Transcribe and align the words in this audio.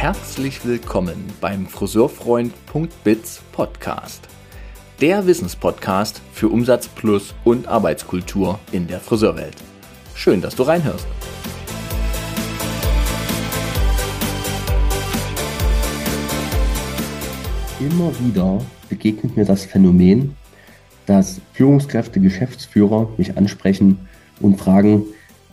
herzlich 0.00 0.64
willkommen 0.64 1.16
beim 1.40 1.66
Friseurfreund.biz 1.66 3.42
Podcast. 3.50 4.28
Der 5.00 5.26
Wissenspodcast 5.26 6.22
für 6.32 6.48
Umsatz 6.50 6.86
plus 6.86 7.34
und 7.42 7.66
Arbeitskultur 7.66 8.60
in 8.70 8.86
der 8.86 9.00
Friseurwelt. 9.00 9.56
Schön, 10.14 10.40
dass 10.40 10.54
du 10.54 10.62
reinhörst. 10.62 11.04
Immer 17.80 18.12
wieder 18.20 18.64
begegnet 18.88 19.36
mir 19.36 19.46
das 19.46 19.64
Phänomen, 19.64 20.36
dass 21.06 21.40
Führungskräfte, 21.54 22.20
Geschäftsführer 22.20 23.08
mich 23.16 23.36
ansprechen 23.36 23.98
und 24.38 24.60
fragen, 24.60 25.06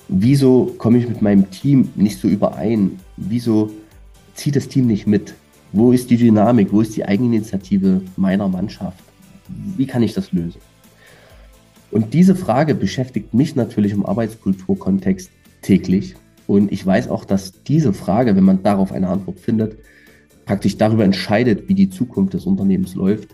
wieso 0.08 0.68
komme 0.78 1.00
ich 1.00 1.10
mit 1.10 1.24
meinem 1.24 1.50
Team 1.50 1.90
nicht 1.96 2.20
so 2.20 2.28
überein? 2.28 3.00
Wieso 3.18 3.72
zieht 4.36 4.56
das 4.56 4.68
Team 4.68 4.88
nicht 4.88 5.08
mit? 5.08 5.34
Wo 5.72 5.92
ist 5.92 6.10
die 6.10 6.18
Dynamik? 6.18 6.72
Wo 6.72 6.82
ist 6.82 6.96
die 6.96 7.06
Eigeninitiative 7.06 8.02
meiner 8.16 8.48
Mannschaft? 8.48 9.04
Wie 9.48 9.88
kann 9.88 10.04
ich 10.04 10.14
das 10.14 10.32
lösen? 10.32 10.62
Und 11.92 12.14
diese 12.14 12.36
Frage 12.36 12.76
beschäftigt 12.76 13.34
mich 13.34 13.56
natürlich 13.56 13.92
im 13.92 14.06
Arbeitskulturkontext 14.06 15.32
täglich. 15.62 16.16
Und 16.48 16.72
ich 16.72 16.86
weiß 16.86 17.10
auch, 17.10 17.26
dass 17.26 17.64
diese 17.64 17.94
Frage, 17.94 18.36
wenn 18.36 18.44
man 18.44 18.64
darauf 18.64 18.92
eine 18.92 19.08
Antwort 19.08 19.40
findet, 19.40 19.78
praktisch 20.46 20.78
darüber 20.78 21.04
entscheidet, 21.04 21.68
wie 21.68 21.74
die 21.74 21.90
Zukunft 21.90 22.34
des 22.34 22.46
Unternehmens 22.46 22.96
läuft. 22.96 23.30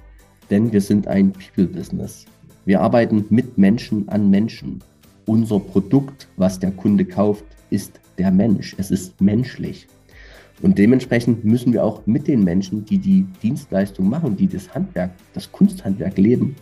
Denn 0.49 0.71
wir 0.71 0.81
sind 0.81 1.07
ein 1.07 1.33
People-Business. 1.33 2.25
Wir 2.65 2.81
arbeiten 2.81 3.25
mit 3.29 3.57
Menschen 3.57 4.07
an 4.09 4.29
Menschen. 4.29 4.83
Unser 5.25 5.59
Produkt, 5.59 6.27
was 6.37 6.59
der 6.59 6.71
Kunde 6.71 7.05
kauft, 7.05 7.45
ist 7.69 7.99
der 8.17 8.31
Mensch. 8.31 8.75
Es 8.77 8.91
ist 8.91 9.19
menschlich. 9.19 9.87
Und 10.61 10.77
dementsprechend 10.77 11.43
müssen 11.43 11.73
wir 11.73 11.83
auch 11.83 12.05
mit 12.05 12.27
den 12.27 12.43
Menschen, 12.43 12.85
die 12.85 12.97
die 12.97 13.25
Dienstleistung 13.41 14.09
machen, 14.09 14.37
die 14.37 14.47
das 14.47 14.73
Handwerk, 14.73 15.11
das 15.33 15.51
Kunsthandwerk 15.51 16.17
leben, 16.17 16.55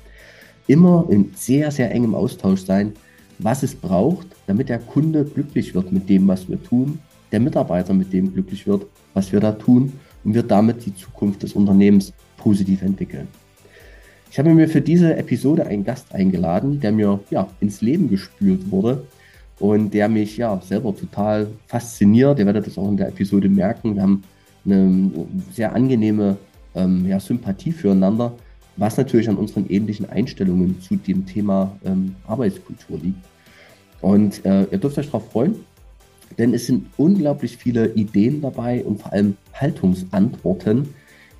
immer 0.67 1.05
in 1.09 1.31
sehr, 1.35 1.71
sehr 1.71 1.91
engem 1.91 2.15
Austausch 2.15 2.61
sein, 2.61 2.93
was 3.39 3.63
es 3.63 3.75
braucht, 3.75 4.27
damit 4.47 4.69
der 4.69 4.79
Kunde 4.79 5.25
glücklich 5.25 5.73
wird 5.73 5.91
mit 5.91 6.07
dem, 6.09 6.27
was 6.27 6.47
wir 6.47 6.61
tun, 6.61 6.99
der 7.31 7.39
Mitarbeiter 7.39 7.93
mit 7.93 8.13
dem 8.13 8.33
glücklich 8.33 8.67
wird, 8.67 8.85
was 9.13 9.31
wir 9.31 9.39
da 9.39 9.51
tun 9.51 9.93
und 10.23 10.33
wir 10.33 10.43
damit 10.43 10.85
die 10.85 10.95
Zukunft 10.95 11.43
des 11.43 11.53
Unternehmens 11.53 12.13
positiv 12.37 12.81
entwickeln. 12.81 13.27
Ich 14.31 14.37
habe 14.37 14.53
mir 14.53 14.69
für 14.69 14.81
diese 14.81 15.15
Episode 15.17 15.65
einen 15.65 15.83
Gast 15.83 16.13
eingeladen, 16.13 16.79
der 16.79 16.91
mir 16.91 17.19
ja, 17.31 17.47
ins 17.59 17.81
Leben 17.81 18.09
gespürt 18.09 18.69
wurde 18.69 19.03
und 19.59 19.93
der 19.93 20.07
mich 20.07 20.37
ja 20.37 20.59
selber 20.61 20.95
total 20.95 21.47
fasziniert. 21.67 22.39
Ihr 22.39 22.45
werdet 22.45 22.67
das 22.67 22.77
auch 22.77 22.87
in 22.87 22.97
der 22.97 23.09
Episode 23.09 23.49
merken. 23.49 23.95
Wir 23.95 24.01
haben 24.01 24.23
eine 24.65 25.11
sehr 25.53 25.73
angenehme 25.75 26.37
ähm, 26.75 27.05
ja, 27.07 27.19
Sympathie 27.19 27.71
füreinander, 27.71 28.33
was 28.77 28.97
natürlich 28.97 29.29
an 29.29 29.35
unseren 29.35 29.69
ähnlichen 29.69 30.09
Einstellungen 30.09 30.79
zu 30.81 30.95
dem 30.95 31.25
Thema 31.25 31.75
ähm, 31.83 32.15
Arbeitskultur 32.27 32.99
liegt. 32.99 33.25
Und 34.01 34.45
äh, 34.45 34.63
ihr 34.71 34.77
dürft 34.77 34.97
euch 34.97 35.07
darauf 35.07 35.29
freuen, 35.31 35.55
denn 36.37 36.53
es 36.53 36.67
sind 36.67 36.87
unglaublich 36.95 37.57
viele 37.57 37.93
Ideen 37.93 38.41
dabei 38.41 38.83
und 38.85 39.01
vor 39.01 39.11
allem 39.11 39.35
Haltungsantworten. 39.53 40.93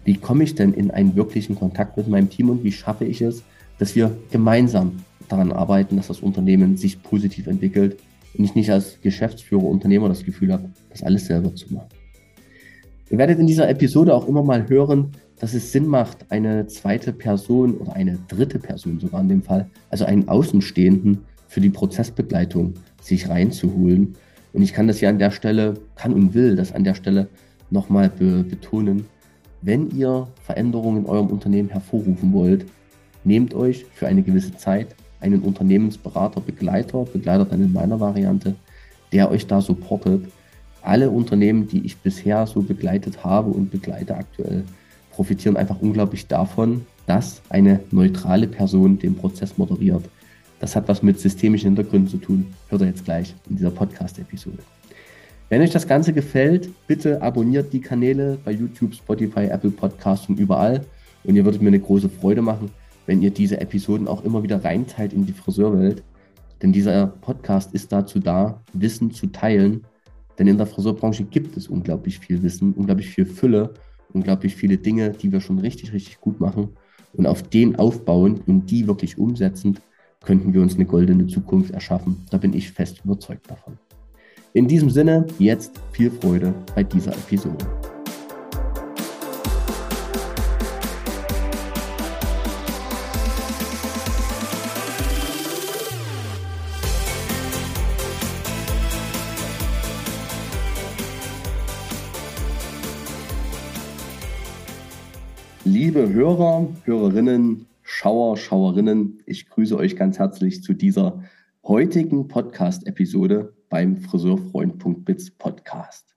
Wie 0.03 0.15
komme 0.15 0.43
ich 0.43 0.55
denn 0.55 0.73
in 0.73 0.91
einen 0.91 1.15
wirklichen 1.15 1.55
Kontakt 1.55 1.95
mit 1.95 2.09
meinem 2.09 2.29
Team 2.29 2.49
und 2.49 2.63
wie 2.63 2.71
schaffe 2.71 3.05
ich 3.05 3.21
es, 3.21 3.43
dass 3.77 3.95
wir 3.95 4.11
gemeinsam 4.31 5.03
daran 5.29 5.53
arbeiten, 5.53 5.95
dass 5.95 6.07
das 6.07 6.19
Unternehmen 6.19 6.75
sich 6.75 7.01
positiv 7.01 7.47
entwickelt 7.47 7.97
und 8.37 8.43
ich 8.43 8.55
nicht 8.55 8.71
als 8.71 8.99
Geschäftsführer, 9.01 9.63
Unternehmer 9.63 10.09
das 10.09 10.23
Gefühl 10.23 10.53
habe, 10.53 10.69
das 10.89 11.03
alles 11.03 11.25
selber 11.25 11.53
zu 11.55 11.73
machen. 11.73 11.89
Ihr 13.09 13.17
werdet 13.17 13.39
in 13.39 13.47
dieser 13.47 13.67
Episode 13.69 14.13
auch 14.13 14.27
immer 14.27 14.43
mal 14.43 14.69
hören, 14.69 15.11
dass 15.39 15.53
es 15.53 15.71
Sinn 15.71 15.87
macht, 15.87 16.25
eine 16.29 16.67
zweite 16.67 17.11
Person 17.11 17.75
oder 17.75 17.93
eine 17.93 18.19
dritte 18.27 18.59
Person 18.59 18.99
sogar 18.99 19.21
in 19.21 19.29
dem 19.29 19.41
Fall, 19.41 19.67
also 19.89 20.05
einen 20.05 20.27
Außenstehenden 20.27 21.19
für 21.47 21.61
die 21.61 21.69
Prozessbegleitung 21.69 22.73
sich 23.01 23.29
reinzuholen. 23.29 24.15
Und 24.53 24.61
ich 24.61 24.73
kann 24.73 24.87
das 24.87 25.01
ja 25.01 25.09
an 25.09 25.17
der 25.17 25.31
Stelle, 25.31 25.75
kann 25.95 26.13
und 26.13 26.33
will 26.33 26.55
das 26.55 26.71
an 26.71 26.83
der 26.83 26.93
Stelle 26.93 27.27
nochmal 27.71 28.09
be 28.09 28.43
betonen. 28.43 29.05
Wenn 29.61 29.89
ihr 29.91 30.27
Veränderungen 30.43 31.03
in 31.03 31.05
eurem 31.05 31.27
Unternehmen 31.27 31.69
hervorrufen 31.69 32.31
wollt, 32.33 32.65
nehmt 33.23 33.53
euch 33.53 33.85
für 33.93 34.07
eine 34.07 34.21
gewisse 34.21 34.55
Zeit 34.55 34.95
einen 35.19 35.41
Unternehmensberater, 35.41 36.41
Begleiter, 36.41 37.05
Begleiter 37.05 37.45
dann 37.45 37.61
in 37.61 37.73
meiner 37.73 37.99
Variante, 37.99 38.55
der 39.11 39.31
euch 39.31 39.47
da 39.47 39.61
supportet. 39.61 40.25
Alle 40.81 41.09
Unternehmen, 41.09 41.67
die 41.67 41.85
ich 41.85 41.97
bisher 41.97 42.47
so 42.47 42.61
begleitet 42.61 43.23
habe 43.23 43.49
und 43.49 43.71
begleite 43.71 44.15
aktuell, 44.15 44.63
profitieren 45.11 45.57
einfach 45.57 45.81
unglaublich 45.81 46.27
davon, 46.27 46.85
dass 47.05 47.41
eine 47.49 47.81
neutrale 47.91 48.47
Person 48.47 48.99
den 48.99 49.15
Prozess 49.15 49.57
moderiert. 49.57 50.03
Das 50.59 50.75
hat 50.75 50.87
was 50.87 51.03
mit 51.03 51.19
systemischen 51.19 51.69
Hintergründen 51.69 52.09
zu 52.09 52.17
tun. 52.17 52.53
Hört 52.69 52.81
ihr 52.81 52.87
jetzt 52.87 53.05
gleich 53.05 53.33
in 53.49 53.57
dieser 53.57 53.71
Podcast-Episode. 53.71 54.59
Wenn 55.49 55.61
euch 55.61 55.71
das 55.71 55.87
Ganze 55.87 56.13
gefällt, 56.13 56.69
bitte 56.85 57.21
abonniert 57.21 57.73
die 57.73 57.81
Kanäle 57.81 58.37
bei 58.45 58.51
YouTube, 58.51 58.93
Spotify, 58.93 59.45
Apple 59.45 59.71
Podcasts 59.71 60.29
und 60.29 60.39
überall. 60.39 60.85
Und 61.23 61.35
ihr 61.35 61.43
würdet 61.43 61.61
mir 61.61 61.69
eine 61.69 61.79
große 61.79 62.07
Freude 62.07 62.41
machen, 62.41 62.69
wenn 63.09 63.23
ihr 63.23 63.31
diese 63.31 63.59
Episoden 63.59 64.07
auch 64.07 64.23
immer 64.23 64.43
wieder 64.43 64.63
reinteilt 64.63 65.13
in 65.13 65.25
die 65.25 65.33
Friseurwelt. 65.33 66.03
Denn 66.61 66.71
dieser 66.71 67.07
Podcast 67.07 67.73
ist 67.73 67.91
dazu 67.91 68.19
da, 68.19 68.61
Wissen 68.71 69.09
zu 69.09 69.25
teilen. 69.25 69.81
Denn 70.37 70.45
in 70.45 70.57
der 70.57 70.67
Friseurbranche 70.67 71.23
gibt 71.23 71.57
es 71.57 71.67
unglaublich 71.67 72.19
viel 72.19 72.43
Wissen, 72.43 72.71
unglaublich 72.73 73.09
viel 73.09 73.25
Fülle, 73.25 73.73
unglaublich 74.13 74.55
viele 74.55 74.77
Dinge, 74.77 75.09
die 75.09 75.31
wir 75.31 75.41
schon 75.41 75.57
richtig, 75.57 75.91
richtig 75.91 76.21
gut 76.21 76.39
machen. 76.39 76.69
Und 77.13 77.25
auf 77.25 77.41
den 77.41 77.77
aufbauen 77.77 78.41
und 78.45 78.69
die 78.69 78.85
wirklich 78.85 79.17
umsetzend, 79.17 79.81
könnten 80.23 80.53
wir 80.53 80.61
uns 80.61 80.75
eine 80.75 80.85
goldene 80.85 81.25
Zukunft 81.25 81.71
erschaffen. 81.71 82.27
Da 82.29 82.37
bin 82.37 82.53
ich 82.53 82.71
fest 82.71 83.01
überzeugt 83.03 83.49
davon. 83.49 83.79
In 84.53 84.67
diesem 84.67 84.91
Sinne, 84.91 85.25
jetzt 85.39 85.71
viel 85.93 86.11
Freude 86.11 86.53
bei 86.75 86.83
dieser 86.83 87.13
Episode. 87.13 87.78
Liebe 105.89 106.13
Hörer, 106.13 106.67
Hörerinnen, 106.83 107.65
Schauer, 107.81 108.37
Schauerinnen, 108.37 109.23
ich 109.25 109.49
grüße 109.49 109.75
euch 109.75 109.95
ganz 109.95 110.19
herzlich 110.19 110.61
zu 110.61 110.75
dieser 110.75 111.23
heutigen 111.63 112.27
Podcast-Episode 112.27 113.55
beim 113.69 113.97
Friseurfreund.biz 113.97 115.31
Podcast. 115.31 116.15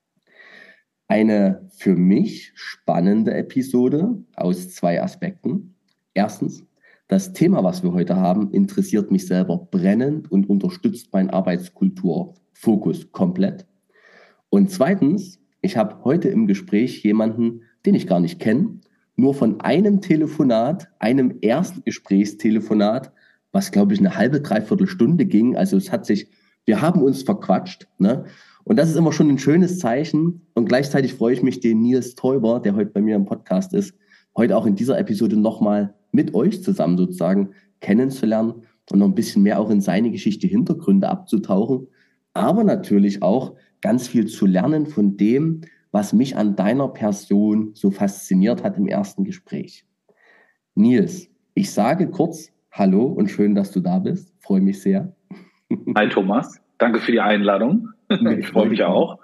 Eine 1.08 1.70
für 1.74 1.96
mich 1.96 2.52
spannende 2.54 3.32
Episode 3.32 4.22
aus 4.36 4.74
zwei 4.74 5.02
Aspekten. 5.02 5.74
Erstens, 6.12 6.66
das 7.08 7.32
Thema, 7.32 7.64
was 7.64 7.82
wir 7.82 7.94
heute 7.94 8.16
haben, 8.16 8.50
interessiert 8.50 9.10
mich 9.10 9.26
selber 9.26 9.56
brennend 9.56 10.30
und 10.30 10.50
unterstützt 10.50 11.14
meinen 11.14 11.30
Arbeitskulturfokus 11.30 13.10
komplett. 13.10 13.66
Und 14.50 14.70
zweitens, 14.70 15.40
ich 15.62 15.78
habe 15.78 16.04
heute 16.04 16.28
im 16.28 16.46
Gespräch 16.46 17.02
jemanden, 17.02 17.62
den 17.86 17.94
ich 17.94 18.06
gar 18.06 18.20
nicht 18.20 18.38
kenne, 18.38 18.82
nur 19.22 19.34
von 19.34 19.60
einem 19.60 20.00
Telefonat, 20.00 20.88
einem 20.98 21.38
ersten 21.42 21.84
Gesprächstelefonat, 21.84 23.12
was 23.52 23.70
glaube 23.70 23.94
ich 23.94 24.00
eine 24.00 24.16
halbe, 24.16 24.40
dreiviertel 24.40 24.88
Stunde 24.88 25.26
ging. 25.26 25.56
Also 25.56 25.76
es 25.76 25.92
hat 25.92 26.04
sich, 26.04 26.28
wir 26.64 26.82
haben 26.82 27.00
uns 27.02 27.22
verquatscht. 27.22 27.86
Ne? 27.98 28.24
Und 28.64 28.80
das 28.80 28.90
ist 28.90 28.96
immer 28.96 29.12
schon 29.12 29.28
ein 29.28 29.38
schönes 29.38 29.78
Zeichen. 29.78 30.48
Und 30.54 30.68
gleichzeitig 30.68 31.14
freue 31.14 31.34
ich 31.34 31.42
mich, 31.44 31.60
den 31.60 31.82
Nils 31.82 32.16
Täuber, 32.16 32.58
der 32.58 32.74
heute 32.74 32.90
bei 32.90 33.00
mir 33.00 33.14
im 33.14 33.24
Podcast 33.24 33.72
ist, 33.74 33.94
heute 34.36 34.56
auch 34.56 34.66
in 34.66 34.74
dieser 34.74 34.98
Episode 34.98 35.36
nochmal 35.36 35.94
mit 36.10 36.34
euch 36.34 36.60
zusammen 36.60 36.98
sozusagen 36.98 37.50
kennenzulernen 37.80 38.64
und 38.90 38.98
noch 38.98 39.06
ein 39.06 39.14
bisschen 39.14 39.44
mehr 39.44 39.60
auch 39.60 39.70
in 39.70 39.80
seine 39.80 40.10
Geschichte, 40.10 40.48
Hintergründe 40.48 41.08
abzutauchen. 41.08 41.86
Aber 42.34 42.64
natürlich 42.64 43.22
auch 43.22 43.54
ganz 43.82 44.08
viel 44.08 44.26
zu 44.26 44.46
lernen 44.46 44.86
von 44.86 45.16
dem, 45.16 45.60
was 45.92 46.14
mich 46.14 46.36
an 46.36 46.56
deiner 46.56 46.88
Person 46.88 47.70
so 47.74 47.90
fasziniert 47.90 48.64
hat 48.64 48.78
im 48.78 48.88
ersten 48.88 49.24
Gespräch. 49.24 49.86
Nils, 50.74 51.28
ich 51.54 51.70
sage 51.70 52.10
kurz 52.10 52.50
Hallo 52.72 53.04
und 53.04 53.30
schön, 53.30 53.54
dass 53.54 53.70
du 53.70 53.80
da 53.80 53.98
bist. 53.98 54.32
Freue 54.40 54.62
mich 54.62 54.80
sehr. 54.80 55.14
Hi 55.94 56.08
Thomas, 56.08 56.58
danke 56.78 57.00
für 57.00 57.12
die 57.12 57.20
Einladung. 57.20 57.90
Ich 58.38 58.48
freue 58.48 58.68
mich 58.68 58.82
auch. 58.82 59.18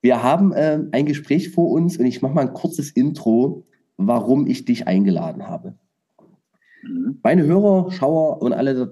Wir 0.00 0.22
haben 0.22 0.52
äh, 0.52 0.80
ein 0.92 1.06
Gespräch 1.06 1.50
vor 1.50 1.70
uns 1.70 1.96
und 1.96 2.06
ich 2.06 2.20
mache 2.22 2.34
mal 2.34 2.42
ein 2.42 2.52
kurzes 2.52 2.90
Intro, 2.90 3.66
warum 3.96 4.46
ich 4.46 4.64
dich 4.64 4.86
eingeladen 4.86 5.46
habe. 5.46 5.74
Mhm. 6.82 7.18
Meine 7.22 7.44
Hörer, 7.44 7.90
Schauer 7.90 8.42
und 8.42 8.52
alle, 8.52 8.90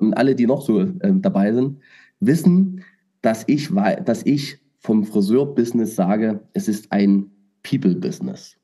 und 0.00 0.14
alle 0.14 0.34
die 0.34 0.46
noch 0.46 0.62
so 0.62 0.80
äh, 0.80 1.12
dabei 1.14 1.52
sind, 1.52 1.80
wissen, 2.20 2.84
dass 3.22 3.44
ich, 3.46 3.70
dass 4.04 4.24
ich 4.26 4.60
vom 4.78 5.04
Friseur-Business 5.04 5.96
sage, 5.96 6.40
es 6.52 6.68
ist 6.68 6.92
ein 6.92 7.30
People-Business. 7.62 8.56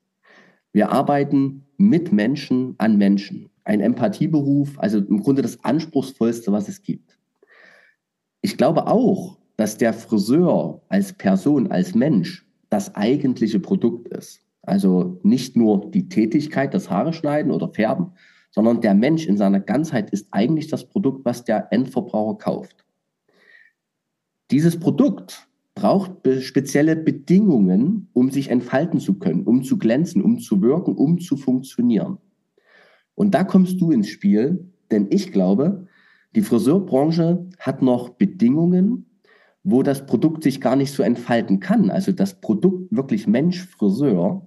Wir 0.72 0.90
arbeiten 0.90 1.64
mit 1.76 2.12
Menschen 2.12 2.74
an 2.78 2.96
Menschen. 2.96 3.50
Ein 3.64 3.80
Empathieberuf, 3.80 4.78
also 4.78 4.98
im 4.98 5.22
Grunde 5.22 5.42
das 5.42 5.62
Anspruchsvollste, 5.64 6.52
was 6.52 6.68
es 6.68 6.82
gibt. 6.82 7.18
Ich 8.42 8.56
glaube 8.56 8.86
auch, 8.86 9.38
dass 9.56 9.78
der 9.78 9.92
Friseur 9.92 10.82
als 10.88 11.12
Person, 11.12 11.70
als 11.70 11.94
Mensch 11.94 12.46
das 12.70 12.94
eigentliche 12.94 13.60
Produkt 13.60 14.08
ist. 14.08 14.40
Also 14.62 15.20
nicht 15.22 15.56
nur 15.56 15.90
die 15.90 16.08
Tätigkeit, 16.08 16.74
das 16.74 16.90
Haare 16.90 17.12
schneiden 17.12 17.52
oder 17.52 17.68
färben, 17.68 18.12
sondern 18.50 18.80
der 18.80 18.94
Mensch 18.94 19.26
in 19.26 19.36
seiner 19.36 19.60
Ganzheit 19.60 20.10
ist 20.10 20.28
eigentlich 20.30 20.68
das 20.68 20.88
Produkt, 20.88 21.24
was 21.24 21.44
der 21.44 21.72
Endverbraucher 21.72 22.38
kauft. 22.38 22.84
Dieses 24.50 24.78
Produkt 24.78 25.48
braucht 25.74 26.12
spezielle 26.40 26.96
Bedingungen, 26.96 28.08
um 28.12 28.30
sich 28.30 28.50
entfalten 28.50 29.00
zu 29.00 29.18
können, 29.18 29.42
um 29.42 29.64
zu 29.64 29.78
glänzen, 29.78 30.22
um 30.22 30.38
zu 30.38 30.62
wirken, 30.62 30.94
um 30.94 31.18
zu 31.18 31.36
funktionieren. 31.36 32.18
Und 33.14 33.34
da 33.34 33.44
kommst 33.44 33.80
du 33.80 33.90
ins 33.90 34.08
Spiel, 34.08 34.70
denn 34.90 35.08
ich 35.10 35.32
glaube, 35.32 35.86
die 36.34 36.42
Friseurbranche 36.42 37.46
hat 37.58 37.82
noch 37.82 38.10
Bedingungen, 38.10 39.06
wo 39.62 39.82
das 39.82 40.06
Produkt 40.06 40.42
sich 40.42 40.60
gar 40.60 40.76
nicht 40.76 40.92
so 40.92 41.02
entfalten 41.02 41.60
kann. 41.60 41.90
Also 41.90 42.12
das 42.12 42.40
Produkt 42.40 42.94
wirklich 42.94 43.26
Mensch, 43.26 43.66
Friseur. 43.66 44.46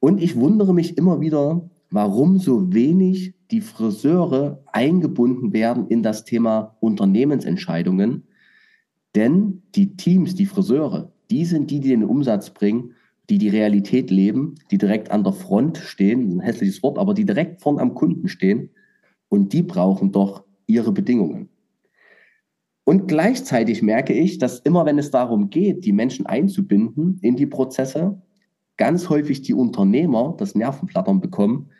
Und 0.00 0.22
ich 0.22 0.36
wundere 0.36 0.72
mich 0.72 0.96
immer 0.96 1.20
wieder, 1.20 1.68
warum 1.90 2.38
so 2.38 2.72
wenig 2.72 3.34
die 3.50 3.60
Friseure 3.60 4.62
eingebunden 4.72 5.52
werden 5.52 5.88
in 5.88 6.02
das 6.02 6.24
Thema 6.24 6.76
Unternehmensentscheidungen. 6.80 8.25
Denn 9.16 9.62
die 9.74 9.96
Teams, 9.96 10.34
die 10.34 10.44
Friseure, 10.44 11.10
die 11.30 11.46
sind 11.46 11.70
die, 11.70 11.80
die 11.80 11.88
den 11.88 12.04
Umsatz 12.04 12.50
bringen, 12.50 12.92
die 13.30 13.38
die 13.38 13.48
Realität 13.48 14.10
leben, 14.10 14.56
die 14.70 14.78
direkt 14.78 15.10
an 15.10 15.24
der 15.24 15.32
Front 15.32 15.78
stehen, 15.78 16.36
ein 16.36 16.40
hässliches 16.40 16.82
Wort, 16.82 16.98
aber 16.98 17.14
die 17.14 17.24
direkt 17.24 17.62
vorn 17.62 17.78
am 17.78 17.94
Kunden 17.94 18.28
stehen. 18.28 18.68
Und 19.28 19.54
die 19.54 19.62
brauchen 19.62 20.12
doch 20.12 20.44
ihre 20.66 20.92
Bedingungen. 20.92 21.48
Und 22.84 23.08
gleichzeitig 23.08 23.82
merke 23.82 24.12
ich, 24.12 24.38
dass 24.38 24.60
immer 24.60 24.84
wenn 24.84 24.98
es 24.98 25.10
darum 25.10 25.50
geht, 25.50 25.84
die 25.86 25.92
Menschen 25.92 26.26
einzubinden 26.26 27.18
in 27.22 27.36
die 27.36 27.46
Prozesse, 27.46 28.20
ganz 28.76 29.08
häufig 29.08 29.40
die 29.40 29.54
Unternehmer 29.54 30.34
das 30.38 30.54
Nervenplattern 30.54 31.20
bekommen, 31.20 31.70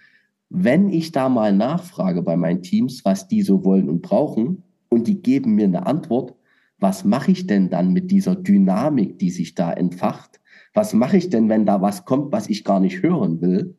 wenn 0.48 0.88
ich 0.88 1.12
da 1.12 1.28
mal 1.28 1.54
nachfrage 1.54 2.22
bei 2.22 2.36
meinen 2.36 2.62
Teams, 2.62 3.04
was 3.04 3.28
die 3.28 3.42
so 3.42 3.62
wollen 3.62 3.90
und 3.90 4.00
brauchen, 4.00 4.62
und 4.88 5.06
die 5.06 5.20
geben 5.20 5.54
mir 5.54 5.64
eine 5.64 5.86
Antwort, 5.86 6.35
was 6.78 7.04
mache 7.04 7.32
ich 7.32 7.46
denn 7.46 7.70
dann 7.70 7.92
mit 7.92 8.10
dieser 8.10 8.36
Dynamik, 8.36 9.18
die 9.18 9.30
sich 9.30 9.54
da 9.54 9.72
entfacht? 9.72 10.40
Was 10.74 10.92
mache 10.92 11.16
ich 11.16 11.30
denn, 11.30 11.48
wenn 11.48 11.64
da 11.64 11.80
was 11.80 12.04
kommt, 12.04 12.32
was 12.32 12.48
ich 12.48 12.64
gar 12.64 12.80
nicht 12.80 13.02
hören 13.02 13.40
will? 13.40 13.76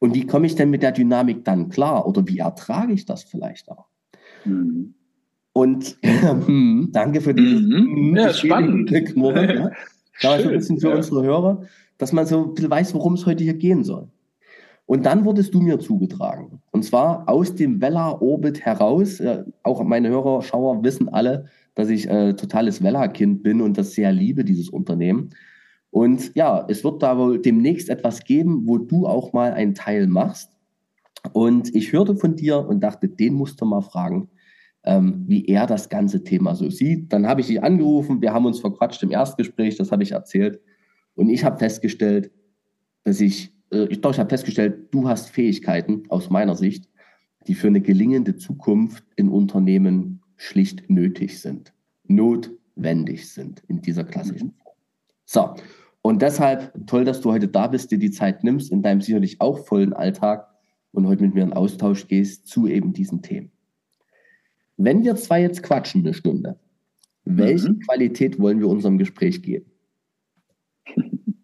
Und 0.00 0.14
wie 0.14 0.26
komme 0.26 0.46
ich 0.46 0.54
denn 0.56 0.70
mit 0.70 0.82
der 0.82 0.92
Dynamik 0.92 1.44
dann 1.44 1.68
klar? 1.68 2.06
Oder 2.06 2.26
wie 2.26 2.38
ertrage 2.38 2.92
ich 2.92 3.06
das 3.06 3.22
vielleicht 3.22 3.70
auch? 3.70 3.86
Mhm. 4.44 4.94
Und 5.52 5.96
hm, 6.02 6.88
danke 6.92 7.20
für 7.20 7.32
die 7.32 7.42
mhm. 7.42 8.16
ja, 8.16 8.32
spannend. 8.32 8.90
Knurren, 8.90 9.48
ja. 9.56 9.70
Da 10.20 10.40
so 10.40 10.48
ein 10.48 10.56
bisschen 10.56 10.80
für 10.80 10.90
ja. 10.90 10.96
unsere 10.96 11.22
Hörer, 11.22 11.62
dass 11.98 12.12
man 12.12 12.26
so 12.26 12.44
ein 12.44 12.54
bisschen 12.54 12.70
weiß, 12.70 12.94
worum 12.94 13.14
es 13.14 13.24
heute 13.24 13.44
hier 13.44 13.54
gehen 13.54 13.84
soll. 13.84 14.08
Und 14.86 15.06
dann 15.06 15.24
wurdest 15.24 15.54
du 15.54 15.60
mir 15.60 15.78
zugetragen. 15.78 16.60
Und 16.70 16.84
zwar 16.84 17.28
aus 17.28 17.54
dem 17.54 17.80
Vella 17.80 18.20
Orbit 18.20 18.60
heraus. 18.60 19.20
Äh, 19.20 19.44
auch 19.62 19.82
meine 19.82 20.10
Hörer, 20.10 20.42
Schauer 20.42 20.82
wissen 20.84 21.08
alle, 21.08 21.46
dass 21.74 21.88
ich 21.88 22.08
äh, 22.08 22.34
totales 22.34 22.82
Vella-Kind 22.82 23.42
bin 23.42 23.60
und 23.60 23.76
das 23.76 23.92
sehr 23.92 24.12
liebe, 24.12 24.44
dieses 24.44 24.68
Unternehmen. 24.68 25.30
Und 25.90 26.34
ja, 26.34 26.64
es 26.68 26.84
wird 26.84 27.02
da 27.02 27.18
wohl 27.18 27.40
demnächst 27.40 27.88
etwas 27.88 28.24
geben, 28.24 28.62
wo 28.66 28.78
du 28.78 29.06
auch 29.06 29.32
mal 29.32 29.52
einen 29.52 29.74
Teil 29.74 30.06
machst. 30.06 30.50
Und 31.32 31.74
ich 31.74 31.92
hörte 31.92 32.16
von 32.16 32.36
dir 32.36 32.66
und 32.66 32.80
dachte, 32.80 33.08
den 33.08 33.34
musst 33.34 33.60
du 33.60 33.64
mal 33.64 33.80
fragen, 33.80 34.28
ähm, 34.84 35.24
wie 35.26 35.46
er 35.46 35.66
das 35.66 35.88
ganze 35.88 36.22
Thema 36.22 36.54
so 36.54 36.68
sieht. 36.68 37.12
Dann 37.12 37.26
habe 37.26 37.40
ich 37.40 37.46
dich 37.46 37.62
angerufen, 37.62 38.20
wir 38.20 38.32
haben 38.32 38.44
uns 38.46 38.60
verquatscht 38.60 39.02
im 39.02 39.10
Erstgespräch, 39.10 39.76
das 39.76 39.92
habe 39.92 40.02
ich 40.02 40.12
erzählt. 40.12 40.60
Und 41.14 41.30
ich 41.30 41.44
habe 41.44 41.58
festgestellt, 41.58 42.30
dass 43.04 43.20
ich 43.20 43.54
äh, 43.74 43.86
ich, 43.90 44.00
doch, 44.00 44.12
ich 44.12 44.18
habe 44.18 44.30
festgestellt, 44.30 44.92
du 44.92 45.08
hast 45.08 45.30
Fähigkeiten 45.30 46.04
aus 46.08 46.30
meiner 46.30 46.56
Sicht, 46.56 46.88
die 47.46 47.54
für 47.54 47.66
eine 47.66 47.80
gelingende 47.80 48.36
Zukunft 48.36 49.04
in 49.16 49.28
Unternehmen 49.28 50.22
schlicht 50.36 50.88
nötig 50.90 51.40
sind, 51.40 51.72
notwendig 52.06 53.30
sind 53.30 53.62
in 53.68 53.80
dieser 53.80 54.04
klassischen 54.04 54.52
Form. 54.52 54.74
So, 55.24 55.54
und 56.02 56.20
deshalb 56.20 56.72
toll, 56.86 57.04
dass 57.04 57.20
du 57.20 57.32
heute 57.32 57.48
da 57.48 57.66
bist, 57.66 57.90
dir 57.90 57.98
die 57.98 58.10
Zeit 58.10 58.44
nimmst, 58.44 58.70
in 58.70 58.82
deinem 58.82 59.00
sicherlich 59.00 59.40
auch 59.40 59.66
vollen 59.66 59.92
Alltag 59.92 60.48
und 60.92 61.06
heute 61.06 61.22
mit 61.22 61.34
mir 61.34 61.42
in 61.42 61.52
Austausch 61.52 62.08
gehst 62.08 62.46
zu 62.46 62.66
eben 62.66 62.92
diesen 62.92 63.22
Themen. 63.22 63.50
Wenn 64.76 65.04
wir 65.04 65.16
zwei 65.16 65.40
jetzt 65.40 65.62
quatschen 65.62 66.02
eine 66.02 66.14
Stunde, 66.14 66.58
welche 67.24 67.70
mhm. 67.70 67.80
Qualität 67.80 68.38
wollen 68.38 68.60
wir 68.60 68.68
unserem 68.68 68.98
Gespräch 68.98 69.42
geben? 69.42 69.66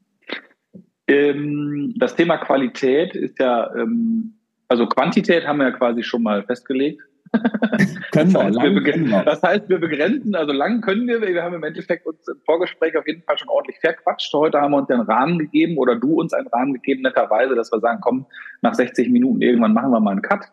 Ähm, 1.10 1.92
das 1.96 2.14
Thema 2.14 2.36
Qualität 2.38 3.16
ist 3.16 3.40
ja, 3.40 3.74
ähm, 3.74 4.34
also 4.68 4.86
Quantität 4.86 5.44
haben 5.44 5.58
wir 5.58 5.64
ja 5.64 5.72
quasi 5.72 6.04
schon 6.04 6.22
mal 6.22 6.44
festgelegt. 6.44 7.02
können 8.12 8.32
das, 8.32 8.42
heißt, 8.42 8.60
wir, 8.60 8.74
wir 8.74 9.22
das 9.24 9.42
heißt, 9.42 9.68
wir 9.68 9.78
begrenzen, 9.78 10.34
also 10.34 10.52
lang 10.52 10.80
können 10.80 11.06
wir, 11.06 11.20
wir 11.20 11.42
haben 11.42 11.54
im 11.54 11.62
Endeffekt 11.62 12.06
uns 12.06 12.26
im 12.28 12.40
Vorgespräch 12.44 12.96
auf 12.96 13.06
jeden 13.06 13.22
Fall 13.22 13.38
schon 13.38 13.48
ordentlich 13.48 13.78
verquatscht. 13.80 14.32
Heute 14.32 14.60
haben 14.60 14.72
wir 14.72 14.78
uns 14.78 14.90
einen 14.90 15.02
Rahmen 15.02 15.38
gegeben 15.38 15.78
oder 15.78 15.96
du 15.96 16.20
uns 16.20 16.32
einen 16.32 16.48
Rahmen 16.48 16.74
gegeben, 16.74 17.02
netterweise, 17.02 17.54
dass 17.54 17.72
wir 17.72 17.80
sagen, 17.80 18.00
komm, 18.00 18.26
nach 18.62 18.74
60 18.74 19.10
Minuten 19.10 19.42
irgendwann 19.42 19.74
machen 19.74 19.90
wir 19.90 20.00
mal 20.00 20.12
einen 20.12 20.22
Cut. 20.22 20.46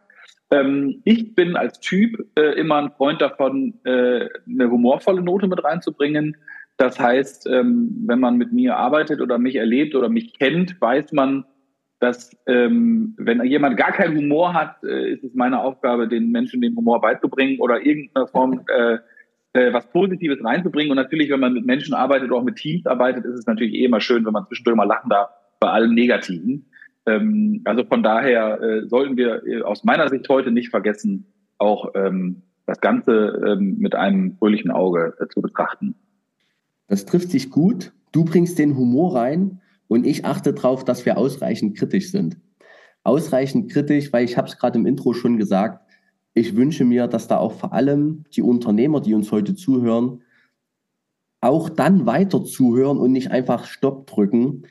Ähm, 0.51 1.01
ich 1.03 1.35
bin 1.35 1.55
als 1.55 1.79
Typ 1.79 2.25
äh, 2.37 2.53
immer 2.59 2.77
ein 2.77 2.91
Freund 2.91 3.21
davon, 3.21 3.73
äh, 3.83 4.29
eine 4.47 4.69
humorvolle 4.69 5.21
Note 5.21 5.47
mit 5.47 5.63
reinzubringen 5.63 6.37
das 6.77 6.99
heißt, 6.99 7.47
ähm, 7.47 8.03
wenn 8.05 8.19
man 8.19 8.37
mit 8.37 8.53
mir 8.53 8.77
arbeitet 8.77 9.19
oder 9.19 9.39
mich 9.39 9.55
erlebt 9.55 9.95
oder 9.95 10.09
mich 10.09 10.37
kennt, 10.37 10.79
weiß 10.79 11.11
man, 11.11 11.43
dass 11.99 12.31
ähm, 12.45 13.15
wenn 13.17 13.43
jemand 13.43 13.77
gar 13.77 13.91
keinen 13.91 14.17
Humor 14.17 14.53
hat, 14.53 14.83
äh, 14.83 15.13
ist 15.13 15.23
es 15.23 15.33
meine 15.33 15.59
Aufgabe, 15.59 16.07
den 16.07 16.31
Menschen 16.31 16.61
den 16.61 16.75
Humor 16.75 17.01
beizubringen 17.01 17.59
oder 17.59 17.83
irgendeiner 17.83 18.27
Form 18.27 18.61
äh, 18.77 18.97
äh, 19.53 19.73
was 19.73 19.89
Positives 19.89 20.43
reinzubringen. 20.43 20.91
Und 20.91 20.97
natürlich, 20.97 21.29
wenn 21.29 21.39
man 21.39 21.53
mit 21.53 21.65
Menschen 21.65 21.93
arbeitet 21.93 22.29
oder 22.29 22.39
auch 22.39 22.43
mit 22.43 22.57
Teams 22.57 22.85
arbeitet, 22.85 23.25
ist 23.25 23.39
es 23.39 23.47
natürlich 23.47 23.73
eh 23.73 23.85
immer 23.85 23.99
schön, 24.01 24.25
wenn 24.25 24.33
man 24.33 24.45
zwischendurch 24.45 24.77
mal 24.77 24.83
lachen 24.83 25.09
darf 25.09 25.29
bei 25.59 25.69
allem 25.69 25.93
Negativen. 25.95 26.67
Ähm, 27.07 27.61
also 27.65 27.83
von 27.83 28.03
daher 28.03 28.61
äh, 28.61 28.87
sollten 28.87 29.17
wir 29.17 29.43
äh, 29.47 29.61
aus 29.63 29.83
meiner 29.83 30.09
Sicht 30.09 30.29
heute 30.29 30.51
nicht 30.51 30.69
vergessen, 30.69 31.25
auch 31.57 31.93
ähm, 31.95 32.43
das 32.67 32.81
Ganze 32.81 33.41
ähm, 33.47 33.77
mit 33.79 33.95
einem 33.95 34.35
fröhlichen 34.37 34.69
Auge 34.69 35.15
äh, 35.19 35.27
zu 35.27 35.41
betrachten. 35.41 35.95
Das 36.87 37.05
trifft 37.05 37.31
sich 37.31 37.49
gut. 37.49 37.93
Du 38.11 38.23
bringst 38.25 38.59
den 38.59 38.77
Humor 38.77 39.15
rein 39.15 39.61
und 39.87 40.05
ich 40.05 40.25
achte 40.25 40.53
darauf, 40.53 40.83
dass 40.83 41.05
wir 41.05 41.17
ausreichend 41.17 41.77
kritisch 41.77 42.11
sind. 42.11 42.37
Ausreichend 43.03 43.71
kritisch, 43.71 44.11
weil 44.11 44.25
ich 44.25 44.37
habe 44.37 44.47
es 44.47 44.57
gerade 44.57 44.77
im 44.77 44.85
Intro 44.85 45.13
schon 45.13 45.37
gesagt, 45.37 45.87
ich 46.33 46.55
wünsche 46.55 46.85
mir, 46.85 47.07
dass 47.07 47.27
da 47.27 47.37
auch 47.37 47.53
vor 47.53 47.73
allem 47.73 48.25
die 48.33 48.41
Unternehmer, 48.41 49.01
die 49.01 49.15
uns 49.15 49.31
heute 49.31 49.55
zuhören, 49.55 50.21
auch 51.41 51.69
dann 51.69 52.05
weiter 52.05 52.43
zuhören 52.43 52.97
und 52.97 53.11
nicht 53.11 53.31
einfach 53.31 53.65
Stopp 53.65 54.07
drücken, 54.07 54.63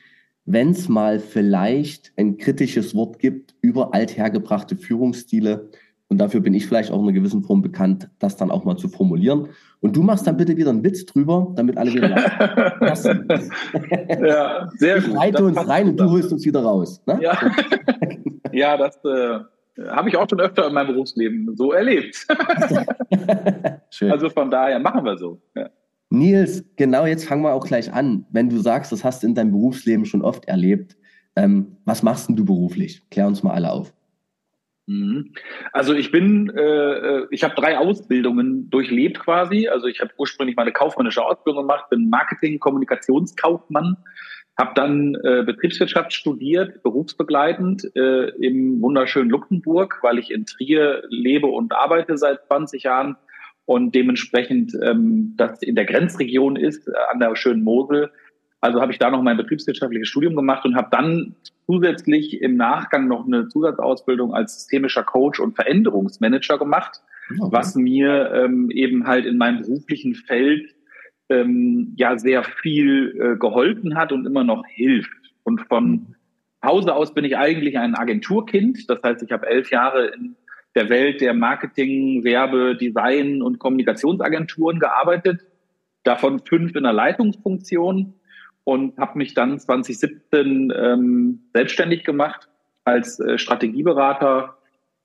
wenn 0.44 0.70
es 0.70 0.88
mal 0.88 1.18
vielleicht 1.18 2.12
ein 2.16 2.36
kritisches 2.36 2.94
Wort 2.94 3.18
gibt 3.18 3.54
über 3.60 3.94
althergebrachte 3.94 4.76
Führungsstile. 4.76 5.70
Und 6.08 6.18
dafür 6.18 6.40
bin 6.40 6.54
ich 6.54 6.66
vielleicht 6.66 6.92
auch 6.92 6.98
in 6.98 7.04
einer 7.04 7.12
gewissen 7.12 7.42
Form 7.42 7.62
bekannt, 7.62 8.10
das 8.20 8.36
dann 8.36 8.52
auch 8.52 8.64
mal 8.64 8.76
zu 8.76 8.88
formulieren. 8.88 9.48
Und 9.86 9.94
du 9.94 10.02
machst 10.02 10.26
dann 10.26 10.36
bitte 10.36 10.56
wieder 10.56 10.70
einen 10.70 10.82
Witz 10.82 11.06
drüber, 11.06 11.52
damit 11.54 11.78
alle 11.78 11.94
wieder 11.94 12.08
lachen. 12.08 13.28
ja, 14.26 14.68
sehr 14.78 15.00
gut. 15.00 15.10
Ich 15.10 15.16
reite 15.16 15.44
uns 15.44 15.68
rein 15.68 15.90
und 15.90 16.00
du 16.00 16.10
holst 16.10 16.32
uns 16.32 16.44
wieder 16.44 16.60
raus. 16.60 17.00
Ne? 17.06 17.20
Ja. 17.22 17.38
ja, 18.52 18.76
das 18.76 18.96
äh, 19.04 19.38
habe 19.90 20.08
ich 20.08 20.16
auch 20.16 20.28
schon 20.28 20.40
öfter 20.40 20.66
in 20.66 20.74
meinem 20.74 20.88
Berufsleben 20.88 21.54
so 21.54 21.70
erlebt. 21.70 22.16
Schön. 23.90 24.10
Also 24.10 24.28
von 24.28 24.50
daher 24.50 24.80
machen 24.80 25.04
wir 25.04 25.16
so. 25.18 25.40
Ja. 25.54 25.70
Nils, 26.10 26.64
genau 26.74 27.06
jetzt 27.06 27.24
fangen 27.24 27.42
wir 27.42 27.52
auch 27.52 27.64
gleich 27.64 27.92
an. 27.92 28.26
Wenn 28.30 28.48
du 28.48 28.58
sagst, 28.58 28.90
das 28.90 29.04
hast 29.04 29.22
du 29.22 29.28
in 29.28 29.36
deinem 29.36 29.52
Berufsleben 29.52 30.04
schon 30.04 30.22
oft 30.22 30.46
erlebt, 30.46 30.96
ähm, 31.36 31.76
was 31.84 32.02
machst 32.02 32.28
denn 32.28 32.34
du 32.34 32.44
beruflich? 32.44 33.08
Klär 33.10 33.28
uns 33.28 33.44
mal 33.44 33.52
alle 33.52 33.70
auf. 33.70 33.94
Mhm. 34.86 35.32
Also 35.72 35.94
ich 35.94 36.12
bin, 36.12 36.50
äh, 36.56 36.62
äh, 36.62 37.26
ich 37.30 37.42
habe 37.42 37.54
drei 37.54 37.78
Ausbildungen 37.78 38.70
durchlebt 38.70 39.18
quasi. 39.18 39.68
Also 39.68 39.86
ich 39.86 40.00
habe 40.00 40.12
ursprünglich 40.16 40.56
meine 40.56 40.72
kaufmännische 40.72 41.24
Ausbildung 41.24 41.66
gemacht, 41.66 41.90
bin 41.90 42.08
Marketing, 42.08 42.60
Kommunikationskaufmann, 42.60 43.96
habe 44.56 44.72
dann 44.74 45.16
äh, 45.24 45.42
Betriebswirtschaft 45.44 46.12
studiert, 46.12 46.82
berufsbegleitend 46.82 47.90
äh, 47.96 48.28
im 48.40 48.80
wunderschönen 48.80 49.30
Luxemburg, 49.30 49.98
weil 50.02 50.18
ich 50.18 50.30
in 50.30 50.46
Trier 50.46 51.02
lebe 51.08 51.48
und 51.48 51.74
arbeite 51.74 52.16
seit 52.16 52.46
20 52.46 52.84
Jahren 52.84 53.16
und 53.64 53.94
dementsprechend 53.94 54.72
ähm, 54.82 55.34
das 55.36 55.60
in 55.62 55.74
der 55.74 55.84
Grenzregion 55.84 56.54
ist, 56.54 56.86
äh, 56.86 56.92
an 57.10 57.18
der 57.18 57.34
schönen 57.34 57.64
Mosel. 57.64 58.12
Also 58.60 58.80
habe 58.80 58.92
ich 58.92 58.98
da 58.98 59.10
noch 59.10 59.22
mein 59.22 59.36
betriebswirtschaftliches 59.36 60.08
Studium 60.08 60.34
gemacht 60.34 60.64
und 60.64 60.76
habe 60.76 60.88
dann 60.90 61.36
zusätzlich 61.66 62.40
im 62.40 62.56
Nachgang 62.56 63.06
noch 63.06 63.26
eine 63.26 63.48
Zusatzausbildung 63.48 64.34
als 64.34 64.54
systemischer 64.54 65.02
Coach 65.02 65.40
und 65.40 65.54
Veränderungsmanager 65.54 66.58
gemacht, 66.58 67.00
okay. 67.38 67.48
was 67.50 67.74
mir 67.74 68.32
ähm, 68.32 68.70
eben 68.70 69.06
halt 69.06 69.26
in 69.26 69.36
meinem 69.36 69.62
beruflichen 69.62 70.14
Feld 70.14 70.74
ähm, 71.28 71.94
ja 71.96 72.18
sehr 72.18 72.44
viel 72.44 73.16
äh, 73.20 73.36
geholfen 73.38 73.96
hat 73.96 74.12
und 74.12 74.26
immer 74.26 74.44
noch 74.44 74.64
hilft. 74.66 75.10
Und 75.44 75.60
von 75.68 76.16
Hause 76.64 76.94
aus 76.94 77.14
bin 77.14 77.24
ich 77.24 77.36
eigentlich 77.36 77.78
ein 77.78 77.94
Agenturkind. 77.94 78.88
Das 78.88 79.02
heißt, 79.02 79.22
ich 79.22 79.32
habe 79.32 79.46
elf 79.46 79.70
Jahre 79.70 80.08
in 80.08 80.36
der 80.74 80.88
Welt 80.88 81.20
der 81.20 81.34
Marketing, 81.34 82.24
Werbe, 82.24 82.76
Design 82.76 83.42
und 83.42 83.58
Kommunikationsagenturen 83.58 84.78
gearbeitet, 84.78 85.46
davon 86.04 86.40
fünf 86.40 86.74
in 86.74 86.82
der 86.82 86.92
Leitungsfunktion 86.92 88.14
und 88.66 88.98
habe 88.98 89.18
mich 89.18 89.32
dann 89.32 89.60
2017 89.60 90.72
ähm, 90.76 91.38
selbstständig 91.54 92.02
gemacht 92.02 92.48
als 92.82 93.20
äh, 93.20 93.38
Strategieberater 93.38 94.56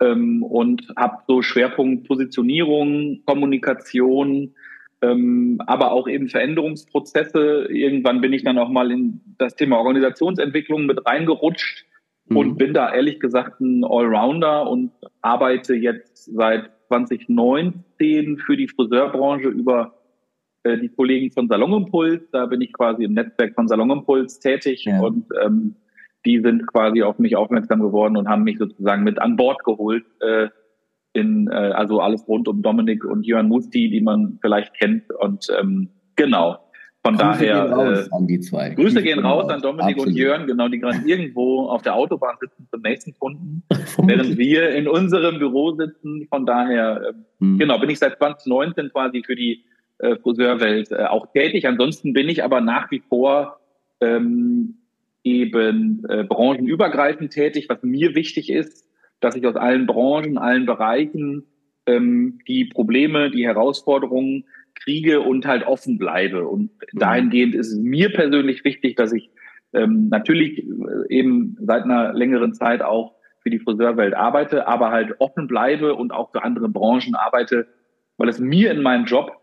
ähm, 0.02 0.42
und 0.42 0.92
habe 0.98 1.18
so 1.28 1.44
Schwerpunkt 1.44 2.08
Positionierung, 2.08 3.22
Kommunikation, 3.24 4.56
ähm, 5.04 5.62
aber 5.68 5.92
auch 5.92 6.08
eben 6.08 6.28
Veränderungsprozesse. 6.28 7.68
Irgendwann 7.70 8.20
bin 8.20 8.34
ich 8.34 8.44
dann 8.44 8.58
auch 8.58 8.70
mal 8.70 8.92
in 8.92 9.22
das 9.38 9.56
Thema 9.56 9.78
Organisationsentwicklung 9.78 10.88
mit 10.88 11.06
reingerutscht 11.06 11.86
mhm. 12.30 12.38
und 12.38 12.58
bin 12.58 12.74
da 12.74 12.92
ehrlich 12.92 13.20
gesagt 13.20 13.62
ein 13.62 13.84
Allrounder 13.84 14.68
und 14.68 14.92
arbeite 15.22 15.76
jetzt 15.76 16.34
seit 16.34 16.72
2019 16.88 18.40
für 18.40 18.58
die 18.58 18.68
Friseurbranche 18.68 19.50
über 19.50 20.01
äh, 20.64 20.78
die 20.78 20.90
Kollegen 20.90 21.32
von 21.32 21.48
Salonimpuls. 21.48 22.22
Da 22.32 22.46
bin 22.46 22.62
ich 22.62 22.74
quasi 22.74 23.04
im 23.04 23.14
Netzwerk 23.14 23.56
von 23.56 23.68
Salonimpuls 23.68 24.40
tätig 24.40 24.86
ja. 24.86 25.00
und 25.02 25.26
ähm, 25.44 25.76
die 26.26 26.40
sind 26.40 26.68
quasi 26.68 27.02
auf 27.02 27.18
mich 27.20 27.36
aufmerksam 27.36 27.82
geworden 27.82 28.16
und 28.16 28.28
haben 28.28 28.44
mich 28.44 28.58
sozusagen 28.58 29.04
mit 29.04 29.20
an 29.20 29.36
Bord 29.36 29.64
geholt. 29.64 30.06
Äh, 30.20 30.50
in, 31.14 31.50
äh, 31.52 31.56
also 31.56 32.00
alles 32.00 32.28
rund 32.28 32.48
um 32.48 32.62
Dominik 32.62 33.04
und 33.04 33.26
Jörn 33.26 33.48
Musti, 33.48 33.90
die 33.90 34.02
man 34.02 34.38
vielleicht 34.42 34.74
kennt. 34.76 35.12
Und 35.20 35.48
ähm, 35.60 35.90
genau, 36.16 36.58
von 37.04 37.18
Grüße 37.18 37.46
daher. 37.46 37.64
Gehen 37.64 37.74
raus 37.74 38.08
äh, 38.08 38.16
an 38.16 38.28
die 38.28 38.40
zwei. 38.40 38.70
Grüße, 38.70 38.76
Grüße 38.76 39.04
gehen 39.04 39.20
raus 39.20 39.50
an 39.50 39.62
Dominik 39.62 39.96
Absolut. 39.96 40.08
und 40.08 40.16
Jörn, 40.16 40.48
genau, 40.48 40.68
die 40.68 40.80
gerade 40.80 41.00
irgendwo 41.06 41.68
auf 41.68 41.82
der 41.82 41.96
Autobahn 41.96 42.36
sitzen 42.40 42.68
zum 42.70 42.82
nächsten 42.82 43.14
Kunden, 43.18 43.64
während 43.98 44.38
wir 44.38 44.70
in 44.70 44.88
unserem 44.88 45.40
Büro 45.40 45.76
sitzen. 45.76 46.28
Von 46.30 46.46
daher, 46.46 47.02
äh, 47.02 47.14
hm. 47.40 47.58
genau, 47.58 47.80
bin 47.80 47.90
ich 47.90 48.00
seit 48.00 48.18
2019 48.18 48.92
quasi 48.92 49.24
für 49.26 49.36
die 49.36 49.66
äh, 50.02 50.18
Friseurwelt 50.18 50.92
äh, 50.92 51.06
auch 51.06 51.32
tätig. 51.32 51.68
Ansonsten 51.68 52.14
bin 52.14 52.30
ich 52.30 52.44
aber 52.44 52.62
nach 52.62 52.90
wie 52.92 53.02
vor 53.08 53.60
ähm, 54.02 54.76
eben 55.24 56.04
äh, 56.10 56.24
branchenübergreifend 56.24 57.32
tätig, 57.32 57.68
was 57.70 57.84
mir 57.84 58.16
wichtig 58.16 58.50
ist, 58.50 58.88
dass 59.20 59.36
ich 59.36 59.46
aus 59.46 59.56
allen 59.56 59.86
Branchen, 59.86 60.38
allen 60.38 60.66
Bereichen 60.66 61.46
ähm, 61.86 62.40
die 62.48 62.66
Probleme, 62.66 63.30
die 63.30 63.46
Herausforderungen 63.46 64.46
kriege 64.76 65.22
und 65.22 65.46
halt 65.46 65.66
offen 65.66 65.98
bleibe. 65.98 66.48
Und 66.48 66.72
mhm. 66.94 67.00
dahingehend 67.00 67.56
ist 67.56 67.72
es 67.72 67.80
mir 67.80 68.12
persönlich 68.12 68.64
wichtig, 68.64 68.96
dass 68.96 69.14
ich 69.14 69.30
ähm, 69.74 70.10
natürlich 70.10 70.60
äh, 70.60 70.66
eben 71.10 71.58
seit 71.62 71.84
einer 71.84 72.14
längeren 72.14 72.54
Zeit 72.54 72.82
auch 72.82 73.14
für 73.42 73.50
die 73.50 73.60
Friseurwelt 73.60 74.14
arbeite, 74.14 74.68
aber 74.68 74.92
halt 74.92 75.16
offen 75.20 75.48
bleibe 75.48 75.96
und 75.96 76.12
auch 76.12 76.32
für 76.32 76.44
andere 76.44 76.70
Branchen 76.70 77.16
arbeite, 77.16 77.68
weil 78.18 78.30
es 78.30 78.40
mir 78.40 78.72
in 78.72 78.82
meinem 78.82 79.06
Job 79.06 79.41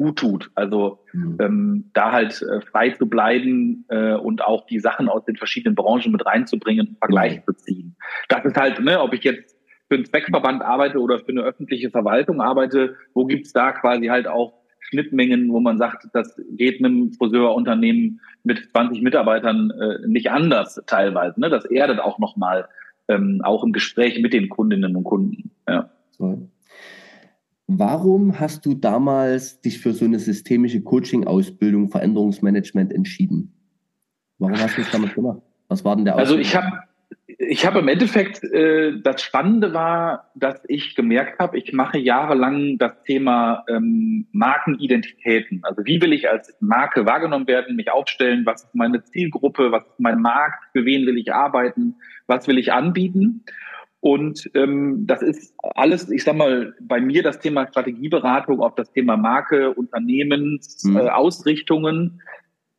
gut 0.00 0.18
tut. 0.18 0.50
Also 0.54 1.00
mhm. 1.12 1.36
ähm, 1.40 1.90
da 1.92 2.10
halt 2.10 2.40
äh, 2.40 2.62
frei 2.62 2.88
zu 2.90 3.06
bleiben 3.06 3.84
äh, 3.88 4.14
und 4.14 4.42
auch 4.42 4.64
die 4.64 4.80
Sachen 4.80 5.10
aus 5.10 5.26
den 5.26 5.36
verschiedenen 5.36 5.74
Branchen 5.74 6.10
mit 6.10 6.24
reinzubringen 6.24 6.88
und 6.88 6.98
Vergleich 6.98 7.36
mhm. 7.36 7.42
zu 7.44 7.52
ziehen. 7.52 7.96
Das 8.30 8.42
ist 8.46 8.56
halt, 8.56 8.80
ne, 8.80 8.98
ob 9.02 9.12
ich 9.12 9.22
jetzt 9.24 9.58
für 9.88 9.96
einen 9.96 10.06
Zweckverband 10.06 10.62
arbeite 10.62 11.00
oder 11.00 11.18
für 11.18 11.28
eine 11.28 11.42
öffentliche 11.42 11.90
Verwaltung 11.90 12.40
arbeite, 12.40 12.96
wo 13.12 13.26
gibt's 13.26 13.52
da 13.52 13.72
quasi 13.72 14.06
halt 14.06 14.26
auch 14.26 14.54
Schnittmengen, 14.78 15.52
wo 15.52 15.60
man 15.60 15.76
sagt, 15.76 16.06
das 16.14 16.40
geht 16.56 16.82
einem 16.82 17.12
Friseurunternehmen 17.12 18.22
mit 18.42 18.70
20 18.70 19.02
Mitarbeitern 19.02 19.70
äh, 19.70 20.08
nicht 20.08 20.30
anders 20.30 20.82
teilweise. 20.86 21.38
Ne? 21.38 21.50
Das 21.50 21.66
erdet 21.66 22.00
auch 22.00 22.18
nochmal, 22.18 22.68
ähm, 23.08 23.42
auch 23.44 23.62
im 23.64 23.72
Gespräch 23.72 24.18
mit 24.22 24.32
den 24.32 24.48
Kundinnen 24.48 24.96
und 24.96 25.04
Kunden. 25.04 25.50
Ja. 25.68 25.90
Warum 27.72 28.40
hast 28.40 28.66
du 28.66 28.74
damals 28.74 29.60
dich 29.60 29.78
für 29.78 29.92
so 29.92 30.04
eine 30.04 30.18
systemische 30.18 30.82
Coaching-Ausbildung, 30.82 31.88
Veränderungsmanagement 31.88 32.92
entschieden? 32.92 33.52
Warum 34.38 34.56
hast 34.56 34.76
du 34.76 34.82
das 34.82 34.90
damals 34.90 35.14
gemacht? 35.14 35.40
Was 35.68 35.84
war 35.84 35.94
denn 35.94 36.04
der 36.04 36.16
Ausbildung? 36.16 36.38
Also 36.38 36.48
ich 36.48 36.56
habe 36.56 36.80
ich 37.38 37.64
habe 37.64 37.78
im 37.78 37.86
Endeffekt, 37.86 38.42
äh, 38.42 39.00
das 39.00 39.22
Spannende 39.22 39.72
war, 39.72 40.30
dass 40.34 40.60
ich 40.66 40.96
gemerkt 40.96 41.38
habe, 41.38 41.58
ich 41.58 41.72
mache 41.72 41.98
jahrelang 41.98 42.76
das 42.76 43.02
Thema 43.04 43.64
ähm, 43.68 44.26
Markenidentitäten. 44.32 45.60
Also 45.62 45.84
wie 45.84 46.02
will 46.02 46.12
ich 46.12 46.28
als 46.28 46.56
Marke 46.60 47.06
wahrgenommen 47.06 47.46
werden, 47.46 47.76
mich 47.76 47.90
aufstellen, 47.92 48.44
was 48.46 48.64
ist 48.64 48.74
meine 48.74 49.04
Zielgruppe, 49.04 49.70
was 49.70 49.86
ist 49.86 50.00
mein 50.00 50.20
Markt, 50.20 50.64
für 50.72 50.84
wen 50.84 51.06
will 51.06 51.18
ich 51.18 51.32
arbeiten, 51.32 51.94
was 52.26 52.48
will 52.48 52.58
ich 52.58 52.72
anbieten. 52.72 53.44
Und 54.00 54.50
ähm, 54.54 55.06
das 55.06 55.22
ist 55.22 55.54
alles, 55.60 56.10
ich 56.10 56.24
sag 56.24 56.34
mal, 56.36 56.74
bei 56.80 57.00
mir 57.00 57.22
das 57.22 57.38
Thema 57.38 57.68
Strategieberatung, 57.68 58.60
auch 58.60 58.74
das 58.74 58.90
Thema 58.92 59.18
Marke, 59.18 59.74
Unternehmensausrichtungen. 59.74 62.02
Mhm. 62.02 62.18
Äh, 62.18 62.22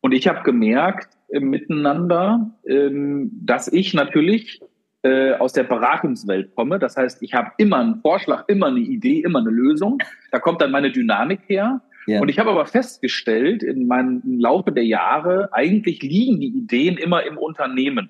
und 0.02 0.14
ich 0.14 0.28
habe 0.28 0.42
gemerkt, 0.42 1.16
miteinander, 1.32 2.52
ähm, 2.68 3.32
dass 3.46 3.72
ich 3.72 3.94
natürlich 3.94 4.60
äh, 5.04 5.34
aus 5.34 5.54
der 5.54 5.64
Beratungswelt 5.64 6.56
komme. 6.56 6.80
Das 6.80 6.98
heißt, 6.98 7.22
ich 7.24 7.34
habe 7.34 7.52
immer 7.58 7.78
einen 7.78 8.02
Vorschlag, 8.02 8.46
immer 8.48 8.68
eine 8.68 8.80
Idee, 8.80 9.22
immer 9.22 9.40
eine 9.40 9.50
Lösung. 9.50 10.00
Da 10.32 10.40
kommt 10.40 10.62
dann 10.62 10.72
meine 10.72 10.92
Dynamik 10.92 11.42
her. 11.48 11.82
Ja. 12.08 12.20
Und 12.20 12.30
ich 12.30 12.40
habe 12.40 12.50
aber 12.50 12.66
festgestellt 12.66 13.64
in 13.64 13.88
meinem 13.88 14.22
im 14.26 14.40
Laufe 14.40 14.72
der 14.72 14.86
Jahre, 14.86 15.50
eigentlich 15.54 16.02
liegen 16.02 16.40
die 16.40 16.48
Ideen 16.48 16.98
immer 16.98 17.24
im 17.24 17.38
Unternehmen. 17.38 18.10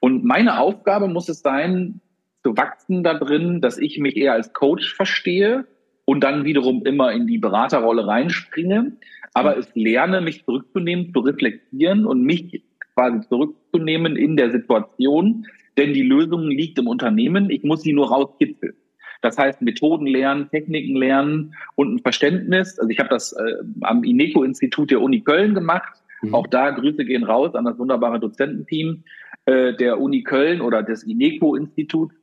Und 0.00 0.24
meine 0.24 0.58
Aufgabe 0.58 1.08
muss 1.08 1.28
es 1.28 1.40
sein, 1.40 2.00
zu 2.42 2.56
wachsen 2.56 3.02
da 3.02 3.14
drin, 3.14 3.60
dass 3.60 3.78
ich 3.78 3.98
mich 3.98 4.16
eher 4.16 4.32
als 4.32 4.52
Coach 4.52 4.94
verstehe 4.94 5.66
und 6.04 6.24
dann 6.24 6.44
wiederum 6.44 6.84
immer 6.84 7.12
in 7.12 7.26
die 7.26 7.38
Beraterrolle 7.38 8.06
reinspringe 8.06 8.92
aber 9.34 9.56
es 9.56 9.68
lerne, 9.74 10.20
mich 10.20 10.44
zurückzunehmen, 10.44 11.12
zu 11.12 11.20
reflektieren 11.20 12.06
und 12.06 12.22
mich 12.22 12.62
quasi 12.94 13.26
zurückzunehmen 13.28 14.16
in 14.16 14.36
der 14.36 14.50
Situation, 14.50 15.46
denn 15.78 15.94
die 15.94 16.02
Lösung 16.02 16.48
liegt 16.48 16.78
im 16.78 16.86
Unternehmen, 16.86 17.48
ich 17.48 17.62
muss 17.62 17.82
sie 17.82 17.94
nur 17.94 18.08
rauskitzeln. 18.08 18.74
Das 19.22 19.38
heißt, 19.38 19.62
Methoden 19.62 20.06
lernen, 20.06 20.50
Techniken 20.50 20.96
lernen 20.96 21.54
und 21.76 21.94
ein 21.94 21.98
Verständnis. 22.00 22.78
Also 22.78 22.90
ich 22.90 22.98
habe 22.98 23.08
das 23.08 23.32
äh, 23.32 23.54
am 23.82 24.02
INECO-Institut 24.02 24.90
der 24.90 25.00
Uni 25.00 25.20
Köln 25.20 25.54
gemacht. 25.54 25.92
Mhm. 26.22 26.34
Auch 26.34 26.48
da 26.48 26.70
Grüße 26.70 27.04
gehen 27.04 27.22
raus 27.22 27.54
an 27.54 27.64
das 27.64 27.78
wunderbare 27.78 28.18
Dozententeam 28.18 29.04
äh, 29.46 29.74
der 29.74 30.00
Uni 30.00 30.24
Köln 30.24 30.60
oder 30.60 30.82
des 30.82 31.04
INECO-Instituts, 31.04 32.14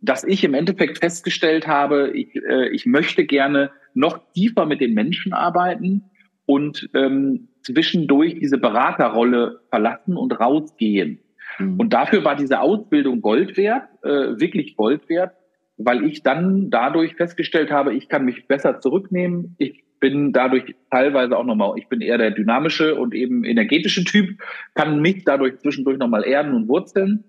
dass 0.00 0.24
ich 0.24 0.44
im 0.44 0.54
Endeffekt 0.54 0.98
festgestellt 0.98 1.66
habe, 1.66 2.10
ich, 2.10 2.34
äh, 2.36 2.68
ich 2.70 2.86
möchte 2.86 3.24
gerne 3.24 3.70
noch 3.94 4.20
tiefer 4.32 4.66
mit 4.66 4.80
den 4.80 4.94
Menschen 4.94 5.32
arbeiten 5.32 6.10
und 6.46 6.90
ähm, 6.94 7.48
zwischendurch 7.62 8.38
diese 8.38 8.58
Beraterrolle 8.58 9.60
verlassen 9.70 10.16
und 10.16 10.38
rausgehen. 10.38 11.20
Mhm. 11.58 11.80
Und 11.80 11.92
dafür 11.92 12.24
war 12.24 12.36
diese 12.36 12.60
Ausbildung 12.60 13.22
Gold 13.22 13.56
wert, 13.56 13.88
äh, 14.02 14.38
wirklich 14.38 14.76
Gold 14.76 15.08
wert, 15.08 15.32
weil 15.76 16.04
ich 16.04 16.22
dann 16.22 16.70
dadurch 16.70 17.14
festgestellt 17.14 17.70
habe, 17.70 17.94
ich 17.94 18.08
kann 18.08 18.24
mich 18.24 18.46
besser 18.46 18.80
zurücknehmen. 18.80 19.54
Ich 19.58 19.84
bin 20.00 20.32
dadurch 20.32 20.74
teilweise 20.90 21.36
auch 21.36 21.44
nochmal, 21.44 21.78
ich 21.78 21.88
bin 21.88 22.00
eher 22.00 22.18
der 22.18 22.30
dynamische 22.30 22.94
und 22.94 23.14
eben 23.14 23.44
energetische 23.44 24.04
Typ, 24.04 24.38
kann 24.74 25.00
mich 25.00 25.24
dadurch 25.24 25.58
zwischendurch 25.58 25.98
nochmal 25.98 26.26
erden 26.26 26.52
und 26.54 26.68
wurzeln. 26.68 27.24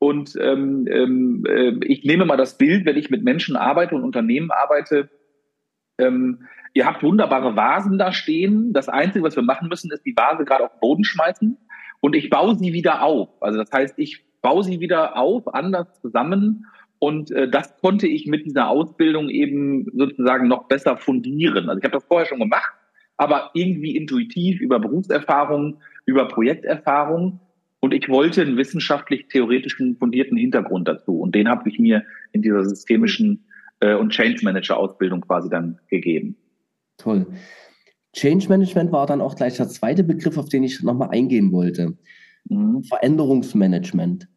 Und 0.00 0.34
ähm, 0.40 0.88
ähm, 0.90 1.44
äh, 1.46 1.74
ich 1.84 2.04
nehme 2.04 2.24
mal 2.24 2.38
das 2.38 2.56
Bild, 2.56 2.86
wenn 2.86 2.96
ich 2.96 3.10
mit 3.10 3.22
Menschen 3.22 3.54
arbeite 3.54 3.94
und 3.94 4.02
Unternehmen 4.02 4.50
arbeite, 4.50 5.10
ähm, 5.98 6.46
ihr 6.72 6.86
habt 6.86 7.02
wunderbare 7.02 7.54
Vasen 7.54 7.98
da 7.98 8.10
stehen. 8.12 8.72
Das 8.72 8.88
Einzige, 8.88 9.22
was 9.24 9.36
wir 9.36 9.42
machen 9.42 9.68
müssen, 9.68 9.92
ist 9.92 10.06
die 10.06 10.16
Vase 10.16 10.46
gerade 10.46 10.64
auf 10.64 10.72
den 10.72 10.80
Boden 10.80 11.04
schmeißen 11.04 11.58
und 12.00 12.16
ich 12.16 12.30
baue 12.30 12.56
sie 12.56 12.72
wieder 12.72 13.02
auf. 13.02 13.28
Also 13.42 13.58
das 13.58 13.70
heißt, 13.70 13.98
ich 13.98 14.24
baue 14.40 14.64
sie 14.64 14.80
wieder 14.80 15.18
auf, 15.18 15.52
anders 15.54 16.00
zusammen. 16.00 16.64
Und 16.98 17.30
äh, 17.30 17.50
das 17.50 17.76
konnte 17.82 18.06
ich 18.06 18.26
mit 18.26 18.46
dieser 18.46 18.68
Ausbildung 18.68 19.28
eben 19.28 19.86
sozusagen 19.92 20.48
noch 20.48 20.66
besser 20.66 20.96
fundieren. 20.96 21.68
Also 21.68 21.78
ich 21.78 21.84
habe 21.84 21.92
das 21.92 22.04
vorher 22.04 22.26
schon 22.26 22.40
gemacht, 22.40 22.72
aber 23.18 23.50
irgendwie 23.52 23.96
intuitiv 23.96 24.62
über 24.62 24.78
Berufserfahrung, 24.78 25.82
über 26.06 26.26
Projekterfahrung. 26.26 27.40
Und 27.80 27.94
ich 27.94 28.08
wollte 28.08 28.42
einen 28.42 28.56
wissenschaftlich-theoretischen 28.56 29.96
fundierten 29.96 30.36
Hintergrund 30.36 30.86
dazu. 30.86 31.18
Und 31.18 31.34
den 31.34 31.48
habe 31.48 31.68
ich 31.68 31.78
mir 31.78 32.04
in 32.32 32.42
dieser 32.42 32.64
systemischen 32.64 33.44
äh, 33.80 33.94
und 33.94 34.10
Change 34.10 34.40
Manager 34.42 34.76
Ausbildung 34.76 35.22
quasi 35.22 35.48
dann 35.48 35.78
gegeben. 35.88 36.36
Toll. 36.98 37.26
Change 38.12 38.48
Management 38.48 38.92
war 38.92 39.06
dann 39.06 39.20
auch 39.20 39.34
gleich 39.34 39.56
der 39.56 39.68
zweite 39.68 40.04
Begriff, 40.04 40.36
auf 40.36 40.48
den 40.48 40.62
ich 40.62 40.82
nochmal 40.82 41.10
eingehen 41.10 41.52
wollte. 41.52 41.96
Mhm. 42.48 42.82
Veränderungsmanagement. 42.82 44.28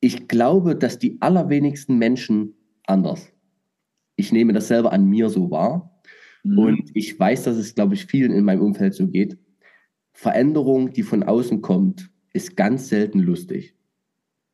Ich 0.00 0.28
glaube, 0.28 0.76
dass 0.76 0.98
die 0.98 1.20
allerwenigsten 1.20 1.98
Menschen 1.98 2.54
anders. 2.86 3.32
Ich 4.16 4.32
nehme 4.32 4.52
das 4.52 4.68
selber 4.68 4.92
an 4.92 5.06
mir 5.06 5.28
so 5.28 5.50
wahr. 5.50 6.00
Mhm. 6.44 6.58
Und 6.58 6.90
ich 6.94 7.18
weiß, 7.18 7.44
dass 7.44 7.56
es, 7.56 7.74
glaube 7.74 7.94
ich, 7.94 8.06
vielen 8.06 8.32
in 8.32 8.44
meinem 8.44 8.62
Umfeld 8.62 8.94
so 8.94 9.08
geht. 9.08 9.36
Veränderung, 10.16 10.94
die 10.94 11.02
von 11.02 11.22
außen 11.22 11.60
kommt, 11.60 12.10
ist 12.32 12.56
ganz 12.56 12.88
selten 12.88 13.18
lustig. 13.18 13.74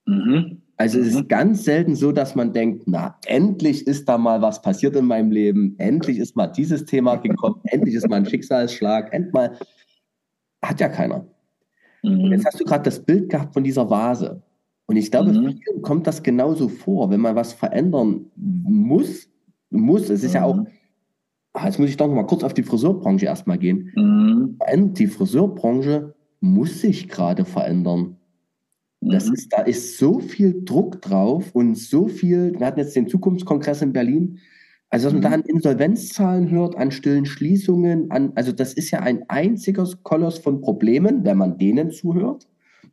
Mhm. 0.06 0.60
Also 0.76 0.98
es 0.98 1.06
ist 1.08 1.20
mhm. 1.20 1.28
ganz 1.28 1.62
selten 1.62 1.94
so, 1.94 2.10
dass 2.10 2.34
man 2.34 2.52
denkt, 2.52 2.82
na, 2.86 3.16
endlich 3.26 3.86
ist 3.86 4.08
da 4.08 4.18
mal 4.18 4.42
was 4.42 4.60
passiert 4.60 4.96
in 4.96 5.04
meinem 5.04 5.30
Leben, 5.30 5.76
endlich 5.78 6.18
ist 6.18 6.34
mal 6.34 6.48
dieses 6.48 6.84
Thema 6.84 7.14
gekommen, 7.14 7.60
endlich 7.64 7.94
ist 7.94 8.08
mal 8.08 8.16
ein 8.16 8.26
Schicksalsschlag, 8.26 9.14
endlich 9.14 9.32
mal. 9.32 9.56
Hat 10.64 10.80
ja 10.80 10.88
keiner. 10.88 11.26
Mhm. 12.02 12.32
Jetzt 12.32 12.44
hast 12.44 12.58
du 12.58 12.64
gerade 12.64 12.82
das 12.82 13.04
Bild 13.04 13.30
gehabt 13.30 13.54
von 13.54 13.62
dieser 13.62 13.88
Vase. 13.88 14.42
Und 14.86 14.96
ich 14.96 15.12
glaube, 15.12 15.32
mhm. 15.32 15.60
vielen 15.62 15.82
kommt 15.82 16.08
das 16.08 16.24
genauso 16.24 16.68
vor, 16.68 17.08
wenn 17.10 17.20
man 17.20 17.36
was 17.36 17.52
verändern 17.52 18.26
muss, 18.34 19.28
muss, 19.70 20.10
es 20.10 20.24
ist 20.24 20.30
mhm. 20.30 20.34
ja 20.34 20.44
auch, 20.44 20.58
ah, 20.58 20.66
jetzt 21.64 21.78
muss 21.78 21.90
ich 21.90 21.96
doch 21.96 22.08
noch 22.08 22.14
mal 22.14 22.26
kurz 22.26 22.44
auf 22.44 22.54
die 22.54 22.62
Friseurbranche 22.62 23.26
erstmal 23.26 23.58
gehen. 23.58 23.92
Mhm. 23.94 24.58
Die 24.94 25.06
Friseurbranche 25.06 26.14
muss 26.40 26.80
sich 26.80 27.08
gerade 27.08 27.44
verändern. 27.44 28.16
Das 29.00 29.28
mhm. 29.28 29.34
ist, 29.34 29.52
da 29.52 29.62
ist 29.62 29.98
so 29.98 30.20
viel 30.20 30.64
Druck 30.64 31.02
drauf 31.02 31.54
und 31.54 31.76
so 31.76 32.06
viel, 32.06 32.58
wir 32.58 32.66
hatten 32.66 32.80
jetzt 32.80 32.96
den 32.96 33.08
Zukunftskongress 33.08 33.82
in 33.82 33.92
Berlin, 33.92 34.38
also 34.90 35.06
was 35.06 35.12
man 35.14 35.22
da 35.22 35.28
mhm. 35.28 35.34
an 35.34 35.42
Insolvenzzahlen 35.42 36.50
hört, 36.50 36.76
an 36.76 36.90
stillen 36.90 37.24
Schließungen, 37.24 38.10
an, 38.10 38.32
also 38.34 38.52
das 38.52 38.74
ist 38.74 38.90
ja 38.90 39.00
ein 39.00 39.24
einziger 39.28 39.88
Koloss 40.02 40.38
von 40.38 40.60
Problemen, 40.60 41.24
wenn 41.24 41.38
man 41.38 41.58
denen 41.58 41.90
zuhört. 41.90 42.46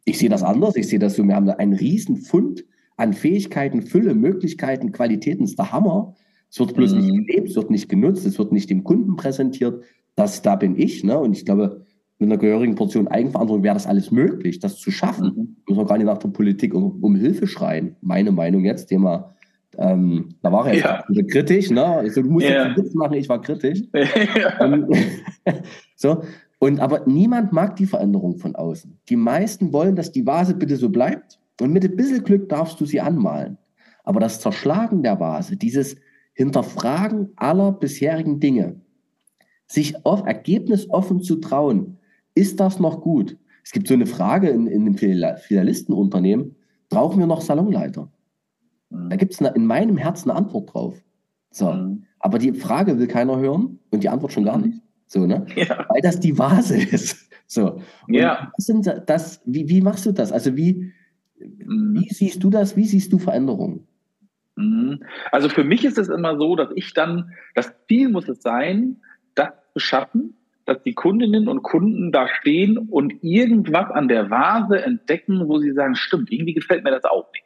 Ich 0.05 0.17
sehe 0.17 0.29
das 0.29 0.41
anders, 0.41 0.75
ich 0.75 0.87
sehe 0.87 0.99
das 0.99 1.15
so, 1.15 1.23
wir 1.27 1.35
haben 1.35 1.45
da 1.45 1.53
einen 1.53 1.73
riesen 1.73 2.17
Fund 2.17 2.65
an 2.97 3.13
Fähigkeiten, 3.13 3.81
Fülle, 3.81 4.15
Möglichkeiten, 4.15 4.91
Qualitäten, 4.91 5.41
das 5.41 5.51
ist 5.51 5.59
der 5.59 5.71
Hammer. 5.71 6.15
Es 6.51 6.59
wird 6.59 6.75
bloß 6.75 6.93
mhm. 6.93 6.99
nicht 6.99 7.27
gelebt, 7.27 7.49
es 7.49 7.55
wird 7.55 7.69
nicht 7.69 7.89
genutzt, 7.89 8.25
es 8.25 8.39
wird 8.39 8.51
nicht 8.51 8.69
dem 8.69 8.83
Kunden 8.83 9.15
präsentiert. 9.15 9.83
Das, 10.15 10.41
da 10.41 10.55
bin 10.55 10.77
ich, 10.77 11.03
ne? 11.03 11.17
Und 11.17 11.33
ich 11.33 11.45
glaube, 11.45 11.85
mit 12.17 12.27
einer 12.27 12.37
gehörigen 12.37 12.75
Portion 12.75 13.07
Eigenverantwortung 13.07 13.63
wäre 13.63 13.75
das 13.75 13.87
alles 13.87 14.11
möglich, 14.11 14.59
das 14.59 14.77
zu 14.77 14.91
schaffen. 14.91 15.33
Mhm. 15.35 15.55
Muss 15.67 15.77
man 15.77 15.87
gar 15.87 15.97
nicht 15.97 16.07
nach 16.07 16.17
der 16.17 16.29
Politik 16.29 16.73
um, 16.73 17.01
um 17.01 17.15
Hilfe 17.15 17.47
schreien. 17.47 17.95
Meine 18.01 18.31
Meinung 18.31 18.65
jetzt, 18.65 18.87
Thema, 18.87 19.35
ähm, 19.77 20.35
da 20.41 20.51
war 20.51 20.67
er 20.67 20.73
jetzt 20.73 20.83
ja. 20.83 21.23
kritisch, 21.31 21.69
ne? 21.69 21.85
Also, 21.85 22.21
du 22.21 22.29
musst 22.29 22.47
ja. 22.47 22.73
jetzt 22.75 22.95
machen, 22.95 23.13
ich 23.13 23.29
war 23.29 23.41
kritisch. 23.41 23.83
Ja. 23.93 24.59
Ähm, 24.61 24.87
so. 25.95 26.23
Und 26.61 26.81
aber 26.81 27.03
niemand 27.05 27.53
mag 27.53 27.77
die 27.77 27.85
Veränderung 27.85 28.37
von 28.37 28.55
außen. 28.55 28.99
Die 29.07 29.15
meisten 29.15 29.71
wollen, 29.71 29.95
dass 29.95 30.11
die 30.11 30.25
Vase 30.25 30.55
bitte 30.55 30.75
so 30.75 30.89
bleibt. 30.89 31.39
Und 31.61 31.71
mit 31.71 31.85
ein 31.85 31.95
bisschen 31.95 32.23
Glück 32.23 32.49
darfst 32.49 32.81
du 32.81 32.85
sie 32.85 32.99
anmalen. 32.99 33.57
Aber 34.03 34.19
das 34.19 34.41
Zerschlagen 34.41 35.03
der 35.03 35.19
Vase, 35.21 35.55
dieses 35.55 35.95
Hinterfragen 36.39 37.31
aller 37.35 37.73
bisherigen 37.73 38.39
Dinge, 38.39 38.79
sich 39.67 40.05
auf 40.05 40.25
Ergebnis 40.25 40.89
offen 40.89 41.21
zu 41.21 41.35
trauen, 41.35 41.97
ist 42.33 42.61
das 42.61 42.79
noch 42.79 43.01
gut? 43.01 43.37
Es 43.61 43.73
gibt 43.73 43.89
so 43.89 43.93
eine 43.93 44.05
Frage 44.05 44.47
in, 44.47 44.65
in 44.65 44.85
den 44.85 44.97
Filialistenunternehmen, 44.97 46.55
brauchen 46.87 47.19
wir 47.19 47.27
noch 47.27 47.41
Salonleiter? 47.41 48.09
Da 48.89 49.17
gibt 49.17 49.33
es 49.33 49.41
in 49.41 49.65
meinem 49.65 49.97
Herzen 49.97 50.29
eine 50.29 50.39
Antwort 50.39 50.73
drauf. 50.73 51.03
So. 51.51 51.73
Mhm. 51.73 52.05
Aber 52.19 52.39
die 52.39 52.53
Frage 52.53 52.97
will 52.97 53.07
keiner 53.07 53.37
hören 53.37 53.79
und 53.89 54.01
die 54.01 54.07
Antwort 54.09 54.31
schon 54.31 54.45
gar 54.45 54.59
mhm. 54.59 54.67
nicht. 54.67 54.81
So, 55.07 55.27
ne? 55.27 55.45
Ja. 55.57 55.85
Weil 55.89 56.01
das 56.01 56.21
die 56.21 56.37
Vase 56.37 56.77
ist. 56.81 57.17
So. 57.47 57.81
Und 58.07 58.13
ja. 58.13 58.53
Sind 58.57 58.89
das, 59.07 59.41
wie, 59.43 59.67
wie 59.67 59.81
machst 59.81 60.05
du 60.05 60.13
das? 60.13 60.31
Also 60.31 60.55
wie, 60.55 60.93
mhm. 61.37 61.99
wie 61.99 62.13
siehst 62.13 62.41
du 62.41 62.49
das? 62.49 62.77
Wie 62.77 62.85
siehst 62.85 63.11
du 63.11 63.19
Veränderungen? 63.19 63.88
Mhm. 64.59 65.03
Also 65.31 65.47
für 65.47 65.63
mich 65.63 65.85
ist 65.85 65.97
es 65.97 66.09
immer 66.09 66.37
so, 66.37 66.55
dass 66.55 66.69
ich 66.75 66.93
dann, 66.93 67.31
das 67.55 67.73
Ziel 67.87 68.09
muss 68.09 68.27
es 68.27 68.41
sein, 68.41 69.01
das 69.35 69.51
zu 69.73 69.79
schaffen, 69.79 70.35
dass 70.65 70.83
die 70.83 70.93
Kundinnen 70.93 71.47
und 71.47 71.63
Kunden 71.63 72.11
da 72.11 72.27
stehen 72.27 72.77
und 72.77 73.23
irgendwas 73.23 73.89
an 73.89 74.07
der 74.07 74.29
Vase 74.29 74.83
entdecken, 74.83 75.47
wo 75.47 75.59
sie 75.59 75.71
sagen, 75.71 75.95
stimmt, 75.95 76.31
irgendwie 76.31 76.53
gefällt 76.53 76.83
mir 76.83 76.91
das 76.91 77.05
auch 77.05 77.31
nicht. 77.31 77.45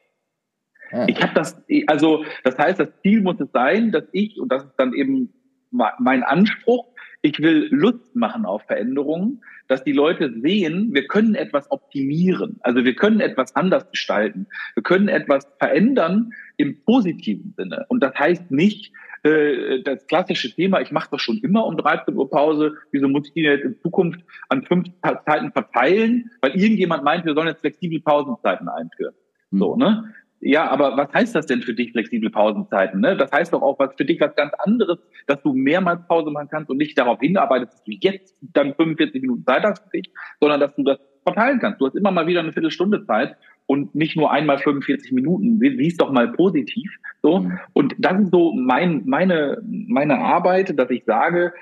Ja. 0.91 1.07
Ich 1.07 1.21
habe 1.21 1.33
das, 1.35 1.63
also 1.87 2.25
das 2.43 2.57
heißt, 2.57 2.79
das 2.79 2.89
Ziel 3.01 3.21
muss 3.21 3.39
es 3.39 3.51
sein, 3.51 3.91
dass 3.91 4.03
ich, 4.11 4.39
und 4.39 4.51
das 4.51 4.63
ist 4.63 4.75
dann 4.77 4.93
eben 4.93 5.33
mein 5.71 6.23
Anspruch, 6.23 6.92
ich 7.23 7.39
will 7.39 7.69
Lust 7.71 8.15
machen 8.15 8.45
auf 8.45 8.63
Veränderungen, 8.63 9.41
dass 9.69 9.83
die 9.83 9.93
Leute 9.93 10.33
sehen, 10.41 10.93
wir 10.93 11.07
können 11.07 11.35
etwas 11.35 11.71
optimieren. 11.71 12.59
Also 12.61 12.83
wir 12.83 12.95
können 12.95 13.21
etwas 13.21 13.55
anders 13.55 13.89
gestalten. 13.89 14.47
Wir 14.75 14.83
können 14.83 15.07
etwas 15.07 15.47
verändern 15.57 16.33
im 16.57 16.83
positiven 16.83 17.53
Sinne. 17.57 17.85
Und 17.87 18.03
das 18.03 18.13
heißt 18.13 18.51
nicht, 18.51 18.91
äh, 19.23 19.81
das 19.83 20.05
klassische 20.07 20.53
Thema, 20.53 20.81
ich 20.81 20.91
mache 20.91 21.07
das 21.11 21.21
schon 21.21 21.37
immer 21.37 21.65
um 21.65 21.77
13 21.77 22.13
Uhr 22.13 22.29
Pause, 22.29 22.73
wieso 22.91 23.07
muss 23.07 23.27
ich 23.27 23.33
die 23.33 23.41
jetzt 23.43 23.63
in 23.63 23.79
Zukunft 23.79 24.19
an 24.49 24.63
fünf 24.63 24.89
Zeiten 25.25 25.53
verteilen, 25.53 26.29
weil 26.41 26.51
irgendjemand 26.51 27.05
meint, 27.05 27.25
wir 27.25 27.33
sollen 27.33 27.47
jetzt 27.47 27.61
flexible 27.61 28.01
Pausenzeiten 28.01 28.67
einführen. 28.67 29.15
Mhm. 29.51 29.59
So, 29.59 29.75
ne? 29.77 30.13
Ja, 30.45 30.69
aber 30.69 30.97
was 30.97 31.11
heißt 31.13 31.35
das 31.35 31.45
denn 31.45 31.61
für 31.61 31.73
dich, 31.73 31.91
flexible 31.91 32.29
Pausenzeiten? 32.29 32.99
Ne? 32.99 33.15
Das 33.15 33.31
heißt 33.31 33.53
doch 33.53 33.61
auch 33.61 33.79
was 33.79 33.95
für 33.95 34.03
dich 34.03 34.19
was 34.19 34.35
ganz 34.35 34.53
anderes, 34.59 34.99
dass 35.25 35.41
du 35.41 35.53
mehrmals 35.53 36.05
Pause 36.07 36.31
machen 36.31 36.49
kannst 36.51 36.69
und 36.69 36.77
nicht 36.77 36.97
darauf 36.97 37.19
hinarbeitest, 37.21 37.73
dass 37.73 37.83
du 37.83 37.91
jetzt 37.91 38.35
dann 38.41 38.73
45 38.75 39.21
Minuten 39.21 39.45
Zeit 39.45 39.63
hast 39.63 39.83
für 39.83 40.01
dich, 40.01 40.11
sondern 40.41 40.59
dass 40.59 40.75
du 40.75 40.83
das 40.83 40.99
verteilen 41.23 41.59
kannst. 41.59 41.79
Du 41.79 41.85
hast 41.85 41.95
immer 41.95 42.11
mal 42.11 42.27
wieder 42.27 42.41
eine 42.41 42.51
Viertelstunde 42.51 43.05
Zeit 43.05 43.37
und 43.67 43.95
nicht 43.95 44.17
nur 44.17 44.31
einmal 44.31 44.57
45 44.57 45.13
Minuten. 45.13 45.59
Siehst 45.59 46.01
doch 46.01 46.11
mal 46.11 46.31
positiv. 46.33 46.91
So. 47.21 47.39
Mhm. 47.39 47.59
Und 47.71 47.95
das 47.97 48.19
ist 48.19 48.31
so 48.31 48.53
mein, 48.53 49.03
meine, 49.05 49.61
meine 49.63 50.19
Arbeit, 50.19 50.77
dass 50.77 50.89
ich 50.89 51.05
sage, 51.05 51.53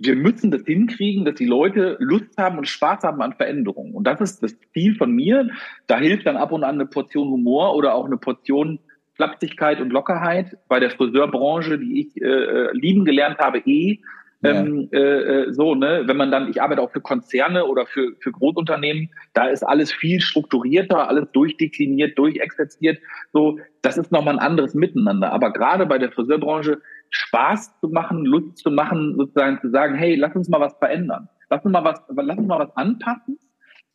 wir 0.00 0.16
müssen 0.16 0.50
das 0.50 0.64
hinkriegen, 0.64 1.24
dass 1.24 1.34
die 1.34 1.46
Leute 1.46 1.96
Lust 2.00 2.36
haben 2.38 2.58
und 2.58 2.66
Spaß 2.66 3.02
haben 3.02 3.20
an 3.20 3.34
Veränderungen. 3.34 3.94
Und 3.94 4.04
das 4.04 4.20
ist 4.20 4.42
das 4.42 4.56
Ziel 4.72 4.96
von 4.96 5.12
mir. 5.12 5.50
Da 5.86 5.98
hilft 5.98 6.26
dann 6.26 6.36
ab 6.36 6.52
und 6.52 6.64
an 6.64 6.76
eine 6.76 6.86
Portion 6.86 7.28
Humor 7.28 7.76
oder 7.76 7.94
auch 7.94 8.06
eine 8.06 8.16
Portion 8.16 8.80
Flapsigkeit 9.14 9.80
und 9.80 9.90
Lockerheit 9.90 10.56
bei 10.68 10.80
der 10.80 10.90
Friseurbranche, 10.90 11.78
die 11.78 12.00
ich 12.00 12.22
äh, 12.22 12.26
äh 12.26 12.70
lieben 12.72 13.04
gelernt 13.04 13.38
habe, 13.38 13.58
eh. 13.58 14.00
Ähm, 14.42 14.88
äh, 14.90 14.98
äh, 14.98 15.52
so, 15.52 15.74
ne, 15.74 16.04
wenn 16.06 16.16
man 16.16 16.30
dann, 16.30 16.48
ich 16.48 16.62
arbeite 16.62 16.80
auch 16.80 16.90
für 16.90 17.02
Konzerne 17.02 17.66
oder 17.66 17.84
für, 17.84 18.12
für 18.20 18.32
Großunternehmen, 18.32 19.10
da 19.34 19.48
ist 19.48 19.62
alles 19.62 19.92
viel 19.92 20.22
strukturierter, 20.22 21.08
alles 21.08 21.30
durchdekliniert, 21.32 22.18
durchexerziert. 22.18 23.00
So, 23.34 23.58
das 23.82 23.98
ist 23.98 24.10
nochmal 24.10 24.36
ein 24.36 24.46
anderes 24.46 24.72
Miteinander. 24.72 25.30
Aber 25.32 25.52
gerade 25.52 25.84
bei 25.84 25.98
der 25.98 26.10
Friseurbranche 26.10 26.80
Spaß 27.10 27.78
zu 27.80 27.88
machen, 27.88 28.24
Lust 28.24 28.58
zu 28.58 28.70
machen, 28.70 29.16
sozusagen 29.16 29.60
zu 29.60 29.70
sagen, 29.70 29.94
hey, 29.96 30.14
lass 30.14 30.34
uns 30.34 30.48
mal 30.48 30.60
was 30.60 30.76
verändern. 30.78 31.28
Lass 31.50 31.64
uns 31.64 31.72
mal 31.72 31.84
was, 31.84 32.00
lass 32.08 32.38
uns 32.38 32.46
mal 32.46 32.60
was 32.60 32.76
anpassen 32.76 33.38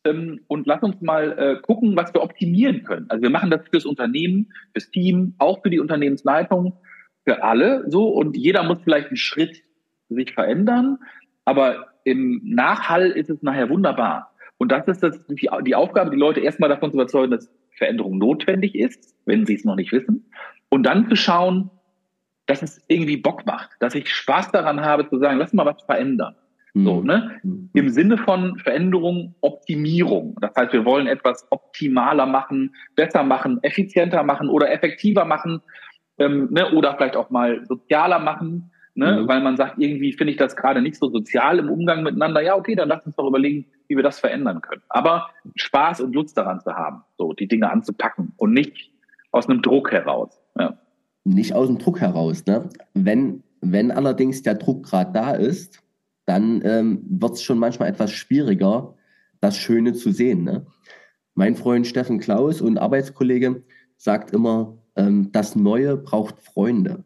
ähm, 0.04 0.40
und 0.46 0.66
lass 0.66 0.82
uns 0.82 1.00
mal 1.00 1.38
äh, 1.38 1.60
gucken, 1.62 1.96
was 1.96 2.12
wir 2.12 2.22
optimieren 2.22 2.82
können. 2.84 3.06
Also 3.08 3.22
wir 3.22 3.30
machen 3.30 3.50
das 3.50 3.66
fürs 3.68 3.86
Unternehmen, 3.86 4.52
fürs 4.72 4.90
Team, 4.90 5.34
auch 5.38 5.62
für 5.62 5.70
die 5.70 5.80
Unternehmensleitung, 5.80 6.74
für 7.24 7.42
alle 7.42 7.84
so 7.90 8.08
und 8.08 8.36
jeder 8.36 8.62
muss 8.62 8.82
vielleicht 8.82 9.08
einen 9.08 9.16
Schritt 9.16 9.62
sich 10.08 10.32
verändern, 10.32 10.98
aber 11.44 11.88
im 12.04 12.40
Nachhall 12.44 13.10
ist 13.10 13.30
es 13.30 13.42
nachher 13.42 13.68
wunderbar. 13.68 14.32
Und 14.58 14.70
das 14.70 14.86
ist 14.86 15.02
das, 15.02 15.26
die, 15.26 15.48
die 15.64 15.74
Aufgabe, 15.74 16.10
die 16.10 16.16
Leute 16.16 16.40
erstmal 16.40 16.70
davon 16.70 16.90
zu 16.90 16.96
überzeugen, 16.96 17.32
dass 17.32 17.50
Veränderung 17.72 18.18
notwendig 18.18 18.74
ist, 18.74 19.14
wenn 19.26 19.44
sie 19.44 19.54
es 19.54 19.64
noch 19.64 19.74
nicht 19.74 19.92
wissen. 19.92 20.30
Und 20.68 20.84
dann 20.84 21.08
zu 21.08 21.16
schauen, 21.16 21.70
dass 22.46 22.62
es 22.62 22.82
irgendwie 22.88 23.16
Bock 23.16 23.44
macht, 23.46 23.70
dass 23.80 23.94
ich 23.94 24.08
Spaß 24.08 24.52
daran 24.52 24.80
habe 24.80 25.08
zu 25.08 25.18
sagen, 25.18 25.38
lass 25.38 25.52
mal 25.52 25.66
was 25.66 25.82
verändern. 25.82 26.34
Mhm. 26.74 26.84
So, 26.84 27.00
ne? 27.02 27.40
Mhm. 27.42 27.70
Im 27.74 27.88
Sinne 27.90 28.18
von 28.18 28.58
Veränderung, 28.58 29.34
Optimierung. 29.40 30.36
Das 30.40 30.54
heißt, 30.56 30.72
wir 30.72 30.84
wollen 30.84 31.06
etwas 31.06 31.46
optimaler 31.50 32.26
machen, 32.26 32.74
besser 32.94 33.24
machen, 33.24 33.58
effizienter 33.62 34.22
machen 34.22 34.48
oder 34.48 34.70
effektiver 34.70 35.24
machen, 35.24 35.60
ähm, 36.18 36.48
ne? 36.50 36.72
oder 36.72 36.94
vielleicht 36.96 37.16
auch 37.16 37.30
mal 37.30 37.64
sozialer 37.66 38.18
machen, 38.18 38.70
ne? 38.94 39.22
Mhm. 39.22 39.28
weil 39.28 39.40
man 39.40 39.56
sagt, 39.56 39.78
irgendwie 39.78 40.12
finde 40.12 40.32
ich 40.32 40.38
das 40.38 40.54
gerade 40.54 40.80
nicht 40.80 40.96
so 40.96 41.10
sozial 41.10 41.58
im 41.58 41.68
Umgang 41.68 42.02
miteinander. 42.02 42.42
Ja, 42.42 42.56
okay, 42.56 42.74
dann 42.74 42.88
lass 42.88 43.04
uns 43.04 43.16
doch 43.16 43.26
überlegen, 43.26 43.66
wie 43.88 43.96
wir 43.96 44.02
das 44.02 44.20
verändern 44.20 44.60
können. 44.60 44.82
Aber 44.88 45.30
Spaß 45.56 46.00
und 46.00 46.14
Lust 46.14 46.38
daran 46.38 46.60
zu 46.60 46.74
haben, 46.74 47.02
so 47.18 47.32
die 47.32 47.48
Dinge 47.48 47.70
anzupacken 47.70 48.32
und 48.36 48.52
nicht 48.52 48.92
aus 49.32 49.48
einem 49.48 49.62
Druck 49.62 49.92
heraus. 49.92 50.40
Ja 50.58 50.78
nicht 51.26 51.54
aus 51.54 51.66
dem 51.66 51.78
Druck 51.78 52.00
heraus. 52.00 52.46
Ne? 52.46 52.68
Wenn, 52.94 53.42
wenn 53.60 53.90
allerdings 53.90 54.42
der 54.42 54.54
Druck 54.54 54.84
gerade 54.84 55.12
da 55.12 55.32
ist, 55.32 55.82
dann 56.24 56.62
ähm, 56.64 57.04
wird 57.08 57.34
es 57.34 57.42
schon 57.42 57.58
manchmal 57.58 57.88
etwas 57.88 58.12
schwieriger, 58.12 58.94
das 59.40 59.56
Schöne 59.56 59.92
zu 59.92 60.12
sehen. 60.12 60.44
Ne? 60.44 60.66
Mein 61.34 61.56
Freund 61.56 61.86
Steffen 61.86 62.18
Klaus 62.18 62.60
und 62.60 62.78
Arbeitskollege 62.78 63.62
sagt 63.96 64.32
immer, 64.32 64.78
ähm, 64.96 65.30
das 65.32 65.56
Neue 65.56 65.96
braucht 65.96 66.40
Freunde. 66.40 67.04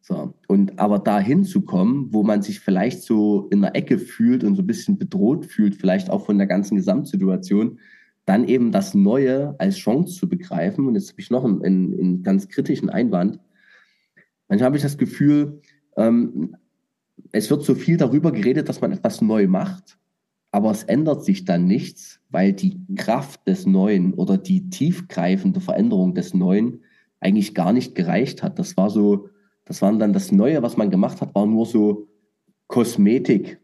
So. 0.00 0.34
Und 0.48 0.78
aber 0.78 0.98
da 0.98 1.18
hinzukommen, 1.18 2.12
wo 2.12 2.22
man 2.22 2.42
sich 2.42 2.60
vielleicht 2.60 3.02
so 3.02 3.48
in 3.50 3.62
der 3.62 3.74
Ecke 3.74 3.98
fühlt 3.98 4.44
und 4.44 4.54
so 4.54 4.62
ein 4.62 4.66
bisschen 4.66 4.98
bedroht 4.98 5.46
fühlt, 5.46 5.74
vielleicht 5.74 6.10
auch 6.10 6.26
von 6.26 6.38
der 6.38 6.46
ganzen 6.46 6.76
Gesamtsituation, 6.76 7.78
dann 8.24 8.48
eben 8.48 8.72
das 8.72 8.94
Neue 8.94 9.54
als 9.58 9.76
Chance 9.76 10.18
zu 10.18 10.28
begreifen. 10.28 10.86
Und 10.86 10.94
jetzt 10.94 11.10
habe 11.10 11.20
ich 11.20 11.30
noch 11.30 11.44
einen, 11.44 11.62
einen, 11.62 11.92
einen 11.92 12.22
ganz 12.22 12.48
kritischen 12.48 12.88
Einwand. 12.90 13.38
Manchmal 14.48 14.66
habe 14.66 14.76
ich 14.76 14.82
das 14.82 14.98
Gefühl, 14.98 15.60
ähm, 15.96 16.56
es 17.32 17.50
wird 17.50 17.62
so 17.62 17.74
viel 17.74 17.96
darüber 17.96 18.32
geredet, 18.32 18.68
dass 18.68 18.80
man 18.80 18.92
etwas 18.92 19.20
neu 19.20 19.46
macht, 19.46 19.98
aber 20.50 20.70
es 20.70 20.84
ändert 20.84 21.24
sich 21.24 21.44
dann 21.44 21.66
nichts, 21.66 22.20
weil 22.30 22.52
die 22.52 22.80
Kraft 22.96 23.46
des 23.46 23.66
Neuen 23.66 24.14
oder 24.14 24.38
die 24.38 24.70
tiefgreifende 24.70 25.60
Veränderung 25.60 26.14
des 26.14 26.34
Neuen 26.34 26.80
eigentlich 27.20 27.54
gar 27.54 27.72
nicht 27.72 27.94
gereicht 27.94 28.42
hat. 28.42 28.58
Das 28.58 28.76
war 28.76 28.90
so, 28.90 29.28
das 29.64 29.82
waren 29.82 29.98
dann 29.98 30.12
das 30.12 30.30
Neue, 30.30 30.62
was 30.62 30.76
man 30.76 30.90
gemacht 30.90 31.20
hat, 31.20 31.34
war 31.34 31.46
nur 31.46 31.66
so 31.66 32.08
Kosmetik, 32.68 33.60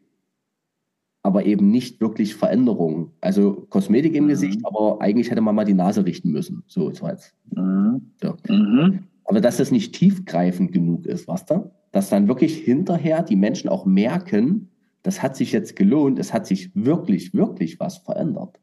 aber 1.22 1.44
eben 1.44 1.70
nicht 1.70 2.00
wirklich 2.00 2.35
Veränderung. 2.35 3.12
Also 3.20 3.66
Kosmetik 3.68 4.14
im 4.14 4.24
mhm. 4.24 4.28
Gesicht, 4.28 4.61
aber 4.64 5.00
eigentlich 5.00 5.30
hätte 5.30 5.40
man 5.40 5.54
mal 5.54 5.64
die 5.64 5.74
Nase 5.74 6.04
richten 6.04 6.30
müssen. 6.30 6.62
So, 6.66 6.88
das 6.88 7.02
war 7.02 7.11
jetzt. 7.11 7.35
Mhm. 7.54 8.12
Ja. 8.22 8.37
Mhm. 8.48 9.00
Aber 9.24 9.40
dass 9.40 9.61
es 9.61 9.70
nicht 9.70 9.94
tiefgreifend 9.94 10.72
genug 10.72 11.06
ist, 11.06 11.28
was 11.28 11.44
da? 11.44 11.70
Dass 11.92 12.09
dann 12.09 12.28
wirklich 12.28 12.56
hinterher 12.56 13.22
die 13.22 13.37
Menschen 13.37 13.68
auch 13.68 13.85
merken, 13.85 14.68
das 15.02 15.22
hat 15.22 15.37
sich 15.37 15.52
jetzt 15.52 15.76
gelohnt, 15.76 16.18
es 16.18 16.33
hat 16.33 16.46
sich 16.46 16.70
wirklich, 16.74 17.35
wirklich 17.35 17.78
was 17.80 17.98
verändert. 17.98 18.59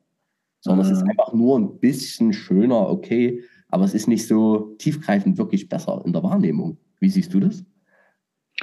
Sondern 0.60 0.86
es 0.86 0.92
ist 0.92 1.04
mhm. 1.04 1.12
einfach 1.12 1.34
nur 1.34 1.60
ein 1.60 1.80
bisschen 1.80 2.34
schöner, 2.34 2.90
okay, 2.90 3.44
aber 3.70 3.86
es 3.86 3.94
ist 3.94 4.08
nicht 4.08 4.28
so 4.28 4.76
tiefgreifend 4.78 5.38
wirklich 5.38 5.70
besser 5.70 6.02
in 6.06 6.14
der 6.14 6.24
Wahrnehmung. 6.24 6.78
Wie 7.00 7.10
siehst 7.10 7.34
du 7.34 7.40
das? 7.40 7.64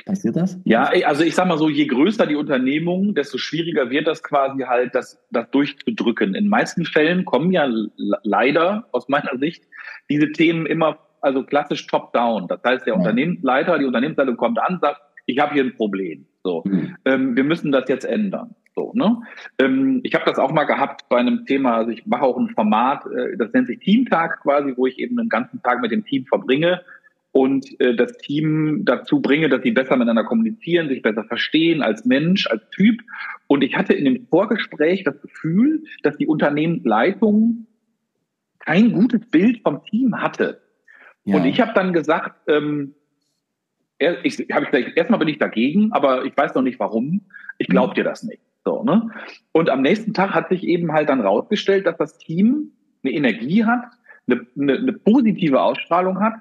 Passiert 0.06 0.36
das? 0.36 0.58
Ja, 0.64 0.90
also 1.06 1.22
ich 1.22 1.34
sag 1.34 1.46
mal 1.46 1.56
so, 1.56 1.68
je 1.68 1.86
größer 1.86 2.26
die 2.26 2.34
Unternehmung, 2.34 3.14
desto 3.14 3.38
schwieriger 3.38 3.90
wird 3.90 4.08
das 4.08 4.22
quasi 4.22 4.62
halt, 4.62 4.94
das, 4.94 5.24
das 5.30 5.48
durchzudrücken. 5.50 6.34
In 6.34 6.48
meisten 6.48 6.84
Fällen 6.84 7.24
kommen 7.24 7.52
ja 7.52 7.68
leider 8.22 8.88
aus 8.90 9.08
meiner 9.08 9.38
Sicht 9.38 9.64
diese 10.10 10.32
Themen 10.32 10.66
immer, 10.66 10.98
also 11.20 11.44
klassisch 11.44 11.86
top-down. 11.86 12.48
Das 12.48 12.60
heißt, 12.64 12.86
der 12.86 12.94
ja. 12.94 12.98
Unternehmensleiter, 12.98 13.78
die 13.78 13.84
Unternehmensleitung 13.84 14.36
kommt 14.36 14.58
an, 14.58 14.78
sagt, 14.80 15.00
ich 15.26 15.38
habe 15.38 15.54
hier 15.54 15.62
ein 15.62 15.76
Problem. 15.76 16.26
So, 16.42 16.62
mhm. 16.66 16.96
ähm, 17.04 17.36
wir 17.36 17.44
müssen 17.44 17.70
das 17.70 17.88
jetzt 17.88 18.04
ändern. 18.04 18.54
So, 18.74 18.92
ne? 18.94 19.22
Ähm, 19.58 20.00
ich 20.02 20.14
habe 20.14 20.24
das 20.26 20.38
auch 20.38 20.50
mal 20.50 20.64
gehabt 20.64 21.08
bei 21.08 21.18
einem 21.18 21.46
Thema, 21.46 21.76
also 21.76 21.92
ich 21.92 22.04
mache 22.04 22.22
auch 22.22 22.36
ein 22.36 22.50
Format, 22.50 23.06
äh, 23.06 23.36
das 23.38 23.52
nennt 23.52 23.68
sich 23.68 23.78
Teamtag 23.78 24.42
quasi, 24.42 24.74
wo 24.76 24.86
ich 24.86 24.98
eben 24.98 25.16
den 25.16 25.28
ganzen 25.28 25.62
Tag 25.62 25.80
mit 25.80 25.92
dem 25.92 26.04
Team 26.04 26.26
verbringe 26.26 26.82
und 27.34 27.80
äh, 27.80 27.96
das 27.96 28.16
Team 28.18 28.82
dazu 28.84 29.20
bringe, 29.20 29.48
dass 29.48 29.62
sie 29.62 29.72
besser 29.72 29.96
miteinander 29.96 30.22
kommunizieren, 30.22 30.88
sich 30.88 31.02
besser 31.02 31.24
verstehen 31.24 31.82
als 31.82 32.04
Mensch, 32.04 32.46
als 32.46 32.62
Typ. 32.70 33.00
Und 33.48 33.64
ich 33.64 33.76
hatte 33.76 33.92
in 33.92 34.04
dem 34.04 34.28
Vorgespräch 34.28 35.02
das 35.02 35.20
Gefühl, 35.20 35.82
dass 36.04 36.16
die 36.16 36.28
Unternehmensleitung 36.28 37.66
kein 38.60 38.92
gutes 38.92 39.28
Bild 39.30 39.62
vom 39.64 39.82
Team 39.82 40.20
hatte. 40.20 40.62
Ja. 41.24 41.36
Und 41.36 41.44
ich 41.44 41.60
habe 41.60 41.72
dann 41.74 41.92
gesagt, 41.92 42.36
ähm, 42.46 42.94
ich, 43.98 44.38
hab 44.52 44.62
ich 44.62 44.70
gesagt, 44.70 44.96
erstmal 44.96 45.18
bin 45.18 45.28
ich 45.28 45.38
dagegen, 45.38 45.90
aber 45.90 46.24
ich 46.24 46.36
weiß 46.36 46.54
noch 46.54 46.62
nicht 46.62 46.78
warum. 46.78 47.22
Ich 47.58 47.66
glaube 47.66 47.90
mhm. 47.90 47.94
dir 47.94 48.04
das 48.04 48.22
nicht. 48.22 48.42
So, 48.64 48.84
ne? 48.84 49.10
Und 49.50 49.70
am 49.70 49.82
nächsten 49.82 50.14
Tag 50.14 50.34
hat 50.34 50.50
sich 50.50 50.62
eben 50.62 50.92
halt 50.92 51.08
dann 51.08 51.20
rausgestellt, 51.20 51.84
dass 51.84 51.96
das 51.96 52.16
Team 52.16 52.70
eine 53.02 53.12
Energie 53.12 53.64
hat, 53.64 53.86
eine, 54.28 54.46
eine, 54.56 54.74
eine 54.74 54.92
positive 54.92 55.60
Ausstrahlung 55.60 56.20
hat 56.20 56.34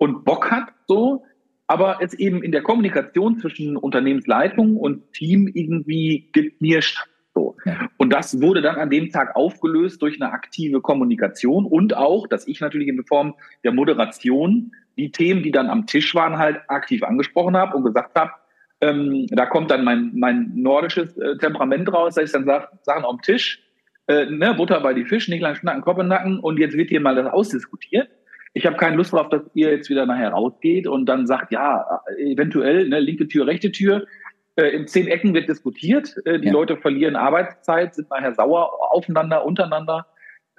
und 0.00 0.24
Bock 0.24 0.50
hat, 0.50 0.72
so, 0.88 1.24
aber 1.66 1.98
es 2.00 2.14
eben 2.14 2.42
in 2.42 2.52
der 2.52 2.62
Kommunikation 2.62 3.38
zwischen 3.38 3.76
Unternehmensleitung 3.76 4.76
und 4.76 5.12
Team 5.12 5.46
irgendwie 5.46 6.30
geknirscht. 6.32 7.06
So. 7.34 7.54
Und 7.98 8.10
das 8.10 8.40
wurde 8.40 8.62
dann 8.62 8.76
an 8.76 8.88
dem 8.88 9.10
Tag 9.10 9.36
aufgelöst 9.36 10.00
durch 10.00 10.20
eine 10.20 10.32
aktive 10.32 10.80
Kommunikation 10.80 11.66
und 11.66 11.94
auch, 11.94 12.26
dass 12.26 12.48
ich 12.48 12.60
natürlich 12.60 12.88
in 12.88 13.04
Form 13.04 13.34
der 13.62 13.72
Moderation 13.72 14.72
die 14.96 15.12
Themen, 15.12 15.42
die 15.42 15.52
dann 15.52 15.68
am 15.68 15.86
Tisch 15.86 16.14
waren, 16.14 16.38
halt 16.38 16.62
aktiv 16.68 17.02
angesprochen 17.02 17.56
habe 17.56 17.76
und 17.76 17.84
gesagt 17.84 18.18
habe, 18.18 18.32
ähm, 18.80 19.26
da 19.28 19.44
kommt 19.44 19.70
dann 19.70 19.84
mein, 19.84 20.12
mein 20.14 20.52
nordisches 20.54 21.16
äh, 21.18 21.36
Temperament 21.36 21.92
raus, 21.92 22.14
dass 22.14 22.24
ich 22.24 22.32
dann 22.32 22.46
sage, 22.46 22.68
Sachen 22.82 23.04
am 23.04 23.20
Tisch, 23.20 23.62
äh, 24.08 24.24
ne, 24.24 24.54
Butter 24.54 24.80
bei 24.80 24.94
die 24.94 25.04
Fisch, 25.04 25.28
nicht 25.28 25.42
lang 25.42 25.56
schnacken, 25.56 25.82
Kopf 25.82 25.98
in 25.98 26.08
Nacken 26.08 26.40
und 26.40 26.58
jetzt 26.58 26.76
wird 26.76 26.88
hier 26.88 27.02
mal 27.02 27.14
das 27.14 27.30
ausdiskutiert 27.30 28.08
ich 28.52 28.66
habe 28.66 28.76
keine 28.76 28.96
Lust 28.96 29.12
darauf, 29.12 29.28
dass 29.28 29.42
ihr 29.54 29.70
jetzt 29.70 29.90
wieder 29.90 30.06
nachher 30.06 30.30
rausgeht 30.30 30.86
und 30.86 31.06
dann 31.06 31.26
sagt, 31.26 31.52
ja, 31.52 32.00
eventuell, 32.18 32.88
ne, 32.88 33.00
linke 33.00 33.28
Tür, 33.28 33.46
rechte 33.46 33.70
Tür. 33.70 34.06
Äh, 34.56 34.70
in 34.70 34.86
zehn 34.86 35.06
Ecken 35.06 35.34
wird 35.34 35.48
diskutiert. 35.48 36.16
Äh, 36.24 36.40
die 36.40 36.46
ja. 36.46 36.52
Leute 36.52 36.76
verlieren 36.76 37.16
Arbeitszeit, 37.16 37.94
sind 37.94 38.10
nachher 38.10 38.34
sauer 38.34 38.92
aufeinander, 38.92 39.44
untereinander. 39.44 40.06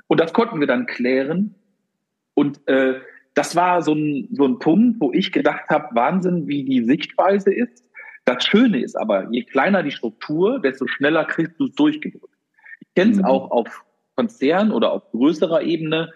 Und 0.08 0.20
das 0.20 0.32
konnten 0.34 0.60
wir 0.60 0.68
dann 0.68 0.86
klären. 0.86 1.56
Und 2.34 2.66
äh, 2.68 3.00
das 3.34 3.56
war 3.56 3.82
so 3.82 3.94
ein, 3.94 4.30
so 4.32 4.46
ein 4.46 4.60
Punkt, 4.60 5.02
wo 5.02 5.12
ich 5.12 5.32
gedacht 5.32 5.70
habe, 5.70 5.94
Wahnsinn, 5.94 6.48
wie 6.48 6.64
die 6.64 6.84
Sichtweise 6.84 7.54
ist. 7.54 7.90
Das 8.26 8.46
Schöne 8.46 8.82
ist 8.82 8.96
aber, 8.96 9.28
je 9.32 9.44
kleiner 9.44 9.84
die 9.84 9.92
Struktur, 9.92 10.60
desto 10.60 10.88
schneller 10.88 11.26
kriegst 11.26 11.60
du 11.60 11.66
es 11.66 11.76
durchgedrückt. 11.76 12.36
Ich 12.80 12.94
kenne 12.94 13.12
es 13.12 13.18
mhm. 13.18 13.26
auch 13.26 13.52
auf 13.52 13.84
Konzern 14.16 14.72
oder 14.72 14.92
auf 14.92 15.10
größerer 15.12 15.64
Ebene, 15.64 16.12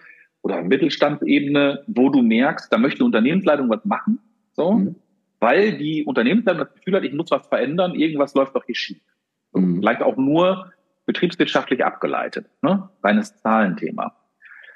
oder 0.46 0.62
Mittelstandsebene, 0.62 1.82
wo 1.88 2.08
du 2.08 2.22
merkst, 2.22 2.72
da 2.72 2.78
möchte 2.78 3.00
eine 3.00 3.06
Unternehmensleitung 3.06 3.68
was 3.68 3.84
machen, 3.84 4.20
so, 4.52 4.74
mhm. 4.74 4.94
weil 5.40 5.76
die 5.76 6.04
Unternehmensleitung 6.04 6.60
das 6.64 6.74
Gefühl 6.74 6.94
hat, 6.94 7.02
ich 7.02 7.12
muss 7.12 7.32
was 7.32 7.48
verändern, 7.48 7.96
irgendwas 7.96 8.32
läuft 8.34 8.54
doch 8.54 8.64
hier 8.64 8.76
schief. 8.76 9.02
Mhm. 9.52 9.80
Vielleicht 9.80 10.02
auch 10.02 10.16
nur 10.16 10.70
betriebswirtschaftlich 11.04 11.84
abgeleitet, 11.84 12.46
ne? 12.62 12.88
reines 13.02 13.36
Zahlenthema. 13.38 14.14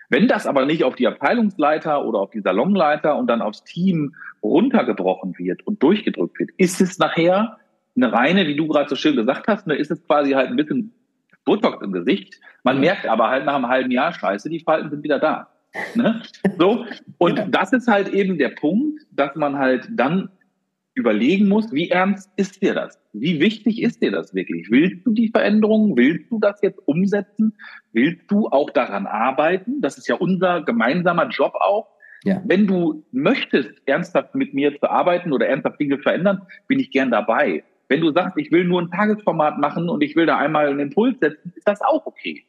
Wenn 0.08 0.26
das 0.26 0.48
aber 0.48 0.66
nicht 0.66 0.82
auf 0.82 0.96
die 0.96 1.06
Abteilungsleiter 1.06 2.04
oder 2.04 2.18
auf 2.18 2.30
die 2.30 2.40
Salonleiter 2.40 3.16
und 3.16 3.28
dann 3.28 3.40
aufs 3.40 3.62
Team 3.62 4.16
runtergebrochen 4.42 5.38
wird 5.38 5.64
und 5.64 5.80
durchgedrückt 5.84 6.36
wird, 6.40 6.50
ist 6.56 6.80
es 6.80 6.98
nachher 6.98 7.58
eine 7.94 8.12
reine, 8.12 8.48
wie 8.48 8.56
du 8.56 8.66
gerade 8.66 8.88
so 8.88 8.96
schön 8.96 9.14
gesagt 9.14 9.46
hast, 9.46 9.68
ne, 9.68 9.76
ist 9.76 9.92
es 9.92 10.04
quasi 10.04 10.32
halt 10.32 10.48
ein 10.48 10.56
bisschen 10.56 10.92
Botox 11.44 11.80
im 11.84 11.92
Gesicht. 11.92 12.40
Man 12.64 12.76
ja. 12.76 12.92
merkt 12.92 13.06
aber 13.06 13.28
halt 13.28 13.44
nach 13.44 13.54
einem 13.54 13.68
halben 13.68 13.92
Jahr, 13.92 14.12
scheiße, 14.12 14.50
die 14.50 14.60
Falten 14.60 14.90
sind 14.90 15.04
wieder 15.04 15.20
da. 15.20 15.49
Ne? 15.94 16.22
So. 16.58 16.84
Und 17.18 17.38
ja. 17.38 17.46
das 17.46 17.72
ist 17.72 17.86
halt 17.86 18.08
eben 18.08 18.38
der 18.38 18.50
Punkt, 18.50 19.02
dass 19.12 19.34
man 19.36 19.56
halt 19.56 19.88
dann 19.90 20.30
überlegen 20.94 21.48
muss, 21.48 21.72
wie 21.72 21.88
ernst 21.90 22.30
ist 22.36 22.62
dir 22.62 22.74
das? 22.74 23.00
Wie 23.12 23.40
wichtig 23.40 23.82
ist 23.82 24.02
dir 24.02 24.10
das 24.10 24.34
wirklich? 24.34 24.70
Willst 24.70 25.06
du 25.06 25.12
die 25.12 25.28
Veränderungen? 25.28 25.96
Willst 25.96 26.30
du 26.30 26.38
das 26.38 26.60
jetzt 26.62 26.80
umsetzen? 26.86 27.56
Willst 27.92 28.30
du 28.30 28.48
auch 28.48 28.70
daran 28.70 29.06
arbeiten? 29.06 29.80
Das 29.80 29.98
ist 29.98 30.08
ja 30.08 30.16
unser 30.16 30.62
gemeinsamer 30.62 31.28
Job 31.28 31.54
auch. 31.54 31.88
Ja. 32.24 32.42
Wenn 32.44 32.66
du 32.66 33.04
möchtest, 33.12 33.70
ernsthaft 33.86 34.34
mit 34.34 34.52
mir 34.52 34.78
zu 34.78 34.90
arbeiten 34.90 35.32
oder 35.32 35.46
ernsthaft 35.46 35.80
Dinge 35.80 35.98
verändern, 35.98 36.42
bin 36.68 36.78
ich 36.78 36.90
gern 36.90 37.10
dabei. 37.10 37.64
Wenn 37.88 38.02
du 38.02 38.12
sagst, 38.12 38.36
ich 38.36 38.52
will 38.52 38.64
nur 38.64 38.82
ein 38.82 38.90
Tagesformat 38.90 39.58
machen 39.58 39.88
und 39.88 40.02
ich 40.02 40.14
will 40.16 40.26
da 40.26 40.36
einmal 40.36 40.68
einen 40.68 40.80
Impuls 40.80 41.18
setzen, 41.20 41.52
ist 41.56 41.66
das 41.66 41.80
auch 41.80 42.06
okay. 42.06 42.44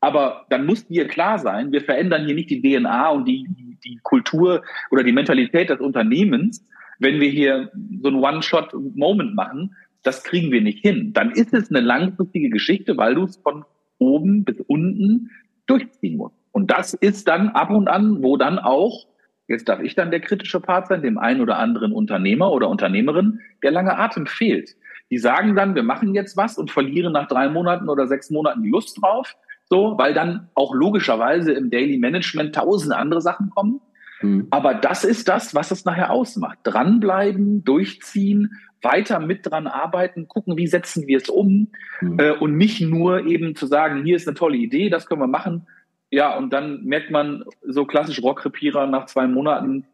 Aber 0.00 0.46
dann 0.48 0.64
muss 0.64 0.86
dir 0.86 1.06
klar 1.06 1.38
sein, 1.38 1.72
wir 1.72 1.82
verändern 1.82 2.24
hier 2.24 2.34
nicht 2.34 2.50
die 2.50 2.62
DNA 2.62 3.10
und 3.10 3.26
die, 3.26 3.46
die, 3.84 3.98
Kultur 4.02 4.62
oder 4.90 5.04
die 5.04 5.12
Mentalität 5.12 5.68
des 5.68 5.80
Unternehmens, 5.80 6.66
wenn 6.98 7.20
wir 7.20 7.28
hier 7.30 7.70
so 8.02 8.08
ein 8.08 8.16
One-Shot-Moment 8.16 9.34
machen. 9.34 9.76
Das 10.02 10.24
kriegen 10.24 10.50
wir 10.50 10.62
nicht 10.62 10.80
hin. 10.80 11.12
Dann 11.12 11.30
ist 11.30 11.52
es 11.52 11.70
eine 11.70 11.80
langfristige 11.80 12.48
Geschichte, 12.48 12.96
weil 12.96 13.14
du 13.14 13.24
es 13.24 13.36
von 13.36 13.64
oben 13.98 14.44
bis 14.44 14.60
unten 14.66 15.30
durchziehen 15.66 16.16
musst. 16.16 16.36
Und 16.52 16.70
das 16.70 16.94
ist 16.94 17.28
dann 17.28 17.50
ab 17.50 17.70
und 17.70 17.88
an, 17.88 18.22
wo 18.22 18.38
dann 18.38 18.58
auch, 18.58 19.06
jetzt 19.48 19.68
darf 19.68 19.80
ich 19.80 19.94
dann 19.94 20.10
der 20.10 20.20
kritische 20.20 20.60
Part 20.60 20.88
sein, 20.88 21.02
dem 21.02 21.18
einen 21.18 21.42
oder 21.42 21.58
anderen 21.58 21.92
Unternehmer 21.92 22.50
oder 22.50 22.68
Unternehmerin, 22.68 23.40
der 23.62 23.70
lange 23.70 23.98
Atem 23.98 24.26
fehlt. 24.26 24.70
Die 25.10 25.18
sagen 25.18 25.54
dann, 25.54 25.74
wir 25.74 25.82
machen 25.82 26.14
jetzt 26.14 26.36
was 26.36 26.56
und 26.56 26.70
verlieren 26.70 27.12
nach 27.12 27.28
drei 27.28 27.48
Monaten 27.48 27.88
oder 27.88 28.06
sechs 28.06 28.30
Monaten 28.30 28.62
die 28.62 28.70
Lust 28.70 29.00
drauf 29.00 29.36
so, 29.70 29.94
weil 29.96 30.12
dann 30.12 30.48
auch 30.54 30.74
logischerweise 30.74 31.52
im 31.52 31.70
Daily 31.70 31.96
Management 31.96 32.56
tausend 32.56 32.92
andere 32.92 33.20
Sachen 33.20 33.50
kommen. 33.50 33.80
Mhm. 34.20 34.48
Aber 34.50 34.74
das 34.74 35.04
ist 35.04 35.28
das, 35.28 35.54
was 35.54 35.70
es 35.70 35.84
nachher 35.84 36.10
ausmacht. 36.10 36.58
Dranbleiben, 36.64 37.64
durchziehen, 37.64 38.50
weiter 38.82 39.20
mit 39.20 39.46
dran 39.46 39.68
arbeiten, 39.68 40.26
gucken, 40.26 40.56
wie 40.56 40.66
setzen 40.66 41.06
wir 41.06 41.18
es 41.18 41.28
um 41.28 41.68
mhm. 42.00 42.18
äh, 42.18 42.32
und 42.32 42.56
nicht 42.56 42.80
nur 42.80 43.26
eben 43.26 43.54
zu 43.54 43.66
sagen, 43.66 44.02
hier 44.04 44.16
ist 44.16 44.26
eine 44.26 44.34
tolle 44.34 44.56
Idee, 44.56 44.90
das 44.90 45.06
können 45.06 45.20
wir 45.20 45.28
machen. 45.28 45.66
Ja, 46.10 46.36
und 46.36 46.52
dann 46.52 46.82
merkt 46.84 47.12
man 47.12 47.44
so 47.62 47.84
klassisch 47.84 48.20
Rockrepierer 48.20 48.88
nach 48.88 49.06
zwei 49.06 49.28
Monaten, 49.28 49.86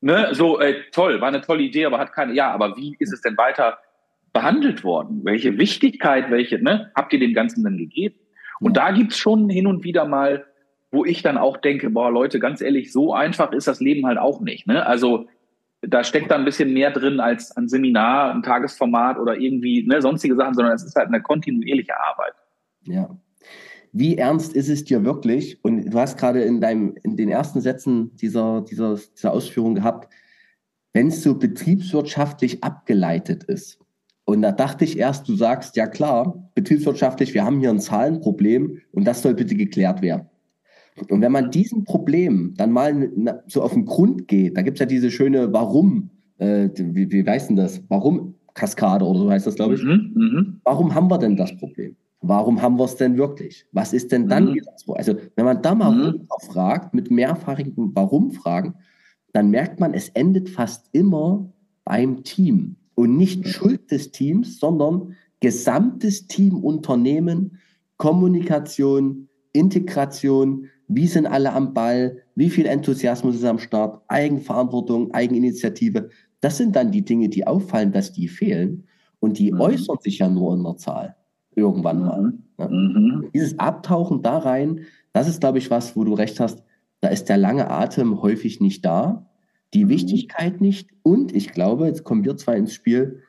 ne, 0.00 0.30
so 0.32 0.58
äh, 0.58 0.74
toll, 0.90 1.20
war 1.20 1.28
eine 1.28 1.42
tolle 1.42 1.62
Idee, 1.62 1.86
aber 1.86 1.98
hat 1.98 2.12
keine, 2.12 2.32
ja, 2.32 2.50
aber 2.50 2.76
wie 2.76 2.96
ist 2.98 3.12
es 3.12 3.20
denn 3.20 3.36
weiter 3.36 3.78
behandelt 4.32 4.82
worden? 4.82 5.20
Welche 5.22 5.56
Wichtigkeit, 5.58 6.30
welche, 6.32 6.60
ne, 6.60 6.90
habt 6.96 7.12
ihr 7.12 7.20
dem 7.20 7.34
Ganzen 7.34 7.62
dann 7.62 7.78
gegeben? 7.78 8.16
Und 8.60 8.76
da 8.76 8.90
gibt's 8.92 9.16
schon 9.16 9.48
hin 9.48 9.66
und 9.66 9.84
wieder 9.84 10.06
mal, 10.06 10.44
wo 10.90 11.04
ich 11.04 11.22
dann 11.22 11.38
auch 11.38 11.56
denke, 11.56 11.90
boah, 11.90 12.10
Leute, 12.10 12.38
ganz 12.38 12.60
ehrlich, 12.60 12.92
so 12.92 13.12
einfach 13.12 13.52
ist 13.52 13.66
das 13.66 13.80
Leben 13.80 14.06
halt 14.06 14.18
auch 14.18 14.40
nicht. 14.40 14.66
Ne? 14.66 14.86
Also 14.86 15.26
da 15.82 16.04
steckt 16.04 16.30
da 16.30 16.36
ein 16.36 16.44
bisschen 16.44 16.72
mehr 16.72 16.90
drin 16.90 17.20
als 17.20 17.56
ein 17.56 17.68
Seminar, 17.68 18.32
ein 18.32 18.42
Tagesformat 18.42 19.18
oder 19.18 19.36
irgendwie 19.36 19.86
ne, 19.86 20.00
sonstige 20.00 20.34
Sachen, 20.36 20.54
sondern 20.54 20.74
es 20.74 20.84
ist 20.84 20.96
halt 20.96 21.08
eine 21.08 21.20
kontinuierliche 21.20 21.94
Arbeit. 21.98 22.34
Ja. 22.84 23.16
Wie 23.92 24.18
ernst 24.18 24.54
ist 24.54 24.68
es 24.68 24.84
dir 24.84 25.04
wirklich? 25.04 25.62
Und 25.62 25.92
du 25.92 25.98
hast 25.98 26.18
gerade 26.18 26.42
in 26.42 26.60
deinem, 26.60 26.96
in 27.02 27.16
den 27.16 27.28
ersten 27.28 27.60
Sätzen 27.60 28.16
dieser, 28.16 28.62
dieser, 28.62 28.98
dieser 29.16 29.32
Ausführung 29.32 29.74
gehabt, 29.74 30.12
wenn 30.92 31.08
es 31.08 31.22
so 31.22 31.36
betriebswirtschaftlich 31.36 32.64
abgeleitet 32.64 33.44
ist. 33.44 33.83
Und 34.24 34.42
da 34.42 34.52
dachte 34.52 34.84
ich 34.84 34.98
erst, 34.98 35.28
du 35.28 35.36
sagst, 35.36 35.76
ja 35.76 35.86
klar, 35.86 36.48
betriebswirtschaftlich, 36.54 37.34
wir 37.34 37.44
haben 37.44 37.60
hier 37.60 37.70
ein 37.70 37.80
Zahlenproblem 37.80 38.78
und 38.92 39.06
das 39.06 39.22
soll 39.22 39.34
bitte 39.34 39.54
geklärt 39.54 40.00
werden. 40.00 40.28
Und 41.10 41.20
wenn 41.20 41.32
man 41.32 41.50
diesem 41.50 41.84
Problem 41.84 42.54
dann 42.56 42.70
mal 42.70 43.10
so 43.46 43.62
auf 43.62 43.72
den 43.72 43.84
Grund 43.84 44.28
geht, 44.28 44.56
da 44.56 44.62
gibt 44.62 44.76
es 44.76 44.80
ja 44.80 44.86
diese 44.86 45.10
schöne 45.10 45.52
Warum, 45.52 46.10
äh, 46.38 46.68
wie, 46.76 47.10
wie 47.10 47.28
heißt 47.28 47.50
denn 47.50 47.56
das? 47.56 47.82
Warum-Kaskade 47.88 49.04
oder 49.04 49.18
so 49.18 49.30
heißt 49.30 49.46
das, 49.46 49.56
glaube 49.56 49.74
ich. 49.74 49.82
Mhm, 49.82 50.12
mh. 50.14 50.44
Warum 50.64 50.94
haben 50.94 51.10
wir 51.10 51.18
denn 51.18 51.36
das 51.36 51.56
Problem? 51.56 51.96
Warum 52.20 52.62
haben 52.62 52.78
wir 52.78 52.84
es 52.84 52.96
denn 52.96 53.18
wirklich? 53.18 53.66
Was 53.72 53.92
ist 53.92 54.12
denn 54.12 54.28
dann 54.28 54.52
mhm. 54.52 54.60
so? 54.76 54.94
Also, 54.94 55.14
wenn 55.36 55.44
man 55.44 55.60
da 55.60 55.74
mal 55.74 55.90
mhm. 55.90 56.26
fragt, 56.50 56.94
mit 56.94 57.10
mehrfachigen 57.10 57.94
Warum-Fragen, 57.94 58.74
dann 59.32 59.50
merkt 59.50 59.80
man, 59.80 59.92
es 59.92 60.08
endet 60.10 60.48
fast 60.48 60.88
immer 60.92 61.52
beim 61.84 62.22
Team. 62.22 62.76
Und 62.94 63.16
nicht. 63.16 63.48
Schuld 63.48 63.90
des 63.90 64.10
Teams, 64.10 64.58
sondern 64.58 65.14
gesamtes 65.40 66.26
Team, 66.26 66.62
Unternehmen, 66.62 67.58
Kommunikation, 67.96 69.28
Integration, 69.52 70.68
wie 70.88 71.06
sind 71.06 71.26
alle 71.26 71.52
am 71.52 71.72
Ball? 71.72 72.18
Wie 72.34 72.50
viel 72.50 72.66
Enthusiasmus 72.66 73.36
ist 73.36 73.44
am 73.44 73.58
Start? 73.58 74.02
Eigenverantwortung, 74.08 75.12
Eigeninitiative. 75.12 76.10
Das 76.40 76.58
sind 76.58 76.76
dann 76.76 76.90
die 76.90 77.04
Dinge, 77.04 77.28
die 77.28 77.46
auffallen, 77.46 77.92
dass 77.92 78.12
die 78.12 78.28
fehlen. 78.28 78.84
Und 79.20 79.38
die 79.38 79.52
mhm. 79.52 79.60
äußern 79.60 79.96
sich 80.00 80.18
ja 80.18 80.28
nur 80.28 80.54
in 80.54 80.62
der 80.62 80.76
Zahl. 80.76 81.16
Irgendwann 81.56 82.00
mal. 82.00 82.22
Mhm. 82.22 82.42
Ja. 82.58 82.68
Mhm. 82.68 83.30
Dieses 83.32 83.58
Abtauchen 83.58 84.22
da 84.22 84.38
rein, 84.38 84.80
das 85.12 85.28
ist, 85.28 85.40
glaube 85.40 85.58
ich, 85.58 85.70
was, 85.70 85.96
wo 85.96 86.04
du 86.04 86.14
recht 86.14 86.40
hast. 86.40 86.62
Da 87.00 87.08
ist 87.08 87.28
der 87.28 87.38
lange 87.38 87.70
Atem 87.70 88.20
häufig 88.20 88.60
nicht 88.60 88.84
da. 88.84 89.30
Die 89.74 89.84
mhm. 89.84 89.88
Wichtigkeit 89.90 90.60
nicht. 90.60 90.90
Und 91.02 91.34
ich 91.34 91.52
glaube, 91.52 91.86
jetzt 91.86 92.04
kommen 92.04 92.24
wir 92.24 92.36
zwar 92.36 92.56
ins 92.56 92.72
Spiel, 92.72 93.22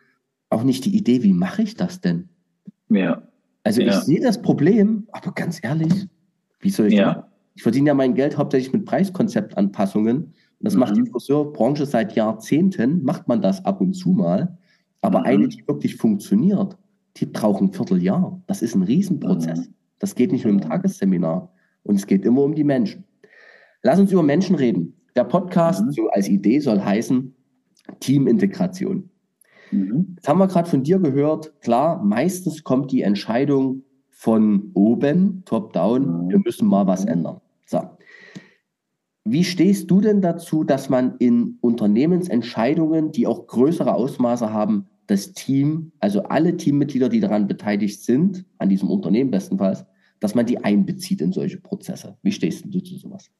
auch 0.49 0.63
nicht 0.63 0.85
die 0.85 0.95
Idee, 0.95 1.23
wie 1.23 1.33
mache 1.33 1.63
ich 1.63 1.75
das 1.75 2.01
denn? 2.01 2.29
Ja. 2.89 3.27
Also 3.63 3.81
ja. 3.81 3.89
ich 3.89 3.95
sehe 4.03 4.21
das 4.21 4.41
Problem, 4.41 5.07
aber 5.11 5.31
ganz 5.31 5.59
ehrlich, 5.63 6.07
wie 6.59 6.69
soll 6.69 6.87
ich 6.87 6.93
ja. 6.93 7.13
das? 7.15 7.23
Ich 7.55 7.63
verdiene 7.63 7.87
ja 7.87 7.93
mein 7.93 8.13
Geld 8.13 8.37
hauptsächlich 8.37 8.73
mit 8.73 8.85
Preiskonzeptanpassungen. 8.85 10.33
Das 10.59 10.73
mhm. 10.73 10.79
macht 10.79 10.97
die 10.97 11.05
Friseurbranche 11.05 11.85
seit 11.85 12.15
Jahrzehnten, 12.15 13.03
macht 13.03 13.27
man 13.27 13.41
das 13.41 13.63
ab 13.65 13.81
und 13.81 13.93
zu 13.93 14.09
mal. 14.09 14.57
Aber 15.01 15.19
mhm. 15.19 15.25
eine, 15.25 15.47
die 15.47 15.67
wirklich 15.67 15.95
funktioniert, 15.95 16.77
die 17.17 17.25
braucht 17.25 17.61
ein 17.61 17.71
Vierteljahr. 17.71 18.41
Das 18.47 18.61
ist 18.61 18.75
ein 18.75 18.83
Riesenprozess. 18.83 19.67
Mhm. 19.67 19.73
Das 19.99 20.15
geht 20.15 20.31
nicht 20.31 20.43
nur 20.43 20.53
im 20.53 20.61
Tagesseminar. 20.61 21.51
Und 21.83 21.95
es 21.95 22.05
geht 22.05 22.25
immer 22.25 22.43
um 22.43 22.53
die 22.53 22.63
Menschen. 22.63 23.03
Lass 23.83 23.99
uns 23.99 24.11
über 24.11 24.23
Menschen 24.23 24.55
reden. 24.55 24.95
Der 25.15 25.23
Podcast 25.23 25.85
mhm. 25.85 25.91
so 25.91 26.09
als 26.09 26.27
Idee 26.27 26.59
soll 26.59 26.81
heißen 26.81 27.33
Teamintegration. 27.99 29.09
Mhm. 29.71 30.15
Jetzt 30.15 30.27
haben 30.27 30.39
wir 30.39 30.47
gerade 30.47 30.69
von 30.69 30.83
dir 30.83 30.99
gehört, 30.99 31.59
klar, 31.61 32.03
meistens 32.03 32.63
kommt 32.63 32.91
die 32.91 33.01
Entscheidung 33.01 33.83
von 34.09 34.71
oben, 34.73 35.43
top-down, 35.45 36.29
wir 36.29 36.39
müssen 36.39 36.67
mal 36.67 36.87
was 36.87 37.05
ändern. 37.05 37.41
So. 37.65 37.81
Wie 39.23 39.43
stehst 39.43 39.89
du 39.89 40.01
denn 40.01 40.21
dazu, 40.21 40.63
dass 40.63 40.89
man 40.89 41.15
in 41.17 41.57
Unternehmensentscheidungen, 41.61 43.11
die 43.11 43.27
auch 43.27 43.47
größere 43.47 43.93
Ausmaße 43.93 44.53
haben, 44.53 44.87
das 45.07 45.33
Team, 45.33 45.91
also 45.99 46.23
alle 46.23 46.57
Teammitglieder, 46.57 47.09
die 47.09 47.19
daran 47.19 47.47
beteiligt 47.47 48.03
sind, 48.03 48.45
an 48.57 48.69
diesem 48.69 48.89
Unternehmen 48.89 49.31
bestenfalls, 49.31 49.85
dass 50.19 50.35
man 50.35 50.45
die 50.45 50.63
einbezieht 50.63 51.21
in 51.21 51.31
solche 51.31 51.59
Prozesse? 51.59 52.17
Wie 52.21 52.31
stehst 52.31 52.65
du 52.65 52.79
zu 52.79 52.97
sowas? 52.97 53.31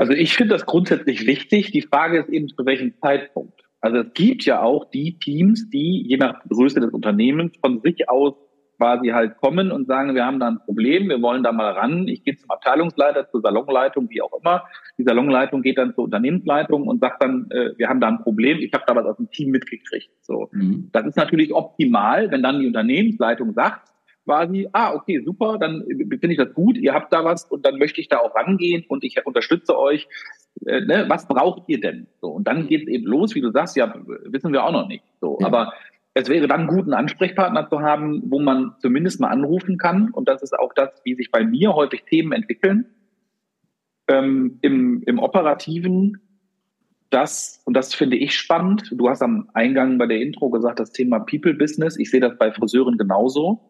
Also 0.00 0.14
ich 0.14 0.34
finde 0.34 0.54
das 0.54 0.64
grundsätzlich 0.64 1.26
wichtig. 1.26 1.72
Die 1.72 1.82
Frage 1.82 2.20
ist 2.20 2.30
eben, 2.30 2.48
zu 2.48 2.64
welchem 2.64 2.94
Zeitpunkt. 3.02 3.60
Also 3.82 3.98
es 3.98 4.14
gibt 4.14 4.46
ja 4.46 4.62
auch 4.62 4.90
die 4.90 5.18
Teams, 5.18 5.68
die 5.68 6.06
je 6.08 6.16
nach 6.16 6.42
Größe 6.48 6.80
des 6.80 6.90
Unternehmens 6.94 7.52
von 7.60 7.82
sich 7.82 8.08
aus 8.08 8.32
quasi 8.78 9.08
halt 9.08 9.36
kommen 9.36 9.70
und 9.70 9.86
sagen, 9.86 10.14
wir 10.14 10.24
haben 10.24 10.40
da 10.40 10.48
ein 10.48 10.60
Problem, 10.64 11.10
wir 11.10 11.20
wollen 11.20 11.42
da 11.42 11.52
mal 11.52 11.72
ran. 11.72 12.08
Ich 12.08 12.24
gehe 12.24 12.34
zum 12.34 12.50
Abteilungsleiter, 12.50 13.28
zur 13.28 13.42
Salonleitung, 13.42 14.08
wie 14.08 14.22
auch 14.22 14.32
immer. 14.42 14.64
Die 14.96 15.04
Salonleitung 15.04 15.60
geht 15.60 15.76
dann 15.76 15.94
zur 15.94 16.04
Unternehmensleitung 16.04 16.88
und 16.88 17.00
sagt 17.00 17.22
dann, 17.22 17.50
äh, 17.50 17.72
wir 17.76 17.90
haben 17.90 18.00
da 18.00 18.08
ein 18.08 18.22
Problem, 18.22 18.56
ich 18.56 18.72
habe 18.72 18.84
da 18.86 18.96
was 18.96 19.04
aus 19.04 19.18
dem 19.18 19.30
Team 19.30 19.50
mitgekriegt. 19.50 20.08
So, 20.22 20.48
mhm. 20.52 20.88
Das 20.92 21.04
ist 21.04 21.18
natürlich 21.18 21.52
optimal, 21.52 22.30
wenn 22.30 22.42
dann 22.42 22.60
die 22.60 22.66
Unternehmensleitung 22.66 23.52
sagt, 23.52 23.89
quasi, 24.30 24.68
ah, 24.72 24.94
okay, 24.94 25.20
super, 25.24 25.58
dann 25.58 25.84
finde 25.84 26.30
ich 26.30 26.36
das 26.36 26.54
gut, 26.54 26.76
ihr 26.76 26.94
habt 26.94 27.12
da 27.12 27.24
was 27.24 27.46
und 27.46 27.66
dann 27.66 27.78
möchte 27.78 28.00
ich 28.00 28.06
da 28.06 28.18
auch 28.18 28.32
rangehen 28.36 28.84
und 28.86 29.02
ich 29.02 29.26
unterstütze 29.26 29.76
euch. 29.76 30.06
Äh, 30.66 30.82
ne, 30.82 31.06
was 31.08 31.26
braucht 31.26 31.64
ihr 31.66 31.80
denn? 31.80 32.06
So, 32.20 32.28
und 32.28 32.46
dann 32.46 32.68
geht 32.68 32.82
es 32.82 32.88
eben 32.88 33.06
los, 33.06 33.34
wie 33.34 33.40
du 33.40 33.50
sagst, 33.50 33.76
ja, 33.76 33.92
wissen 34.26 34.52
wir 34.52 34.62
auch 34.62 34.70
noch 34.70 34.86
nicht. 34.86 35.02
So, 35.20 35.38
ja. 35.40 35.48
aber 35.48 35.72
es 36.14 36.28
wäre 36.28 36.46
dann 36.46 36.68
gut, 36.68 36.84
einen 36.84 36.94
Ansprechpartner 36.94 37.68
zu 37.68 37.80
haben, 37.80 38.22
wo 38.26 38.38
man 38.38 38.74
zumindest 38.78 39.20
mal 39.20 39.30
anrufen 39.30 39.78
kann. 39.78 40.10
Und 40.12 40.28
das 40.28 40.42
ist 40.42 40.56
auch 40.56 40.72
das, 40.74 40.90
wie 41.02 41.16
sich 41.16 41.32
bei 41.32 41.44
mir 41.44 41.74
häufig 41.74 42.04
Themen 42.04 42.30
entwickeln. 42.30 42.86
Ähm, 44.06 44.58
im, 44.62 45.02
Im 45.06 45.18
Operativen, 45.18 46.20
das, 47.10 47.62
und 47.64 47.74
das 47.74 47.94
finde 47.94 48.16
ich 48.16 48.36
spannend. 48.36 48.92
Du 48.92 49.08
hast 49.08 49.22
am 49.22 49.50
Eingang 49.54 49.98
bei 49.98 50.06
der 50.06 50.20
Intro 50.20 50.50
gesagt, 50.50 50.78
das 50.78 50.92
Thema 50.92 51.18
People 51.18 51.54
Business. 51.54 51.96
Ich 51.98 52.10
sehe 52.12 52.20
das 52.20 52.38
bei 52.38 52.52
Friseuren 52.52 52.96
genauso. 52.96 53.69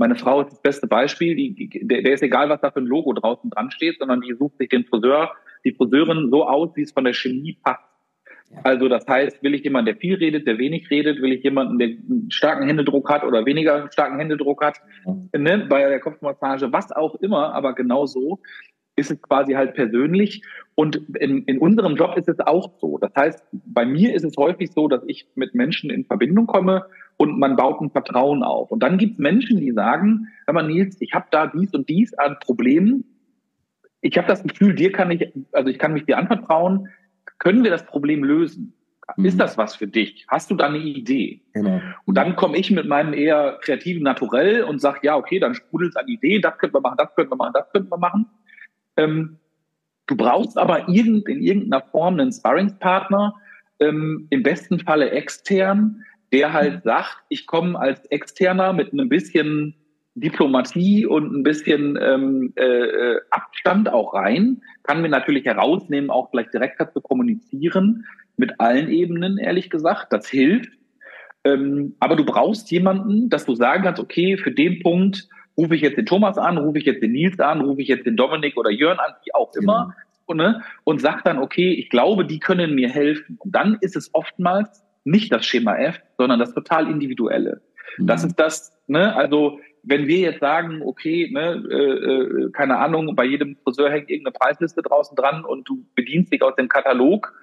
Meine 0.00 0.16
Frau 0.16 0.40
ist 0.40 0.52
das 0.52 0.62
beste 0.62 0.86
Beispiel. 0.86 1.36
Die, 1.36 1.68
der, 1.82 2.00
der 2.00 2.14
ist 2.14 2.22
egal, 2.22 2.48
was 2.48 2.62
da 2.62 2.70
für 2.70 2.80
ein 2.80 2.86
Logo 2.86 3.12
draußen 3.12 3.50
dran 3.50 3.70
steht, 3.70 3.98
sondern 3.98 4.22
die 4.22 4.32
sucht 4.32 4.56
sich 4.56 4.70
den 4.70 4.86
Friseur, 4.86 5.30
die 5.62 5.72
Friseurin 5.72 6.30
so 6.30 6.48
aus, 6.48 6.70
wie 6.74 6.82
es 6.82 6.92
von 6.92 7.04
der 7.04 7.12
Chemie 7.12 7.58
passt. 7.62 7.84
Also 8.64 8.88
das 8.88 9.06
heißt, 9.06 9.42
will 9.42 9.54
ich 9.54 9.62
jemanden, 9.62 9.92
der 9.92 9.96
viel 9.96 10.14
redet, 10.14 10.46
der 10.46 10.56
wenig 10.56 10.88
redet, 10.90 11.20
will 11.20 11.32
ich 11.32 11.44
jemanden, 11.44 11.78
der 11.78 11.88
einen 11.88 12.30
starken 12.30 12.66
Händedruck 12.66 13.10
hat 13.10 13.24
oder 13.24 13.44
weniger 13.44 13.92
starken 13.92 14.18
Händedruck 14.18 14.64
hat, 14.64 14.80
ne, 15.36 15.66
bei 15.68 15.86
der 15.86 16.00
Kopfmassage, 16.00 16.72
was 16.72 16.90
auch 16.92 17.16
immer, 17.16 17.52
aber 17.52 17.74
genau 17.74 18.06
so 18.06 18.40
ist 19.00 19.10
es 19.10 19.20
quasi 19.22 19.54
halt 19.54 19.74
persönlich. 19.74 20.42
Und 20.74 20.96
in, 21.18 21.44
in 21.44 21.58
unserem 21.58 21.96
Job 21.96 22.16
ist 22.16 22.28
es 22.28 22.38
auch 22.40 22.78
so. 22.78 22.98
Das 22.98 23.10
heißt, 23.16 23.44
bei 23.52 23.84
mir 23.84 24.14
ist 24.14 24.24
es 24.24 24.36
häufig 24.36 24.70
so, 24.72 24.88
dass 24.88 25.02
ich 25.06 25.26
mit 25.34 25.54
Menschen 25.54 25.90
in 25.90 26.04
Verbindung 26.04 26.46
komme 26.46 26.84
und 27.16 27.38
man 27.38 27.56
baut 27.56 27.80
ein 27.80 27.90
Vertrauen 27.90 28.42
auf. 28.42 28.70
Und 28.70 28.82
dann 28.82 28.98
gibt 28.98 29.14
es 29.14 29.18
Menschen, 29.18 29.60
die 29.60 29.72
sagen, 29.72 30.28
hör 30.46 30.54
mal 30.54 30.62
Nils, 30.62 30.96
ich 31.00 31.12
habe 31.12 31.26
da 31.30 31.46
dies 31.46 31.72
und 31.74 31.88
dies 31.88 32.14
an 32.14 32.36
Problemen. 32.40 33.04
Ich 34.00 34.16
habe 34.16 34.28
das 34.28 34.42
Gefühl, 34.42 34.74
dir 34.74 34.92
kann 34.92 35.10
ich, 35.10 35.32
also 35.52 35.68
ich 35.68 35.78
kann 35.78 35.92
mich 35.92 36.06
dir 36.06 36.16
anvertrauen, 36.16 36.88
können 37.38 37.64
wir 37.64 37.70
das 37.70 37.84
Problem 37.84 38.24
lösen? 38.24 38.74
Mhm. 39.16 39.24
Ist 39.24 39.40
das 39.40 39.58
was 39.58 39.74
für 39.76 39.86
dich? 39.86 40.24
Hast 40.28 40.50
du 40.50 40.54
da 40.54 40.66
eine 40.66 40.78
Idee? 40.78 41.42
Genau. 41.52 41.80
Und 42.04 42.14
dann 42.16 42.36
komme 42.36 42.56
ich 42.56 42.70
mit 42.70 42.86
meinem 42.86 43.12
eher 43.12 43.58
kreativen 43.62 44.02
Naturell 44.02 44.62
und 44.62 44.80
sage, 44.80 45.00
ja, 45.02 45.16
okay, 45.16 45.38
dann 45.38 45.54
sprudelt 45.54 45.90
es 45.90 45.96
an 45.96 46.08
Ideen, 46.08 46.42
das 46.42 46.58
könnten 46.58 46.76
wir 46.76 46.80
machen, 46.80 46.96
das 46.98 47.14
könnten 47.14 47.32
wir 47.32 47.36
machen, 47.36 47.52
das 47.54 47.70
könnten 47.70 47.90
wir 47.90 47.98
machen. 47.98 48.26
Ähm, 48.96 49.38
du 50.06 50.16
brauchst 50.16 50.58
aber 50.58 50.88
irgend, 50.88 51.28
in 51.28 51.42
irgendeiner 51.42 51.84
Form 51.90 52.18
einen 52.18 52.32
Sparringspartner, 52.32 53.34
ähm, 53.80 54.26
im 54.30 54.42
besten 54.42 54.80
Falle 54.80 55.10
extern, 55.10 56.04
der 56.32 56.52
halt 56.52 56.84
sagt, 56.84 57.24
ich 57.28 57.46
komme 57.46 57.78
als 57.78 58.04
Externer 58.06 58.72
mit 58.72 58.92
einem 58.92 59.08
bisschen 59.08 59.74
Diplomatie 60.14 61.06
und 61.06 61.32
ein 61.32 61.42
bisschen 61.42 61.98
ähm, 62.00 62.52
äh, 62.56 62.62
äh, 62.64 63.20
Abstand 63.30 63.88
auch 63.92 64.14
rein, 64.14 64.62
kann 64.82 65.02
mir 65.02 65.08
natürlich 65.08 65.44
herausnehmen, 65.44 66.10
auch 66.10 66.30
gleich 66.30 66.50
direkter 66.50 66.90
zu 66.90 67.00
kommunizieren, 67.00 68.04
mit 68.36 68.58
allen 68.58 68.88
Ebenen, 68.88 69.38
ehrlich 69.38 69.70
gesagt. 69.70 70.12
Das 70.12 70.28
hilft. 70.28 70.72
Ähm, 71.44 71.94
aber 72.00 72.16
du 72.16 72.24
brauchst 72.24 72.70
jemanden, 72.70 73.30
dass 73.30 73.46
du 73.46 73.54
sagen 73.54 73.84
kannst, 73.84 74.00
okay, 74.00 74.36
für 74.36 74.50
den 74.50 74.80
Punkt 74.80 75.28
rufe 75.56 75.74
ich 75.74 75.82
jetzt 75.82 75.96
den 75.96 76.06
Thomas 76.06 76.38
an, 76.38 76.58
rufe 76.58 76.78
ich 76.78 76.84
jetzt 76.84 77.02
den 77.02 77.12
Nils 77.12 77.38
an, 77.40 77.60
rufe 77.60 77.82
ich 77.82 77.88
jetzt 77.88 78.06
den 78.06 78.16
Dominik 78.16 78.56
oder 78.56 78.70
Jörn 78.70 78.98
an, 78.98 79.14
wie 79.24 79.34
auch 79.34 79.52
immer. 79.54 79.94
Genau. 79.94 80.10
Und, 80.26 80.36
ne, 80.36 80.62
und 80.84 81.00
sag 81.00 81.24
dann, 81.24 81.38
okay, 81.38 81.72
ich 81.72 81.90
glaube, 81.90 82.24
die 82.24 82.38
können 82.38 82.74
mir 82.74 82.88
helfen. 82.88 83.36
Und 83.40 83.54
dann 83.54 83.78
ist 83.80 83.96
es 83.96 84.14
oftmals 84.14 84.84
nicht 85.04 85.32
das 85.32 85.44
Schema 85.44 85.76
F, 85.76 86.00
sondern 86.18 86.38
das 86.38 86.54
total 86.54 86.88
individuelle. 86.88 87.62
Mhm. 87.98 88.06
Das 88.06 88.24
ist 88.24 88.36
das, 88.36 88.72
ne, 88.86 89.14
also 89.16 89.58
wenn 89.82 90.06
wir 90.06 90.18
jetzt 90.18 90.40
sagen, 90.40 90.82
okay, 90.82 91.30
ne, 91.32 91.62
äh, 91.70 91.74
äh, 91.74 92.50
keine 92.52 92.78
Ahnung, 92.78 93.14
bei 93.16 93.24
jedem 93.24 93.56
Friseur 93.56 93.90
hängt 93.90 94.10
irgendeine 94.10 94.32
Preisliste 94.32 94.82
draußen 94.82 95.16
dran 95.16 95.44
und 95.44 95.68
du 95.68 95.84
bedienst 95.94 96.32
dich 96.32 96.42
aus 96.42 96.54
dem 96.56 96.68
Katalog, 96.68 97.34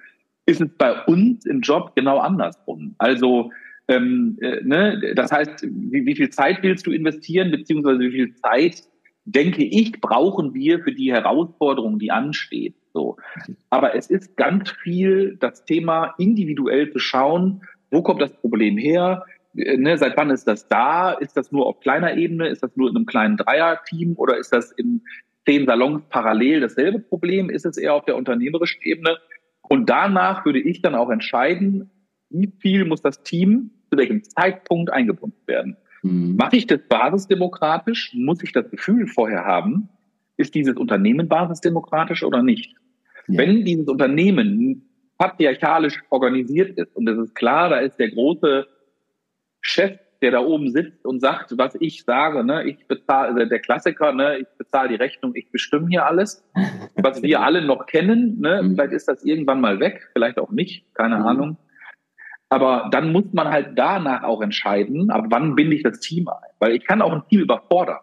ist 0.46 0.60
es 0.60 0.68
bei 0.78 1.04
uns 1.04 1.44
im 1.46 1.60
Job 1.60 1.92
genau 1.94 2.18
andersrum. 2.18 2.94
Also 2.98 3.50
ähm, 3.88 4.36
äh, 4.40 4.60
ne, 4.62 5.14
das 5.14 5.32
heißt, 5.32 5.62
wie, 5.62 6.04
wie 6.04 6.14
viel 6.14 6.30
Zeit 6.30 6.62
willst 6.62 6.86
du 6.86 6.92
investieren, 6.92 7.50
beziehungsweise 7.50 8.00
wie 8.00 8.10
viel 8.10 8.34
Zeit, 8.34 8.82
denke 9.24 9.64
ich, 9.64 10.00
brauchen 10.00 10.54
wir 10.54 10.80
für 10.80 10.92
die 10.92 11.12
Herausforderung, 11.12 11.98
die 11.98 12.10
ansteht. 12.10 12.74
So. 12.92 13.16
Aber 13.70 13.94
es 13.94 14.08
ist 14.08 14.36
ganz 14.36 14.70
viel 14.70 15.36
das 15.40 15.64
Thema 15.64 16.14
individuell 16.18 16.90
zu 16.90 16.98
schauen, 16.98 17.62
wo 17.90 18.02
kommt 18.02 18.20
das 18.20 18.32
Problem 18.32 18.76
her? 18.76 19.24
Äh, 19.56 19.78
ne, 19.78 19.96
seit 19.96 20.16
wann 20.18 20.30
ist 20.30 20.46
das 20.46 20.68
da? 20.68 21.12
Ist 21.12 21.36
das 21.36 21.50
nur 21.50 21.66
auf 21.66 21.80
kleiner 21.80 22.14
Ebene? 22.16 22.48
Ist 22.48 22.62
das 22.62 22.76
nur 22.76 22.90
in 22.90 22.96
einem 22.96 23.06
kleinen 23.06 23.38
Dreier-Team 23.38 24.14
oder 24.16 24.36
ist 24.36 24.52
das 24.52 24.70
in 24.72 25.02
zehn 25.46 25.64
Salons 25.64 26.02
parallel 26.10 26.60
dasselbe 26.60 26.98
Problem? 26.98 27.48
Ist 27.48 27.64
es 27.64 27.78
eher 27.78 27.94
auf 27.94 28.04
der 28.04 28.16
unternehmerischen 28.16 28.82
Ebene? 28.82 29.16
Und 29.62 29.88
danach 29.88 30.44
würde 30.44 30.60
ich 30.60 30.82
dann 30.82 30.94
auch 30.94 31.10
entscheiden, 31.10 31.90
wie 32.30 32.52
viel 32.60 32.84
muss 32.84 33.00
das 33.00 33.22
Team 33.22 33.70
zu 33.90 33.98
welchem 33.98 34.22
Zeitpunkt 34.24 34.92
eingebunden 34.92 35.40
werden. 35.46 35.76
Mhm. 36.02 36.36
Mache 36.36 36.56
ich 36.56 36.66
das 36.66 36.80
basisdemokratisch? 36.88 38.12
Muss 38.14 38.42
ich 38.42 38.52
das 38.52 38.70
Gefühl 38.70 39.06
vorher 39.06 39.44
haben, 39.44 39.88
ist 40.36 40.54
dieses 40.54 40.76
Unternehmen 40.76 41.28
basisdemokratisch 41.28 42.22
oder 42.22 42.42
nicht? 42.42 42.74
Ja. 43.26 43.38
Wenn 43.38 43.64
dieses 43.64 43.88
Unternehmen 43.88 44.88
patriarchalisch 45.18 46.02
organisiert 46.10 46.78
ist 46.78 46.94
und 46.96 47.08
es 47.08 47.18
ist 47.18 47.34
klar, 47.34 47.68
da 47.68 47.78
ist 47.78 47.98
der 47.98 48.10
große 48.10 48.66
Chef, 49.60 49.98
der 50.22 50.32
da 50.32 50.40
oben 50.40 50.70
sitzt 50.70 51.04
und 51.04 51.20
sagt, 51.20 51.56
was 51.58 51.76
ich 51.80 52.04
sage, 52.04 52.44
ne, 52.44 52.64
ich 52.64 52.86
bezahle, 52.86 53.28
also 53.28 53.44
der 53.44 53.58
Klassiker, 53.60 54.12
ne, 54.12 54.38
ich 54.38 54.46
bezahle 54.56 54.88
die 54.88 54.94
Rechnung, 54.94 55.34
ich 55.34 55.50
bestimme 55.50 55.88
hier 55.88 56.06
alles, 56.06 56.44
was 56.96 57.22
wir 57.22 57.40
alle 57.40 57.64
noch 57.64 57.86
kennen, 57.86 58.40
ne, 58.40 58.62
mhm. 58.62 58.74
vielleicht 58.74 58.92
ist 58.92 59.08
das 59.08 59.24
irgendwann 59.24 59.60
mal 59.60 59.80
weg, 59.80 60.08
vielleicht 60.12 60.38
auch 60.38 60.50
nicht, 60.50 60.92
keine 60.94 61.18
mhm. 61.18 61.26
Ahnung. 61.26 61.56
Aber 62.50 62.88
dann 62.90 63.12
muss 63.12 63.26
man 63.32 63.48
halt 63.48 63.70
danach 63.76 64.22
auch 64.22 64.40
entscheiden, 64.40 65.10
ab 65.10 65.26
wann 65.28 65.54
binde 65.54 65.76
ich 65.76 65.82
das 65.82 66.00
Team 66.00 66.28
ein. 66.28 66.50
Weil 66.58 66.74
ich 66.74 66.84
kann 66.84 67.02
auch 67.02 67.12
ein 67.12 67.22
Team 67.28 67.40
überfordern. 67.40 67.98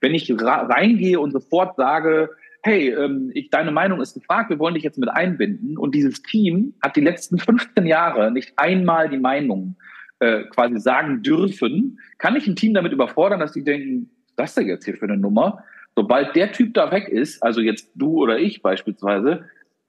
Wenn 0.00 0.14
ich 0.14 0.32
reingehe 0.38 1.20
und 1.20 1.32
sofort 1.32 1.76
sage, 1.76 2.30
hey, 2.62 2.90
ähm, 2.90 3.30
ich, 3.34 3.50
deine 3.50 3.70
Meinung 3.70 4.00
ist 4.00 4.14
gefragt, 4.14 4.50
wir 4.50 4.58
wollen 4.58 4.74
dich 4.74 4.82
jetzt 4.82 4.98
mit 4.98 5.10
einbinden. 5.10 5.76
Und 5.76 5.94
dieses 5.94 6.22
Team 6.22 6.74
hat 6.82 6.96
die 6.96 7.02
letzten 7.02 7.38
15 7.38 7.86
Jahre 7.86 8.30
nicht 8.30 8.52
einmal 8.56 9.08
die 9.08 9.18
Meinung 9.18 9.76
äh, 10.20 10.44
quasi 10.44 10.78
sagen 10.78 11.22
dürfen, 11.22 11.98
kann 12.18 12.36
ich 12.36 12.46
ein 12.46 12.56
Team 12.56 12.74
damit 12.74 12.92
überfordern, 12.92 13.40
dass 13.40 13.52
die 13.52 13.64
denken, 13.64 14.10
was 14.36 14.50
ist 14.50 14.58
das 14.58 14.64
jetzt 14.64 14.84
hier 14.84 14.96
für 14.96 15.06
eine 15.06 15.18
Nummer? 15.18 15.64
Sobald 15.96 16.36
der 16.36 16.52
Typ 16.52 16.74
da 16.74 16.90
weg 16.90 17.08
ist, 17.08 17.42
also 17.42 17.60
jetzt 17.60 17.90
du 17.94 18.22
oder 18.22 18.38
ich 18.38 18.62
beispielsweise, 18.62 19.44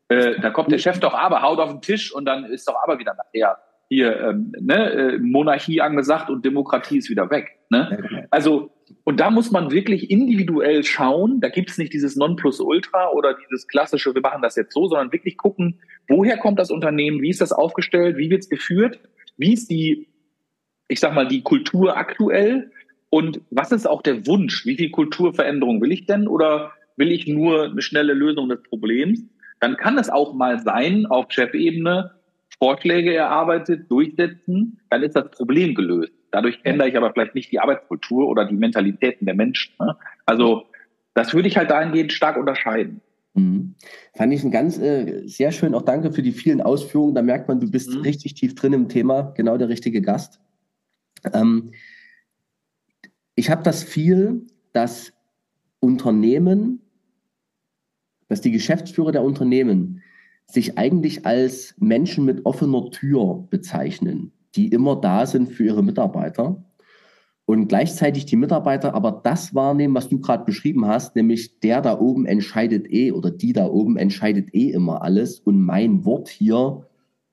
äh, 0.09 0.39
da 0.41 0.49
kommt 0.49 0.71
der 0.71 0.77
Chef 0.77 0.99
doch 0.99 1.13
aber, 1.13 1.41
haut 1.41 1.59
auf 1.59 1.71
den 1.71 1.81
Tisch 1.81 2.13
und 2.13 2.25
dann 2.25 2.45
ist 2.45 2.67
doch 2.67 2.75
aber 2.83 2.99
wieder 2.99 3.13
nachher 3.13 3.57
hier 3.91 4.21
ähm, 4.21 4.53
ne, 4.57 4.89
äh, 4.89 5.17
Monarchie 5.17 5.81
angesagt 5.81 6.29
und 6.29 6.45
Demokratie 6.45 6.99
ist 6.99 7.09
wieder 7.09 7.29
weg. 7.29 7.59
Ne? 7.69 7.89
Genau. 8.01 8.23
Also, 8.29 8.71
und 9.03 9.19
da 9.19 9.29
muss 9.29 9.51
man 9.51 9.69
wirklich 9.69 10.09
individuell 10.09 10.85
schauen, 10.85 11.41
da 11.41 11.49
gibt 11.49 11.71
es 11.71 11.77
nicht 11.77 11.91
dieses 11.91 12.15
Nonplusultra 12.15 13.09
oder 13.09 13.35
dieses 13.35 13.67
klassische, 13.67 14.15
wir 14.15 14.21
machen 14.21 14.41
das 14.41 14.55
jetzt 14.55 14.73
so, 14.73 14.87
sondern 14.87 15.11
wirklich 15.11 15.35
gucken, 15.35 15.81
woher 16.07 16.37
kommt 16.37 16.57
das 16.57 16.71
Unternehmen, 16.71 17.21
wie 17.21 17.31
ist 17.31 17.41
das 17.41 17.51
aufgestellt, 17.51 18.15
wie 18.15 18.29
wird 18.29 18.43
es 18.43 18.49
geführt, 18.49 18.97
wie 19.35 19.51
ist 19.51 19.69
die, 19.69 20.07
ich 20.87 21.01
sag 21.01 21.13
mal, 21.13 21.27
die 21.27 21.41
Kultur 21.41 21.97
aktuell 21.97 22.71
und 23.09 23.41
was 23.49 23.73
ist 23.73 23.89
auch 23.89 24.01
der 24.01 24.25
Wunsch, 24.25 24.65
wie 24.65 24.77
viel 24.77 24.91
Kulturveränderung 24.91 25.81
will 25.81 25.91
ich 25.91 26.05
denn 26.05 26.29
oder 26.29 26.71
will 26.95 27.11
ich 27.11 27.27
nur 27.27 27.65
eine 27.65 27.81
schnelle 27.81 28.13
Lösung 28.13 28.47
des 28.47 28.63
Problems? 28.63 29.21
Dann 29.59 29.75
kann 29.75 29.97
es 29.97 30.09
auch 30.09 30.33
mal 30.33 30.59
sein, 30.59 31.07
auf 31.07 31.25
Chefebene, 31.29 32.11
Vorschläge 32.61 33.15
erarbeitet, 33.15 33.89
durchsetzen, 33.89 34.79
dann 34.91 35.01
ist 35.01 35.15
das 35.15 35.31
Problem 35.31 35.73
gelöst. 35.73 36.13
Dadurch 36.29 36.59
ändere 36.63 36.89
ich 36.89 36.95
aber 36.95 37.11
vielleicht 37.11 37.33
nicht 37.33 37.51
die 37.51 37.59
Arbeitskultur 37.59 38.27
oder 38.27 38.45
die 38.45 38.53
Mentalitäten 38.53 39.25
der 39.25 39.33
Menschen. 39.33 39.73
Ne? 39.79 39.97
Also 40.27 40.67
das 41.15 41.33
würde 41.33 41.47
ich 41.47 41.57
halt 41.57 41.71
dahingehend 41.71 42.13
stark 42.13 42.37
unterscheiden. 42.37 43.01
Mhm. 43.33 43.73
Fand 44.13 44.31
ich 44.31 44.43
ein 44.43 44.51
ganz 44.51 44.77
äh, 44.77 45.23
sehr 45.25 45.51
schön. 45.51 45.73
Auch 45.73 45.81
danke 45.81 46.11
für 46.11 46.21
die 46.21 46.33
vielen 46.33 46.61
Ausführungen. 46.61 47.15
Da 47.15 47.23
merkt 47.23 47.47
man, 47.47 47.59
du 47.59 47.69
bist 47.69 47.95
mhm. 47.95 48.01
richtig 48.01 48.35
tief 48.35 48.53
drin 48.53 48.73
im 48.73 48.89
Thema, 48.89 49.33
genau 49.35 49.57
der 49.57 49.69
richtige 49.69 50.03
Gast. 50.03 50.39
Ähm, 51.33 51.71
ich 53.33 53.49
habe 53.49 53.63
das 53.63 53.83
viel, 53.83 54.45
dass 54.71 55.13
Unternehmen, 55.79 56.79
dass 58.27 58.41
die 58.41 58.51
Geschäftsführer 58.51 59.11
der 59.11 59.23
Unternehmen 59.23 60.00
sich 60.53 60.77
eigentlich 60.77 61.25
als 61.25 61.75
Menschen 61.79 62.25
mit 62.25 62.45
offener 62.45 62.89
Tür 62.91 63.47
bezeichnen, 63.49 64.31
die 64.55 64.67
immer 64.67 64.95
da 64.95 65.25
sind 65.25 65.49
für 65.49 65.65
ihre 65.65 65.83
Mitarbeiter 65.83 66.63
und 67.45 67.67
gleichzeitig 67.67 68.25
die 68.25 68.37
Mitarbeiter 68.37 68.93
aber 68.93 69.11
das 69.23 69.53
wahrnehmen, 69.53 69.93
was 69.93 70.09
du 70.09 70.19
gerade 70.19 70.45
beschrieben 70.45 70.85
hast, 70.85 71.15
nämlich 71.15 71.59
der 71.59 71.81
da 71.81 71.99
oben 71.99 72.25
entscheidet 72.25 72.91
eh 72.91 73.11
oder 73.11 73.29
die 73.29 73.53
da 73.53 73.65
oben 73.65 73.97
entscheidet 73.97 74.53
eh 74.53 74.69
immer 74.69 75.01
alles 75.01 75.39
und 75.39 75.59
mein 75.61 76.05
Wort 76.05 76.29
hier 76.29 76.85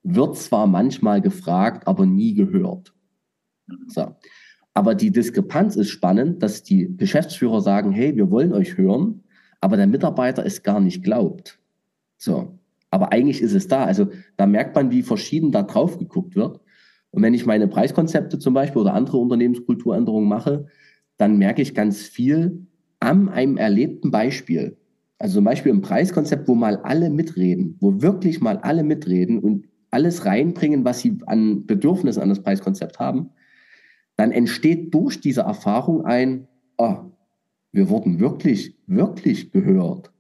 wird 0.03 0.37
zwar 0.37 0.67
manchmal 0.67 1.21
gefragt, 1.21 1.87
aber 1.87 2.07
nie 2.07 2.35
gehört. 2.35 2.95
So. 3.87 4.17
Aber 4.75 4.95
die 4.95 5.11
Diskrepanz 5.11 5.77
ist 5.77 5.91
spannend, 5.91 6.43
dass 6.43 6.63
die 6.63 6.97
Geschäftsführer 6.97 7.61
sagen, 7.61 7.93
hey, 7.93 8.17
wir 8.17 8.31
wollen 8.31 8.53
euch 8.53 8.77
hören, 8.77 9.25
aber 9.61 9.77
der 9.77 9.87
Mitarbeiter 9.87 10.47
es 10.47 10.63
gar 10.63 10.81
nicht 10.81 11.03
glaubt. 11.03 11.59
So. 12.17 12.59
Aber 12.91 13.13
eigentlich 13.13 13.43
ist 13.43 13.55
es 13.55 13.69
da. 13.69 13.85
Also 13.85 14.09
da 14.37 14.47
merkt 14.47 14.75
man, 14.75 14.91
wie 14.91 15.03
verschieden 15.03 15.53
da 15.53 15.63
drauf 15.63 15.99
geguckt 15.99 16.37
wird. 16.37 16.61
Und 17.11 17.23
wenn 17.23 17.35
ich 17.35 17.47
meine 17.47 17.69
Preiskonzepte 17.69 18.39
zum 18.39 18.55
Beispiel 18.55 18.83
oder 18.83 18.95
andere 18.95 19.19
Unternehmenskulturänderungen 19.19 20.29
mache, 20.29 20.67
dann 21.17 21.39
merke 21.39 21.63
ich 21.63 21.75
ganz 21.75 22.03
viel 22.03 22.67
an 23.01 23.29
einem 23.29 23.57
erlebten 23.57 24.11
Beispiel. 24.11 24.77
Also 25.19 25.37
zum 25.37 25.45
Beispiel 25.45 25.73
ein 25.73 25.81
Preiskonzept, 25.81 26.47
wo 26.49 26.55
mal 26.55 26.77
alle 26.77 27.11
mitreden, 27.11 27.77
wo 27.81 28.01
wirklich 28.03 28.41
mal 28.41 28.59
alle 28.59 28.85
mitreden 28.85 29.39
und 29.39 29.67
alles 29.91 30.25
reinbringen, 30.25 30.85
was 30.85 31.01
sie 31.01 31.19
an 31.27 31.67
Bedürfnissen 31.67 32.23
an 32.23 32.29
das 32.29 32.43
Preiskonzept 32.43 32.99
haben, 32.99 33.31
dann 34.17 34.33
entsteht 34.33 34.95
durch 34.95 35.21
diese 35.21 35.43
Erfahrung 35.43 36.05
ein, 36.05 36.47
oh, 36.77 36.97
wir 37.73 37.89
wurden 37.89 38.21
wirklich, 38.21 38.77
wirklich 38.87 39.51
gehört. 39.51 40.13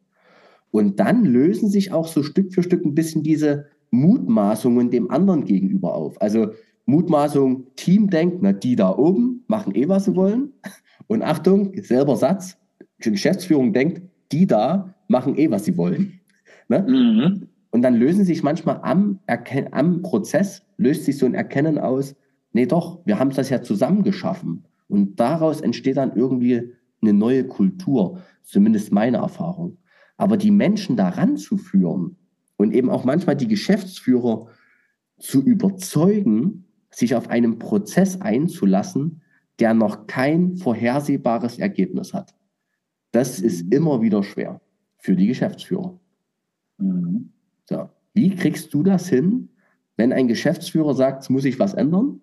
Und 0.79 1.01
dann 1.01 1.25
lösen 1.25 1.69
sich 1.69 1.91
auch 1.91 2.07
so 2.07 2.23
Stück 2.23 2.55
für 2.55 2.63
Stück 2.63 2.85
ein 2.85 2.95
bisschen 2.95 3.25
diese 3.25 3.67
Mutmaßungen 3.91 4.93
dem 4.93 5.11
anderen 5.11 5.45
gegenüber 5.45 5.93
auf. 5.93 6.23
Also 6.23 6.53
Mutmaßung, 6.87 7.67
Team 7.75 8.11
denkt, 8.11 8.39
na, 8.43 8.53
die 8.53 8.77
da 8.77 8.97
oben 8.97 9.43
machen 9.49 9.75
eh, 9.75 9.89
was 9.89 10.05
sie 10.05 10.15
wollen. 10.15 10.53
Und 11.09 11.23
Achtung, 11.23 11.73
selber 11.83 12.15
Satz, 12.15 12.59
Geschäftsführung 13.01 13.73
denkt, 13.73 14.03
die 14.31 14.47
da 14.47 14.95
machen 15.09 15.37
eh, 15.37 15.51
was 15.51 15.65
sie 15.65 15.77
wollen. 15.77 16.21
Ne? 16.69 16.87
Mhm. 16.87 17.49
Und 17.71 17.83
dann 17.83 17.95
lösen 17.95 18.25
sich 18.25 18.45
manchmal 18.45 18.79
am, 18.83 19.19
Erken 19.27 19.73
am 19.73 20.03
Prozess, 20.03 20.63
löst 20.77 21.07
sich 21.07 21.19
so 21.19 21.27
ein 21.27 21.35
Erkennen 21.35 21.79
aus, 21.79 22.15
nee 22.53 22.67
doch, 22.67 23.01
wir 23.05 23.19
haben 23.19 23.31
das 23.31 23.51
ja 23.51 23.63
zusammen 23.63 24.05
geschaffen. 24.05 24.65
Und 24.87 25.19
daraus 25.19 25.61
entsteht 25.61 25.97
dann 25.97 26.15
irgendwie 26.15 26.73
eine 27.03 27.15
neue 27.15 27.49
Kultur, 27.49 28.21
zumindest 28.45 28.93
meine 28.93 29.17
Erfahrung. 29.17 29.79
Aber 30.19 30.37
die 30.37 30.51
Menschen 30.51 30.97
daran 30.97 31.39
zu 31.39 31.57
führen 31.57 32.17
und 32.57 32.75
eben 32.75 32.91
auch 32.91 33.05
manchmal 33.05 33.37
die 33.37 33.49
Geschäftsführer 33.49 34.49
zu 35.19 35.43
überzeugen, 35.43 36.67
sich 36.91 37.15
auf 37.15 37.31
einen 37.31 37.59
Prozess 37.59 38.21
einzulassen, 38.21 39.23
der 39.59 39.75
noch 39.75 40.07
kein 40.07 40.57
vorhersehbares 40.57 41.59
Ergebnis 41.59 42.13
hat. 42.13 42.35
Das 43.13 43.41
ist 43.41 43.73
immer 43.73 44.03
wieder 44.03 44.23
schwer 44.23 44.61
für 44.99 45.17
die 45.17 45.27
Geschäftsführer. 45.27 45.99
Mhm. 46.79 47.33
So. 47.69 47.89
Wie 48.15 48.35
kriegst 48.35 48.75
du 48.75 48.83
das 48.83 49.09
hin, 49.09 49.49
wenn 49.97 50.13
ein 50.13 50.29
Geschäftsführer 50.29 50.95
sagt, 50.95 51.23
es 51.23 51.31
muss 51.31 51.43
sich 51.43 51.59
was 51.59 51.75
ändern, 51.75 52.21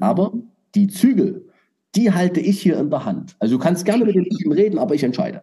aber 0.00 0.32
die 0.74 0.88
Zügel, 0.88 1.48
die 1.94 2.12
halte 2.12 2.40
ich 2.40 2.60
hier 2.60 2.78
in 2.78 2.90
der 2.90 3.04
Hand. 3.04 3.36
Also 3.38 3.56
du 3.56 3.62
kannst 3.62 3.84
gerne 3.84 4.04
mit 4.04 4.14
dem 4.14 4.24
Team 4.24 4.52
reden, 4.52 4.78
aber 4.78 4.94
ich 4.94 5.02
entscheide. 5.02 5.42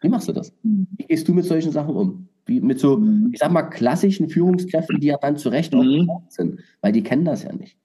Wie 0.00 0.08
machst 0.08 0.28
du 0.28 0.32
das? 0.32 0.52
Mhm. 0.62 0.86
Wie 0.96 1.06
gehst 1.06 1.28
du 1.28 1.34
mit 1.34 1.44
solchen 1.44 1.72
Sachen 1.72 1.94
um? 1.94 2.28
Wie 2.46 2.60
mit 2.60 2.78
so, 2.78 2.96
mhm. 2.96 3.30
ich 3.32 3.40
sag 3.40 3.50
mal, 3.50 3.62
klassischen 3.62 4.28
Führungskräften, 4.28 5.00
die 5.00 5.08
ja 5.08 5.18
dann 5.20 5.36
zu 5.36 5.48
Recht 5.48 5.74
auch 5.74 5.82
mhm. 5.82 6.08
sind, 6.28 6.60
weil 6.80 6.92
die 6.92 7.02
kennen 7.02 7.24
das 7.24 7.42
ja 7.42 7.52
nicht. 7.52 7.76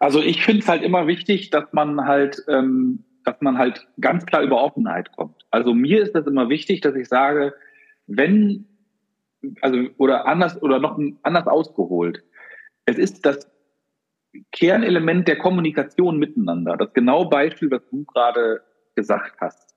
Also 0.00 0.20
ich 0.20 0.42
finde 0.42 0.62
es 0.62 0.68
halt 0.68 0.82
immer 0.82 1.06
wichtig, 1.06 1.50
dass 1.50 1.72
man 1.72 2.06
halt, 2.06 2.42
ähm, 2.48 3.04
dass 3.24 3.40
man 3.40 3.58
halt 3.58 3.86
ganz 4.00 4.24
klar 4.26 4.42
über 4.42 4.62
Offenheit 4.62 5.12
kommt. 5.12 5.46
Also 5.50 5.74
mir 5.74 6.02
ist 6.02 6.14
das 6.14 6.26
immer 6.26 6.48
wichtig, 6.48 6.80
dass 6.80 6.94
ich 6.94 7.08
sage, 7.08 7.54
wenn, 8.06 8.66
also 9.60 9.78
oder 9.98 10.26
anders 10.26 10.60
oder 10.62 10.78
noch 10.78 10.98
anders 11.22 11.46
ausgeholt, 11.46 12.22
es 12.86 12.98
ist 12.98 13.24
das 13.26 13.50
Kernelement 14.52 15.28
der 15.28 15.38
Kommunikation 15.38 16.18
miteinander. 16.18 16.76
Das 16.76 16.92
genaue 16.92 17.28
Beispiel, 17.28 17.70
was 17.70 17.82
du 17.90 18.04
gerade 18.04 18.62
gesagt 18.94 19.36
hast 19.40 19.73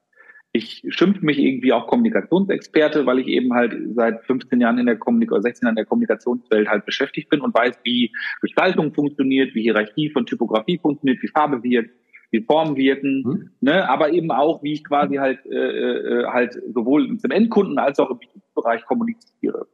ich 0.52 0.84
schimpfe 0.90 1.26
mich 1.26 1.38
irgendwie 1.38 1.74
auch 1.74 1.88
Kommunikationsexperte, 1.88 3.06
weil 3.06 3.20
ich 3.20 3.28
eben 3.28 3.54
halt 3.54 3.76
seit 3.96 4.24
15 4.26 4.60
Jahren 4.60 4.78
in 4.78 4.86
der 4.86 4.98
Kommunikation, 4.98 5.44
16 5.44 5.66
Jahren 5.66 5.74
in 5.74 5.78
der 5.78 5.86
Kommunikationswelt 5.86 6.68
halt 6.68 6.86
beschäftigt 6.86 7.30
bin 7.30 7.42
und 7.42 7.54
weiß, 7.54 7.80
wie 7.84 8.12
Gestaltung 8.42 8.94
funktioniert, 8.94 9.54
wie 9.56 9.64
Hierarchie 9.64 10.10
von 10.10 10.26
Typografie 10.26 10.80
funktioniert, 10.80 11.22
wie 11.22 11.28
Farbe 11.28 11.64
wirkt, 11.64 11.92
wie 12.32 12.42
Formen 12.42 12.76
wirken, 12.76 13.24
mhm. 13.26 13.50
ne, 13.62 13.90
aber 13.90 14.12
eben 14.12 14.32
auch, 14.32 14.64
wie 14.64 14.74
ich 14.74 14.84
quasi 14.84 15.16
halt 15.16 15.46
äh, 15.46 15.56
äh, 15.56 16.26
halt 16.26 16.58
sowohl 16.74 17.18
zum 17.18 17.32
Endkunden 17.32 17.78
als 17.78 18.00
auch 18.00 18.10
im 18.10 18.20
Berufsbereich 18.20 18.86
kommuniziere. 18.86 19.68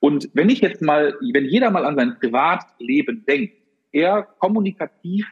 Und 0.00 0.28
wenn 0.34 0.48
ich 0.48 0.60
jetzt 0.60 0.82
mal, 0.82 1.14
wenn 1.32 1.44
jeder 1.44 1.70
mal 1.70 1.84
an 1.84 1.96
sein 1.96 2.16
Privatleben 2.18 3.24
denkt, 3.24 3.54
er 3.92 4.22
kommunikativ 4.38 5.26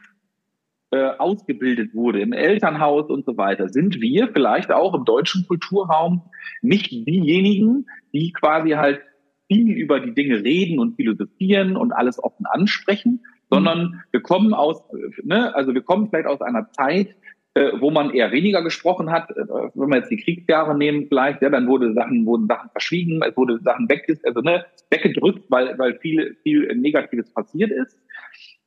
äh, 0.91 1.11
ausgebildet 1.17 1.93
wurde 1.93 2.21
im 2.21 2.33
Elternhaus 2.33 3.09
und 3.09 3.25
so 3.25 3.37
weiter, 3.37 3.69
sind 3.69 4.01
wir 4.01 4.29
vielleicht 4.33 4.71
auch 4.71 4.93
im 4.93 5.05
deutschen 5.05 5.47
Kulturraum 5.47 6.21
nicht 6.61 6.91
diejenigen, 6.91 7.87
die 8.13 8.31
quasi 8.33 8.71
halt 8.71 9.01
viel 9.47 9.71
über 9.71 9.99
die 9.99 10.13
Dinge 10.13 10.43
reden 10.43 10.79
und 10.79 10.95
philosophieren 10.95 11.75
und 11.75 11.91
alles 11.91 12.23
offen 12.23 12.45
ansprechen, 12.45 13.23
sondern 13.49 14.01
wir 14.11 14.21
kommen 14.21 14.53
aus, 14.53 14.81
ne, 15.23 15.53
also 15.55 15.73
wir 15.73 15.81
kommen 15.81 16.09
vielleicht 16.09 16.27
aus 16.27 16.41
einer 16.41 16.71
Zeit, 16.71 17.15
äh, 17.53 17.71
wo 17.81 17.91
man 17.91 18.11
eher 18.11 18.31
weniger 18.31 18.63
gesprochen 18.63 19.11
hat. 19.11 19.29
Äh, 19.31 19.45
wenn 19.75 19.89
wir 19.89 19.97
jetzt 19.97 20.09
die 20.09 20.23
Kriegsjahre 20.23 20.77
nehmen, 20.77 21.07
vielleicht, 21.09 21.41
ja, 21.41 21.49
dann 21.49 21.67
wurde 21.67 21.93
Sachen, 21.93 22.25
wurden 22.25 22.47
Sachen 22.47 22.69
verschwiegen, 22.69 23.21
es 23.27 23.35
wurde 23.35 23.59
Sachen 23.59 23.89
weg, 23.89 24.05
also, 24.23 24.39
ne, 24.39 24.65
weggedrückt, 24.89 25.43
weil, 25.49 25.77
weil 25.77 25.99
viel, 25.99 26.37
viel 26.43 26.73
Negatives 26.75 27.33
passiert 27.33 27.71
ist. 27.71 27.97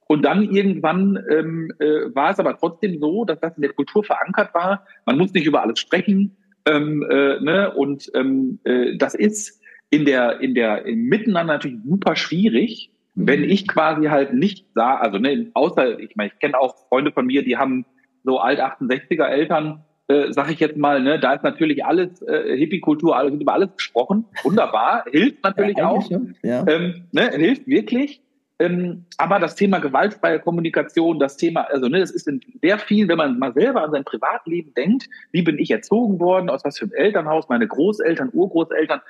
Und 0.06 0.24
dann 0.24 0.50
irgendwann 0.50 1.18
ähm, 1.30 1.72
äh, 1.78 2.14
war 2.14 2.30
es 2.30 2.38
aber 2.38 2.56
trotzdem 2.58 2.98
so, 3.00 3.24
dass 3.24 3.40
das 3.40 3.56
in 3.56 3.62
der 3.62 3.72
Kultur 3.72 4.04
verankert 4.04 4.54
war. 4.54 4.86
Man 5.06 5.18
muss 5.18 5.32
nicht 5.32 5.46
über 5.46 5.62
alles 5.62 5.78
sprechen. 5.78 6.36
Ähm, 6.66 7.02
äh, 7.10 7.40
ne? 7.40 7.72
Und 7.74 8.10
ähm, 8.14 8.58
äh, 8.64 8.96
das 8.96 9.14
ist 9.14 9.60
in 9.90 10.04
der, 10.04 10.40
in 10.40 10.54
der 10.54 10.86
im 10.86 11.04
Miteinander 11.04 11.54
natürlich 11.54 11.78
super 11.84 12.16
schwierig, 12.16 12.90
mhm. 13.14 13.28
wenn 13.28 13.44
ich 13.44 13.68
quasi 13.68 14.06
halt 14.06 14.34
nicht 14.34 14.66
sah, 14.74 14.96
also 14.96 15.18
ne, 15.18 15.50
außer, 15.54 15.98
ich 16.00 16.16
meine, 16.16 16.30
ich 16.32 16.38
kenne 16.38 16.58
auch 16.58 16.88
Freunde 16.88 17.12
von 17.12 17.26
mir, 17.26 17.44
die 17.44 17.56
haben 17.56 17.86
so 18.24 18.38
alt 18.38 18.60
68er 18.60 19.26
Eltern, 19.26 19.84
äh, 20.08 20.32
sag 20.32 20.50
ich 20.50 20.58
jetzt 20.60 20.76
mal, 20.76 21.00
ne, 21.00 21.20
da 21.20 21.34
ist 21.34 21.44
natürlich 21.44 21.84
alles 21.84 22.22
äh, 22.22 22.56
Hippie-Kultur, 22.56 23.16
alles 23.16 23.40
über 23.40 23.52
alles 23.52 23.74
gesprochen, 23.76 24.24
wunderbar, 24.42 25.04
hilft 25.10 25.44
natürlich 25.44 25.78
ja, 25.78 25.88
auch, 25.88 26.10
ja. 26.42 26.66
ähm, 26.66 27.04
ne, 27.12 27.30
hilft 27.30 27.66
wirklich. 27.66 28.20
Ähm, 28.60 29.06
aber 29.18 29.40
das 29.40 29.56
Thema 29.56 29.80
gewaltfreie 29.80 30.38
Kommunikation, 30.38 31.18
das 31.18 31.36
Thema, 31.36 31.62
also 31.62 31.88
ne, 31.88 31.98
das 31.98 32.12
ist 32.12 32.28
in 32.28 32.40
sehr 32.62 32.78
viel, 32.78 33.08
wenn 33.08 33.18
man 33.18 33.38
mal 33.38 33.52
selber 33.52 33.82
an 33.82 33.90
sein 33.90 34.04
Privatleben 34.04 34.72
denkt, 34.74 35.08
wie 35.32 35.42
bin 35.42 35.58
ich 35.58 35.70
erzogen 35.72 36.20
worden, 36.20 36.48
aus 36.48 36.64
was 36.64 36.78
für 36.78 36.84
einem 36.84 36.92
Elternhaus, 36.92 37.48
meine 37.48 37.66
Großeltern, 37.66 38.30
Urgroßeltern, 38.32 39.00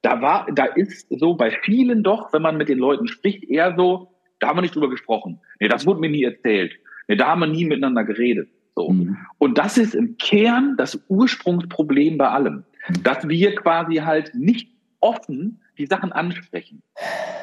da 0.00 0.22
war, 0.22 0.46
da 0.54 0.64
ist 0.64 1.06
so 1.10 1.34
bei 1.34 1.50
vielen 1.50 2.02
doch, 2.02 2.32
wenn 2.32 2.42
man 2.42 2.56
mit 2.56 2.68
den 2.68 2.78
Leuten 2.78 3.06
spricht, 3.06 3.44
eher 3.44 3.74
so, 3.76 4.08
da 4.38 4.48
haben 4.48 4.58
wir 4.58 4.62
nicht 4.62 4.74
drüber 4.74 4.90
gesprochen. 4.90 5.40
Nee, 5.60 5.68
das 5.68 5.86
wurde 5.86 6.00
mir 6.00 6.10
nie 6.10 6.24
erzählt. 6.24 6.72
Nee, 7.08 7.16
da 7.16 7.28
haben 7.28 7.40
wir 7.40 7.46
nie 7.46 7.64
miteinander 7.64 8.04
geredet. 8.04 8.48
So. 8.74 8.90
Mhm. 8.90 9.16
Und 9.38 9.58
das 9.58 9.78
ist 9.78 9.94
im 9.94 10.16
Kern 10.18 10.76
das 10.76 11.02
Ursprungsproblem 11.08 12.18
bei 12.18 12.28
allem. 12.28 12.64
Mhm. 12.88 13.02
Dass 13.02 13.28
wir 13.28 13.54
quasi 13.54 13.96
halt 13.96 14.34
nicht 14.34 14.68
offen 15.00 15.60
die 15.78 15.86
Sachen 15.86 16.12
ansprechen. 16.12 16.82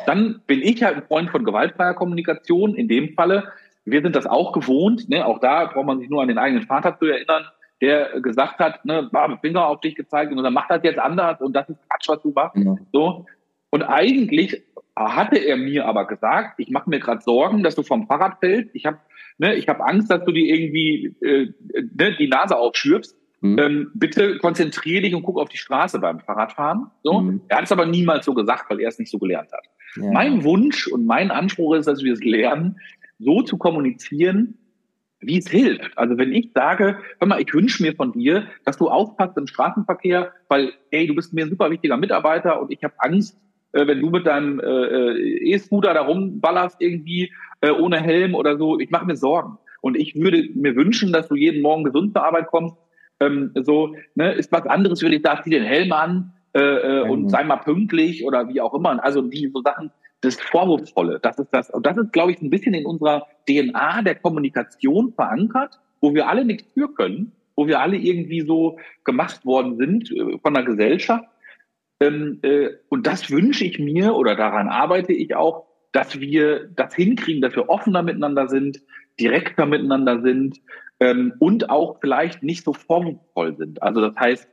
Dann 0.05 0.41
bin 0.47 0.61
ich 0.61 0.84
halt 0.84 0.97
ein 0.97 1.03
Freund 1.03 1.29
von 1.29 1.43
gewaltfreier 1.43 1.93
Kommunikation. 1.93 2.75
In 2.75 2.88
dem 2.88 3.13
Falle, 3.13 3.51
wir 3.86 4.01
sind 4.01 4.15
das 4.15 4.25
auch 4.25 4.53
gewohnt. 4.53 5.09
Ne? 5.09 5.25
Auch 5.25 5.39
da 5.39 5.65
braucht 5.65 5.86
man 5.86 5.99
sich 5.99 6.09
nur 6.09 6.21
an 6.21 6.27
den 6.27 6.38
eigenen 6.38 6.65
Vater 6.65 6.97
zu 6.97 7.05
erinnern, 7.05 7.45
der 7.82 8.21
gesagt 8.21 8.59
hat, 8.59 8.86
ne, 8.86 9.09
Finger 9.41 9.65
auf 9.65 9.82
dich 9.82 9.95
gezeigt 9.95 10.32
und 10.32 10.43
dann 10.43 10.53
macht 10.53 10.69
das 10.69 10.84
jetzt 10.84 10.99
anders 10.99 11.41
und 11.41 11.53
das 11.53 11.67
ist 11.67 11.79
Quatsch, 11.89 12.09
was 12.09 12.21
du 12.21 12.32
machst. 12.32 12.57
Ja. 12.57 12.75
So. 12.93 13.25
Und 13.71 13.84
eigentlich 13.84 14.61
hatte 14.95 15.38
er 15.38 15.57
mir 15.57 15.86
aber 15.88 16.05
gesagt, 16.05 16.59
ich 16.59 16.69
mache 16.69 16.89
mir 16.89 16.99
gerade 16.99 17.21
Sorgen, 17.21 17.63
dass 17.63 17.75
du 17.75 17.82
vom 17.82 18.05
Fahrrad 18.05 18.38
fällst. 18.39 18.75
Ich 18.75 18.86
habe 18.86 18.99
ne, 19.41 19.55
ich 19.55 19.67
habe 19.67 19.84
Angst, 19.84 20.11
dass 20.11 20.23
du 20.23 20.32
dir 20.32 20.45
irgendwie 20.53 21.15
äh, 21.21 21.51
ne, 21.73 22.15
die 22.17 22.27
Nase 22.27 22.55
aufschürfst. 22.55 23.17
Mhm. 23.41 23.59
Ähm, 23.59 23.91
bitte 23.95 24.37
konzentriere 24.37 25.01
dich 25.01 25.15
und 25.15 25.23
guck 25.23 25.39
auf 25.39 25.49
die 25.49 25.57
Straße 25.57 25.99
beim 25.99 26.19
Fahrradfahren. 26.19 26.87
So. 27.03 27.21
Mhm. 27.21 27.41
Er 27.47 27.57
hat 27.57 27.65
es 27.65 27.71
aber 27.71 27.85
niemals 27.85 28.25
so 28.25 28.33
gesagt, 28.33 28.69
weil 28.69 28.79
er 28.79 28.89
es 28.89 28.99
nicht 28.99 29.11
so 29.11 29.17
gelernt 29.17 29.51
hat. 29.51 29.65
Ja. 29.95 30.11
Mein 30.11 30.43
Wunsch 30.43 30.87
und 30.87 31.05
mein 31.05 31.31
Anspruch 31.31 31.75
ist, 31.75 31.87
dass 31.87 32.03
wir 32.03 32.13
es 32.13 32.23
lernen, 32.23 32.77
so 33.19 33.41
zu 33.41 33.57
kommunizieren, 33.57 34.57
wie 35.19 35.37
es 35.37 35.49
hilft. 35.49 35.97
Also 35.97 36.17
wenn 36.17 36.33
ich 36.33 36.51
sage, 36.53 36.97
hör 37.19 37.27
mal, 37.27 37.41
ich 37.41 37.53
wünsche 37.53 37.83
mir 37.83 37.95
von 37.95 38.11
dir, 38.11 38.47
dass 38.65 38.77
du 38.77 38.89
aufpasst 38.89 39.37
im 39.37 39.47
Straßenverkehr, 39.47 40.31
weil, 40.47 40.73
ey, 40.91 41.07
du 41.07 41.15
bist 41.15 41.33
mir 41.33 41.45
ein 41.45 41.49
super 41.49 41.69
wichtiger 41.69 41.97
Mitarbeiter 41.97 42.61
und 42.61 42.71
ich 42.71 42.83
habe 42.83 42.93
Angst, 42.97 43.37
äh, 43.73 43.85
wenn 43.87 44.01
du 44.01 44.09
mit 44.09 44.25
deinem 44.25 44.59
äh, 44.59 44.63
äh, 44.63 45.53
E-Scooter 45.53 45.93
da 45.93 46.01
rumballerst 46.01 46.77
irgendwie 46.79 47.31
äh, 47.61 47.71
ohne 47.71 48.01
Helm 48.01 48.35
oder 48.35 48.57
so, 48.57 48.79
ich 48.79 48.89
mache 48.89 49.05
mir 49.05 49.15
Sorgen. 49.15 49.57
Und 49.81 49.97
ich 49.97 50.15
würde 50.15 50.47
mir 50.53 50.75
wünschen, 50.75 51.11
dass 51.11 51.27
du 51.27 51.35
jeden 51.35 51.61
Morgen 51.61 51.83
gesund 51.83 52.13
zur 52.13 52.23
Arbeit 52.23 52.47
kommst. 52.47 52.75
Ähm, 53.22 53.51
so, 53.55 53.95
ne, 54.15 54.34
ist 54.34 54.51
was 54.51 54.65
anderes, 54.65 55.01
würde 55.01 55.15
ich 55.15 55.22
sagen, 55.22 55.41
zieh 55.43 55.51
den 55.51 55.63
Helm 55.63 55.93
an 55.93 56.34
äh, 56.53 56.59
äh, 56.59 57.09
und 57.09 57.30
sei 57.30 57.43
mal 57.43 57.57
pünktlich 57.57 58.26
oder 58.26 58.49
wie 58.49 58.59
auch 58.59 58.74
immer. 58.74 59.01
Also 59.03 59.22
die 59.22 59.49
so 59.53 59.61
Sachen, 59.61 59.91
das 60.22 60.36
Vorwurfsvolle, 60.36 61.19
das 61.22 61.39
ist 61.39 61.49
das. 61.51 61.69
Und 61.69 61.86
das 61.86 61.97
ist, 61.97 62.11
glaube 62.11 62.32
ich, 62.32 62.41
ein 62.41 62.49
bisschen 62.49 62.74
in 62.74 62.86
unserer 62.86 63.28
DNA 63.47 64.01
der 64.01 64.15
Kommunikation 64.15 65.13
verankert, 65.13 65.80
wo 66.01 66.13
wir 66.13 66.28
alle 66.28 66.43
nichts 66.43 66.72
für 66.74 66.93
können, 66.93 67.32
wo 67.55 67.67
wir 67.67 67.80
alle 67.80 67.97
irgendwie 67.97 68.41
so 68.41 68.80
gemacht 69.03 69.45
worden 69.45 69.78
sind 69.78 70.11
äh, 70.11 70.38
von 70.39 70.53
der 70.53 70.63
Gesellschaft. 70.63 71.26
Ähm, 71.99 72.39
äh, 72.41 72.69
und 72.89 73.05
das 73.05 73.30
wünsche 73.30 73.63
ich 73.63 73.80
mir 73.80 74.15
oder 74.15 74.36
daran 74.36 74.67
arbeite 74.67 75.13
ich 75.13 75.36
auch, 75.36 75.67
dass 75.91 76.19
wir 76.19 76.69
das 76.76 76.95
hinkriegen, 76.95 77.41
dass 77.41 77.55
wir 77.55 77.69
offener 77.69 78.01
miteinander 78.01 78.47
sind, 78.47 78.82
direkter 79.19 79.65
miteinander 79.65 80.22
sind 80.22 80.59
ähm, 81.02 81.34
und 81.39 81.70
auch 81.70 81.97
vielleicht 81.99 82.43
nicht 82.43 82.64
so 82.64 82.74
formvoll 82.74 83.58
sind. 83.58 83.84
Also 83.84 83.99
das 83.99 84.16
heißt, 84.16 84.47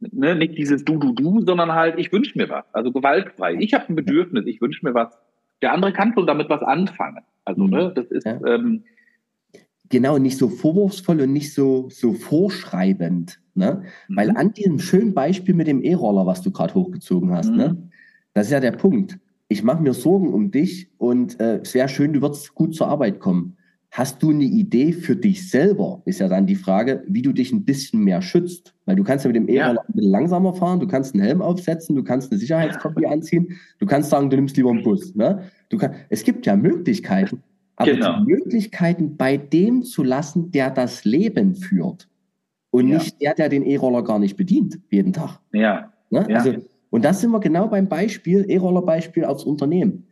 ne, 0.00 0.36
nicht 0.36 0.56
dieses 0.56 0.84
Du, 0.84 0.98
Du, 0.98 1.12
Du, 1.12 1.40
sondern 1.40 1.72
halt, 1.72 1.98
ich 1.98 2.12
wünsche 2.12 2.38
mir 2.38 2.48
was. 2.48 2.64
Also 2.72 2.92
gewaltfrei. 2.92 3.56
Ich 3.58 3.74
habe 3.74 3.86
ein 3.88 3.96
Bedürfnis, 3.96 4.46
ich 4.46 4.60
wünsche 4.60 4.86
mir 4.86 4.94
was. 4.94 5.18
Der 5.62 5.72
andere 5.72 5.92
kann 5.92 6.12
schon 6.14 6.26
damit 6.26 6.48
was 6.48 6.62
anfangen. 6.62 7.24
Also, 7.44 7.64
mhm. 7.64 7.70
ne, 7.70 7.92
das 7.94 8.06
ist. 8.06 8.24
Ja. 8.24 8.38
Ähm, 8.46 8.84
genau, 9.88 10.18
nicht 10.18 10.36
so 10.36 10.48
vorwurfsvoll 10.48 11.20
und 11.22 11.32
nicht 11.32 11.52
so, 11.52 11.88
so 11.90 12.12
vorschreibend. 12.12 13.40
Ne? 13.54 13.82
Mhm. 14.08 14.16
Weil 14.16 14.36
an 14.36 14.52
diesem 14.52 14.78
schönen 14.78 15.14
Beispiel 15.14 15.54
mit 15.54 15.66
dem 15.66 15.82
E-Roller, 15.82 16.26
was 16.26 16.42
du 16.42 16.52
gerade 16.52 16.74
hochgezogen 16.74 17.32
hast, 17.32 17.50
ne? 17.50 17.68
mhm. 17.68 17.74
ne? 17.74 17.90
das 18.34 18.46
ist 18.46 18.52
ja 18.52 18.60
der 18.60 18.72
Punkt 18.72 19.18
ich 19.48 19.62
mache 19.62 19.82
mir 19.82 19.94
Sorgen 19.94 20.32
um 20.32 20.50
dich 20.50 20.90
und 20.98 21.38
äh, 21.40 21.60
sehr 21.62 21.88
schön, 21.88 22.12
du 22.12 22.20
wirst 22.22 22.54
gut 22.54 22.74
zur 22.74 22.88
Arbeit 22.88 23.20
kommen. 23.20 23.56
Hast 23.96 24.22
du 24.22 24.28
eine 24.28 24.44
Idee 24.44 24.92
für 24.92 25.16
dich 25.16 25.48
selber? 25.48 26.02
Ist 26.04 26.20
ja 26.20 26.28
dann 26.28 26.46
die 26.46 26.54
Frage, 26.54 27.02
wie 27.08 27.22
du 27.22 27.32
dich 27.32 27.50
ein 27.50 27.64
bisschen 27.64 28.04
mehr 28.04 28.20
schützt. 28.20 28.74
Weil 28.84 28.94
du 28.94 29.02
kannst 29.02 29.24
ja 29.24 29.30
mit 29.30 29.36
dem 29.36 29.48
E-Roller 29.48 29.82
ja. 29.88 29.94
langsamer 29.94 30.52
fahren, 30.52 30.80
du 30.80 30.86
kannst 30.86 31.14
einen 31.14 31.24
Helm 31.24 31.40
aufsetzen, 31.40 31.96
du 31.96 32.04
kannst 32.04 32.30
eine 32.30 32.38
Sicherheitskopie 32.38 33.06
anziehen, 33.06 33.56
du 33.78 33.86
kannst 33.86 34.10
sagen, 34.10 34.28
du 34.28 34.36
nimmst 34.36 34.54
lieber 34.58 34.68
einen 34.68 34.82
Bus. 34.82 35.14
Ne? 35.14 35.44
Du 35.70 35.78
kann, 35.78 35.94
es 36.10 36.24
gibt 36.24 36.44
ja 36.44 36.56
Möglichkeiten, 36.56 37.42
aber 37.76 37.90
genau. 37.90 38.18
die 38.18 38.32
Möglichkeiten 38.34 39.16
bei 39.16 39.38
dem 39.38 39.82
zu 39.82 40.02
lassen, 40.02 40.50
der 40.50 40.68
das 40.68 41.06
Leben 41.06 41.54
führt 41.54 42.06
und 42.72 42.88
ja. 42.88 42.98
nicht 42.98 43.18
der, 43.22 43.32
der 43.32 43.48
den 43.48 43.64
E-Roller 43.64 44.04
gar 44.04 44.18
nicht 44.18 44.36
bedient, 44.36 44.78
jeden 44.90 45.14
Tag. 45.14 45.40
Ja. 45.54 45.90
Ne? 46.10 46.26
ja. 46.28 46.36
Also 46.36 46.54
und 46.90 47.02
da 47.02 47.14
sind 47.14 47.30
wir 47.30 47.40
genau 47.40 47.68
beim 47.68 47.88
Beispiel, 47.88 48.44
E-Roller-Beispiel 48.46 49.24
als 49.24 49.44
Unternehmen. 49.44 50.06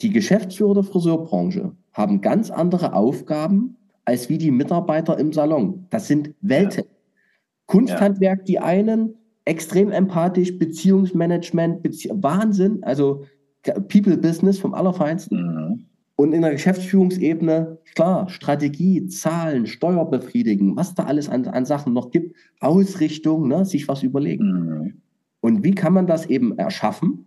Die 0.00 0.10
Geschäftsführer 0.10 0.74
der 0.74 0.84
Friseurbranche 0.84 1.72
haben 1.92 2.20
ganz 2.20 2.50
andere 2.50 2.92
Aufgaben 2.92 3.76
als 4.04 4.28
wie 4.28 4.38
die 4.38 4.50
Mitarbeiter 4.50 5.18
im 5.18 5.32
Salon. 5.32 5.86
Das 5.90 6.06
sind 6.06 6.34
Welten. 6.40 6.84
Ja. 6.84 6.90
Kunsthandwerk, 7.66 8.46
die 8.46 8.58
einen, 8.58 9.14
extrem 9.44 9.90
empathisch, 9.92 10.58
Beziehungsmanagement, 10.58 11.82
Bezie 11.82 12.10
Wahnsinn, 12.14 12.82
also 12.82 13.24
People 13.88 14.16
Business 14.16 14.58
vom 14.58 14.72
Allerfeinsten. 14.72 15.42
Mhm. 15.42 15.84
Und 16.16 16.32
in 16.32 16.42
der 16.42 16.52
Geschäftsführungsebene, 16.52 17.78
klar, 17.94 18.28
Strategie, 18.28 19.06
Zahlen, 19.06 19.66
Steuer 19.66 20.08
befriedigen, 20.10 20.76
was 20.76 20.94
da 20.94 21.04
alles 21.04 21.28
an, 21.28 21.46
an 21.46 21.64
Sachen 21.64 21.92
noch 21.92 22.10
gibt, 22.10 22.34
Ausrichtung, 22.60 23.46
ne, 23.46 23.64
sich 23.64 23.88
was 23.88 24.02
überlegen. 24.02 24.50
Mhm. 24.50 25.02
Und 25.40 25.64
wie 25.64 25.74
kann 25.74 25.92
man 25.92 26.06
das 26.06 26.26
eben 26.26 26.58
erschaffen? 26.58 27.26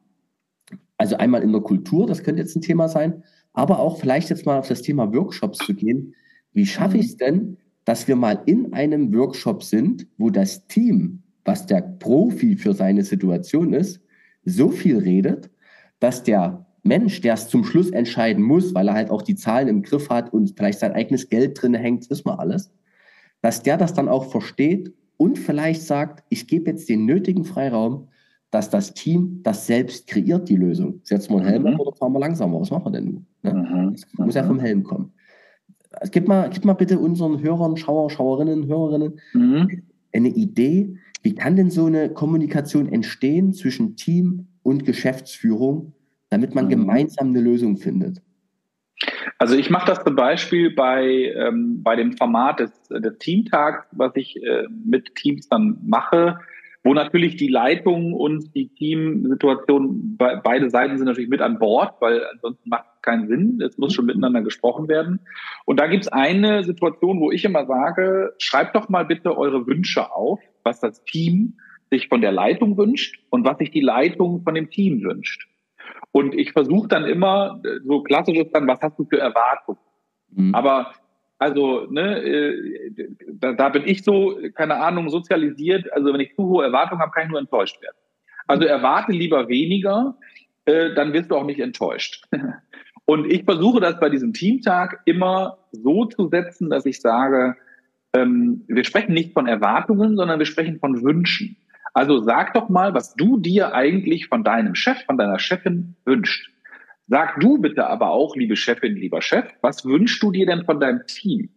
Also 1.02 1.18
einmal 1.18 1.41
in 1.41 1.52
der 1.52 1.62
Kultur, 1.62 2.06
das 2.06 2.22
könnte 2.22 2.43
jetzt 2.43 2.56
ein 2.56 2.62
Thema 2.62 2.88
sein, 2.88 3.24
aber 3.54 3.80
auch 3.80 3.99
vielleicht 3.99 4.30
jetzt 4.30 4.45
mal 4.45 4.60
auf 4.60 4.68
das 4.68 4.84
Thema 4.84 5.12
Workshops 5.12 5.58
zu 5.58 5.74
gehen. 5.74 6.14
Wie 6.54 6.68
schaffe 6.68 6.97
ich 6.97 7.08
es 7.08 7.18
denn, 7.18 7.58
dass 7.86 8.08
wir 8.08 8.16
mal 8.16 8.43
in 8.45 8.72
einem 8.72 9.12
Workshop 9.12 9.64
sind, 9.64 10.06
wo 10.20 10.30
das 10.30 10.68
Team, 10.68 11.24
was 11.43 11.66
der 11.66 11.82
Profi 11.82 12.56
für 12.56 12.76
seine 12.76 13.04
Situation 13.04 13.74
ist, 13.74 13.99
so 14.45 14.70
viel 14.70 14.99
redet, 14.99 15.49
dass 15.99 16.22
der 16.22 16.68
Mensch, 16.84 17.20
der 17.22 17.34
es 17.34 17.47
zum 17.47 17.64
Schluss 17.64 17.89
entscheiden 17.89 18.43
muss, 18.43 18.76
weil 18.76 18.88
er 18.88 18.93
halt 18.93 19.10
auch 19.10 19.24
die 19.24 19.36
Zahlen 19.36 19.70
im 19.70 19.82
Griff 19.82 20.08
hat 20.12 20.32
und 20.32 20.54
vielleicht 20.56 20.78
sein 20.78 20.93
eigenes 20.93 21.30
Geld 21.30 21.60
drin 21.60 21.74
hängt, 21.74 22.08
wissen 22.12 22.26
wir 22.26 22.39
alles, 22.39 22.72
dass 23.41 23.64
der 23.64 23.78
das 23.78 23.95
dann 23.95 24.08
auch 24.08 24.30
versteht 24.30 24.93
und 25.18 25.39
vielleicht 25.39 25.82
sagt, 25.82 26.24
ich 26.30 26.45
gebe 26.45 26.70
jetzt 26.70 26.89
den 26.89 27.06
nötigen 27.06 27.43
Freiraum, 27.43 28.10
dass 28.52 28.70
das 28.70 28.93
Team 28.93 29.39
das 29.43 29.66
selbst 29.66 30.08
kreiert, 30.08 30.49
die 30.49 30.58
Lösung. 30.58 30.99
Setzen 31.04 31.34
wir 31.34 31.39
einen 31.39 31.47
Helm 31.47 31.64
mhm. 31.64 31.80
oder 31.80 31.93
fahren 31.93 32.14
wir 32.14 32.20
langsamer? 32.20 32.60
Was 32.60 32.70
machen 32.70 32.86
wir 32.86 32.91
denn? 32.91 33.26
Ne? 33.43 33.54
Mhm. 33.54 33.93
Das 33.93 34.06
muss 34.18 34.36
ja 34.36 34.43
vom 34.43 34.60
Helm 34.60 34.84
kommen. 34.84 35.14
Gib 36.12 36.28
mal, 36.28 36.49
gib 36.49 36.66
mal 36.66 36.74
bitte 36.74 36.99
unseren 36.99 37.41
Hörern, 37.41 37.76
Schauer, 37.78 38.10
Schauerinnen, 38.10 38.68
Hörerinnen, 38.68 39.20
mhm. 39.34 39.84
eine 40.14 40.30
Idee, 40.30 40.95
wie 41.24 41.36
kann 41.36 41.56
denn 41.56 41.70
so 41.70 41.86
eine 41.86 42.10
Kommunikation 42.10 42.91
entstehen 42.91 43.54
zwischen 43.54 43.95
Team 43.95 44.47
und 44.64 44.86
Geschäftsführung, 44.86 45.93
damit 46.30 46.56
man 46.56 46.66
mhm. 46.66 46.70
gemeinsam 46.70 47.30
eine 47.30 47.41
Lösung 47.41 47.78
findet? 47.78 48.22
Also 49.38 49.56
ich 49.56 49.70
mache 49.70 49.88
das 49.88 50.04
zum 50.04 50.16
Beispiel 50.16 50.72
bei, 50.72 51.34
ähm, 51.36 51.82
bei 51.84 51.95
dem 51.95 52.14
Format 52.14 52.60
des, 52.60 52.72
des 52.89 53.18
Teamtags, 53.18 53.88
was 53.91 54.12
ich 54.16 54.41
äh, 54.43 54.64
mit 54.86 55.16
Teams 55.16 55.47
dann 55.49 55.80
mache, 55.84 56.39
wo 56.84 56.93
natürlich 56.93 57.36
die 57.36 57.47
Leitung 57.47 58.13
und 58.13 58.55
die 58.55 58.69
Teamsituation, 58.69 60.17
be 60.17 60.41
beide 60.43 60.69
Seiten 60.69 60.97
sind 60.97 61.05
natürlich 61.05 61.29
mit 61.29 61.41
an 61.41 61.59
Bord, 61.59 61.93
weil 61.99 62.25
ansonsten 62.34 62.69
macht 62.69 62.86
es 62.95 63.01
keinen 63.01 63.27
Sinn. 63.27 63.61
Es 63.61 63.77
muss 63.77 63.93
schon 63.93 64.07
miteinander 64.07 64.41
gesprochen 64.41 64.88
werden. 64.88 65.19
Und 65.65 65.79
da 65.79 65.88
gibt 65.88 66.05
es 66.05 66.11
eine 66.11 66.63
Situation, 66.63 67.19
wo 67.19 67.32
ich 67.32 67.45
immer 67.45 67.65
sage, 67.65 68.34
schreibt 68.39 68.75
doch 68.75 68.89
mal 68.89 69.05
bitte 69.05 69.38
eure 69.38 69.67
Wünsche 69.67 70.11
auf, 70.11 70.39
was 70.63 70.79
das 70.79 71.03
Team 71.03 71.57
sich 71.91 72.07
von 72.07 72.21
der 72.21 72.32
Leitung 72.32 72.77
wünscht 72.77 73.19
und 73.29 73.45
was 73.45 73.59
sich 73.59 73.69
die 73.69 73.82
Leitung 73.82 74.41
von 74.43 74.55
dem 74.55 74.69
Team 74.69 75.03
wünscht. 75.03 75.47
Und 76.11 76.34
ich 76.34 76.51
versuche 76.51 76.88
dann 76.88 77.05
immer, 77.05 77.61
so 77.86 78.01
klassisch 78.01 78.38
ist 78.38 78.51
dann, 78.53 78.67
was 78.67 78.82
hast 78.82 78.97
du 78.97 79.05
für 79.05 79.19
Erwartungen? 79.19 79.79
Mhm. 80.32 80.55
Aber 80.55 80.93
also, 81.42 81.88
ne, 81.89 82.22
äh, 82.22 82.92
da, 83.28 83.54
da 83.54 83.70
bin 83.70 83.82
ich 83.88 84.04
so, 84.04 84.38
keine 84.54 84.76
Ahnung, 84.76 85.10
sozialisiert. 85.10 85.92
Also 85.92 86.14
wenn 86.14 86.20
ich 86.20 86.36
zu 86.36 86.44
hohe 86.44 86.66
Erwartungen 86.66 87.02
habe, 87.02 87.12
kann 87.12 87.24
ich 87.24 87.32
nur 87.32 87.39
enttäuscht 87.39 87.82
werden. 87.82 87.96
Also 88.46 88.66
erwarte 88.66 89.12
lieber 89.12 89.50
weniger, 89.50 90.20
äh, 90.66 90.94
dann 90.94 91.14
wirst 91.14 91.32
du 91.32 91.36
auch 91.36 91.44
nicht 91.44 91.60
enttäuscht. 91.60 92.28
Und 93.06 93.26
ich 93.32 93.44
versuche 93.44 93.80
das 93.80 94.00
bei 94.00 94.10
diesem 94.10 94.34
Teamtag 94.34 95.02
immer 95.06 95.58
so 95.72 96.06
zu 96.06 96.28
setzen, 96.28 96.70
dass 96.70 96.86
ich 96.86 97.02
sage, 97.02 97.56
ähm, 98.14 98.64
wir 98.68 98.84
sprechen 98.84 99.14
nicht 99.14 99.34
von 99.34 99.48
Erwartungen, 99.48 100.18
sondern 100.18 100.38
wir 100.38 100.46
sprechen 100.46 100.78
von 100.78 101.02
Wünschen. 101.02 101.58
Also 101.96 102.20
sag 102.22 102.54
doch 102.54 102.70
mal, 102.70 102.94
was 102.94 103.16
du 103.16 103.39
dir 103.39 103.74
eigentlich 103.74 104.28
von 104.28 104.44
deinem 104.44 104.76
Chef, 104.76 105.04
von 105.08 105.18
deiner 105.18 105.39
Chefin 105.39 105.96
wünscht. 106.06 106.52
Sag 107.12 107.41
du 107.41 107.57
bitte 107.57 107.88
aber 107.88 108.12
auch, 108.12 108.38
liebe 108.38 108.55
Chefin, 108.55 108.95
lieber 108.95 109.22
Chef, 109.22 109.43
was 109.59 109.84
wünschst 109.84 110.24
du 110.24 110.32
dir 110.32 110.45
denn 110.45 110.64
von 110.64 110.80
deinem 110.80 111.05
Team? 111.07 111.49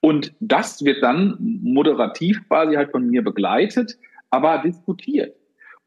Und 0.00 0.32
das 0.40 0.82
wird 0.86 1.02
dann 1.02 1.36
moderativ 1.38 2.48
quasi 2.48 2.76
halt 2.76 2.90
von 2.90 3.06
mir 3.06 3.22
begleitet, 3.22 3.98
aber 4.30 4.62
diskutiert, 4.64 5.36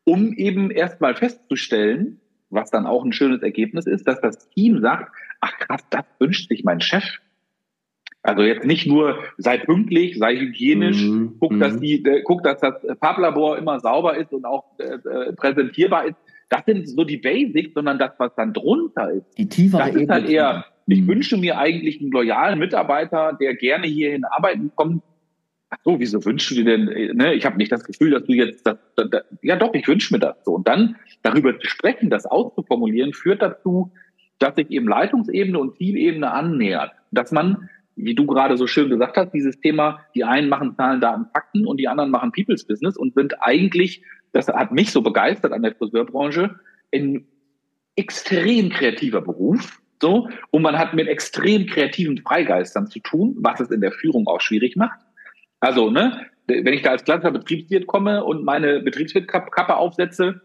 um 0.03 0.31
eben 0.33 0.69
erstmal 0.69 1.15
festzustellen, 1.15 2.21
was 2.51 2.69
dann 2.69 2.85
auch 2.85 3.03
ein 3.03 3.13
schönes 3.13 3.41
Ergebnis 3.41 3.87
ist, 3.87 4.07
dass 4.07 4.21
das 4.21 4.47
Team 4.49 4.79
sagt, 4.79 5.11
ach 5.41 5.57
krass, 5.57 5.81
das 5.89 6.05
wünscht 6.19 6.49
sich 6.49 6.63
mein 6.63 6.79
Chef. 6.79 7.03
Also 8.21 8.43
jetzt 8.43 8.63
nicht 8.63 8.85
nur 8.85 9.17
sei 9.39 9.57
pünktlich, 9.57 10.19
sei 10.19 10.35
hygienisch, 10.35 11.01
mhm. 11.01 11.37
guck, 11.39 11.59
dass 11.59 11.73
mhm. 11.73 11.81
die, 11.81 12.05
äh, 12.05 12.21
guck, 12.21 12.43
dass 12.43 12.59
das 12.59 12.75
Farblabor 12.99 13.57
immer 13.57 13.79
sauber 13.79 14.17
ist 14.17 14.31
und 14.31 14.45
auch 14.45 14.65
äh, 14.77 14.93
äh, 14.93 15.33
präsentierbar 15.33 16.05
ist. 16.05 16.17
Das 16.53 16.65
sind 16.67 16.87
so 16.87 17.03
die 17.03 17.17
Basics, 17.17 17.73
sondern 17.73 17.97
das, 17.97 18.11
was 18.19 18.31
dann 18.35 18.53
drunter 18.53 19.09
ist. 19.09 19.25
Die 19.39 19.49
tiefere 19.49 19.87
das 19.87 19.95
ist 19.95 20.09
halt 20.09 20.29
eher, 20.29 20.63
ich 20.85 21.01
mhm. 21.01 21.07
wünsche 21.07 21.35
mir 21.35 21.57
eigentlich 21.57 21.99
einen 21.99 22.11
loyalen 22.11 22.59
Mitarbeiter, 22.59 23.35
der 23.41 23.55
gerne 23.55 23.87
hierhin 23.87 24.23
arbeiten 24.23 24.71
kommt. 24.75 25.01
Ach 25.71 25.77
so, 25.83 25.99
wieso 25.99 26.23
wünschst 26.23 26.51
du 26.51 26.55
dir 26.55 26.65
denn, 26.65 26.89
äh, 26.89 27.11
ne? 27.11 27.33
Ich 27.33 27.47
habe 27.47 27.57
nicht 27.57 27.71
das 27.71 27.83
Gefühl, 27.83 28.11
dass 28.11 28.25
du 28.25 28.33
jetzt 28.33 28.67
das, 28.67 28.77
das, 28.95 29.09
das 29.09 29.23
ja 29.41 29.55
doch, 29.55 29.73
ich 29.73 29.87
wünsche 29.87 30.13
mir 30.13 30.19
das 30.19 30.35
so. 30.45 30.51
Und 30.51 30.67
dann 30.67 30.95
darüber 31.23 31.57
zu 31.57 31.67
sprechen, 31.67 32.11
das 32.11 32.27
auszuformulieren, 32.27 33.13
führt 33.13 33.41
dazu, 33.41 33.91
dass 34.37 34.53
sich 34.53 34.69
eben 34.69 34.87
Leitungsebene 34.87 35.57
und 35.57 35.75
Teamebene 35.77 36.31
annähert. 36.31 36.91
Dass 37.09 37.31
man 37.31 37.67
wie 37.95 38.15
du 38.15 38.25
gerade 38.25 38.57
so 38.57 38.67
schön 38.67 38.89
gesagt 38.89 39.17
hast, 39.17 39.31
dieses 39.31 39.59
Thema, 39.59 39.99
die 40.15 40.23
einen 40.23 40.49
machen 40.49 40.75
Zahlen, 40.75 41.01
Daten, 41.01 41.25
Fakten 41.33 41.65
und 41.65 41.77
die 41.77 41.87
anderen 41.87 42.11
machen 42.11 42.31
People's 42.31 42.65
Business 42.65 42.97
und 42.97 43.13
sind 43.13 43.35
eigentlich, 43.41 44.03
das 44.31 44.47
hat 44.47 44.71
mich 44.71 44.91
so 44.91 45.01
begeistert 45.01 45.51
an 45.51 45.61
der 45.61 45.75
Friseurbranche, 45.75 46.55
ein 46.93 47.27
extrem 47.95 48.69
kreativer 48.69 49.21
Beruf. 49.21 49.79
So, 50.01 50.27
und 50.51 50.61
man 50.63 50.77
hat 50.77 50.93
mit 50.93 51.07
extrem 51.07 51.65
kreativen 51.65 52.17
Freigeistern 52.17 52.87
zu 52.87 52.99
tun, 52.99 53.35
was 53.39 53.59
es 53.59 53.71
in 53.71 53.79
der 53.79 53.91
Führung 53.91 54.27
auch 54.27 54.41
schwierig 54.41 54.75
macht. 54.75 54.99
Also, 55.61 55.89
ne, 55.89 56.25
wenn 56.47 56.73
ich 56.73 56.81
da 56.81 56.91
als 56.91 57.05
kleiner 57.05 57.31
Betriebswirt 57.31 57.87
komme 57.87 58.23
und 58.25 58.43
meine 58.43 58.81
Betriebswirtkappe 58.81 59.77
aufsetze, 59.77 60.41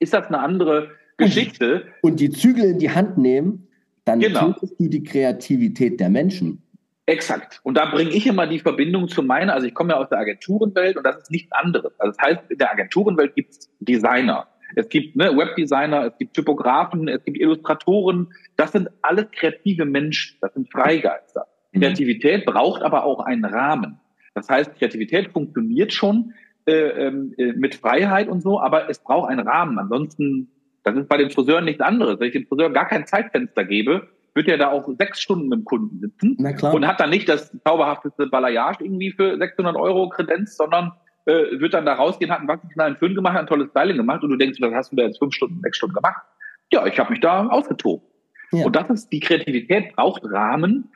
ist 0.00 0.14
das 0.14 0.26
eine 0.26 0.40
andere 0.40 0.90
Geschichte. 1.16 1.86
Und 2.02 2.18
die 2.18 2.30
Zügel 2.30 2.64
in 2.64 2.78
die 2.78 2.90
Hand 2.90 3.18
nehmen, 3.18 3.68
dann 4.04 4.20
genau. 4.20 4.54
du 4.78 4.88
die 4.88 5.02
Kreativität 5.02 6.00
der 6.00 6.08
Menschen. 6.08 6.62
Exakt. 7.08 7.60
Und 7.62 7.78
da 7.78 7.86
bringe 7.86 8.10
ich 8.10 8.26
immer 8.26 8.46
die 8.46 8.58
Verbindung 8.58 9.08
zu 9.08 9.22
meiner, 9.22 9.54
also 9.54 9.66
ich 9.66 9.72
komme 9.72 9.94
ja 9.94 9.96
aus 9.96 10.10
der 10.10 10.18
Agenturenwelt 10.18 10.98
und 10.98 11.04
das 11.04 11.16
ist 11.16 11.30
nichts 11.30 11.50
anderes. 11.52 11.98
Also 11.98 12.14
das 12.14 12.26
heißt, 12.26 12.50
in 12.50 12.58
der 12.58 12.70
Agenturenwelt 12.70 13.34
gibt 13.34 13.52
es 13.52 13.70
Designer. 13.80 14.46
Es 14.76 14.90
gibt 14.90 15.16
ne, 15.16 15.34
Webdesigner, 15.34 16.08
es 16.08 16.18
gibt 16.18 16.34
Typografen, 16.34 17.08
es 17.08 17.24
gibt 17.24 17.38
Illustratoren. 17.38 18.28
Das 18.56 18.72
sind 18.72 18.90
alles 19.00 19.24
kreative 19.30 19.86
Menschen, 19.86 20.36
das 20.42 20.52
sind 20.52 20.70
Freigeister. 20.70 21.46
Mhm. 21.72 21.80
Kreativität 21.80 22.44
braucht 22.44 22.82
aber 22.82 23.04
auch 23.04 23.20
einen 23.20 23.46
Rahmen. 23.46 23.98
Das 24.34 24.50
heißt, 24.50 24.74
Kreativität 24.74 25.32
funktioniert 25.32 25.94
schon 25.94 26.34
äh, 26.66 27.06
ähm, 27.06 27.32
äh, 27.38 27.54
mit 27.54 27.74
Freiheit 27.74 28.28
und 28.28 28.42
so, 28.42 28.60
aber 28.60 28.90
es 28.90 28.98
braucht 28.98 29.30
einen 29.30 29.48
Rahmen. 29.48 29.78
Ansonsten, 29.78 30.50
das 30.84 30.94
ist 30.94 31.08
bei 31.08 31.16
den 31.16 31.30
Friseuren 31.30 31.64
nichts 31.64 31.80
anderes. 31.80 32.20
Wenn 32.20 32.26
ich 32.26 32.34
dem 32.34 32.46
Friseur 32.46 32.68
gar 32.68 32.86
kein 32.86 33.06
Zeitfenster 33.06 33.64
gebe, 33.64 34.08
wird 34.38 34.46
er 34.46 34.56
da 34.56 34.70
auch 34.70 34.88
sechs 34.98 35.20
Stunden 35.20 35.48
mit 35.48 35.58
dem 35.58 35.64
Kunden 35.64 35.98
sitzen 35.98 36.36
und 36.72 36.86
hat 36.86 37.00
dann 37.00 37.10
nicht 37.10 37.28
das 37.28 37.52
zauberhafteste 37.64 38.28
Balayage 38.28 38.84
irgendwie 38.84 39.10
für 39.10 39.36
600 39.36 39.74
Euro 39.74 40.08
Kredenz, 40.10 40.56
sondern 40.56 40.92
äh, 41.26 41.58
wird 41.58 41.74
dann 41.74 41.84
da 41.84 41.94
rausgehen, 41.94 42.30
hat 42.30 42.38
einen 42.38 42.46
wackenknallen 42.46 42.96
Föhn 42.98 43.16
gemacht, 43.16 43.34
hat 43.34 43.40
ein 43.40 43.46
tolles 43.48 43.70
Styling 43.70 43.96
gemacht 43.96 44.22
und 44.22 44.30
du 44.30 44.36
denkst, 44.36 44.60
was 44.60 44.72
hast 44.72 44.92
du 44.92 44.96
da 44.96 45.02
jetzt 45.02 45.18
fünf 45.18 45.34
Stunden, 45.34 45.60
sechs 45.60 45.76
Stunden 45.76 45.96
gemacht? 45.96 46.22
Ja, 46.72 46.86
ich 46.86 47.00
habe 47.00 47.10
mich 47.10 47.20
da 47.20 47.48
ausgetobt. 47.48 48.06
Ja. 48.52 48.64
Und 48.64 48.76
das 48.76 48.88
ist, 48.90 49.08
die 49.12 49.18
Kreativität 49.18 49.96
braucht 49.96 50.22
Rahmen 50.24 50.92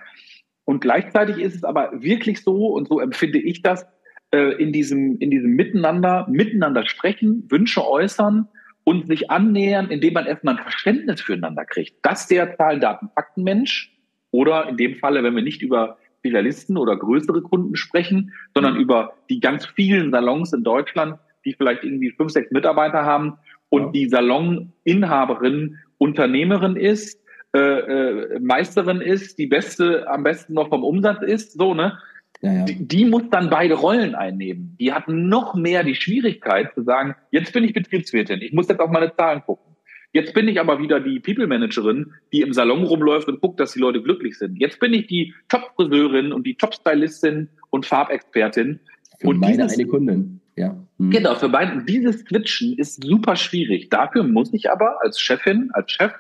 und 0.64 0.80
gleichzeitig 0.80 1.38
ist 1.38 1.56
es 1.56 1.64
aber 1.64 1.90
wirklich 2.00 2.42
so 2.42 2.68
und 2.68 2.86
so 2.86 3.00
empfinde 3.00 3.40
ich 3.40 3.62
das, 3.62 3.86
äh, 4.30 4.54
in 4.62 4.72
diesem, 4.72 5.18
in 5.18 5.32
diesem 5.32 5.50
Miteinander, 5.50 6.28
miteinander 6.30 6.86
sprechen, 6.86 7.46
Wünsche 7.50 7.84
äußern, 7.84 8.46
und 8.84 9.06
sich 9.06 9.30
annähern, 9.30 9.90
indem 9.90 10.14
man 10.14 10.26
erstmal 10.26 10.56
ein 10.56 10.62
Verständnis 10.62 11.20
füreinander 11.20 11.64
kriegt, 11.64 12.04
dass 12.04 12.26
der 12.26 12.56
Zahlen, 12.56 12.80
Daten, 12.80 13.08
Fakten 13.14 13.42
Mensch 13.42 13.92
oder 14.30 14.68
in 14.68 14.76
dem 14.76 14.96
Falle, 14.96 15.22
wenn 15.22 15.36
wir 15.36 15.42
nicht 15.42 15.62
über 15.62 15.98
Filialisten 16.22 16.76
oder 16.76 16.96
größere 16.96 17.42
Kunden 17.42 17.76
sprechen, 17.76 18.32
sondern 18.54 18.76
über 18.76 19.14
die 19.28 19.40
ganz 19.40 19.66
vielen 19.66 20.10
Salons 20.10 20.52
in 20.52 20.64
Deutschland, 20.64 21.18
die 21.44 21.54
vielleicht 21.54 21.84
irgendwie 21.84 22.10
fünf, 22.10 22.32
sechs 22.32 22.50
Mitarbeiter 22.50 23.04
haben 23.04 23.34
und 23.68 23.86
ja. 23.86 23.90
die 23.92 24.08
Saloninhaberin 24.08 25.78
Unternehmerin 25.98 26.76
ist, 26.76 27.20
äh, 27.54 27.58
äh, 27.58 28.40
Meisterin 28.40 29.00
ist, 29.00 29.38
die 29.38 29.46
beste, 29.46 30.08
am 30.08 30.22
besten 30.22 30.54
noch 30.54 30.68
vom 30.68 30.84
Umsatz 30.84 31.22
ist, 31.22 31.52
so, 31.52 31.74
ne? 31.74 31.98
Ja, 32.42 32.52
ja. 32.52 32.64
Die, 32.64 32.86
die, 32.86 33.04
muss 33.04 33.22
dann 33.30 33.50
beide 33.50 33.74
Rollen 33.74 34.14
einnehmen. 34.16 34.76
Die 34.80 34.92
hat 34.92 35.08
noch 35.08 35.54
mehr 35.54 35.84
die 35.84 35.94
Schwierigkeit 35.94 36.74
zu 36.74 36.82
sagen, 36.82 37.14
jetzt 37.30 37.52
bin 37.52 37.62
ich 37.62 37.72
Betriebswirtin, 37.72 38.42
ich 38.42 38.52
muss 38.52 38.68
jetzt 38.68 38.80
auf 38.80 38.90
meine 38.90 39.14
Zahlen 39.14 39.42
gucken. 39.46 39.72
Jetzt 40.12 40.34
bin 40.34 40.46
ich 40.46 40.60
aber 40.60 40.78
wieder 40.78 41.00
die 41.00 41.20
People 41.20 41.46
Managerin, 41.46 42.12
die 42.32 42.42
im 42.42 42.52
Salon 42.52 42.82
rumläuft 42.82 43.28
und 43.28 43.40
guckt, 43.40 43.58
dass 43.60 43.72
die 43.72 43.78
Leute 43.78 44.02
glücklich 44.02 44.36
sind. 44.36 44.56
Jetzt 44.60 44.78
bin 44.78 44.92
ich 44.92 45.06
die 45.06 45.32
Top-Friseurin 45.48 46.32
und 46.32 46.46
die 46.46 46.54
Top-Stylistin 46.54 47.48
und 47.70 47.86
Farbexpertin. 47.86 48.80
Für 49.20 49.28
und 49.28 49.38
meine 49.38 49.56
dieses, 49.56 49.78
eine 49.78 49.86
Kundin. 49.86 50.40
Ja. 50.56 50.76
Hm. 50.98 51.10
Genau, 51.10 51.34
für 51.36 51.48
beide. 51.48 51.84
Dieses 51.84 52.20
Switchen 52.20 52.76
ist 52.76 53.02
super 53.02 53.36
schwierig. 53.36 53.88
Dafür 53.88 54.24
muss 54.24 54.52
ich 54.52 54.70
aber 54.70 54.98
als 55.02 55.18
Chefin, 55.18 55.70
als 55.72 55.92
Chef 55.92 56.12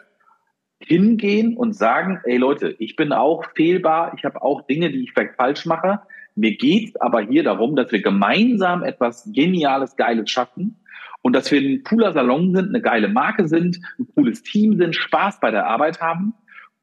hingehen 0.80 1.56
und 1.56 1.74
sagen, 1.74 2.20
ey 2.24 2.38
Leute, 2.38 2.74
ich 2.78 2.96
bin 2.96 3.12
auch 3.12 3.44
fehlbar, 3.54 4.14
ich 4.16 4.24
habe 4.24 4.42
auch 4.42 4.62
Dinge, 4.66 4.90
die 4.90 5.04
ich 5.04 5.12
vielleicht 5.12 5.36
falsch 5.36 5.66
mache. 5.66 6.00
Mir 6.34 6.56
geht's 6.56 6.96
aber 6.96 7.20
hier 7.22 7.42
darum, 7.42 7.76
dass 7.76 7.92
wir 7.92 8.02
gemeinsam 8.02 8.82
etwas 8.82 9.28
Geniales, 9.32 9.96
Geiles 9.96 10.30
schaffen 10.30 10.76
und 11.22 11.34
dass 11.34 11.50
wir 11.50 11.60
ein 11.60 11.82
cooler 11.84 12.12
Salon 12.12 12.54
sind, 12.54 12.68
eine 12.68 12.80
geile 12.80 13.08
Marke 13.08 13.48
sind, 13.48 13.80
ein 13.98 14.06
cooles 14.14 14.42
Team 14.42 14.76
sind, 14.76 14.94
Spaß 14.94 15.40
bei 15.40 15.50
der 15.50 15.66
Arbeit 15.66 16.00
haben. 16.00 16.34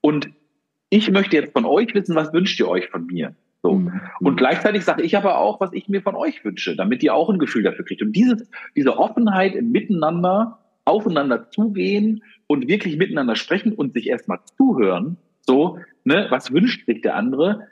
Und 0.01 0.29
ich 0.89 1.11
möchte 1.11 1.35
jetzt 1.35 1.53
von 1.53 1.65
euch 1.65 1.93
wissen, 1.93 2.15
was 2.15 2.33
wünscht 2.33 2.59
ihr 2.59 2.67
euch 2.67 2.87
von 2.89 3.05
mir? 3.05 3.35
So. 3.61 3.73
Mhm. 3.73 4.01
Und 4.21 4.37
gleichzeitig 4.37 4.85
sage 4.85 5.03
ich 5.03 5.17
aber 5.17 5.37
auch, 5.37 5.59
was 5.59 5.73
ich 5.73 5.89
mir 5.89 6.01
von 6.01 6.15
euch 6.15 6.43
wünsche, 6.45 6.75
damit 6.75 7.03
ihr 7.03 7.13
auch 7.13 7.29
ein 7.29 7.39
Gefühl 7.39 7.63
dafür 7.63 7.85
kriegt. 7.85 8.01
Und 8.01 8.13
dieses, 8.13 8.49
diese 8.75 8.97
Offenheit 8.97 9.55
im 9.55 9.71
Miteinander, 9.71 10.59
aufeinander 10.85 11.49
zugehen 11.51 12.23
und 12.47 12.67
wirklich 12.67 12.97
miteinander 12.97 13.35
sprechen 13.35 13.73
und 13.73 13.93
sich 13.93 14.07
erstmal 14.07 14.39
zuhören, 14.57 15.17
so, 15.45 15.79
ne, 16.03 16.27
was 16.29 16.51
wünscht 16.51 16.85
sich 16.85 17.01
der 17.01 17.15
andere, 17.15 17.67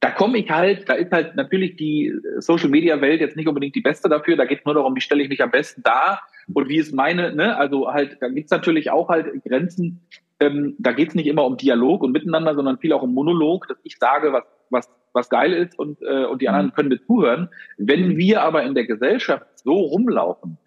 da 0.00 0.10
komme 0.10 0.38
ich 0.38 0.50
halt, 0.50 0.88
da 0.88 0.94
ist 0.94 1.12
halt 1.12 1.36
natürlich 1.36 1.76
die 1.76 2.12
Social 2.38 2.70
Media 2.70 3.00
Welt 3.00 3.20
jetzt 3.20 3.36
nicht 3.36 3.48
unbedingt 3.48 3.74
die 3.74 3.82
beste 3.82 4.08
dafür. 4.08 4.36
Da 4.36 4.46
geht 4.46 4.60
es 4.60 4.64
nur 4.64 4.74
darum, 4.74 4.96
wie 4.96 5.00
stelle 5.00 5.22
ich 5.22 5.28
mich 5.28 5.42
am 5.42 5.50
besten 5.50 5.82
dar 5.82 6.22
und 6.52 6.68
wie 6.68 6.78
ist 6.78 6.94
meine, 6.94 7.34
ne, 7.34 7.56
also 7.56 7.92
halt, 7.92 8.16
da 8.20 8.28
gibt's 8.28 8.50
natürlich 8.50 8.90
auch 8.90 9.08
halt 9.08 9.26
Grenzen. 9.44 10.00
Ähm, 10.40 10.74
da 10.78 10.92
geht's 10.92 11.14
nicht 11.14 11.26
immer 11.26 11.44
um 11.44 11.58
Dialog 11.58 12.02
und 12.02 12.12
Miteinander, 12.12 12.54
sondern 12.54 12.78
viel 12.78 12.94
auch 12.94 13.02
um 13.02 13.12
Monolog, 13.12 13.68
dass 13.68 13.76
ich 13.84 13.98
sage, 13.98 14.32
was 14.32 14.44
was, 14.70 14.88
was 15.12 15.28
geil 15.28 15.52
ist 15.52 15.78
und, 15.78 16.00
äh, 16.02 16.24
und 16.24 16.40
die 16.40 16.48
anderen 16.48 16.66
mhm. 16.68 16.72
können 16.72 16.88
mir 16.88 17.02
zuhören. 17.02 17.48
Wenn 17.76 18.16
wir 18.16 18.42
aber 18.42 18.62
in 18.62 18.74
der 18.74 18.86
Gesellschaft 18.86 19.46
so 19.56 19.74
rumlaufen 19.74 20.58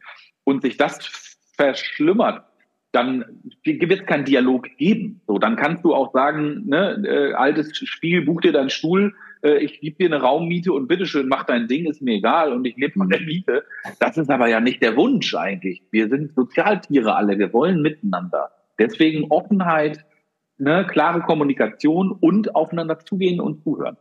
und 0.44 0.62
sich 0.62 0.78
das 0.78 1.38
verschlimmert, 1.56 2.46
dann 2.94 3.26
wird 3.64 3.92
es 3.92 4.06
keinen 4.06 4.24
Dialog 4.24 4.68
geben. 4.78 5.20
So, 5.28 5.40
dann 5.40 5.56
kannst 5.56 5.84
du 5.84 5.96
auch 5.96 6.14
sagen, 6.14 6.64
ne, 6.68 7.04
äh, 7.06 7.34
altes 7.34 7.76
Spiel, 7.76 8.24
buch 8.24 8.42
dir 8.42 8.54
deinen 8.54 8.70
Stuhl, 8.70 9.16
äh, 9.44 9.58
ich 9.58 9.82
gebe 9.82 9.98
dir 9.98 10.14
eine 10.14 10.22
Raummiete 10.22 10.72
und 10.72 10.88
bitteschön, 10.88 11.28
mach 11.28 11.44
dein 11.44 11.68
Ding, 11.68 11.90
ist 11.90 12.04
mir 12.04 12.16
egal 12.16 12.54
und 12.54 12.66
ich 12.66 12.78
lebe 12.78 12.94
von 12.94 13.10
der 13.10 13.22
Miete. 13.22 13.64
Das 14.00 14.18
ist 14.18 14.30
aber 14.30 14.48
ja 14.48 14.60
nicht 14.60 14.82
der 14.84 14.96
Wunsch 14.96 15.34
eigentlich. 15.34 15.82
Wir 15.90 16.08
sind 16.08 16.36
Sozialtiere 16.36 17.16
alle, 17.16 17.40
wir 17.40 17.52
wollen 17.52 17.82
miteinander. 17.82 18.52
Deswegen 18.78 19.32
Offenheit, 19.32 20.06
ne, 20.60 20.86
klare 20.88 21.22
Kommunikation 21.22 22.12
und 22.12 22.56
aufeinander 22.56 23.00
zugehen 23.00 23.42
und 23.42 23.64
zuhören. 23.64 23.98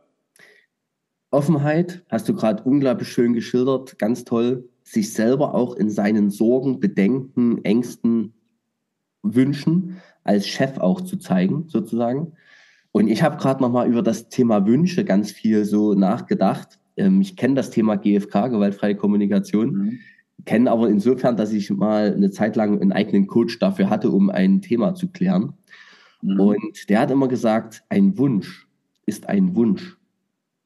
Offenheit 1.31 2.03
hast 2.09 2.29
du 2.29 2.35
gerade 2.35 2.61
unglaublich 2.61 3.07
schön 3.07 3.33
geschildert, 3.33 3.97
ganz 3.97 4.23
toll. 4.23 4.69
Sich 4.83 5.13
selber 5.13 5.55
auch 5.55 5.75
in 5.75 5.89
seinen 5.89 6.29
Sorgen, 6.29 6.79
Bedenken, 6.79 7.63
Ängsten 7.63 8.35
Wünschen 9.23 9.97
als 10.23 10.47
Chef 10.47 10.77
auch 10.77 11.01
zu 11.01 11.17
zeigen, 11.17 11.65
sozusagen. 11.67 12.33
Und 12.91 13.07
ich 13.07 13.23
habe 13.23 13.37
gerade 13.37 13.61
nochmal 13.61 13.87
über 13.87 14.03
das 14.03 14.29
Thema 14.29 14.67
Wünsche 14.67 15.03
ganz 15.03 15.31
viel 15.31 15.65
so 15.65 15.95
nachgedacht. 15.95 16.79
Ähm, 16.95 17.21
ich 17.21 17.35
kenne 17.35 17.55
das 17.55 17.71
Thema 17.71 17.95
GFK, 17.95 18.49
gewaltfreie 18.49 18.95
Kommunikation, 18.95 19.73
mhm. 19.73 19.99
kenne 20.45 20.69
aber 20.69 20.89
insofern, 20.89 21.35
dass 21.35 21.51
ich 21.51 21.71
mal 21.71 22.13
eine 22.13 22.29
Zeit 22.29 22.55
lang 22.55 22.79
einen 22.79 22.91
eigenen 22.91 23.27
Coach 23.27 23.57
dafür 23.57 23.89
hatte, 23.89 24.11
um 24.11 24.29
ein 24.29 24.61
Thema 24.61 24.93
zu 24.93 25.07
klären. 25.07 25.53
Mhm. 26.21 26.39
Und 26.39 26.89
der 26.89 26.99
hat 26.99 27.11
immer 27.11 27.27
gesagt, 27.27 27.83
ein 27.89 28.17
Wunsch 28.17 28.67
ist 29.05 29.27
ein 29.27 29.55
Wunsch. 29.55 29.97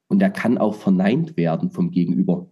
Und 0.10 0.20
der 0.20 0.30
kann 0.30 0.58
auch 0.58 0.76
verneint 0.76 1.38
werden 1.38 1.72
vom 1.72 1.92
Gegenüber. 1.92 2.48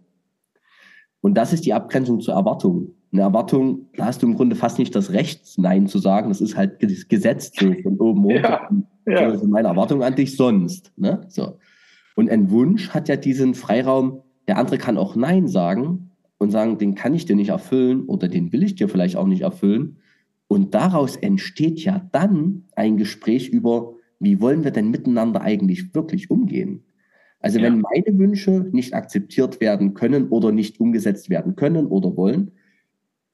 Und 1.20 1.34
das 1.34 1.52
ist 1.52 1.66
die 1.66 1.74
Abgrenzung 1.74 2.20
zur 2.20 2.34
Erwartung 2.34 2.95
eine 3.16 3.22
Erwartung, 3.22 3.86
da 3.96 4.06
hast 4.06 4.22
du 4.22 4.26
im 4.26 4.34
Grunde 4.34 4.56
fast 4.56 4.78
nicht 4.78 4.94
das 4.94 5.12
Recht, 5.12 5.58
Nein 5.58 5.86
zu 5.86 5.98
sagen. 5.98 6.28
Das 6.28 6.40
ist 6.40 6.56
halt 6.56 6.78
gesetzt 7.08 7.58
so 7.58 7.72
von 7.82 7.98
oben 7.98 8.24
hoch. 8.24 8.30
Ja, 8.30 8.68
ja. 9.06 9.18
Also 9.18 9.46
meine 9.46 9.68
Erwartung 9.68 10.02
an 10.02 10.14
dich 10.14 10.36
sonst. 10.36 10.92
Ne? 10.96 11.22
So. 11.28 11.58
Und 12.14 12.30
ein 12.30 12.50
Wunsch 12.50 12.90
hat 12.90 13.08
ja 13.08 13.16
diesen 13.16 13.54
Freiraum, 13.54 14.22
der 14.48 14.58
andere 14.58 14.78
kann 14.78 14.98
auch 14.98 15.16
Nein 15.16 15.48
sagen 15.48 16.10
und 16.38 16.50
sagen, 16.50 16.78
den 16.78 16.94
kann 16.94 17.14
ich 17.14 17.24
dir 17.24 17.36
nicht 17.36 17.48
erfüllen 17.48 18.04
oder 18.04 18.28
den 18.28 18.52
will 18.52 18.62
ich 18.62 18.74
dir 18.74 18.88
vielleicht 18.88 19.16
auch 19.16 19.26
nicht 19.26 19.42
erfüllen. 19.42 19.96
Und 20.48 20.74
daraus 20.74 21.16
entsteht 21.16 21.80
ja 21.80 22.06
dann 22.12 22.64
ein 22.76 22.98
Gespräch 22.98 23.48
über, 23.48 23.94
wie 24.20 24.40
wollen 24.40 24.62
wir 24.62 24.70
denn 24.70 24.90
miteinander 24.90 25.40
eigentlich 25.40 25.94
wirklich 25.94 26.30
umgehen? 26.30 26.84
Also 27.40 27.58
ja. 27.58 27.64
wenn 27.64 27.80
meine 27.80 28.18
Wünsche 28.18 28.68
nicht 28.72 28.94
akzeptiert 28.94 29.60
werden 29.60 29.94
können 29.94 30.28
oder 30.28 30.52
nicht 30.52 30.80
umgesetzt 30.80 31.30
werden 31.30 31.56
können 31.56 31.86
oder 31.86 32.16
wollen, 32.16 32.52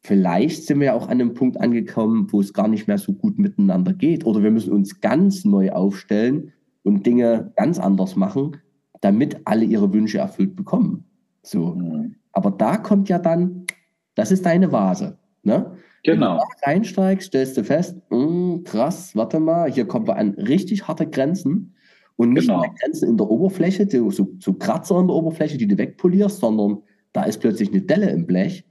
vielleicht 0.02 0.64
sind 0.64 0.80
wir 0.80 0.94
auch 0.94 1.04
an 1.04 1.20
einem 1.20 1.34
Punkt 1.34 1.60
angekommen, 1.60 2.26
wo 2.30 2.40
es 2.40 2.52
gar 2.52 2.68
nicht 2.68 2.88
mehr 2.88 2.98
so 2.98 3.12
gut 3.12 3.38
miteinander 3.38 3.92
geht. 3.92 4.26
Oder 4.26 4.42
wir 4.42 4.50
müssen 4.50 4.72
uns 4.72 5.00
ganz 5.00 5.44
neu 5.44 5.70
aufstellen 5.70 6.52
und 6.82 7.06
Dinge 7.06 7.52
ganz 7.56 7.78
anders 7.78 8.16
machen, 8.16 8.56
damit 9.00 9.40
alle 9.44 9.64
ihre 9.64 9.92
Wünsche 9.92 10.18
erfüllt 10.18 10.56
bekommen. 10.56 11.04
So. 11.42 11.74
Mhm. 11.74 12.16
Aber 12.32 12.50
da 12.50 12.76
kommt 12.76 13.08
ja 13.08 13.18
dann, 13.18 13.66
das 14.14 14.32
ist 14.32 14.44
deine 14.44 14.72
Vase. 14.72 15.18
Ne? 15.42 15.72
Genau. 16.02 16.32
Wenn 16.32 16.38
du 16.38 16.44
da 16.60 16.70
reinsteigst, 16.70 17.28
stellst 17.28 17.56
du 17.56 17.64
fest, 17.64 17.96
mh, 18.10 18.18
hm, 18.18 18.64
krass, 18.64 19.14
warte 19.14 19.38
mal, 19.38 19.70
hier 19.70 19.86
kommen 19.86 20.06
wir 20.06 20.16
an 20.16 20.30
richtig 20.30 20.88
harte 20.88 21.06
Grenzen. 21.08 21.74
Und 22.16 22.32
nicht 22.32 22.46
genau. 22.46 22.62
nur 22.62 22.74
Grenzen 22.74 23.08
in 23.08 23.16
der 23.16 23.30
Oberfläche, 23.30 23.88
so, 23.88 24.10
so 24.10 24.52
Kratzer 24.54 25.00
in 25.00 25.06
der 25.06 25.16
Oberfläche, 25.16 25.56
die 25.58 25.66
du 25.66 25.78
wegpolierst, 25.78 26.40
sondern 26.40 26.82
da 27.12 27.24
ist 27.24 27.40
plötzlich 27.40 27.70
eine 27.70 27.82
Delle 27.82 28.10
im 28.10 28.26
Blech 28.26 28.64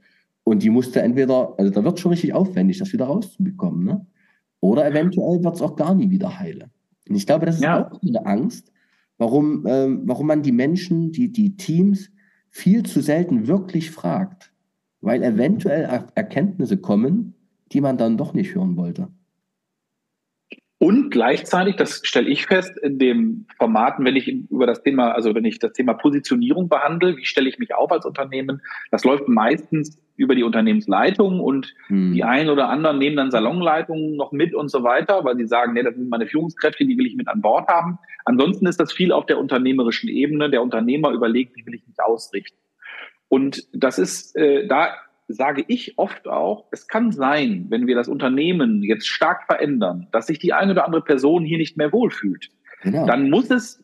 und 0.44 0.62
die 0.62 0.70
musste 0.70 1.02
entweder, 1.02 1.54
also 1.58 1.70
da 1.70 1.84
wird 1.84 2.00
schon 2.00 2.10
richtig 2.10 2.34
aufwendig, 2.34 2.78
das 2.78 2.92
wieder 2.92 3.06
rauszubekommen. 3.06 3.84
Ne? 3.84 4.06
Oder 4.60 4.86
eventuell 4.86 5.42
wird 5.42 5.54
es 5.54 5.62
auch 5.62 5.76
gar 5.76 5.94
nie 5.94 6.10
wieder 6.10 6.38
heilen. 6.38 6.70
Und 7.08 7.16
ich 7.16 7.26
glaube, 7.26 7.46
das 7.46 7.56
ist 7.56 7.62
ja. 7.62 7.90
auch 7.90 8.02
eine 8.02 8.26
Angst, 8.26 8.72
warum, 9.18 9.64
ähm, 9.66 10.02
warum 10.04 10.26
man 10.26 10.42
die 10.42 10.52
Menschen, 10.52 11.12
die, 11.12 11.30
die 11.30 11.56
Teams 11.56 12.10
viel 12.48 12.82
zu 12.82 13.00
selten 13.00 13.46
wirklich 13.46 13.90
fragt. 13.90 14.52
Weil 15.00 15.22
eventuell 15.22 15.82
er 15.82 16.06
Erkenntnisse 16.14 16.76
kommen, 16.76 17.34
die 17.72 17.80
man 17.80 17.96
dann 17.96 18.16
doch 18.16 18.34
nicht 18.34 18.54
hören 18.54 18.76
wollte. 18.76 19.08
Und 20.82 21.10
gleichzeitig, 21.10 21.76
das 21.76 22.00
stelle 22.02 22.28
ich 22.28 22.46
fest, 22.46 22.76
in 22.82 22.98
dem 22.98 23.46
Formaten, 23.56 24.04
wenn 24.04 24.16
ich 24.16 24.26
über 24.26 24.66
das 24.66 24.82
Thema, 24.82 25.12
also 25.12 25.32
wenn 25.32 25.44
ich 25.44 25.60
das 25.60 25.72
Thema 25.74 25.94
Positionierung 25.94 26.68
behandle, 26.68 27.16
wie 27.16 27.24
stelle 27.24 27.48
ich 27.48 27.60
mich 27.60 27.72
auf 27.72 27.92
als 27.92 28.04
Unternehmen, 28.04 28.60
das 28.90 29.04
läuft 29.04 29.28
meistens 29.28 29.96
über 30.22 30.34
die 30.34 30.44
Unternehmensleitung 30.44 31.40
und 31.40 31.74
hm. 31.88 32.12
die 32.14 32.22
einen 32.22 32.48
oder 32.48 32.68
anderen 32.68 32.98
nehmen 32.98 33.16
dann 33.16 33.30
Salonleitungen 33.30 34.16
noch 34.16 34.32
mit 34.32 34.54
und 34.54 34.70
so 34.70 34.82
weiter, 34.84 35.24
weil 35.24 35.36
sie 35.36 35.46
sagen, 35.46 35.72
nee, 35.74 35.82
das 35.82 35.94
sind 35.94 36.08
meine 36.08 36.26
Führungskräfte, 36.26 36.86
die 36.86 36.96
will 36.96 37.06
ich 37.06 37.16
mit 37.16 37.28
an 37.28 37.42
Bord 37.42 37.68
haben. 37.68 37.98
Ansonsten 38.24 38.66
ist 38.66 38.78
das 38.78 38.92
viel 38.92 39.12
auf 39.12 39.26
der 39.26 39.38
unternehmerischen 39.38 40.08
Ebene. 40.08 40.48
Der 40.48 40.62
Unternehmer 40.62 41.10
überlegt, 41.10 41.56
wie 41.56 41.66
will 41.66 41.74
ich 41.74 41.86
mich 41.86 42.00
ausrichten. 42.00 42.56
Und 43.28 43.66
das 43.72 43.98
ist, 43.98 44.36
äh, 44.36 44.66
da 44.68 44.94
sage 45.26 45.64
ich 45.66 45.98
oft 45.98 46.28
auch, 46.28 46.66
es 46.70 46.86
kann 46.86 47.10
sein, 47.10 47.66
wenn 47.68 47.86
wir 47.86 47.96
das 47.96 48.08
Unternehmen 48.08 48.82
jetzt 48.82 49.08
stark 49.08 49.44
verändern, 49.46 50.06
dass 50.12 50.26
sich 50.26 50.38
die 50.38 50.52
eine 50.52 50.72
oder 50.72 50.84
andere 50.84 51.02
Person 51.02 51.44
hier 51.44 51.58
nicht 51.58 51.76
mehr 51.76 51.92
wohlfühlt. 51.92 52.50
Genau. 52.82 53.06
Dann 53.06 53.30
muss 53.30 53.50
es 53.50 53.82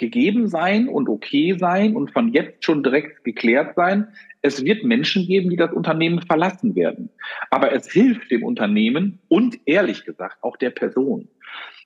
gegeben 0.00 0.48
sein 0.48 0.88
und 0.88 1.08
okay 1.08 1.56
sein 1.56 1.94
und 1.94 2.10
von 2.10 2.32
jetzt 2.32 2.64
schon 2.64 2.82
direkt 2.82 3.22
geklärt 3.22 3.76
sein. 3.76 4.08
Es 4.42 4.64
wird 4.64 4.82
Menschen 4.82 5.26
geben, 5.26 5.50
die 5.50 5.56
das 5.56 5.72
Unternehmen 5.72 6.22
verlassen 6.22 6.74
werden. 6.74 7.10
Aber 7.50 7.72
es 7.72 7.88
hilft 7.88 8.30
dem 8.32 8.42
Unternehmen 8.42 9.20
und 9.28 9.60
ehrlich 9.66 10.04
gesagt 10.04 10.38
auch 10.42 10.56
der 10.56 10.70
Person. 10.70 11.28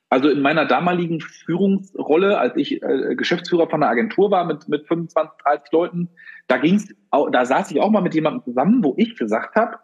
Also 0.09 0.29
in 0.29 0.41
meiner 0.41 0.65
damaligen 0.65 1.21
Führungsrolle, 1.21 2.39
als 2.39 2.57
ich 2.57 2.81
äh, 2.83 3.17
Geschäftsführer 3.17 3.69
von 3.69 3.83
einer 3.83 3.91
Agentur 3.91 4.31
war 4.31 4.45
mit, 4.45 4.69
mit 4.69 4.87
25, 4.87 5.33
30 5.43 5.73
Leuten, 5.73 6.09
da 6.47 6.57
ging's, 6.59 6.95
da 7.11 7.45
saß 7.45 7.73
ich 7.73 7.81
auch 7.81 7.91
mal 7.91 8.03
mit 8.03 8.15
jemandem 8.15 8.45
zusammen, 8.45 8.85
wo 8.85 8.95
ich 8.97 9.17
gesagt 9.17 9.57
habe, 9.57 9.79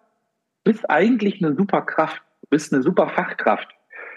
bist 0.63 0.89
eigentlich 0.89 1.43
eine 1.43 1.57
super 1.57 1.83
Kraft, 1.83 2.23
bist 2.49 2.73
eine 2.73 2.83
super 2.83 3.09
Fachkraft. 3.09 3.69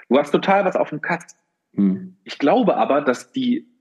Du 0.10 0.20
hast 0.20 0.32
total 0.32 0.66
was 0.66 0.76
auf 0.76 0.90
dem 0.90 1.02
Kasten. 1.02 1.40
Hm. 1.74 2.18
Ich 2.24 2.38
glaube 2.38 2.78
aber, 2.78 3.02
dass 3.02 3.32
die 3.32 3.73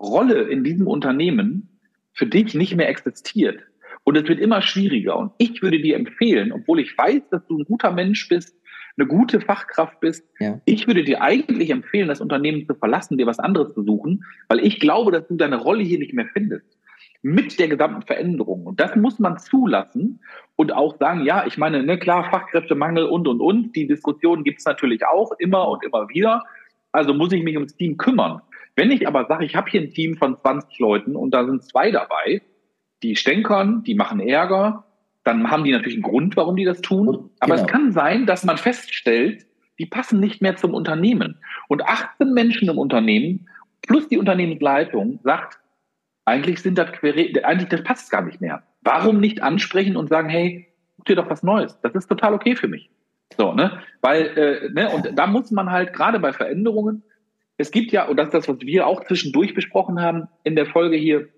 Rolle 0.00 0.42
in 0.42 0.64
diesem 0.64 0.86
Unternehmen 0.86 1.80
für 2.12 2.26
dich 2.26 2.54
nicht 2.54 2.76
mehr 2.76 2.88
existiert. 2.88 3.60
Und 4.04 4.16
es 4.16 4.28
wird 4.28 4.38
immer 4.38 4.62
schwieriger. 4.62 5.16
Und 5.16 5.32
ich 5.38 5.62
würde 5.62 5.80
dir 5.80 5.96
empfehlen, 5.96 6.52
obwohl 6.52 6.80
ich 6.80 6.96
weiß, 6.96 7.22
dass 7.30 7.46
du 7.46 7.58
ein 7.58 7.64
guter 7.64 7.90
Mensch 7.90 8.28
bist, 8.28 8.56
eine 8.98 9.06
gute 9.06 9.40
Fachkraft 9.40 10.00
bist, 10.00 10.24
ja. 10.38 10.60
ich 10.64 10.86
würde 10.86 11.04
dir 11.04 11.20
eigentlich 11.22 11.70
empfehlen, 11.70 12.08
das 12.08 12.20
Unternehmen 12.20 12.66
zu 12.66 12.74
verlassen, 12.74 13.18
dir 13.18 13.26
was 13.26 13.38
anderes 13.38 13.74
zu 13.74 13.82
suchen, 13.82 14.24
weil 14.48 14.60
ich 14.60 14.80
glaube, 14.80 15.12
dass 15.12 15.26
du 15.28 15.36
deine 15.36 15.56
Rolle 15.56 15.82
hier 15.82 15.98
nicht 15.98 16.14
mehr 16.14 16.28
findest 16.32 16.78
mit 17.22 17.58
der 17.58 17.68
gesamten 17.68 18.02
Veränderung. 18.02 18.66
Und 18.66 18.80
das 18.80 18.94
muss 18.94 19.18
man 19.18 19.38
zulassen 19.38 20.20
und 20.54 20.72
auch 20.72 20.96
sagen, 20.98 21.24
ja, 21.24 21.44
ich 21.46 21.58
meine, 21.58 21.82
ne, 21.82 21.98
klar, 21.98 22.30
Fachkräftemangel 22.30 23.04
und, 23.04 23.26
und, 23.26 23.40
und. 23.40 23.74
Die 23.74 23.86
Diskussion 23.86 24.44
gibt 24.44 24.60
es 24.60 24.64
natürlich 24.64 25.04
auch 25.04 25.32
immer 25.38 25.68
und 25.68 25.84
immer 25.84 26.08
wieder. 26.08 26.44
Also 26.92 27.12
muss 27.12 27.32
ich 27.32 27.42
mich 27.42 27.56
ums 27.56 27.74
Team 27.76 27.96
kümmern. 27.96 28.40
Wenn 28.76 28.90
ich 28.90 29.08
aber 29.08 29.26
sage, 29.26 29.44
ich 29.44 29.56
habe 29.56 29.70
hier 29.70 29.80
ein 29.80 29.90
Team 29.90 30.16
von 30.16 30.38
20 30.38 30.78
Leuten 30.78 31.16
und 31.16 31.32
da 31.32 31.44
sind 31.44 31.64
zwei 31.64 31.90
dabei, 31.90 32.42
die 33.02 33.16
stänkern, 33.16 33.82
die 33.84 33.94
machen 33.94 34.20
Ärger, 34.20 34.84
dann 35.24 35.50
haben 35.50 35.64
die 35.64 35.72
natürlich 35.72 35.96
einen 35.96 36.02
Grund, 36.02 36.36
warum 36.36 36.56
die 36.56 36.64
das 36.64 36.82
tun. 36.82 37.30
Aber 37.40 37.56
genau. 37.56 37.66
es 37.66 37.72
kann 37.72 37.92
sein, 37.92 38.26
dass 38.26 38.44
man 38.44 38.58
feststellt, 38.58 39.46
die 39.78 39.86
passen 39.86 40.20
nicht 40.20 40.40
mehr 40.40 40.56
zum 40.56 40.74
Unternehmen. 40.74 41.40
Und 41.68 41.82
18 41.82 42.32
Menschen 42.32 42.68
im 42.68 42.78
Unternehmen 42.78 43.48
plus 43.82 44.08
die 44.08 44.18
Unternehmensleitung 44.18 45.20
sagt, 45.24 45.58
eigentlich 46.24 46.60
sind 46.60 46.76
das 46.76 46.92
Quere 46.92 47.44
eigentlich 47.44 47.68
das 47.68 47.82
passt 47.82 48.10
gar 48.10 48.22
nicht 48.22 48.40
mehr. 48.40 48.62
Warum 48.82 49.20
nicht 49.20 49.42
ansprechen 49.42 49.96
und 49.96 50.08
sagen, 50.08 50.28
hey, 50.28 50.68
guck 50.96 51.06
dir 51.06 51.16
doch 51.16 51.30
was 51.30 51.42
Neues. 51.42 51.78
Das 51.82 51.94
ist 51.94 52.08
total 52.08 52.34
okay 52.34 52.56
für 52.56 52.68
mich. 52.68 52.90
So, 53.36 53.52
ne? 53.52 53.80
Weil, 54.00 54.26
äh, 54.38 54.70
ne, 54.72 54.90
und 54.90 55.18
da 55.18 55.26
muss 55.26 55.50
man 55.50 55.70
halt 55.70 55.92
gerade 55.92 56.20
bei 56.20 56.32
Veränderungen, 56.32 57.02
es 57.58 57.70
gibt 57.70 57.92
ja, 57.92 58.06
und 58.06 58.16
das 58.16 58.26
ist 58.26 58.34
das, 58.34 58.48
was 58.48 58.60
wir 58.60 58.86
auch 58.86 59.04
zwischendurch 59.04 59.54
besprochen 59.54 60.00
haben 60.00 60.28
in 60.44 60.56
der 60.56 60.66
Folge 60.66 60.96
hier, 60.96 61.28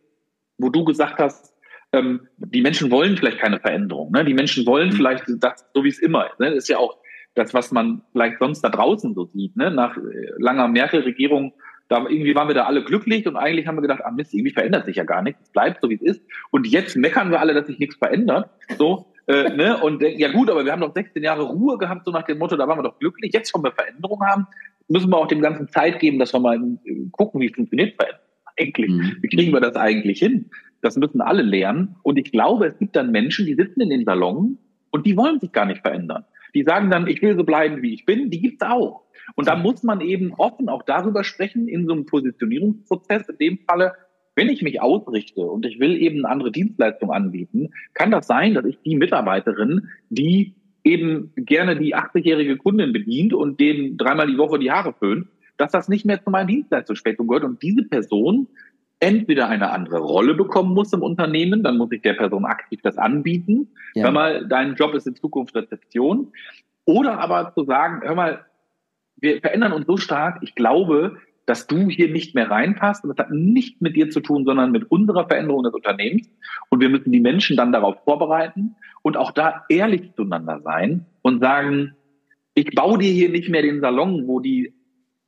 wo 0.58 0.68
du 0.68 0.84
gesagt 0.84 1.18
hast, 1.18 1.54
ähm, 1.92 2.28
die 2.36 2.60
Menschen 2.60 2.90
wollen 2.90 3.16
vielleicht 3.16 3.38
keine 3.38 3.60
Veränderung. 3.60 4.12
Ne? 4.12 4.24
Die 4.24 4.34
Menschen 4.34 4.66
wollen 4.66 4.88
mhm. 4.88 4.92
vielleicht 4.92 5.24
das, 5.40 5.64
so 5.72 5.84
wie 5.84 5.88
es 5.88 5.98
immer 5.98 6.26
ist. 6.30 6.40
Ne? 6.40 6.46
Das 6.50 6.58
ist 6.58 6.68
ja 6.68 6.78
auch 6.78 6.98
das, 7.34 7.54
was 7.54 7.70
man 7.70 8.02
vielleicht 8.12 8.38
sonst 8.38 8.60
da 8.62 8.68
draußen 8.68 9.14
so 9.14 9.24
sieht. 9.26 9.56
Ne? 9.56 9.70
Nach 9.70 9.96
äh, 9.96 10.00
langer 10.38 10.68
Merkel-Regierung 10.68 11.54
da 11.88 12.06
irgendwie 12.06 12.34
waren 12.34 12.48
wir 12.48 12.54
da 12.54 12.64
alle 12.64 12.84
glücklich 12.84 13.26
und 13.26 13.36
eigentlich 13.36 13.66
haben 13.66 13.76
wir 13.76 13.82
gedacht, 13.82 14.02
ah 14.04 14.10
Mist, 14.10 14.34
irgendwie 14.34 14.52
verändert 14.52 14.84
sich 14.84 14.96
ja 14.96 15.04
gar 15.04 15.22
nichts, 15.22 15.40
es 15.42 15.50
bleibt 15.50 15.80
so 15.80 15.88
wie 15.88 15.94
es 15.94 16.02
ist. 16.02 16.22
Und 16.50 16.66
jetzt 16.66 16.96
meckern 16.96 17.30
wir 17.30 17.40
alle, 17.40 17.54
dass 17.54 17.66
sich 17.66 17.78
nichts 17.78 17.96
verändert. 17.96 18.50
So, 18.76 19.06
äh, 19.26 19.48
ne? 19.54 19.78
Und 19.78 20.02
äh, 20.02 20.10
ja 20.10 20.30
gut, 20.30 20.50
aber 20.50 20.64
wir 20.64 20.72
haben 20.72 20.82
doch 20.82 20.92
16 20.92 21.22
Jahre 21.22 21.44
Ruhe 21.44 21.78
gehabt, 21.78 22.04
so 22.04 22.10
nach 22.10 22.24
dem 22.24 22.38
Motto, 22.38 22.56
da 22.56 22.68
waren 22.68 22.78
wir 22.78 22.82
doch 22.82 22.98
glücklich. 22.98 23.32
Jetzt 23.32 23.54
wollen 23.54 23.64
wir 23.64 23.72
Veränderungen 23.72 24.28
haben, 24.28 24.46
müssen 24.88 25.10
wir 25.10 25.18
auch 25.18 25.28
dem 25.28 25.40
Ganzen 25.40 25.68
Zeit 25.68 26.00
geben, 26.00 26.18
dass 26.18 26.32
wir 26.32 26.40
mal 26.40 26.56
äh, 26.56 27.06
gucken, 27.12 27.40
wie 27.40 27.46
es 27.46 27.54
funktioniert. 27.54 27.94
eigentlich? 28.58 28.90
Mhm. 28.90 29.16
Wie 29.20 29.28
kriegen 29.28 29.52
wir 29.52 29.60
das 29.60 29.76
eigentlich 29.76 30.18
hin? 30.18 30.50
Das 30.80 30.96
müssen 30.96 31.20
alle 31.20 31.42
lernen. 31.42 31.96
Und 32.02 32.18
ich 32.18 32.30
glaube, 32.30 32.66
es 32.66 32.78
gibt 32.78 32.96
dann 32.96 33.10
Menschen, 33.10 33.46
die 33.46 33.54
sitzen 33.54 33.80
in 33.80 33.90
den 33.90 34.04
Salon 34.04 34.58
und 34.90 35.06
die 35.06 35.16
wollen 35.16 35.40
sich 35.40 35.52
gar 35.52 35.66
nicht 35.66 35.82
verändern. 35.82 36.24
Die 36.54 36.62
sagen 36.62 36.90
dann, 36.90 37.06
ich 37.06 37.20
will 37.20 37.36
so 37.36 37.44
bleiben, 37.44 37.82
wie 37.82 37.94
ich 37.94 38.06
bin. 38.06 38.30
Die 38.30 38.40
gibt's 38.40 38.62
auch. 38.62 39.04
Und 39.34 39.48
da 39.48 39.56
muss 39.56 39.82
man 39.82 40.00
eben 40.00 40.32
offen 40.34 40.68
auch 40.68 40.82
darüber 40.82 41.24
sprechen, 41.24 41.68
in 41.68 41.86
so 41.86 41.92
einem 41.92 42.06
Positionierungsprozess, 42.06 43.28
in 43.28 43.38
dem 43.38 43.58
Falle, 43.58 43.92
wenn 44.34 44.48
ich 44.48 44.62
mich 44.62 44.80
ausrichte 44.80 45.42
und 45.42 45.66
ich 45.66 45.80
will 45.80 46.00
eben 46.00 46.24
eine 46.24 46.32
andere 46.32 46.52
Dienstleistung 46.52 47.10
anbieten, 47.10 47.70
kann 47.92 48.10
das 48.10 48.26
sein, 48.26 48.54
dass 48.54 48.64
ich 48.64 48.78
die 48.84 48.96
Mitarbeiterin, 48.96 49.88
die 50.08 50.54
eben 50.84 51.32
gerne 51.36 51.76
die 51.76 51.94
80-jährige 51.94 52.56
Kundin 52.56 52.92
bedient 52.92 53.34
und 53.34 53.60
denen 53.60 53.96
dreimal 53.96 54.26
die 54.26 54.38
Woche 54.38 54.58
die 54.58 54.70
Haare 54.70 54.92
föhnt, 54.92 55.28
dass 55.56 55.72
das 55.72 55.88
nicht 55.88 56.04
mehr 56.04 56.22
zu 56.22 56.30
meinem 56.30 56.48
Dienstleistungsspektrum 56.48 57.26
gehört 57.26 57.44
und 57.44 57.62
diese 57.62 57.82
Person 57.82 58.46
entweder 59.00 59.48
eine 59.48 59.70
andere 59.70 59.98
Rolle 59.98 60.34
bekommen 60.34 60.74
muss 60.74 60.92
im 60.92 61.02
Unternehmen, 61.02 61.62
dann 61.62 61.76
muss 61.78 61.92
ich 61.92 62.02
der 62.02 62.14
Person 62.14 62.44
aktiv 62.44 62.80
das 62.82 62.98
anbieten. 62.98 63.68
Ja. 63.94 64.04
Hör 64.04 64.12
mal, 64.12 64.46
dein 64.48 64.74
Job 64.74 64.94
ist 64.94 65.06
in 65.06 65.14
Zukunft 65.14 65.54
Rezeption. 65.54 66.32
Oder 66.84 67.20
aber 67.20 67.52
zu 67.54 67.64
sagen, 67.64 68.00
hör 68.02 68.14
mal, 68.14 68.44
wir 69.20 69.40
verändern 69.40 69.72
uns 69.72 69.86
so 69.86 69.96
stark, 69.96 70.38
ich 70.42 70.54
glaube, 70.54 71.18
dass 71.48 71.66
du 71.66 71.88
hier 71.88 72.10
nicht 72.10 72.34
mehr 72.34 72.50
reinpasst. 72.50 73.04
Und 73.04 73.16
das 73.16 73.24
hat 73.24 73.32
nicht 73.32 73.80
mit 73.80 73.96
dir 73.96 74.10
zu 74.10 74.20
tun, 74.20 74.44
sondern 74.44 74.70
mit 74.70 74.90
unserer 74.90 75.26
Veränderung 75.26 75.62
des 75.62 75.72
Unternehmens. 75.72 76.28
Und 76.68 76.80
wir 76.80 76.90
müssen 76.90 77.10
die 77.10 77.20
Menschen 77.20 77.56
dann 77.56 77.72
darauf 77.72 77.96
vorbereiten 78.04 78.76
und 79.02 79.16
auch 79.16 79.32
da 79.32 79.64
ehrlich 79.70 80.12
zueinander 80.14 80.60
sein 80.62 81.06
und 81.22 81.40
sagen, 81.40 81.94
ich 82.54 82.74
baue 82.74 82.98
dir 82.98 83.10
hier 83.10 83.30
nicht 83.30 83.48
mehr 83.48 83.62
den 83.62 83.80
Salon, 83.80 84.26
wo 84.26 84.40
die 84.40 84.74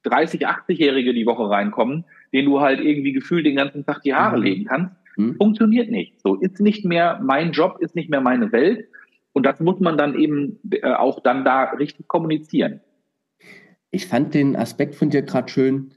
30, 0.02 0.46
80-Jährige 0.46 1.14
die 1.14 1.24
Woche 1.24 1.48
reinkommen, 1.48 2.04
den 2.34 2.44
du 2.44 2.60
halt 2.60 2.80
irgendwie 2.80 3.12
gefühlt 3.12 3.46
den 3.46 3.56
ganzen 3.56 3.86
Tag 3.86 4.02
die 4.02 4.14
Haare 4.14 4.36
mhm. 4.36 4.42
legen 4.42 4.64
kannst. 4.66 4.96
Mhm. 5.16 5.36
Funktioniert 5.36 5.90
nicht. 5.90 6.20
So 6.20 6.34
ist 6.34 6.60
nicht 6.60 6.84
mehr 6.84 7.18
mein 7.22 7.52
Job, 7.52 7.78
ist 7.80 7.96
nicht 7.96 8.10
mehr 8.10 8.20
meine 8.20 8.52
Welt. 8.52 8.88
Und 9.32 9.46
das 9.46 9.58
muss 9.60 9.80
man 9.80 9.96
dann 9.96 10.18
eben 10.18 10.58
äh, 10.70 10.92
auch 10.92 11.20
dann 11.22 11.44
da 11.46 11.64
richtig 11.64 12.08
kommunizieren. 12.08 12.80
Ich 13.90 14.06
fand 14.06 14.34
den 14.34 14.54
Aspekt 14.54 14.94
von 14.94 15.08
dir 15.10 15.22
gerade 15.22 15.48
schön, 15.48 15.92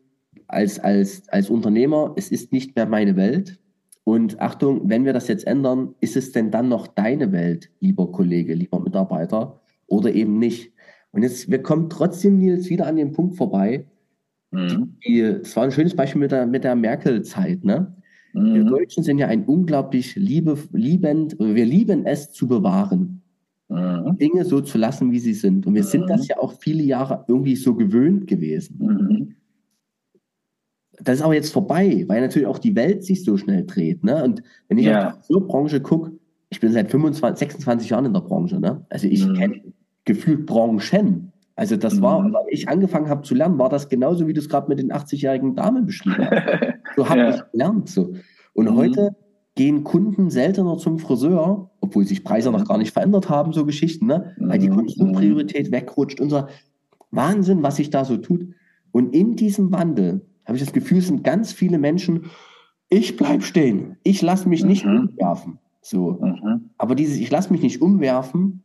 als, 0.53 0.79
als, 0.79 1.27
als 1.29 1.49
Unternehmer, 1.49 2.13
es 2.15 2.31
ist 2.31 2.51
nicht 2.51 2.75
mehr 2.75 2.85
meine 2.85 3.15
Welt. 3.15 3.59
Und 4.03 4.39
Achtung, 4.41 4.89
wenn 4.89 5.05
wir 5.05 5.13
das 5.13 5.27
jetzt 5.27 5.47
ändern, 5.47 5.95
ist 6.01 6.17
es 6.17 6.31
denn 6.31 6.51
dann 6.51 6.67
noch 6.67 6.87
deine 6.87 7.31
Welt, 7.31 7.71
lieber 7.79 8.11
Kollege, 8.11 8.53
lieber 8.53 8.79
Mitarbeiter, 8.79 9.61
oder 9.87 10.13
eben 10.13 10.39
nicht? 10.39 10.73
Und 11.11 11.23
jetzt, 11.23 11.49
wir 11.49 11.61
kommen 11.61 11.89
trotzdem, 11.89 12.37
Nils, 12.37 12.69
wieder 12.69 12.87
an 12.87 12.97
den 12.97 13.11
Punkt 13.11 13.35
vorbei. 13.35 13.85
Mhm. 14.51 14.95
Es 15.01 15.55
war 15.55 15.63
ein 15.63 15.71
schönes 15.71 15.95
Beispiel 15.95 16.21
mit 16.21 16.31
der, 16.31 16.45
mit 16.45 16.63
der 16.63 16.75
Merkel-Zeit. 16.75 17.63
Ne? 17.63 17.95
Mhm. 18.33 18.53
Wir 18.53 18.63
Deutschen 18.65 19.03
sind 19.03 19.19
ja 19.19 19.27
ein 19.27 19.45
unglaublich 19.45 20.15
liebe, 20.15 20.57
liebend, 20.73 21.37
wir 21.39 21.65
lieben 21.65 22.05
es 22.05 22.31
zu 22.31 22.47
bewahren. 22.47 23.21
Mhm. 23.69 24.17
Dinge 24.17 24.43
so 24.43 24.59
zu 24.61 24.77
lassen, 24.77 25.11
wie 25.11 25.19
sie 25.19 25.33
sind. 25.33 25.65
Und 25.65 25.75
wir 25.75 25.83
sind 25.83 26.09
das 26.09 26.21
mhm. 26.21 26.27
ja 26.29 26.37
auch 26.39 26.53
viele 26.59 26.83
Jahre 26.83 27.25
irgendwie 27.27 27.55
so 27.55 27.75
gewöhnt 27.75 28.27
gewesen. 28.27 29.35
Das 30.99 31.15
ist 31.19 31.21
aber 31.23 31.33
jetzt 31.33 31.51
vorbei, 31.51 32.05
weil 32.07 32.21
natürlich 32.21 32.47
auch 32.47 32.59
die 32.59 32.75
Welt 32.75 33.03
sich 33.03 33.23
so 33.23 33.37
schnell 33.37 33.65
dreht. 33.65 34.03
Ne? 34.03 34.23
Und 34.23 34.43
wenn 34.67 34.77
ich 34.77 34.85
ja. 34.85 35.15
auf 35.15 35.27
die 35.27 35.39
Branche 35.39 35.81
gucke, 35.81 36.11
ich 36.49 36.59
bin 36.59 36.71
seit 36.71 36.91
25, 36.91 37.39
26 37.39 37.89
Jahren 37.89 38.05
in 38.05 38.13
der 38.13 38.21
Branche. 38.21 38.59
Ne? 38.59 38.85
Also 38.89 39.07
ich 39.07 39.25
mhm. 39.25 39.33
kenne 39.33 39.61
gefühlt 40.05 40.45
Branchen. 40.45 41.31
Also 41.55 41.77
das 41.77 41.95
mhm. 41.95 42.01
war, 42.01 42.23
als 42.23 42.47
ich 42.49 42.69
angefangen 42.69 43.09
habe 43.09 43.23
zu 43.23 43.33
lernen, 43.35 43.57
war 43.57 43.69
das 43.69 43.89
genauso, 43.89 44.27
wie 44.27 44.33
du 44.33 44.39
es 44.39 44.49
gerade 44.49 44.69
mit 44.69 44.79
den 44.79 44.91
80-jährigen 44.91 45.55
Damen 45.55 45.85
beschrieben 45.85 46.17
hast. 46.19 46.73
So 46.95 47.09
habe 47.09 47.19
ja. 47.19 47.35
ich 47.35 47.51
gelernt. 47.51 47.89
So. 47.89 48.13
Und 48.53 48.69
mhm. 48.69 48.75
heute 48.75 49.15
gehen 49.55 49.83
Kunden 49.83 50.29
seltener 50.29 50.77
zum 50.77 50.99
Friseur, 50.99 51.71
obwohl 51.79 52.05
sich 52.05 52.23
Preise 52.23 52.51
noch 52.51 52.67
gar 52.67 52.77
nicht 52.77 52.91
verändert 52.91 53.29
haben, 53.29 53.53
so 53.53 53.65
Geschichten, 53.65 54.07
ne? 54.07 54.35
weil 54.37 54.59
die 54.59 54.69
mhm. 54.69 54.75
Konsumpriorität 54.75 55.71
wegrutscht. 55.71 56.19
Unser 56.19 56.49
Wahnsinn, 57.11 57.63
was 57.63 57.77
sich 57.77 57.89
da 57.89 58.05
so 58.05 58.17
tut. 58.17 58.47
Und 58.91 59.15
in 59.15 59.35
diesem 59.35 59.71
Wandel 59.71 60.21
habe 60.45 60.57
ich 60.57 60.63
das 60.63 60.73
Gefühl, 60.73 60.99
es 60.99 61.07
sind 61.07 61.23
ganz 61.23 61.53
viele 61.53 61.77
Menschen, 61.77 62.29
ich 62.89 63.17
bleib 63.17 63.43
stehen, 63.43 63.97
ich 64.03 64.21
lasse 64.21 64.47
mich 64.47 64.63
nicht 64.63 64.85
mhm. 64.85 65.09
umwerfen. 65.09 65.59
So. 65.81 66.19
Mhm. 66.21 66.69
Aber 66.77 66.95
dieses, 66.95 67.17
ich 67.17 67.31
lasse 67.31 67.51
mich 67.51 67.61
nicht 67.61 67.81
umwerfen, 67.81 68.63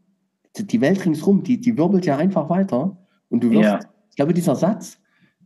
die 0.57 0.81
Welt 0.81 1.05
ringsrum, 1.05 1.43
die, 1.43 1.61
die 1.61 1.77
wirbelt 1.77 2.07
ja 2.07 2.17
einfach 2.17 2.49
weiter. 2.51 2.97
Und 3.29 3.45
du 3.45 3.51
wirst, 3.51 3.63
ja. 3.63 3.81
ich 4.11 4.17
glaube, 4.17 4.35
dieser 4.35 4.57
Satz, 4.57 5.01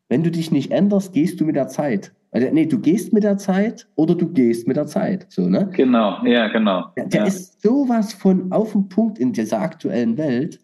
wenn 0.08 0.22
du 0.22 0.30
dich 0.30 0.50
nicht 0.50 0.70
änderst, 0.70 1.12
gehst 1.12 1.40
du 1.40 1.44
mit 1.44 1.56
der 1.56 1.68
Zeit. 1.68 2.12
Also, 2.30 2.48
nee, 2.50 2.66
du 2.66 2.78
gehst 2.78 3.12
mit 3.12 3.24
der 3.24 3.36
Zeit 3.36 3.88
oder 3.94 4.14
du 4.14 4.28
gehst 4.32 4.66
mit 4.66 4.76
der 4.76 4.86
Zeit. 4.86 5.26
So, 5.28 5.48
ne? 5.48 5.68
Genau, 5.74 6.24
ja, 6.24 6.48
genau. 6.48 6.86
Der, 6.96 7.06
der 7.06 7.20
ja. 7.22 7.26
ist 7.26 7.60
sowas 7.60 8.14
von 8.14 8.52
auf 8.52 8.72
dem 8.72 8.88
Punkt 8.88 9.18
in 9.18 9.32
dieser 9.32 9.60
aktuellen 9.60 10.16
Welt. 10.16 10.58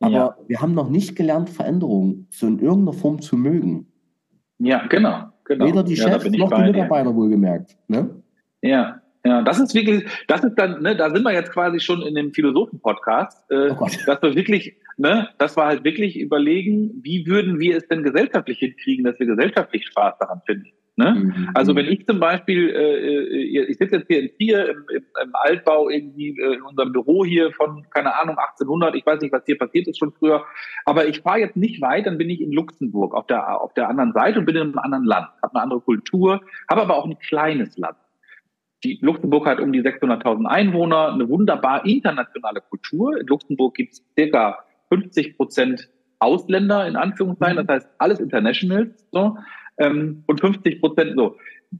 Aber 0.00 0.12
ja. 0.12 0.36
wir 0.48 0.60
haben 0.60 0.74
noch 0.74 0.90
nicht 0.90 1.14
gelernt, 1.14 1.48
Veränderungen 1.48 2.26
so 2.30 2.48
in 2.48 2.58
irgendeiner 2.58 2.98
Form 2.98 3.20
zu 3.20 3.36
mögen. 3.36 3.86
Ja, 4.62 4.86
genau. 4.86 5.24
genau. 5.44 5.66
Weder 5.66 5.82
die 5.82 5.96
Chefs 5.96 6.24
noch 6.24 6.52
die 6.52 6.62
Mitarbeiter 6.62 7.14
wohlgemerkt. 7.14 7.76
Ne? 7.88 8.22
Ja, 8.62 9.00
ja, 9.24 9.42
das 9.42 9.60
ist 9.60 9.74
wirklich, 9.74 10.04
das 10.26 10.42
ist 10.42 10.54
dann, 10.56 10.82
ne, 10.82 10.96
da 10.96 11.10
sind 11.10 11.22
wir 11.22 11.32
jetzt 11.32 11.52
quasi 11.52 11.78
schon 11.78 12.02
in 12.02 12.14
dem 12.14 12.32
Philosophen-Podcast, 12.32 13.50
äh, 13.50 13.70
oh 13.70 13.86
dass 14.06 14.22
wir 14.22 14.34
wirklich, 14.34 14.76
ne, 14.96 15.28
dass 15.38 15.56
wir 15.56 15.64
halt 15.64 15.84
wirklich 15.84 16.18
überlegen, 16.18 17.00
wie 17.02 17.26
würden 17.26 17.60
wir 17.60 17.76
es 17.76 17.86
denn 17.86 18.02
gesellschaftlich 18.02 18.58
hinkriegen, 18.58 19.04
dass 19.04 19.18
wir 19.18 19.26
gesellschaftlich 19.26 19.86
Spaß 19.86 20.18
daran 20.18 20.42
finden. 20.46 20.70
Ne? 20.96 21.14
Mhm. 21.14 21.50
Also 21.54 21.74
wenn 21.74 21.86
ich 21.86 22.06
zum 22.06 22.20
Beispiel, 22.20 22.68
äh, 22.68 23.60
äh 23.60 23.66
ich 23.70 23.78
sitze 23.78 23.96
jetzt 23.96 24.08
hier 24.08 24.20
in 24.20 24.28
Trier 24.36 24.68
im, 24.68 24.84
im, 24.94 25.04
im 25.24 25.30
Altbau 25.32 25.88
irgendwie 25.88 26.38
äh, 26.38 26.56
in 26.56 26.62
unserem 26.62 26.92
Büro 26.92 27.24
hier 27.24 27.50
von, 27.52 27.86
keine 27.90 28.14
Ahnung, 28.14 28.36
1800, 28.36 28.94
ich 28.94 29.06
weiß 29.06 29.20
nicht, 29.22 29.32
was 29.32 29.42
hier 29.46 29.56
passiert 29.56 29.88
ist 29.88 29.98
schon 29.98 30.12
früher, 30.12 30.44
aber 30.84 31.06
ich 31.06 31.20
fahre 31.20 31.38
jetzt 31.38 31.56
nicht 31.56 31.80
weit, 31.80 32.04
dann 32.04 32.18
bin 32.18 32.28
ich 32.28 32.42
in 32.42 32.52
Luxemburg 32.52 33.14
auf 33.14 33.26
der, 33.26 33.62
auf 33.62 33.72
der 33.72 33.88
anderen 33.88 34.12
Seite 34.12 34.40
und 34.40 34.44
bin 34.44 34.56
in 34.56 34.62
einem 34.62 34.78
anderen 34.78 35.04
Land, 35.04 35.28
habe 35.42 35.54
eine 35.54 35.62
andere 35.62 35.80
Kultur, 35.80 36.42
habe 36.70 36.82
aber 36.82 36.96
auch 36.96 37.06
ein 37.06 37.18
kleines 37.18 37.78
Land. 37.78 37.96
Die 38.84 38.98
Luxemburg 39.00 39.46
hat 39.46 39.60
um 39.60 39.72
die 39.72 39.80
600.000 39.80 40.44
Einwohner, 40.44 41.14
eine 41.14 41.28
wunderbar 41.28 41.86
internationale 41.86 42.60
Kultur. 42.60 43.18
In 43.18 43.26
Luxemburg 43.28 43.76
gibt 43.76 43.92
es 43.92 44.04
circa 44.18 44.58
50 44.88 45.38
Prozent 45.38 45.88
Ausländer, 46.18 46.86
in 46.86 46.96
Anführungszeichen, 46.96 47.56
mhm. 47.56 47.66
das 47.66 47.76
heißt 47.76 47.88
alles 47.98 48.20
Internationals. 48.20 49.06
So 49.10 49.36
ähm, 49.78 50.24
und 50.26 50.40
50 50.40 50.80
Prozent 50.80 51.14
so. 51.16 51.36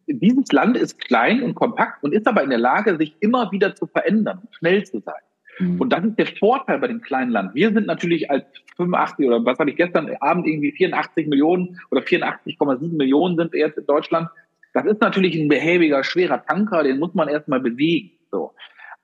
Dieses 0.06 0.50
Land 0.52 0.76
ist 0.76 0.98
klein 0.98 1.42
und 1.42 1.54
kompakt 1.54 2.02
und 2.02 2.14
ist 2.14 2.26
aber 2.26 2.42
in 2.42 2.50
der 2.50 2.58
Lage, 2.58 2.96
sich 2.96 3.14
immer 3.20 3.52
wieder 3.52 3.74
zu 3.74 3.86
verändern 3.86 4.38
und 4.38 4.54
schnell 4.54 4.84
zu 4.84 5.00
sein. 5.00 5.20
Mhm. 5.58 5.80
Und 5.80 5.92
das 5.92 6.04
ist 6.04 6.18
der 6.18 6.26
Vorteil 6.26 6.78
bei 6.78 6.88
dem 6.88 7.02
kleinen 7.02 7.30
Land. 7.30 7.54
Wir 7.54 7.72
sind 7.72 7.86
natürlich 7.86 8.30
als 8.30 8.44
85 8.76 9.26
oder 9.26 9.44
was 9.44 9.58
hatte 9.58 9.70
ich 9.70 9.76
gestern 9.76 10.10
Abend 10.20 10.46
irgendwie 10.46 10.72
84 10.72 11.26
Millionen 11.26 11.78
oder 11.90 12.00
84,7 12.00 12.96
Millionen 12.96 13.36
sind 13.36 13.54
jetzt 13.54 13.78
in 13.78 13.86
Deutschland. 13.86 14.28
Das 14.72 14.86
ist 14.86 15.00
natürlich 15.00 15.36
ein 15.36 15.48
behäbiger, 15.48 16.02
schwerer 16.02 16.42
Tanker, 16.44 16.82
den 16.82 16.98
muss 16.98 17.14
man 17.14 17.28
erstmal 17.28 17.60
bewegen. 17.60 18.12
So. 18.30 18.54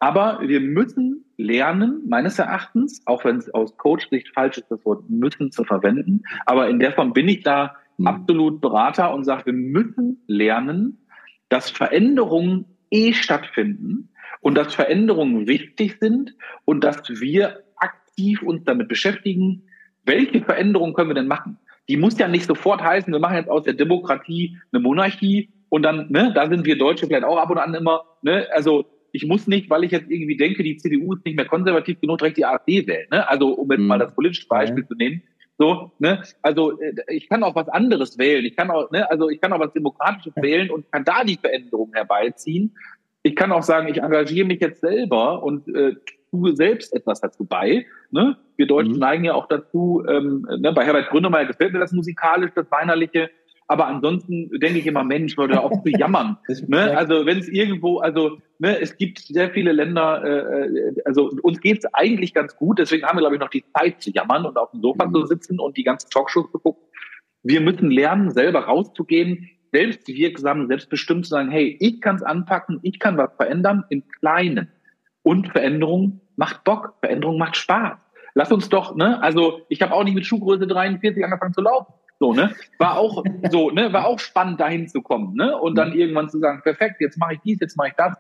Aber 0.00 0.40
wir 0.40 0.60
müssen 0.60 1.24
lernen, 1.36 2.02
meines 2.08 2.38
Erachtens, 2.38 3.02
auch 3.06 3.24
wenn 3.24 3.36
es 3.36 3.52
aus 3.52 3.76
Coach-Sicht 3.76 4.28
falsch 4.32 4.58
ist, 4.58 4.70
das 4.70 4.84
Wort 4.84 5.08
müssen 5.10 5.50
zu 5.50 5.64
verwenden. 5.64 6.22
Aber 6.46 6.68
in 6.68 6.78
der 6.78 6.92
Form 6.92 7.12
bin 7.12 7.28
ich 7.28 7.42
da. 7.42 7.76
Absolut 8.04 8.60
Berater 8.60 9.14
und 9.14 9.24
sage, 9.24 9.46
wir 9.46 9.52
müssen 9.52 10.22
lernen, 10.26 11.06
dass 11.48 11.70
Veränderungen 11.70 12.66
eh 12.90 13.12
stattfinden 13.12 14.10
und 14.40 14.54
dass 14.54 14.74
Veränderungen 14.74 15.46
wichtig 15.46 15.96
sind 16.00 16.34
und 16.64 16.84
dass 16.84 17.02
wir 17.08 17.64
aktiv 17.76 18.42
uns 18.42 18.64
damit 18.64 18.88
beschäftigen, 18.88 19.64
welche 20.04 20.42
Veränderungen 20.42 20.94
können 20.94 21.10
wir 21.10 21.14
denn 21.14 21.26
machen? 21.26 21.58
Die 21.88 21.96
muss 21.96 22.18
ja 22.18 22.28
nicht 22.28 22.46
sofort 22.46 22.82
heißen, 22.82 23.12
wir 23.12 23.20
machen 23.20 23.36
jetzt 23.36 23.50
aus 23.50 23.64
der 23.64 23.74
Demokratie 23.74 24.58
eine 24.72 24.80
Monarchie 24.80 25.50
und 25.68 25.82
dann, 25.82 26.10
ne, 26.10 26.32
da 26.34 26.48
sind 26.48 26.64
wir 26.64 26.78
Deutsche 26.78 27.06
vielleicht 27.06 27.24
auch 27.24 27.38
ab 27.38 27.50
und 27.50 27.58
an 27.58 27.74
immer, 27.74 28.04
ne, 28.22 28.46
also 28.52 28.86
ich 29.12 29.26
muss 29.26 29.46
nicht, 29.46 29.70
weil 29.70 29.84
ich 29.84 29.90
jetzt 29.92 30.10
irgendwie 30.10 30.36
denke, 30.36 30.62
die 30.62 30.76
CDU 30.76 31.14
ist 31.14 31.24
nicht 31.24 31.36
mehr 31.36 31.46
konservativ 31.46 32.00
genug, 32.00 32.18
direkt 32.18 32.36
die 32.36 32.44
AfD 32.44 32.86
wählen. 32.86 33.06
Ne? 33.10 33.28
Also 33.28 33.48
um 33.48 33.70
jetzt 33.70 33.80
mhm. 33.80 33.86
mal 33.86 33.98
das 33.98 34.14
politische 34.14 34.46
Beispiel 34.48 34.82
ja. 34.82 34.86
zu 34.86 34.94
nehmen. 34.94 35.22
So, 35.58 35.90
ne? 35.98 36.22
Also 36.40 36.80
äh, 36.80 36.94
ich 37.08 37.28
kann 37.28 37.42
auch 37.42 37.56
was 37.56 37.68
anderes 37.68 38.16
wählen. 38.16 38.44
Ich 38.44 38.56
kann 38.56 38.70
auch, 38.70 38.90
ne, 38.92 39.10
also 39.10 39.28
ich 39.28 39.40
kann 39.40 39.52
auch 39.52 39.58
was 39.58 39.72
Demokratisches 39.72 40.34
wählen 40.40 40.70
und 40.70 40.90
kann 40.92 41.04
da 41.04 41.24
die 41.24 41.36
Veränderung 41.36 41.90
herbeiziehen. 41.92 42.76
Ich 43.24 43.34
kann 43.34 43.50
auch 43.50 43.64
sagen, 43.64 43.88
ich 43.88 44.00
engagiere 44.00 44.46
mich 44.46 44.60
jetzt 44.60 44.80
selber 44.80 45.42
und 45.42 45.66
äh, 45.74 45.96
tue 46.30 46.54
selbst 46.54 46.94
etwas 46.94 47.20
dazu 47.20 47.44
bei. 47.44 47.86
Ne? 48.10 48.36
Wir 48.56 48.66
Deutschen 48.66 48.94
mhm. 48.94 49.00
neigen 49.00 49.24
ja 49.24 49.34
auch 49.34 49.48
dazu, 49.48 50.04
ähm, 50.08 50.46
ne, 50.60 50.72
bei 50.72 50.84
Herbert 50.84 51.10
Grönemeyer 51.10 51.46
gefällt 51.46 51.72
mir 51.72 51.80
das 51.80 51.92
musikalisch, 51.92 52.52
das 52.54 52.70
Weinerliche. 52.70 53.28
Aber 53.70 53.86
ansonsten 53.86 54.48
denke 54.58 54.78
ich 54.78 54.86
immer, 54.86 55.04
Mensch, 55.04 55.36
Leute, 55.36 55.62
auch 55.62 55.82
zu 55.82 55.90
jammern. 55.90 56.38
ne? 56.68 56.96
Also 56.96 57.26
wenn 57.26 57.38
es 57.38 57.48
irgendwo, 57.48 57.98
also 57.98 58.38
ne, 58.58 58.80
es 58.80 58.96
gibt 58.96 59.18
sehr 59.18 59.50
viele 59.50 59.72
Länder, 59.72 60.24
äh, 60.24 60.66
äh 60.66 60.94
also 61.04 61.30
uns 61.42 61.60
geht 61.60 61.78
es 61.78 61.94
eigentlich 61.94 62.32
ganz 62.32 62.56
gut, 62.56 62.78
deswegen 62.78 63.06
haben 63.06 63.18
wir, 63.18 63.20
glaube 63.20 63.36
ich, 63.36 63.40
noch 63.40 63.50
die 63.50 63.64
Zeit 63.76 64.00
zu 64.00 64.10
jammern 64.10 64.46
und 64.46 64.56
auf 64.56 64.70
dem 64.70 64.80
Sofa 64.80 65.06
mhm. 65.06 65.14
zu 65.14 65.26
sitzen 65.26 65.60
und 65.60 65.76
die 65.76 65.84
ganzen 65.84 66.08
Talkshows 66.08 66.50
zu 66.50 66.58
gucken. 66.58 66.82
Wir 67.42 67.60
müssen 67.60 67.90
lernen, 67.90 68.30
selber 68.30 68.60
rauszugehen, 68.60 69.50
selbstwirksam, 69.70 70.66
selbstbestimmt 70.66 71.26
zu 71.26 71.30
sagen, 71.30 71.50
hey, 71.50 71.76
ich 71.78 72.00
kann 72.00 72.16
es 72.16 72.22
anpacken, 72.22 72.80
ich 72.82 72.98
kann 72.98 73.18
was 73.18 73.34
verändern 73.36 73.84
im 73.90 74.02
Kleinen. 74.18 74.72
Und 75.22 75.48
Veränderung 75.48 76.22
macht 76.36 76.64
Bock, 76.64 76.94
Veränderung 77.00 77.36
macht 77.36 77.56
Spaß. 77.56 77.98
Lass 78.34 78.50
uns 78.50 78.70
doch, 78.70 78.96
ne, 78.96 79.22
also 79.22 79.60
ich 79.68 79.82
habe 79.82 79.92
auch 79.92 80.04
nicht 80.04 80.14
mit 80.14 80.24
Schuhgröße 80.24 80.66
43 80.66 81.22
angefangen 81.22 81.52
zu 81.52 81.60
laufen. 81.60 81.92
So, 82.20 82.32
ne? 82.32 82.54
War 82.78 82.98
auch 82.98 83.22
so, 83.50 83.70
ne, 83.70 83.92
war 83.92 84.06
auch 84.06 84.18
spannend, 84.18 84.60
dahin 84.60 84.88
zu 84.88 85.02
kommen, 85.02 85.34
ne? 85.34 85.56
Und 85.56 85.76
dann 85.76 85.90
mhm. 85.90 85.98
irgendwann 85.98 86.28
zu 86.28 86.38
sagen, 86.38 86.60
perfekt, 86.62 87.00
jetzt 87.00 87.18
mache 87.18 87.34
ich 87.34 87.40
dies, 87.44 87.58
jetzt 87.60 87.76
mache 87.76 87.88
ich 87.88 87.94
das. 87.94 88.16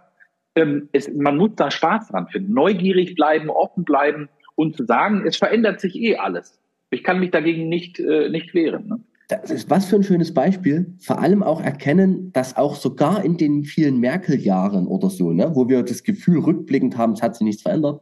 Ähm, 0.54 0.88
es, 0.92 1.12
man 1.12 1.36
muss 1.36 1.50
da 1.56 1.70
Spaß 1.70 2.08
dran 2.08 2.28
finden, 2.28 2.52
neugierig 2.52 3.14
bleiben, 3.14 3.50
offen 3.50 3.84
bleiben 3.84 4.28
und 4.54 4.76
zu 4.76 4.84
sagen, 4.84 5.24
es 5.26 5.36
verändert 5.36 5.80
sich 5.80 5.96
eh 5.96 6.16
alles. 6.16 6.60
Ich 6.90 7.04
kann 7.04 7.20
mich 7.20 7.30
dagegen 7.30 7.68
nicht, 7.68 8.00
äh, 8.00 8.28
nicht 8.28 8.54
wehren. 8.54 8.88
Ne? 8.88 9.00
Das 9.28 9.50
ist 9.50 9.68
was 9.68 9.84
für 9.84 9.96
ein 9.96 10.02
schönes 10.02 10.32
Beispiel. 10.32 10.94
Vor 11.00 11.20
allem 11.20 11.42
auch 11.42 11.60
erkennen, 11.60 12.32
dass 12.32 12.56
auch 12.56 12.76
sogar 12.76 13.22
in 13.22 13.36
den 13.36 13.64
vielen 13.64 14.00
Merkel-Jahren 14.00 14.86
oder 14.86 15.10
so, 15.10 15.32
ne, 15.32 15.50
wo 15.54 15.68
wir 15.68 15.82
das 15.82 16.02
Gefühl 16.02 16.38
rückblickend 16.38 16.96
haben, 16.96 17.12
es 17.12 17.20
hat 17.20 17.36
sich 17.36 17.44
nichts 17.44 17.62
verändert, 17.62 18.00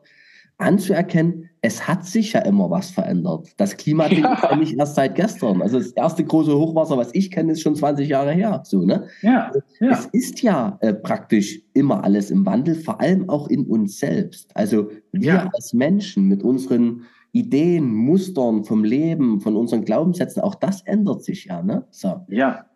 anzuerkennen, 0.59 1.51
es 1.61 1.87
hat 1.87 2.07
sich 2.07 2.33
ja 2.33 2.41
immer 2.41 2.71
was 2.71 2.91
verändert. 2.91 3.49
Das 3.57 3.77
Klima 3.77 4.07
ja. 4.07 4.35
ist 4.35 4.43
ja 4.43 4.57
nicht 4.57 4.79
erst 4.79 4.95
seit 4.95 5.15
gestern. 5.15 5.61
Also 5.61 5.79
das 5.79 5.91
erste 5.91 6.25
große 6.25 6.57
Hochwasser, 6.57 6.97
was 6.97 7.11
ich 7.13 7.31
kenne, 7.31 7.53
ist 7.53 7.61
schon 7.61 7.77
20 7.77 8.09
Jahre 8.09 8.33
her. 8.33 8.63
So, 8.65 8.83
ne? 8.83 9.07
ja, 9.23 9.53
ja. 9.81 9.91
Es 9.91 10.07
ist 10.07 10.43
ja 10.43 10.79
äh, 10.81 10.95
praktisch 10.95 11.61
immer 11.75 12.05
alles 12.05 12.31
im 12.31 12.47
Wandel, 12.47 12.75
vor 12.75 13.01
allem 13.01 13.29
auch 13.29 13.49
in 13.49 13.67
uns 13.67 13.99
selbst. 13.99 14.51
Also 14.55 14.91
wir 15.13 15.35
ja. 15.35 15.51
als 15.53 15.73
Menschen 15.73 16.27
mit 16.29 16.43
unseren 16.43 17.03
Ideen, 17.33 17.93
Mustern 17.93 18.65
vom 18.65 18.83
Leben, 18.83 19.41
von 19.41 19.57
unseren 19.57 19.85
Glaubenssätzen, 19.85 20.43
auch 20.43 20.55
das 20.55 20.83
ändert 20.83 21.23
sich 21.23 21.47
ja. 21.47 21.63
Ne? 21.63 21.87
So. 21.91 22.25
Ja. 22.29 22.67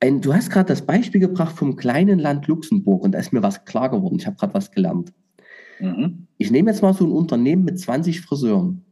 Ein, 0.00 0.20
du 0.20 0.34
hast 0.34 0.50
gerade 0.50 0.68
das 0.68 0.82
Beispiel 0.82 1.20
gebracht 1.20 1.56
vom 1.56 1.76
kleinen 1.76 2.18
Land 2.18 2.46
Luxemburg 2.46 3.02
und 3.02 3.12
da 3.12 3.18
ist 3.18 3.32
mir 3.32 3.42
was 3.42 3.64
klar 3.64 3.90
geworden. 3.90 4.16
Ich 4.18 4.26
habe 4.26 4.36
gerade 4.36 4.54
was 4.54 4.70
gelernt. 4.70 5.12
Mhm. 5.80 6.26
Ich 6.38 6.50
nehme 6.50 6.70
jetzt 6.70 6.82
mal 6.82 6.94
so 6.94 7.04
ein 7.04 7.12
Unternehmen 7.12 7.64
mit 7.64 7.78
20 7.78 8.20
Friseuren. 8.20 8.84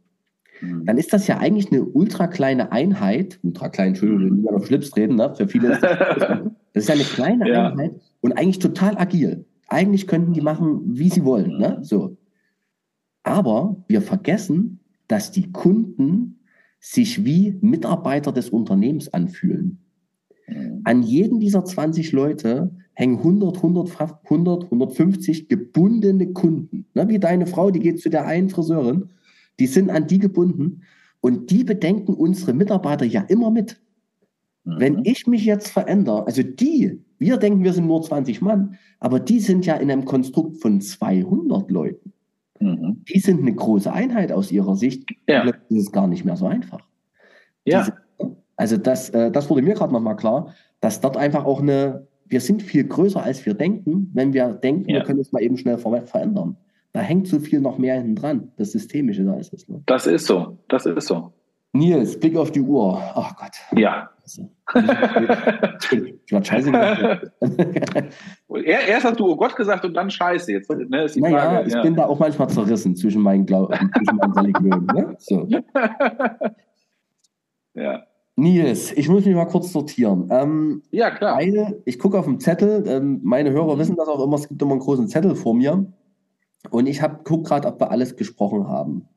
Mhm. 0.61 0.85
Dann 0.85 0.97
ist 0.97 1.13
das 1.13 1.27
ja 1.27 1.37
eigentlich 1.37 1.71
eine 1.71 1.83
ultra 1.83 2.27
kleine 2.27 2.71
Einheit, 2.71 3.39
ultra 3.43 3.69
klein, 3.69 3.89
Entschuldigung, 3.89 4.37
nicht 4.37 4.49
auf 4.49 4.65
Schlips 4.67 4.95
reden, 4.95 5.15
ne? 5.15 5.33
für 5.35 5.47
viele 5.47 5.73
ist 5.73 5.83
das, 5.83 5.97
das 6.73 6.83
ist 6.83 6.89
ja 6.89 6.95
eine 6.95 7.03
kleine 7.03 7.49
ja. 7.49 7.69
Einheit 7.69 7.95
und 8.21 8.33
eigentlich 8.33 8.59
total 8.59 8.97
agil. 8.97 9.45
Eigentlich 9.67 10.07
könnten 10.07 10.33
die 10.33 10.41
machen, 10.41 10.81
wie 10.85 11.09
sie 11.09 11.25
wollen. 11.25 11.57
Ne? 11.57 11.79
So. 11.81 12.17
Aber 13.23 13.83
wir 13.87 14.01
vergessen, 14.01 14.79
dass 15.07 15.31
die 15.31 15.51
Kunden 15.51 16.39
sich 16.79 17.25
wie 17.25 17.57
Mitarbeiter 17.61 18.31
des 18.31 18.49
Unternehmens 18.49 19.13
anfühlen. 19.13 19.79
Mhm. 20.47 20.81
An 20.85 21.03
jeden 21.03 21.39
dieser 21.39 21.65
20 21.65 22.11
Leute 22.13 22.71
hängen 22.97 23.19
100, 23.19 23.57
100, 23.57 23.95
100 24.23 24.63
150 24.63 25.49
gebundene 25.49 26.33
Kunden. 26.33 26.87
Ne, 26.95 27.07
wie 27.07 27.19
deine 27.19 27.45
Frau, 27.45 27.69
die 27.69 27.79
geht 27.79 28.01
zu 28.01 28.09
der 28.09 28.25
einen 28.25 28.49
Friseurin, 28.49 29.11
die 29.59 29.67
sind 29.67 29.91
an 29.91 30.07
die 30.07 30.17
gebunden 30.17 30.81
und 31.21 31.51
die 31.51 31.63
bedenken 31.63 32.15
unsere 32.15 32.53
Mitarbeiter 32.53 33.05
ja 33.05 33.21
immer 33.21 33.51
mit. 33.51 33.79
Mhm. 34.63 34.79
Wenn 34.79 35.05
ich 35.05 35.27
mich 35.27 35.45
jetzt 35.45 35.67
verändere, 35.67 36.25
also 36.25 36.41
die, 36.41 36.99
wir 37.19 37.37
denken, 37.37 37.63
wir 37.63 37.73
sind 37.73 37.85
nur 37.85 38.01
20 38.01 38.41
Mann, 38.41 38.79
aber 38.99 39.19
die 39.19 39.41
sind 39.41 39.67
ja 39.67 39.75
in 39.75 39.91
einem 39.91 40.05
Konstrukt 40.05 40.57
von 40.57 40.81
200 40.81 41.69
Leuten. 41.69 42.13
Mhm. 42.59 43.03
Die 43.13 43.19
sind 43.19 43.41
eine 43.41 43.53
große 43.53 43.93
Einheit 43.93 44.31
aus 44.31 44.51
ihrer 44.51 44.75
Sicht. 44.75 45.07
Ja. 45.29 45.45
Das 45.45 45.55
ist 45.69 45.93
gar 45.93 46.07
nicht 46.07 46.25
mehr 46.25 46.35
so 46.35 46.47
einfach. 46.47 46.81
Ja. 47.63 47.83
Diese, 47.83 48.33
also 48.55 48.77
das, 48.77 49.11
äh, 49.11 49.29
das 49.29 49.51
wurde 49.51 49.61
mir 49.61 49.75
gerade 49.75 49.93
nochmal 49.93 50.15
klar, 50.15 50.55
dass 50.79 50.99
dort 50.99 51.15
einfach 51.15 51.45
auch 51.45 51.61
eine, 51.61 52.07
wir 52.29 52.41
sind 52.41 52.61
viel 52.61 52.83
größer, 52.83 53.21
als 53.21 53.45
wir 53.45 53.53
denken, 53.53 54.11
wenn 54.13 54.33
wir 54.33 54.49
denken, 54.49 54.89
ja. 54.89 54.97
wir 54.97 55.03
können 55.03 55.19
es 55.19 55.31
mal 55.31 55.41
eben 55.41 55.57
schnell 55.57 55.77
ver 55.77 56.05
verändern. 56.05 56.57
Da 56.93 57.01
hängt 57.01 57.27
so 57.27 57.39
viel 57.39 57.61
noch 57.61 57.77
mehr 57.77 57.95
hinten 57.95 58.15
dran. 58.15 58.51
Das 58.57 58.71
Systemische, 58.71 59.23
da 59.23 59.35
ist 59.35 59.53
es. 59.53 59.67
Ne? 59.67 59.81
Das 59.85 60.07
ist 60.07 60.25
so, 60.25 60.57
das 60.67 60.85
ist 60.85 61.07
so. 61.07 61.31
Nils, 61.73 62.19
Blick 62.19 62.35
auf 62.35 62.51
die 62.51 62.61
Uhr. 62.61 62.99
Ach 63.13 63.35
Gott. 63.35 63.51
Ja. 63.77 64.09
ich 64.25 64.39
war 66.31 66.43
scheiße 66.43 66.71
gesagt. 66.71 67.31
Erst 68.65 69.05
hast 69.05 69.19
du 69.19 69.27
oh 69.27 69.35
Gott 69.35 69.55
gesagt 69.55 69.85
und 69.85 69.93
dann 69.93 70.09
scheiße. 70.09 70.51
Jetzt, 70.51 70.69
ne, 70.69 71.03
ist 71.03 71.15
die 71.15 71.21
naja, 71.21 71.39
Frage. 71.39 71.67
ich 71.67 71.73
ja. 71.73 71.81
bin 71.81 71.95
da 71.95 72.05
auch 72.05 72.19
manchmal 72.19 72.49
zerrissen 72.49 72.95
zwischen 72.95 73.21
meinen, 73.21 73.45
Glau 73.45 73.67
zwischen 73.67 74.17
meinen 74.17 74.33
Religionen. 74.33 74.85
Ne? 74.87 75.15
So. 75.19 75.47
ja. 77.75 78.03
Nils, 78.39 78.91
ich 78.91 79.09
muss 79.09 79.25
mich 79.25 79.33
mal 79.33 79.45
kurz 79.45 79.71
sortieren. 79.71 80.27
Ähm, 80.29 80.83
ja, 80.91 81.09
klar. 81.09 81.35
Meine, 81.37 81.81
ich 81.85 81.97
gucke 81.97 82.19
auf 82.19 82.25
den 82.25 82.39
Zettel. 82.39 82.83
Ähm, 82.87 83.19
meine 83.23 83.49
Hörer 83.51 83.75
mhm. 83.75 83.79
wissen 83.79 83.95
das 83.95 84.07
auch 84.07 84.23
immer. 84.23 84.35
Es 84.35 84.47
gibt 84.47 84.61
immer 84.61 84.71
einen 84.71 84.79
großen 84.79 85.07
Zettel 85.07 85.35
vor 85.35 85.55
mir. 85.55 85.91
Und 86.69 86.85
ich 86.85 87.01
gucke 87.23 87.43
gerade, 87.43 87.67
ob 87.67 87.79
wir 87.81 87.89
alles 87.89 88.15
gesprochen 88.15 88.67
haben. 88.67 89.07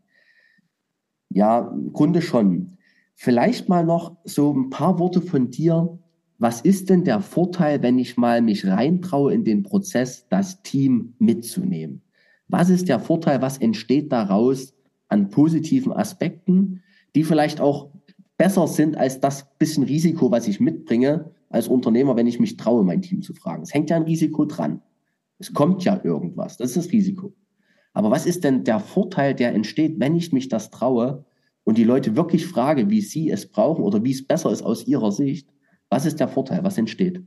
Ja, 1.29 1.71
im 1.71 1.93
Grunde 1.93 2.23
schon. 2.23 2.79
Vielleicht 3.14 3.68
mal 3.68 3.85
noch 3.85 4.16
so 4.25 4.55
ein 4.55 4.71
paar 4.71 4.99
Worte 4.99 5.21
von 5.21 5.51
dir. 5.51 5.99
Was 6.39 6.62
ist 6.62 6.89
denn 6.89 7.05
der 7.05 7.21
Vorteil, 7.21 7.83
wenn 7.83 7.99
ich 7.99 8.16
mal 8.16 8.41
mich 8.41 8.66
reintraue 8.66 9.35
in 9.35 9.45
den 9.45 9.62
Prozess, 9.62 10.27
das 10.31 10.62
Team 10.62 11.12
mitzunehmen? 11.18 12.01
Was 12.49 12.71
ist 12.71 12.89
der 12.89 12.99
Vorteil? 12.99 13.43
Was 13.43 13.59
entsteht 13.59 14.11
daraus 14.11 14.73
an 15.09 15.29
positiven 15.29 15.93
Aspekten, 15.93 16.83
die 17.14 17.25
vielleicht 17.25 17.61
auch 17.61 17.91
besser 18.41 18.66
sind 18.66 18.97
als 18.97 19.20
das 19.20 19.55
bisschen 19.59 19.84
Risiko, 19.84 20.30
was 20.30 20.49
ich 20.49 20.61
mitbringe 20.61 21.30
als 21.51 21.68
Unternehmer, 21.68 22.16
wenn 22.16 22.26
ich 22.26 22.41
mich 22.41 22.57
traue, 22.57 22.82
mein 22.82 23.03
Team 23.03 23.20
zu 23.20 23.34
fragen. 23.34 23.62
Es 23.62 23.74
hängt 23.74 23.91
ja 23.91 23.97
ein 23.97 24.05
Risiko 24.05 24.47
dran. 24.47 24.80
Es 25.38 25.53
kommt 25.53 25.84
ja 25.84 26.01
irgendwas. 26.03 26.57
Das 26.57 26.70
ist 26.70 26.86
das 26.86 26.93
Risiko. 26.93 27.34
Aber 27.93 28.11
was 28.11 28.24
ist 28.24 28.43
denn 28.43 28.64
der 28.64 28.80
Vorteil, 28.80 29.34
der 29.34 29.53
entsteht, 29.53 30.01
wenn 30.01 30.16
ich 30.16 30.32
mich 30.32 30.49
das 30.49 30.70
traue 30.70 31.26
und 31.64 31.76
die 31.76 31.84
Leute 31.84 32.16
wirklich 32.16 32.47
frage, 32.47 32.88
wie 32.88 33.03
sie 33.03 33.28
es 33.28 33.47
brauchen 33.47 33.84
oder 33.84 34.05
wie 34.05 34.12
es 34.12 34.26
besser 34.26 34.51
ist 34.51 34.62
aus 34.62 34.86
ihrer 34.86 35.12
Sicht? 35.12 35.47
Was 35.91 36.07
ist 36.07 36.18
der 36.18 36.28
Vorteil? 36.28 36.64
Was 36.64 36.78
entsteht? 36.78 37.22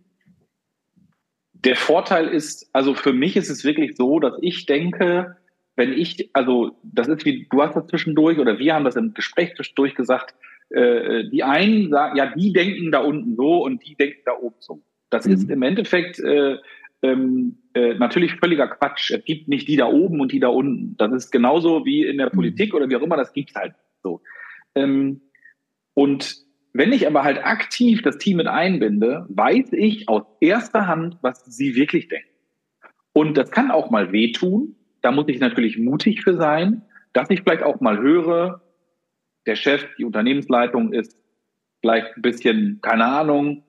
Der 1.53 1.75
Vorteil 1.75 2.27
ist, 2.27 2.71
also 2.73 2.95
für 2.95 3.13
mich 3.13 3.37
ist 3.37 3.51
es 3.51 3.63
wirklich 3.63 3.95
so, 3.97 4.19
dass 4.19 4.33
ich 4.41 4.65
denke, 4.65 5.37
wenn 5.75 5.93
ich, 5.93 6.31
also 6.33 6.71
das 6.81 7.07
ist 7.07 7.23
wie, 7.23 7.45
du 7.51 7.61
hast 7.61 7.75
das 7.75 7.85
zwischendurch 7.85 8.39
oder 8.39 8.57
wir 8.57 8.73
haben 8.73 8.85
das 8.85 8.95
im 8.95 9.13
Gespräch 9.13 9.53
zwischendurch 9.55 9.93
gesagt, 9.93 10.33
äh, 10.73 11.29
die 11.29 11.43
einen 11.43 11.89
sagen, 11.89 12.17
ja, 12.17 12.33
die 12.35 12.51
denken 12.51 12.91
da 12.91 12.99
unten 12.99 13.35
so 13.35 13.63
und 13.63 13.85
die 13.85 13.95
denken 13.95 14.21
da 14.25 14.33
oben 14.39 14.55
so. 14.59 14.81
Das 15.09 15.25
mhm. 15.25 15.33
ist 15.33 15.49
im 15.49 15.61
Endeffekt 15.61 16.19
äh, 16.19 16.57
ähm, 17.03 17.57
äh, 17.73 17.93
natürlich 17.95 18.35
völliger 18.35 18.67
Quatsch. 18.67 19.11
Es 19.11 19.23
gibt 19.25 19.47
nicht 19.47 19.67
die 19.67 19.75
da 19.75 19.85
oben 19.85 20.19
und 20.19 20.31
die 20.31 20.39
da 20.39 20.47
unten. 20.47 20.95
Das 20.97 21.11
ist 21.13 21.31
genauso 21.31 21.85
wie 21.85 22.05
in 22.05 22.17
der 22.17 22.27
mhm. 22.27 22.37
Politik 22.37 22.73
oder 22.73 22.89
wie 22.89 22.95
auch 22.95 23.01
immer, 23.01 23.17
das 23.17 23.33
gibt 23.33 23.53
halt 23.55 23.73
so. 24.01 24.21
Ähm, 24.73 25.21
und 25.93 26.37
wenn 26.73 26.91
ich 26.91 27.05
aber 27.05 27.23
halt 27.23 27.45
aktiv 27.45 28.01
das 28.01 28.17
Team 28.17 28.37
mit 28.37 28.47
einbinde, 28.47 29.27
weiß 29.29 29.73
ich 29.73 30.09
aus 30.09 30.23
erster 30.41 30.87
Hand, 30.87 31.17
was 31.21 31.45
sie 31.45 31.75
wirklich 31.75 32.07
denken. 32.07 32.27
Und 33.13 33.37
das 33.37 33.51
kann 33.51 33.69
auch 33.69 33.91
mal 33.91 34.11
wehtun. 34.11 34.75
Da 35.03 35.11
muss 35.11 35.27
ich 35.27 35.39
natürlich 35.39 35.77
mutig 35.77 36.23
für 36.23 36.35
sein, 36.35 36.81
dass 37.13 37.29
ich 37.29 37.41
vielleicht 37.41 37.61
auch 37.61 37.79
mal 37.79 37.99
höre, 37.99 38.61
der 39.45 39.55
Chef, 39.55 39.85
die 39.97 40.05
Unternehmensleitung 40.05 40.93
ist 40.93 41.17
vielleicht 41.81 42.15
ein 42.15 42.21
bisschen, 42.21 42.79
keine 42.81 43.05
Ahnung, 43.05 43.63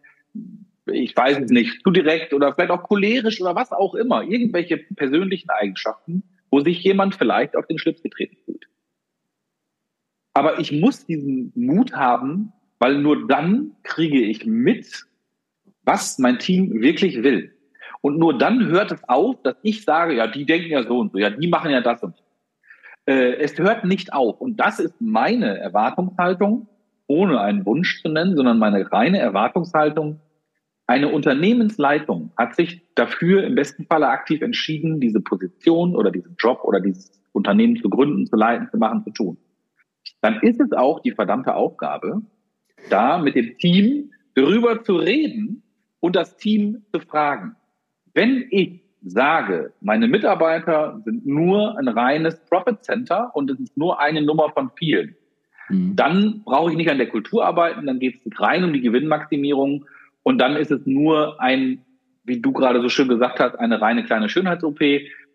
ich 0.87 1.16
weiß 1.16 1.41
es 1.41 1.51
nicht, 1.51 1.83
zu 1.83 1.91
direkt 1.91 2.35
oder 2.35 2.55
vielleicht 2.55 2.70
auch 2.70 2.83
cholerisch 2.83 3.41
oder 3.41 3.55
was 3.55 3.72
auch 3.72 3.95
immer, 3.95 4.22
irgendwelche 4.22 4.77
persönlichen 4.77 5.51
Eigenschaften, 5.51 6.22
wo 6.51 6.61
sich 6.61 6.83
jemand 6.83 7.14
vielleicht 7.14 7.57
auf 7.57 7.66
den 7.66 7.79
Schlips 7.79 8.03
getreten 8.03 8.37
fühlt. 8.45 8.66
Aber 10.35 10.59
ich 10.59 10.72
muss 10.72 11.07
diesen 11.07 11.53
Mut 11.55 11.93
haben, 11.93 12.53
weil 12.79 12.99
nur 12.99 13.27
dann 13.27 13.77
kriege 13.83 14.20
ich 14.20 14.45
mit, 14.47 15.07
was 15.85 16.18
mein 16.18 16.39
Team 16.39 16.81
wirklich 16.81 17.22
will. 17.22 17.55
Und 18.01 18.18
nur 18.18 18.37
dann 18.37 18.66
hört 18.66 18.93
es 18.93 19.03
auf, 19.09 19.41
dass 19.43 19.57
ich 19.62 19.85
sage, 19.85 20.14
ja, 20.14 20.27
die 20.27 20.45
denken 20.45 20.70
ja 20.70 20.83
so 20.83 20.99
und 20.99 21.12
so, 21.12 21.18
ja, 21.18 21.31
die 21.31 21.49
machen 21.49 21.70
ja 21.70 21.81
das 21.81 22.03
und 22.03 22.16
so. 22.16 22.24
Äh, 23.07 23.35
es 23.37 23.59
hört 23.59 23.85
nicht 23.85 24.13
auf. 24.13 24.41
Und 24.41 24.59
das 24.59 24.81
ist 24.81 25.01
meine 25.01 25.59
Erwartungshaltung, 25.59 26.69
ohne 27.07 27.41
einen 27.41 27.67
Wunsch 27.67 28.03
zu 28.03 28.09
nennen, 28.09 28.37
sondern 28.37 28.59
meine 28.59 28.91
reine 28.91 29.19
Erwartungshaltung. 29.19 30.21
Eine 30.87 31.09
Unternehmensleitung 31.09 32.33
hat 32.37 32.55
sich 32.55 32.83
dafür 32.95 33.45
im 33.45 33.55
besten 33.55 33.87
Falle 33.87 34.09
aktiv 34.09 34.43
entschieden, 34.43 35.01
diese 35.01 35.21
Position 35.21 35.97
oder 35.97 36.11
diesen 36.11 36.37
Job 36.39 36.61
oder 36.65 36.81
dieses 36.81 37.11
Unternehmen 37.33 37.77
zu 37.77 37.89
gründen, 37.89 38.27
zu 38.27 38.37
leiten, 38.37 38.69
zu 38.71 38.77
machen, 38.77 39.03
zu 39.05 39.11
tun. 39.11 39.39
Dann 40.21 40.41
ist 40.41 40.61
es 40.61 40.73
auch 40.73 41.01
die 41.01 41.13
verdammte 41.13 41.55
Aufgabe, 41.55 42.23
da 42.91 43.19
mit 43.19 43.35
dem 43.35 43.57
Team 43.59 44.11
darüber 44.35 44.83
zu 44.83 44.97
reden 44.97 45.63
und 46.01 46.17
das 46.17 46.37
Team 46.37 46.85
zu 46.93 47.01
fragen. 47.01 47.57
Wenn 48.13 48.47
ich 48.51 48.84
sage, 49.05 49.73
meine 49.81 50.09
Mitarbeiter 50.09 51.01
sind 51.05 51.27
nur 51.27 51.79
ein 51.79 51.89
reines 51.89 52.37
Profit 52.47 52.83
Center 52.83 53.31
und 53.35 53.51
es 53.51 53.61
ist 53.61 53.77
nur 53.77 54.01
eine 54.01 54.23
Nummer 54.23 54.51
von 54.51 54.71
vielen, 54.77 55.15
mhm. 55.69 55.95
dann 55.97 56.43
brauche 56.45 56.71
ich 56.71 56.77
nicht 56.77 56.91
an 56.91 56.99
der 56.99 57.09
Kultur 57.09 57.45
arbeiten, 57.45 57.87
dann 57.87 57.99
geht 57.99 58.21
es 58.25 58.41
rein 58.41 58.65
um 58.65 58.73
die 58.73 58.81
Gewinnmaximierung 58.81 59.85
Und 60.23 60.39
dann 60.39 60.57
ist 60.57 60.71
es 60.71 60.87
nur 60.87 61.41
ein, 61.41 61.85
wie 62.25 62.41
du 62.41 62.53
gerade 62.53 62.81
so 62.81 62.89
schön 62.89 63.09
gesagt 63.09 63.39
hast, 63.41 63.57
eine 63.57 63.81
reine 63.81 64.05
kleine 64.05 64.29
Schönheits-OP. 64.29 64.81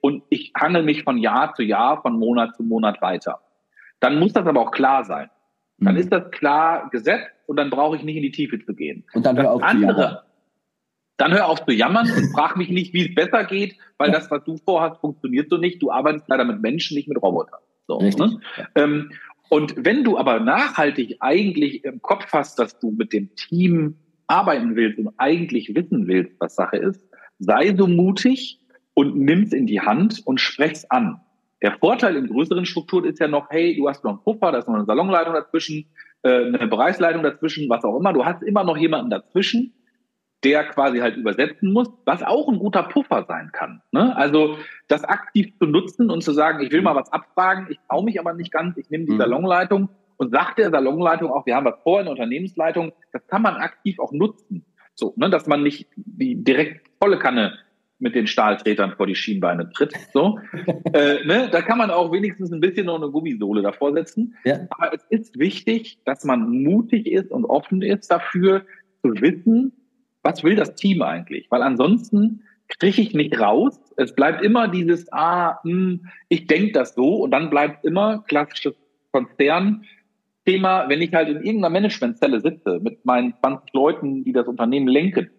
Und 0.01 0.23
ich 0.29 0.51
handle 0.55 0.81
mich 0.81 1.03
von 1.03 1.17
Jahr 1.17 1.53
zu 1.53 1.61
Jahr, 1.61 2.01
von 2.01 2.17
Monat 2.17 2.55
zu 2.55 2.63
Monat 2.63 3.01
weiter. 3.01 3.39
Dann 3.99 4.17
muss 4.17 4.33
das 4.33 4.47
aber 4.47 4.61
auch 4.61 4.71
klar 4.71 5.03
sein. 5.05 5.29
Dann 5.77 5.93
mhm. 5.93 5.99
ist 5.99 6.11
das 6.11 6.31
klar 6.31 6.89
gesetzt 6.89 7.29
und 7.45 7.57
dann 7.57 7.69
brauche 7.69 7.95
ich 7.97 8.03
nicht 8.03 8.15
in 8.15 8.23
die 8.23 8.31
Tiefe 8.31 8.59
zu 8.59 8.73
gehen. 8.73 9.05
Und 9.13 9.25
dann 9.25 9.37
hör 9.37 9.51
auf 9.51 9.63
andere. 9.63 10.23
Dann 11.19 11.33
hör 11.33 11.49
auf 11.49 11.65
zu 11.65 11.73
jammern 11.73 12.09
und 12.09 12.31
frag 12.31 12.55
mich 12.55 12.69
nicht, 12.69 12.93
wie 12.93 13.09
es 13.09 13.13
besser 13.13 13.43
geht, 13.43 13.75
weil 13.97 14.09
das, 14.09 14.31
was 14.31 14.41
du 14.45 14.55
vorhast, 14.55 15.01
funktioniert 15.01 15.49
so 15.49 15.57
nicht. 15.57 15.81
Du 15.81 15.91
arbeitest 15.91 16.29
leider 16.29 16.45
mit 16.45 16.61
Menschen, 16.61 16.95
nicht 16.95 17.09
mit 17.09 17.21
Robotern. 17.21 17.59
So, 17.87 17.99
ne? 17.99 18.39
ähm, 18.75 19.11
und 19.49 19.73
wenn 19.77 20.05
du 20.05 20.17
aber 20.17 20.39
nachhaltig 20.39 21.17
eigentlich 21.19 21.83
im 21.83 22.01
Kopf 22.01 22.31
hast, 22.31 22.57
dass 22.57 22.79
du 22.79 22.91
mit 22.91 23.11
dem 23.11 23.35
Team 23.35 23.95
arbeiten 24.27 24.77
willst 24.77 24.97
und 24.97 25.09
eigentlich 25.17 25.75
wissen 25.75 26.07
willst, 26.07 26.39
was 26.39 26.55
Sache 26.55 26.77
ist, 26.77 27.01
sei 27.39 27.75
so 27.75 27.85
mutig 27.87 28.61
und 28.93 29.17
nimm's 29.17 29.51
in 29.51 29.67
die 29.67 29.81
Hand 29.81 30.21
und 30.25 30.39
sprech's 30.39 30.85
an. 30.85 31.19
Der 31.61 31.73
Vorteil 31.79 32.15
in 32.15 32.27
größeren 32.27 32.65
Strukturen 32.65 33.03
ist 33.03 33.19
ja 33.19 33.27
noch, 33.27 33.49
hey, 33.49 33.75
du 33.75 33.89
hast 33.89 34.05
noch 34.05 34.11
einen 34.11 34.23
Puffer, 34.23 34.53
da 34.53 34.59
ist 34.59 34.69
noch 34.69 34.75
eine 34.75 34.85
Salonleitung 34.85 35.33
dazwischen, 35.33 35.85
äh, 36.21 36.45
eine 36.45 36.67
Bereichsleitung 36.67 37.23
dazwischen, 37.23 37.67
was 37.69 37.83
auch 37.83 37.99
immer. 37.99 38.13
Du 38.13 38.23
hast 38.23 38.41
immer 38.43 38.63
noch 38.63 38.77
jemanden 38.77 39.09
dazwischen, 39.09 39.73
der 40.43 40.63
quasi 40.65 40.99
halt 40.99 41.17
übersetzen 41.17 41.73
muss, 41.73 41.89
was 42.05 42.23
auch 42.23 42.47
ein 42.47 42.59
guter 42.59 42.83
Puffer 42.83 43.25
sein 43.27 43.51
kann. 43.51 43.81
Ne? 43.91 44.15
Also 44.15 44.57
das 44.87 45.03
aktiv 45.03 45.53
zu 45.57 45.65
nutzen 45.65 46.09
und 46.09 46.23
zu 46.23 46.31
sagen, 46.31 46.63
ich 46.63 46.71
will 46.71 46.81
mal 46.81 46.95
was 46.95 47.11
abfragen, 47.11 47.67
ich 47.69 47.79
traue 47.89 48.05
mich 48.05 48.19
aber 48.19 48.33
nicht 48.33 48.51
ganz, 48.51 48.77
ich 48.77 48.89
nehme 48.89 49.05
die 49.05 49.13
mhm. 49.13 49.17
Salonleitung 49.17 49.89
und 50.17 50.31
sagt 50.31 50.59
der 50.59 50.71
Salonleitung 50.71 51.31
auch, 51.31 51.45
wir 51.45 51.55
haben 51.55 51.65
was 51.65 51.81
vor 51.83 51.99
in 51.99 52.05
der 52.05 52.11
Unternehmensleitung, 52.11 52.93
das 53.11 53.25
kann 53.27 53.41
man 53.41 53.55
aktiv 53.55 53.99
auch 53.99 54.11
nutzen. 54.11 54.65
So, 54.95 55.13
ne, 55.17 55.29
dass 55.29 55.47
man 55.47 55.63
nicht 55.63 55.87
die 55.95 56.43
direkt 56.43 56.89
volle 57.01 57.19
Kanne 57.19 57.57
mit 57.99 58.15
den 58.15 58.27
Stahltretern 58.27 58.93
vor 58.95 59.07
die 59.07 59.15
Schienbeine 59.15 59.69
tritt. 59.71 59.93
So, 60.13 60.39
äh, 60.93 61.25
ne, 61.25 61.49
da 61.51 61.61
kann 61.61 61.77
man 61.77 61.91
auch 61.91 62.11
wenigstens 62.11 62.51
ein 62.51 62.61
bisschen 62.61 62.85
noch 62.85 62.95
eine 62.95 63.11
Gummisohle 63.11 63.61
davor 63.61 63.93
setzen. 63.93 64.35
Ja. 64.45 64.59
Aber 64.71 64.93
es 64.93 65.05
ist 65.09 65.37
wichtig, 65.37 65.99
dass 66.05 66.23
man 66.23 66.49
mutig 66.49 67.07
ist 67.07 67.31
und 67.31 67.45
offen 67.45 67.81
ist 67.81 68.09
dafür, 68.09 68.65
zu 69.01 69.13
wissen, 69.21 69.71
was 70.23 70.43
will 70.43 70.55
das 70.55 70.75
Team 70.75 71.01
eigentlich? 71.01 71.47
Weil 71.49 71.61
ansonsten 71.61 72.43
kriege 72.67 73.01
ich 73.01 73.13
nicht 73.13 73.39
raus. 73.39 73.79
Es 73.97 74.13
bleibt 74.13 74.43
immer 74.43 74.67
dieses, 74.67 75.11
ah, 75.11 75.59
mh, 75.63 75.71
hm, 75.71 76.09
ich 76.29 76.47
denke 76.47 76.73
das 76.73 76.93
so 76.95 77.23
und 77.23 77.31
dann 77.31 77.49
bleibt 77.49 77.83
immer 77.85 78.23
klassisches 78.27 78.75
Konzern-Thema, 79.11 80.87
wenn 80.87 81.01
ich 81.01 81.13
halt 81.13 81.29
in 81.29 81.37
irgendeiner 81.37 81.69
Managementzelle 81.69 82.39
sitze 82.41 82.79
mit 82.79 83.05
meinen 83.05 83.33
20 83.41 83.73
Leuten, 83.73 84.23
die 84.23 84.33
das 84.33 84.47
Unternehmen 84.47 84.87
lenken 84.87 85.29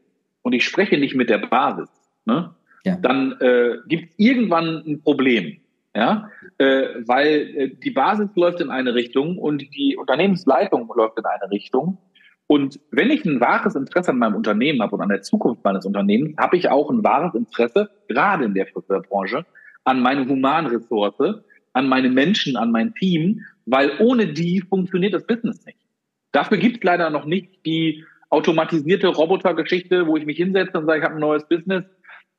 und 0.42 0.52
ich 0.52 0.64
spreche 0.64 0.98
nicht 0.98 1.14
mit 1.14 1.30
der 1.30 1.38
Basis, 1.38 1.88
ne, 2.24 2.54
ja. 2.84 2.96
dann 2.96 3.36
äh, 3.40 3.76
gibt 3.86 4.10
es 4.10 4.18
irgendwann 4.18 4.82
ein 4.86 5.02
Problem. 5.02 5.58
Ja, 5.92 6.30
äh, 6.58 6.86
weil 7.04 7.56
äh, 7.56 7.68
die 7.74 7.90
Basis 7.90 8.28
läuft 8.36 8.60
in 8.60 8.70
eine 8.70 8.94
Richtung 8.94 9.38
und 9.38 9.74
die 9.74 9.96
Unternehmensleitung 9.96 10.88
läuft 10.94 11.18
in 11.18 11.24
eine 11.24 11.50
Richtung 11.50 11.98
und 12.50 12.80
wenn 12.90 13.10
ich 13.10 13.24
ein 13.24 13.40
wahres 13.40 13.76
Interesse 13.76 14.10
an 14.10 14.18
meinem 14.18 14.34
Unternehmen 14.34 14.82
habe 14.82 14.96
und 14.96 15.02
an 15.02 15.08
der 15.08 15.22
Zukunft 15.22 15.62
meines 15.62 15.86
Unternehmens, 15.86 16.36
habe 16.36 16.56
ich 16.56 16.68
auch 16.68 16.90
ein 16.90 17.04
wahres 17.04 17.32
Interesse, 17.36 17.90
gerade 18.08 18.44
in 18.44 18.54
der 18.54 18.66
Friseurbranche, 18.66 19.46
an 19.84 20.02
meine 20.02 20.28
Humanressource, 20.28 21.44
an 21.74 21.88
meine 21.88 22.08
Menschen, 22.08 22.56
an 22.56 22.72
mein 22.72 22.92
Team, 22.94 23.42
weil 23.66 23.92
ohne 24.00 24.32
die 24.32 24.62
funktioniert 24.68 25.14
das 25.14 25.28
Business 25.28 25.64
nicht. 25.64 25.78
Dafür 26.32 26.58
gibt 26.58 26.78
es 26.78 26.82
leider 26.82 27.08
noch 27.10 27.24
nicht 27.24 27.64
die 27.66 28.04
automatisierte 28.30 29.06
Robotergeschichte, 29.06 30.08
wo 30.08 30.16
ich 30.16 30.26
mich 30.26 30.38
hinsetze 30.38 30.76
und 30.76 30.86
sage, 30.86 30.98
ich 30.98 31.04
habe 31.04 31.14
ein 31.14 31.20
neues 31.20 31.46
Business 31.46 31.84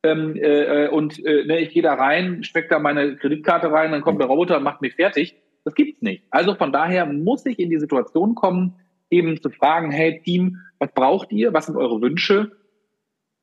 ähm, 0.04 0.36
äh, 0.36 0.90
und 0.90 1.26
äh, 1.26 1.46
ne, 1.46 1.62
ich 1.62 1.70
gehe 1.70 1.84
da 1.84 1.94
rein, 1.94 2.44
steck 2.44 2.68
da 2.68 2.80
meine 2.80 3.16
Kreditkarte 3.16 3.72
rein, 3.72 3.94
dann 3.94 4.02
kommt 4.02 4.20
der 4.20 4.28
Roboter 4.28 4.58
und 4.58 4.64
macht 4.64 4.82
mich 4.82 4.96
fertig. 4.96 5.38
Das 5.64 5.74
gibt's 5.74 6.02
nicht. 6.02 6.26
Also 6.32 6.56
von 6.56 6.74
daher 6.74 7.06
muss 7.06 7.46
ich 7.46 7.60
in 7.60 7.70
die 7.70 7.80
Situation 7.80 8.36
kommen, 8.36 8.76
eben 9.12 9.42
zu 9.42 9.50
fragen, 9.50 9.92
hey 9.92 10.22
Team, 10.24 10.58
was 10.80 10.92
braucht 10.94 11.32
ihr? 11.32 11.54
Was 11.54 11.68
sind 11.68 11.76
eure 11.76 12.02
Wünsche? 12.02 12.52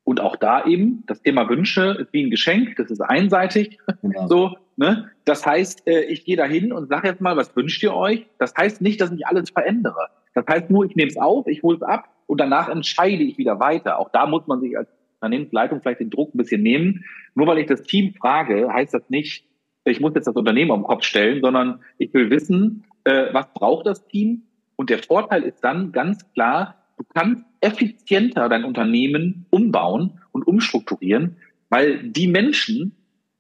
Und 0.03 0.21
auch 0.21 0.37
da 0.37 0.65
eben, 0.65 1.05
das 1.07 1.23
Thema 1.23 1.49
Wünsche 1.51 1.99
ist 2.01 2.13
wie 2.15 2.25
ein 2.25 2.31
Geschenk, 2.31 2.77
das 2.77 2.91
ist 2.91 3.01
einseitig. 3.01 3.79
Genau. 4.03 4.27
So, 4.29 4.57
ne? 4.77 5.11
Das 5.27 5.45
heißt, 5.45 5.87
äh, 5.87 6.01
ich 6.05 6.25
gehe 6.25 6.37
da 6.37 6.45
hin 6.47 6.73
und 6.73 6.89
sage 6.89 7.09
jetzt 7.09 7.21
mal, 7.21 7.37
was 7.37 7.55
wünscht 7.55 7.83
ihr 7.83 7.95
euch? 7.95 8.27
Das 8.39 8.55
heißt 8.57 8.81
nicht, 8.81 9.01
dass 9.01 9.13
ich 9.13 9.27
alles 9.27 9.51
verändere. 9.51 10.09
Das 10.35 10.47
heißt 10.49 10.71
nur, 10.71 10.87
ich 10.87 10.97
nehme 10.97 11.11
es 11.11 11.19
auf, 11.19 11.47
ich 11.47 11.63
hole 11.63 11.77
es 11.77 11.83
ab 11.83 12.09
und 12.27 12.41
danach 12.41 12.69
entscheide 12.71 13.23
ich 13.23 13.37
wieder 13.37 13.61
weiter. 13.61 13.99
Auch 13.99 14.09
da 14.11 14.27
muss 14.27 14.47
man 14.47 14.61
sich 14.61 14.79
als 14.79 14.89
Unternehmensleitung 15.21 15.83
vielleicht 15.83 16.01
den 16.01 16.11
Druck 16.11 16.35
ein 16.35 16.39
bisschen 16.39 16.63
nehmen. 16.63 17.05
Nur 17.35 17.47
weil 17.47 17.59
ich 17.59 17.67
das 17.67 17.83
Team 17.83 18.15
frage, 18.15 18.73
heißt 18.73 18.95
das 18.95 19.11
nicht, 19.11 19.45
ich 19.85 20.01
muss 20.01 20.15
jetzt 20.15 20.27
das 20.27 20.37
Unternehmen 20.37 20.71
am 20.71 20.85
Kopf 20.85 21.05
stellen, 21.05 21.43
sondern 21.43 21.81
ich 21.99 22.13
will 22.15 22.31
wissen, 22.31 22.85
äh, 23.05 23.27
was 23.33 23.53
braucht 23.53 23.87
das 23.87 24.07
Team? 24.07 24.45
Und 24.79 24.91
der 24.91 25.03
Vorteil 25.03 25.43
ist 25.43 25.61
dann 25.65 25.91
ganz 25.91 26.25
klar, 26.35 26.77
du 26.97 27.05
kannst 27.13 27.45
effizienter 27.61 28.49
dein 28.49 28.65
Unternehmen 28.65 29.45
umbauen 29.51 30.21
und 30.31 30.47
umstrukturieren, 30.47 31.37
weil 31.69 32.05
die 32.05 32.29
Menschen, 32.29 32.93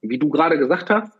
wie 0.02 0.18
du 0.18 0.30
gerade 0.30 0.58
gesagt 0.58 0.90
hast, 0.90 1.12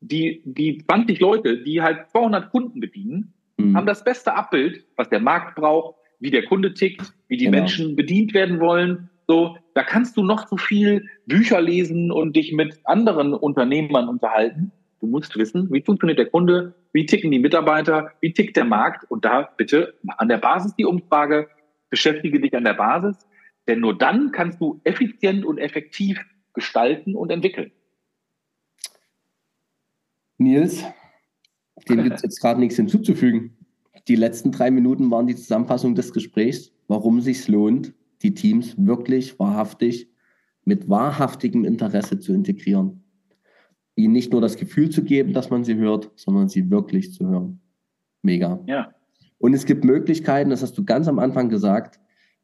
die, 0.00 0.40
die 0.46 0.78
20 0.78 1.20
Leute, 1.20 1.62
die 1.62 1.82
halt 1.82 2.10
200 2.10 2.50
Kunden 2.50 2.80
bedienen, 2.80 3.34
mhm. 3.58 3.76
haben 3.76 3.86
das 3.86 4.02
beste 4.02 4.34
Abbild, 4.34 4.86
was 4.96 5.10
der 5.10 5.20
Markt 5.20 5.56
braucht, 5.56 5.96
wie 6.20 6.30
der 6.30 6.46
Kunde 6.46 6.72
tickt, 6.72 7.12
wie 7.28 7.36
die 7.36 7.44
genau. 7.44 7.58
Menschen 7.58 7.96
bedient 7.96 8.32
werden 8.32 8.60
wollen. 8.60 9.10
So, 9.28 9.58
da 9.74 9.82
kannst 9.82 10.16
du 10.16 10.22
noch 10.22 10.48
so 10.48 10.56
viel 10.56 11.06
Bücher 11.26 11.60
lesen 11.60 12.10
und 12.10 12.34
dich 12.34 12.52
mit 12.52 12.80
anderen 12.84 13.34
Unternehmern 13.34 14.08
unterhalten. 14.08 14.72
Du 15.00 15.06
musst 15.06 15.34
wissen, 15.36 15.72
wie 15.72 15.80
funktioniert 15.80 16.18
der 16.18 16.28
Kunde, 16.28 16.74
wie 16.92 17.06
ticken 17.06 17.30
die 17.30 17.38
Mitarbeiter, 17.38 18.12
wie 18.20 18.32
tickt 18.32 18.56
der 18.56 18.66
Markt 18.66 19.10
und 19.10 19.24
da 19.24 19.48
bitte 19.56 19.94
an 20.18 20.28
der 20.28 20.36
Basis 20.36 20.74
die 20.76 20.84
Umfrage, 20.84 21.48
beschäftige 21.88 22.38
dich 22.38 22.54
an 22.54 22.64
der 22.64 22.74
Basis, 22.74 23.16
denn 23.66 23.80
nur 23.80 23.96
dann 23.96 24.30
kannst 24.30 24.60
du 24.60 24.80
effizient 24.84 25.44
und 25.46 25.56
effektiv 25.56 26.22
gestalten 26.52 27.14
und 27.14 27.30
entwickeln. 27.30 27.72
Nils, 30.36 30.84
dem 31.88 32.02
gibt 32.02 32.16
es 32.16 32.22
jetzt 32.22 32.40
gerade 32.40 32.60
nichts 32.60 32.76
hinzuzufügen. 32.76 33.56
Die 34.06 34.16
letzten 34.16 34.52
drei 34.52 34.70
Minuten 34.70 35.10
waren 35.10 35.26
die 35.26 35.36
Zusammenfassung 35.36 35.94
des 35.94 36.12
Gesprächs, 36.12 36.72
warum 36.88 37.18
es 37.18 37.24
sich 37.24 37.48
lohnt, 37.48 37.94
die 38.22 38.34
Teams 38.34 38.74
wirklich 38.76 39.38
wahrhaftig 39.38 40.10
mit 40.64 40.90
wahrhaftigem 40.90 41.64
Interesse 41.64 42.18
zu 42.18 42.34
integrieren 42.34 42.99
ihnen 44.04 44.12
nicht 44.12 44.32
nur 44.32 44.40
das 44.40 44.56
Gefühl 44.56 44.90
zu 44.90 45.02
geben, 45.02 45.32
dass 45.32 45.50
man 45.50 45.64
sie 45.64 45.76
hört, 45.76 46.10
sondern 46.16 46.48
sie 46.48 46.70
wirklich 46.70 47.12
zu 47.12 47.28
hören. 47.28 47.60
Mega. 48.22 48.60
Ja. 48.66 48.92
Und 49.38 49.54
es 49.54 49.64
gibt 49.64 49.84
Möglichkeiten, 49.84 50.50
das 50.50 50.62
hast 50.62 50.76
du 50.76 50.84
ganz 50.84 51.08
am 51.08 51.18
Anfang 51.18 51.48
gesagt, 51.48 51.98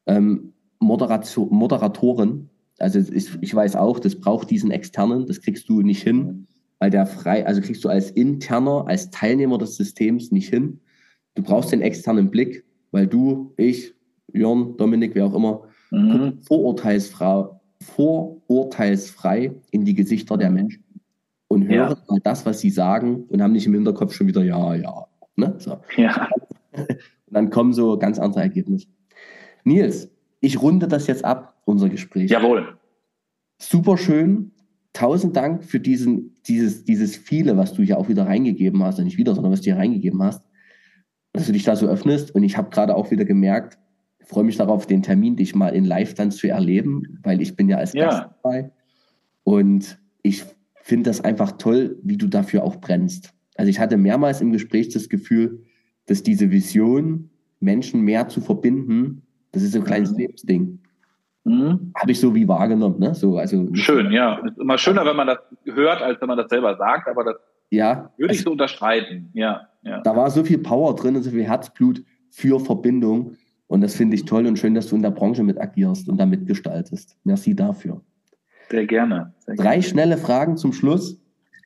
ähm, 0.07 0.54
Moderation, 0.78 1.48
Moderatoren. 1.50 2.48
Also 2.78 2.98
ich, 2.98 3.30
ich 3.40 3.54
weiß 3.54 3.76
auch, 3.76 3.98
das 3.98 4.16
braucht 4.16 4.50
diesen 4.50 4.70
externen, 4.70 5.26
das 5.26 5.40
kriegst 5.40 5.68
du 5.68 5.82
nicht 5.82 6.02
hin, 6.02 6.46
weil 6.78 6.90
der 6.90 7.07
frei, 7.07 7.46
also 7.46 7.61
kriegst 7.61 7.84
du 7.84 7.88
als 7.88 8.11
interner, 8.11 8.84
als 8.86 9.11
Teilnehmer 9.11 9.59
des 9.59 9.76
Systems 9.76 10.32
nicht 10.32 10.48
hin. 10.48 10.80
Du 11.34 11.42
brauchst 11.42 11.72
den 11.72 11.82
externen 11.82 12.30
Blick, 12.30 12.64
weil 12.92 13.07
du, 13.07 13.52
ich, 13.57 13.94
Jörn, 14.32 14.76
Dominik, 14.76 15.14
wer 15.14 15.26
auch 15.26 15.34
immer, 15.34 15.62
mhm. 15.90 16.38
vorurteilsfrei, 16.42 17.46
vorurteilsfrei 17.80 19.54
in 19.70 19.84
die 19.84 19.94
Gesichter 19.94 20.36
der 20.38 20.50
Menschen 20.50 20.86
und 21.49 21.68
hören 21.68 21.90
ja. 21.90 22.05
mal 22.09 22.20
das, 22.22 22.47
was 22.47 22.61
sie 22.61 22.70
sagen 22.70 23.24
und 23.28 23.42
haben 23.42 23.53
nicht 23.53 23.66
im 23.66 23.74
Hinterkopf 23.74 24.14
schon 24.14 24.26
wieder, 24.26 24.42
ja, 24.42 24.74
ja. 24.74 25.07
Ne? 25.36 25.55
So. 25.59 25.78
ja. 25.97 26.28
Und 26.72 27.34
dann 27.34 27.51
kommen 27.51 27.72
so 27.72 27.99
ganz 27.99 28.18
andere 28.18 28.40
Ergebnisse. 28.40 28.88
Nils, 29.64 30.11
ich 30.40 30.61
runde 30.61 30.88
das 30.88 31.07
jetzt 31.07 31.24
ab, 31.24 31.61
unser 31.64 31.88
Gespräch. 31.88 32.30
Jawohl. 32.30 32.78
Super 33.59 33.97
schön. 33.97 34.53
Tausend 34.92 35.36
Dank 35.36 35.64
für 35.64 35.80
diesen, 35.80 36.36
dieses, 36.47 36.84
dieses 36.84 37.16
viele, 37.16 37.57
was 37.57 37.74
du 37.74 37.82
hier 37.82 37.99
auch 37.99 38.09
wieder 38.09 38.26
reingegeben 38.26 38.82
hast, 38.82 38.99
nicht 38.99 39.18
wieder, 39.18 39.34
sondern 39.34 39.53
was 39.53 39.61
du 39.61 39.66
hier 39.66 39.76
reingegeben 39.76 40.22
hast, 40.22 40.42
dass 41.32 41.47
du 41.47 41.53
dich 41.53 41.64
da 41.64 41.76
so 41.76 41.86
öffnest. 41.86 42.34
Und 42.34 42.44
ich 42.44 42.57
habe 42.57 42.70
gerade 42.70 42.94
auch 42.94 43.11
wieder 43.11 43.24
gemerkt, 43.24 43.78
freue 44.20 44.44
mich 44.44 44.57
darauf, 44.57 44.86
den 44.86 45.03
Termin 45.03 45.36
dich 45.36 45.55
mal 45.55 45.68
in 45.68 45.84
Live 45.84 46.14
dann 46.14 46.30
zu 46.30 46.49
erleben, 46.49 47.18
weil 47.22 47.40
ich 47.40 47.57
bin 47.57 47.68
ja 47.68 47.76
als 47.76 47.92
ja. 47.92 48.07
Gast 48.07 48.30
dabei. 48.42 48.70
Und 49.44 49.99
ich 50.22 50.44
finde 50.87 51.11
das 51.11 51.20
einfach 51.20 51.53
toll, 51.59 51.99
wie 52.05 52.16
du 52.16 52.28
dafür 52.28 52.62
auch 52.62 52.76
brennst. 52.76 53.34
Also 53.57 53.68
ich 53.68 53.80
hatte 53.80 53.97
mehrmals 53.97 54.41
im 54.41 54.53
Gespräch 54.53 54.89
das 54.91 55.09
Gefühl, 55.09 55.64
dass 56.07 56.22
diese 56.22 56.53
Vision, 56.53 57.30
Menschen 57.59 58.03
mehr 58.03 58.28
zu 58.28 58.41
verbinden, 58.41 59.22
das 59.51 59.64
ist 59.64 59.72
so 59.72 59.80
ein 59.80 59.84
kleines 59.84 60.12
mhm. 60.12 60.18
Lebensding. 60.18 60.78
Mhm. 61.43 61.91
Habe 61.97 62.12
ich 62.12 62.20
so 62.20 62.32
wie 62.37 62.47
wahrgenommen. 62.47 63.01
Ne? 63.01 63.16
So, 63.16 63.37
also 63.37 63.66
Schön, 63.74 64.12
ja. 64.12 64.37
Ist 64.47 64.59
immer 64.59 64.78
schöner, 64.78 65.05
wenn 65.05 65.16
man 65.16 65.26
das 65.26 65.39
hört, 65.64 66.03
als 66.03 66.20
wenn 66.20 66.28
man 66.28 66.39
das 66.39 66.49
selber 66.49 66.76
sagt, 66.76 67.09
aber 67.09 67.24
das 67.24 67.37
ja, 67.70 68.12
würde 68.16 68.32
ich 68.32 68.39
also, 68.39 68.51
so 68.51 68.53
unterstreiten. 68.53 69.30
Ja, 69.34 69.62
ja. 69.82 70.03
Da 70.03 70.14
war 70.14 70.30
so 70.30 70.45
viel 70.45 70.59
Power 70.59 70.95
drin 70.95 71.16
und 71.16 71.24
so 71.24 71.30
viel 71.30 71.43
Herzblut 71.43 72.05
für 72.30 72.61
Verbindung. 72.61 73.32
Und 73.66 73.80
das 73.80 73.97
finde 73.97 74.14
ich 74.14 74.24
toll 74.24 74.47
und 74.47 74.57
schön, 74.57 74.76
dass 74.76 74.89
du 74.89 74.95
in 74.95 75.03
der 75.03 75.11
Branche 75.11 75.43
mit 75.43 75.61
agierst 75.61 76.09
und 76.09 76.18
damit 76.18 76.47
gestaltest. 76.47 77.16
Merci 77.24 77.57
dafür. 77.57 78.03
Sehr 78.70 78.86
gerne. 78.86 79.34
Sehr 79.38 79.56
Drei 79.56 79.62
gerne. 79.64 79.82
schnelle 79.82 80.16
Fragen 80.18 80.56
zum 80.56 80.72
Schluss. 80.72 81.20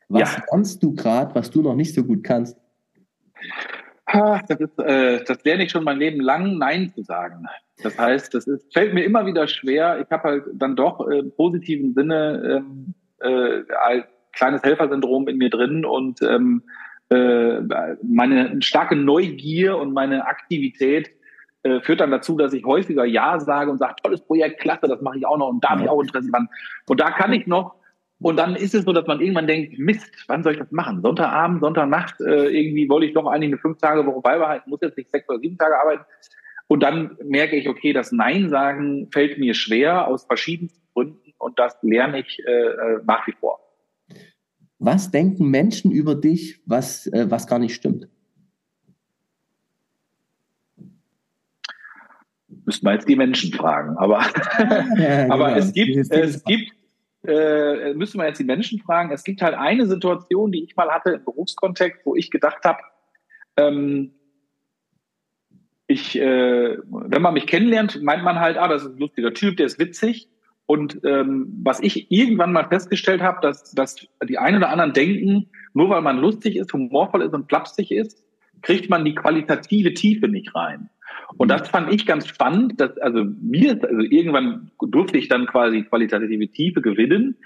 Was 0.09 0.37
ja. 0.37 0.43
kannst 0.51 0.83
du 0.83 0.95
gerade, 0.95 1.35
was 1.35 1.51
du 1.51 1.63
noch 1.63 1.75
nicht 1.75 1.95
so 1.95 2.05
gut 2.05 2.25
kannst? 2.25 2.57
Das, 4.13 4.59
ist, 4.59 4.79
äh, 4.81 5.23
das 5.25 5.45
lerne 5.45 5.65
ich 5.65 5.71
schon 5.71 5.85
mein 5.85 5.99
Leben 5.99 6.21
lang, 6.21 6.59
Nein 6.59 6.91
zu 6.93 7.03
sagen. 7.03 7.47
Das 7.83 7.97
heißt, 7.97 8.35
das 8.35 8.47
ist, 8.47 8.73
fällt 8.73 8.93
mir 8.93 9.05
immer 9.05 9.25
wieder 9.25 9.47
schwer. 9.47 10.01
Ich 10.01 10.11
habe 10.11 10.29
halt 10.29 10.45
dann 10.55 10.75
doch 10.75 11.09
äh, 11.09 11.21
im 11.21 11.31
positiven 11.31 11.95
Sinne 11.95 12.63
ähm, 12.65 12.95
äh, 13.21 13.63
ein 13.85 14.05
kleines 14.33 14.63
Helfersyndrom 14.63 15.29
in 15.29 15.39
mir 15.39 15.51
drin 15.51 15.85
und 15.85 16.21
ähm, 16.23 16.63
äh, 17.11 17.61
meine 18.03 18.61
starke 18.63 18.97
Neugier 18.97 19.79
und 19.79 19.93
meine 19.93 20.27
Aktivität 20.27 21.11
äh, 21.63 21.81
führt 21.81 22.01
dann 22.01 22.11
dazu, 22.11 22.37
dass 22.37 22.53
ich 22.53 22.65
häufiger 22.65 23.05
Ja 23.05 23.39
sage 23.41 23.71
und 23.71 23.79
sage, 23.79 23.97
tolles 24.03 24.21
Projekt, 24.23 24.61
klasse, 24.61 24.89
das 24.89 25.01
mache 25.01 25.19
ich 25.19 25.27
auch 25.27 25.39
noch 25.39 25.49
und 25.49 25.63
da 25.65 25.71
habe 25.71 25.83
ich 25.83 25.89
auch 25.89 26.01
Interesse 26.01 26.31
dran. 26.31 26.49
Und 26.89 27.01
da 27.01 27.11
kann 27.11 27.33
ich 27.33 27.47
noch 27.47 27.81
und 28.21 28.37
dann 28.37 28.55
ist 28.55 28.75
es 28.75 28.85
so, 28.85 28.93
dass 28.93 29.07
man 29.07 29.21
irgendwann 29.21 29.47
denkt, 29.47 29.79
Mist, 29.79 30.13
wann 30.27 30.43
soll 30.43 30.53
ich 30.53 30.59
das 30.59 30.71
machen? 30.71 31.01
Sonntagabend, 31.01 31.61
Sonntagnacht, 31.61 32.21
äh, 32.21 32.49
irgendwie 32.49 32.89
wollte 32.89 33.07
ich 33.07 33.15
doch 33.15 33.27
eigentlich 33.27 33.53
eine 33.53 33.59
fünf 33.59 33.79
Tage 33.79 34.05
Woche 34.05 34.21
beibehalten, 34.21 34.69
muss 34.69 34.81
jetzt 34.83 34.99
nicht 34.99 35.11
sechs 35.11 35.29
oder 35.29 35.39
sieben 35.39 35.57
Tage 35.57 35.79
arbeiten. 35.79 36.05
Und 36.69 36.83
dann 36.83 37.17
merke 37.25 37.57
ich, 37.57 37.69
okay, 37.69 37.93
das 37.93 38.13
Nein 38.13 38.51
sagen 38.51 39.09
fällt 39.11 39.39
mir 39.39 39.55
schwer 39.55 40.07
aus 40.07 40.25
verschiedensten 40.25 40.87
Gründen 40.93 41.33
und 41.39 41.59
das 41.59 41.77
lerne 41.83 42.21
ich 42.21 42.39
äh, 42.47 42.51
äh 42.51 43.01
nach 43.05 43.27
wie 43.27 43.33
vor. 43.33 43.59
Was 44.79 45.11
denken 45.11 45.51
Menschen 45.51 45.91
über 45.91 46.15
dich, 46.15 46.61
was, 46.67 47.07
äh, 47.07 47.31
was 47.31 47.47
gar 47.47 47.59
nicht 47.59 47.75
stimmt? 47.75 48.09
Müssen 52.65 52.85
wir 52.85 52.93
jetzt 52.93 53.09
die 53.09 53.17
Menschen 53.17 53.53
fragen. 53.53 53.97
Aber, 53.97 54.21
ja, 54.99 55.27
aber 55.31 55.49
genau. 55.49 55.59
es 55.59 55.73
gibt, 55.73 55.97
es 56.11 56.45
gibt 56.45 56.73
äh, 57.27 57.93
müssen 57.95 58.19
wir 58.19 58.27
jetzt 58.27 58.41
die 58.41 58.45
Menschen 58.45 58.79
fragen. 58.81 59.13
Es 59.13 59.25
gibt 59.25 59.43
halt 59.43 59.55
eine 59.55 59.87
Situation, 59.87 60.53
die 60.53 60.65
ich 60.65 60.77
mal 60.77 60.91
hatte 60.91 61.11
im 61.11 61.25
Berufskontext, 61.25 62.01
wo 62.05 62.17
ich 62.17 62.31
gedacht 62.31 62.65
habe, 62.65 62.79
ähm, 63.57 64.13
ich, 65.87 66.17
äh, 66.19 66.79
wenn 66.89 67.23
man 67.23 67.35
mich 67.35 67.47
kennenlernt, 67.47 68.01
meint 68.03 68.23
man 68.23 68.39
halt, 68.39 68.57
ah, 68.57 68.69
das 68.69 68.85
ist 68.85 68.93
ein 68.93 68.99
lustiger 68.99 69.35
Typ, 69.35 69.57
der 69.57 69.67
ist 69.67 69.79
witzig. 69.79 70.29
Und 70.67 71.01
ähm, 71.05 71.53
was 71.65 71.81
ich 71.81 72.13
irgendwann 72.13 72.53
mal 72.53 72.69
festgestellt 72.69 73.23
habe, 73.23 73.41
dass, 73.43 73.73
dass 73.73 73.97
die 74.27 74.39
einen 74.39 74.59
oder 74.59 74.69
anderen 74.69 74.93
denken, 74.93 75.51
nur 75.75 75.91
weil 75.91 76.01
man 76.01 76.19
lustig 76.19 76.57
ist, 76.57 76.73
humorvoll 76.73 77.23
ist 77.23 77.35
und 77.35 77.49
flapsig 77.49 77.91
ist, 77.91 78.25
kriegt 78.63 78.89
man 78.89 79.05
die 79.05 79.17
qualitative 79.17 79.95
Tiefe 79.95 80.29
nicht 80.29 80.55
rein. 80.55 80.89
Und 81.37 81.49
das 81.49 81.69
fand 81.69 81.93
ich 81.93 82.07
ganz 82.07 82.27
spannend, 82.27 82.81
dass 82.81 82.97
also 82.99 83.25
mir, 83.41 83.79
also 83.83 84.01
irgendwann 84.01 84.71
durfte 84.81 85.19
ich 85.19 85.29
dann 85.29 85.47
quasi 85.47 85.83
qualitative 85.83 86.49
Tiefe 86.49 86.83
gewinnen. 86.83 87.37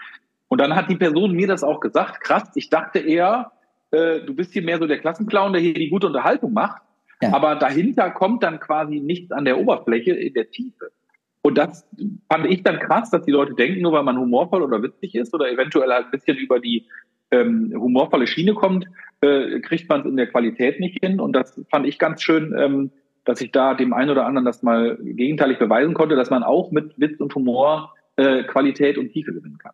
Und 0.48 0.60
dann 0.60 0.74
hat 0.74 0.90
die 0.90 0.96
Person 0.96 1.32
mir 1.32 1.46
das 1.46 1.64
auch 1.64 1.80
gesagt, 1.80 2.20
krass, 2.22 2.50
ich 2.54 2.70
dachte 2.70 2.98
eher, 2.98 3.52
äh, 3.90 4.20
du 4.20 4.34
bist 4.34 4.52
hier 4.52 4.62
mehr 4.62 4.78
so 4.78 4.86
der 4.86 4.98
Klassenclown, 4.98 5.52
der 5.52 5.62
hier 5.62 5.74
die 5.74 5.90
gute 5.90 6.06
Unterhaltung 6.06 6.52
macht. 6.52 6.82
Ja. 7.22 7.32
Aber 7.32 7.54
dahinter 7.56 8.10
kommt 8.10 8.42
dann 8.42 8.60
quasi 8.60 9.00
nichts 9.00 9.32
an 9.32 9.44
der 9.44 9.58
Oberfläche 9.58 10.12
in 10.12 10.34
der 10.34 10.50
Tiefe. 10.50 10.90
Und 11.42 11.58
das 11.58 11.86
fand 12.30 12.46
ich 12.46 12.62
dann 12.62 12.78
krass, 12.78 13.10
dass 13.10 13.24
die 13.24 13.30
Leute 13.30 13.54
denken, 13.54 13.82
nur 13.82 13.92
weil 13.92 14.02
man 14.02 14.18
humorvoll 14.18 14.62
oder 14.62 14.82
witzig 14.82 15.14
ist 15.14 15.34
oder 15.34 15.50
eventuell 15.50 15.90
halt 15.90 16.06
ein 16.06 16.10
bisschen 16.10 16.38
über 16.38 16.58
die 16.58 16.86
ähm, 17.30 17.72
humorvolle 17.76 18.26
Schiene 18.26 18.54
kommt, 18.54 18.86
äh, 19.20 19.60
kriegt 19.60 19.88
man 19.88 20.00
es 20.00 20.06
in 20.06 20.16
der 20.16 20.28
Qualität 20.28 20.80
nicht 20.80 20.98
hin. 21.04 21.20
Und 21.20 21.34
das 21.34 21.60
fand 21.70 21.86
ich 21.86 21.98
ganz 21.98 22.22
schön, 22.22 22.54
ähm, 22.58 22.90
dass 23.24 23.40
ich 23.40 23.52
da 23.52 23.74
dem 23.74 23.92
einen 23.92 24.10
oder 24.10 24.26
anderen 24.26 24.44
das 24.44 24.62
mal 24.62 24.96
gegenteilig 25.00 25.58
beweisen 25.58 25.94
konnte, 25.94 26.16
dass 26.16 26.30
man 26.30 26.42
auch 26.42 26.70
mit 26.70 26.98
Witz 26.98 27.20
und 27.20 27.34
Humor 27.34 27.94
äh, 28.16 28.44
Qualität 28.44 28.98
und 28.98 29.10
Tiefe 29.10 29.32
gewinnen 29.32 29.58
kann. 29.58 29.72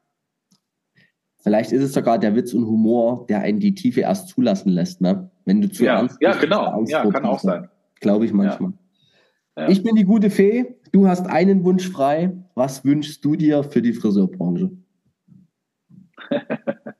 Vielleicht 1.43 1.73
ist 1.73 1.83
es 1.83 1.93
sogar 1.95 2.19
der 2.19 2.37
Witz 2.37 2.53
und 2.53 2.67
Humor, 2.67 3.27
der 3.29 3.41
einen 3.41 3.61
die 3.61 3.75
Tiefe 3.75 4.01
erst 4.01 4.29
zulassen 4.29 4.71
lässt, 4.71 5.01
ne? 5.01 5.31
Wenn 5.47 5.63
du 5.63 5.71
zu 5.71 5.85
ja, 5.85 5.97
ernst 5.97 6.19
bist. 6.19 6.35
Ja, 6.35 6.41
genau. 6.41 6.85
Ja, 6.87 7.11
kann 7.11 7.25
auch 7.25 7.39
sein. 7.39 7.69
Glaube 8.01 8.27
ich 8.27 8.33
manchmal. 8.33 8.73
Ja. 9.57 9.63
Ja. 9.63 9.69
Ich 9.69 9.83
bin 9.83 9.95
die 9.95 10.05
gute 10.05 10.31
Fee. 10.31 10.77
Du 10.93 11.09
hast 11.09 11.27
einen 11.27 11.65
Wunsch 11.65 11.89
frei. 11.89 12.33
Was 12.55 12.85
wünschst 12.85 13.25
du 13.25 13.37
dir 13.37 13.63
für 13.65 13.83
die 13.83 13.93
Friseurbranche? 13.93 14.71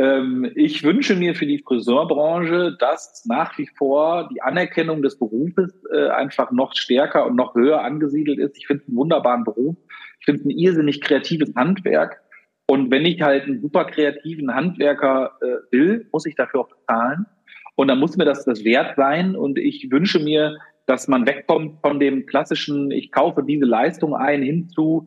Ähm, 0.00 0.50
ich 0.54 0.82
wünsche 0.82 1.14
mir 1.14 1.34
für 1.34 1.44
die 1.44 1.58
Friseurbranche, 1.58 2.74
dass 2.78 3.22
nach 3.26 3.58
wie 3.58 3.68
vor 3.76 4.30
die 4.32 4.40
Anerkennung 4.40 5.02
des 5.02 5.18
Berufes 5.18 5.84
äh, 5.92 6.08
einfach 6.08 6.50
noch 6.52 6.74
stärker 6.74 7.26
und 7.26 7.36
noch 7.36 7.54
höher 7.54 7.82
angesiedelt 7.82 8.38
ist. 8.38 8.56
Ich 8.56 8.66
finde 8.66 8.84
einen 8.88 8.96
wunderbaren 8.96 9.44
Beruf. 9.44 9.76
Ich 10.20 10.24
finde 10.24 10.48
ein 10.48 10.50
irrsinnig 10.50 11.02
kreatives 11.02 11.54
Handwerk. 11.54 12.22
Und 12.66 12.90
wenn 12.90 13.04
ich 13.04 13.20
halt 13.20 13.44
einen 13.44 13.60
super 13.60 13.84
kreativen 13.84 14.54
Handwerker 14.54 15.32
äh, 15.42 15.56
will, 15.70 16.08
muss 16.12 16.24
ich 16.24 16.34
dafür 16.34 16.60
auch 16.60 16.68
bezahlen. 16.70 17.26
Und 17.74 17.88
dann 17.88 17.98
muss 17.98 18.16
mir 18.16 18.24
das 18.24 18.46
das 18.46 18.64
wert 18.64 18.96
sein. 18.96 19.36
Und 19.36 19.58
ich 19.58 19.90
wünsche 19.90 20.18
mir, 20.18 20.56
dass 20.86 21.08
man 21.08 21.26
wegkommt 21.26 21.82
von 21.82 22.00
dem 22.00 22.24
klassischen, 22.24 22.90
ich 22.90 23.12
kaufe 23.12 23.42
diese 23.42 23.66
Leistung 23.66 24.14
ein, 24.14 24.40
hinzu, 24.40 25.06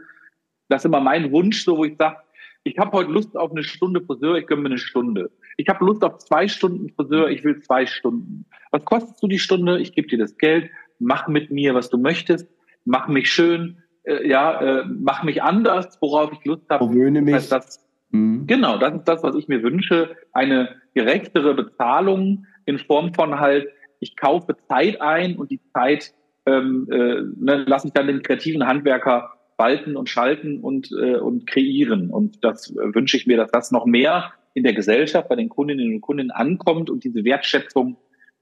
das 0.69 0.81
ist 0.81 0.85
immer 0.85 1.01
mein 1.01 1.31
Wunsch, 1.31 1.63
so 1.63 1.77
wo 1.77 1.85
ich 1.85 1.97
sage, 1.97 2.17
ich 2.63 2.77
habe 2.77 2.91
heute 2.93 3.11
Lust 3.11 3.35
auf 3.35 3.51
eine 3.51 3.63
Stunde 3.63 4.01
Friseur, 4.01 4.35
ich 4.35 4.47
gönne 4.47 4.61
mir 4.61 4.69
eine 4.69 4.77
Stunde. 4.77 5.31
Ich 5.57 5.67
habe 5.67 5.85
Lust 5.85 6.03
auf 6.03 6.19
zwei 6.19 6.47
Stunden 6.47 6.89
Friseur, 6.89 7.29
ich 7.29 7.43
will 7.43 7.61
zwei 7.61 7.85
Stunden. 7.85 8.45
Was 8.71 8.85
kostet 8.85 9.21
du 9.21 9.27
die 9.27 9.39
Stunde? 9.39 9.79
Ich 9.79 9.93
gebe 9.93 10.07
dir 10.07 10.17
das 10.17 10.37
Geld, 10.37 10.69
mach 10.99 11.27
mit 11.27 11.51
mir, 11.51 11.75
was 11.75 11.89
du 11.89 11.97
möchtest, 11.97 12.47
mach 12.85 13.07
mich 13.07 13.31
schön, 13.31 13.77
äh, 14.03 14.27
ja, 14.27 14.61
äh, 14.61 14.85
mach 14.85 15.23
mich 15.23 15.43
anders, 15.43 15.97
worauf 16.01 16.31
ich 16.31 16.45
Lust 16.45 16.69
habe. 16.69 16.85
Verwöhne 16.85 17.21
mich. 17.21 17.33
Das 17.35 17.49
das, 17.49 17.85
mhm. 18.11 18.47
Genau, 18.47 18.77
das 18.77 18.95
ist 18.95 19.05
das, 19.05 19.23
was 19.23 19.35
ich 19.35 19.47
mir 19.47 19.61
wünsche. 19.61 20.15
Eine 20.31 20.81
gerechtere 20.93 21.53
Bezahlung 21.53 22.45
in 22.65 22.79
Form 22.79 23.13
von 23.13 23.39
halt, 23.39 23.67
ich 23.99 24.15
kaufe 24.15 24.55
Zeit 24.69 25.01
ein 25.01 25.35
und 25.35 25.51
die 25.51 25.61
Zeit 25.73 26.13
ähm, 26.45 26.87
äh, 26.91 27.21
ne, 27.37 27.63
lasse 27.67 27.87
ich 27.87 27.93
dann 27.93 28.07
den 28.07 28.21
kreativen 28.21 28.65
Handwerker 28.65 29.32
walten 29.57 29.95
und 29.95 30.09
schalten 30.09 30.59
und, 30.59 30.91
äh, 30.91 31.15
und 31.15 31.47
kreieren. 31.47 32.09
Und 32.09 32.43
das 32.43 32.71
äh, 32.71 32.95
wünsche 32.95 33.17
ich 33.17 33.27
mir, 33.27 33.37
dass 33.37 33.51
das 33.51 33.71
noch 33.71 33.85
mehr 33.85 34.33
in 34.53 34.63
der 34.63 34.73
Gesellschaft 34.73 35.29
bei 35.29 35.35
den 35.35 35.49
Kundinnen 35.49 35.95
und 35.95 36.01
Kunden 36.01 36.31
ankommt 36.31 36.89
und 36.89 37.03
diese 37.03 37.23
Wertschätzung 37.23 37.97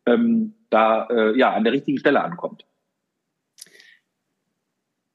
ähm, 0.05 0.53
da 0.70 1.08
äh, 1.09 1.38
ja 1.38 1.54
an 1.54 1.63
der 1.63 1.74
richtigen 1.74 1.97
Stelle 1.97 2.24
ankommt. 2.24 2.66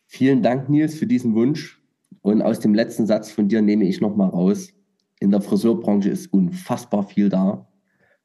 Vielen 0.06 0.43
Dank, 0.43 0.68
Nils, 0.68 0.98
für 0.98 1.06
diesen 1.06 1.35
Wunsch. 1.35 1.82
Und 2.23 2.43
aus 2.43 2.60
dem 2.60 2.74
letzten 2.74 3.06
Satz 3.06 3.31
von 3.31 3.48
dir 3.48 3.62
nehme 3.62 3.85
ich 3.85 4.01
nochmal 4.01 4.31
raus. 4.31 4.73
In 5.20 5.31
der 5.31 5.40
Friseurbranche 5.40 6.09
ist 6.09 6.32
unfassbar 6.32 7.02
viel 7.02 7.28
da. 7.28 7.68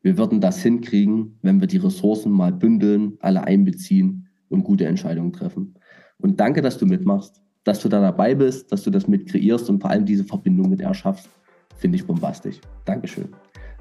Wir 0.01 0.17
würden 0.17 0.41
das 0.41 0.61
hinkriegen, 0.63 1.37
wenn 1.41 1.59
wir 1.59 1.67
die 1.67 1.77
Ressourcen 1.77 2.31
mal 2.31 2.51
bündeln, 2.51 3.17
alle 3.19 3.43
einbeziehen 3.43 4.29
und 4.49 4.63
gute 4.63 4.85
Entscheidungen 4.85 5.33
treffen. 5.33 5.75
Und 6.17 6.39
danke, 6.39 6.61
dass 6.61 6.77
du 6.77 6.85
mitmachst 6.85 7.41
dass 7.63 7.79
du 7.79 7.89
da 7.89 8.01
dabei 8.01 8.35
bist, 8.35 8.71
dass 8.71 8.83
du 8.83 8.89
das 8.89 9.07
mit 9.07 9.27
kreierst 9.27 9.69
und 9.69 9.81
vor 9.81 9.91
allem 9.91 10.05
diese 10.05 10.23
Verbindung 10.23 10.69
mit 10.69 10.81
erschaffst, 10.81 11.29
finde 11.77 11.97
ich 11.97 12.05
bombastisch. 12.05 12.57
Dankeschön. 12.85 13.29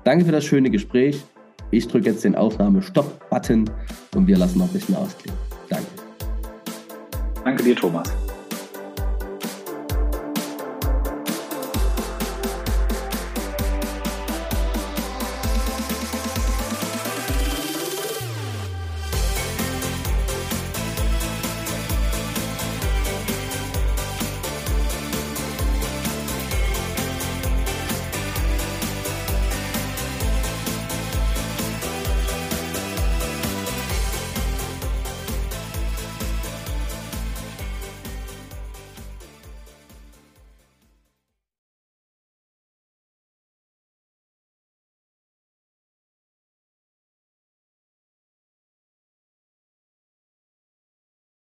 Danke 0.04 0.24
für 0.24 0.32
das 0.32 0.44
schöne 0.44 0.70
Gespräch. 0.70 1.22
Ich 1.70 1.86
drücke 1.86 2.10
jetzt 2.10 2.24
den 2.24 2.34
Aufnahme-Stopp-Button 2.34 3.70
und 4.14 4.26
wir 4.26 4.36
lassen 4.36 4.58
noch 4.58 4.66
ein 4.66 4.72
bisschen 4.72 4.96
ausklingen. 4.96 5.38
Danke. 5.68 5.86
Danke 7.44 7.62
dir, 7.62 7.76
Thomas. 7.76 8.10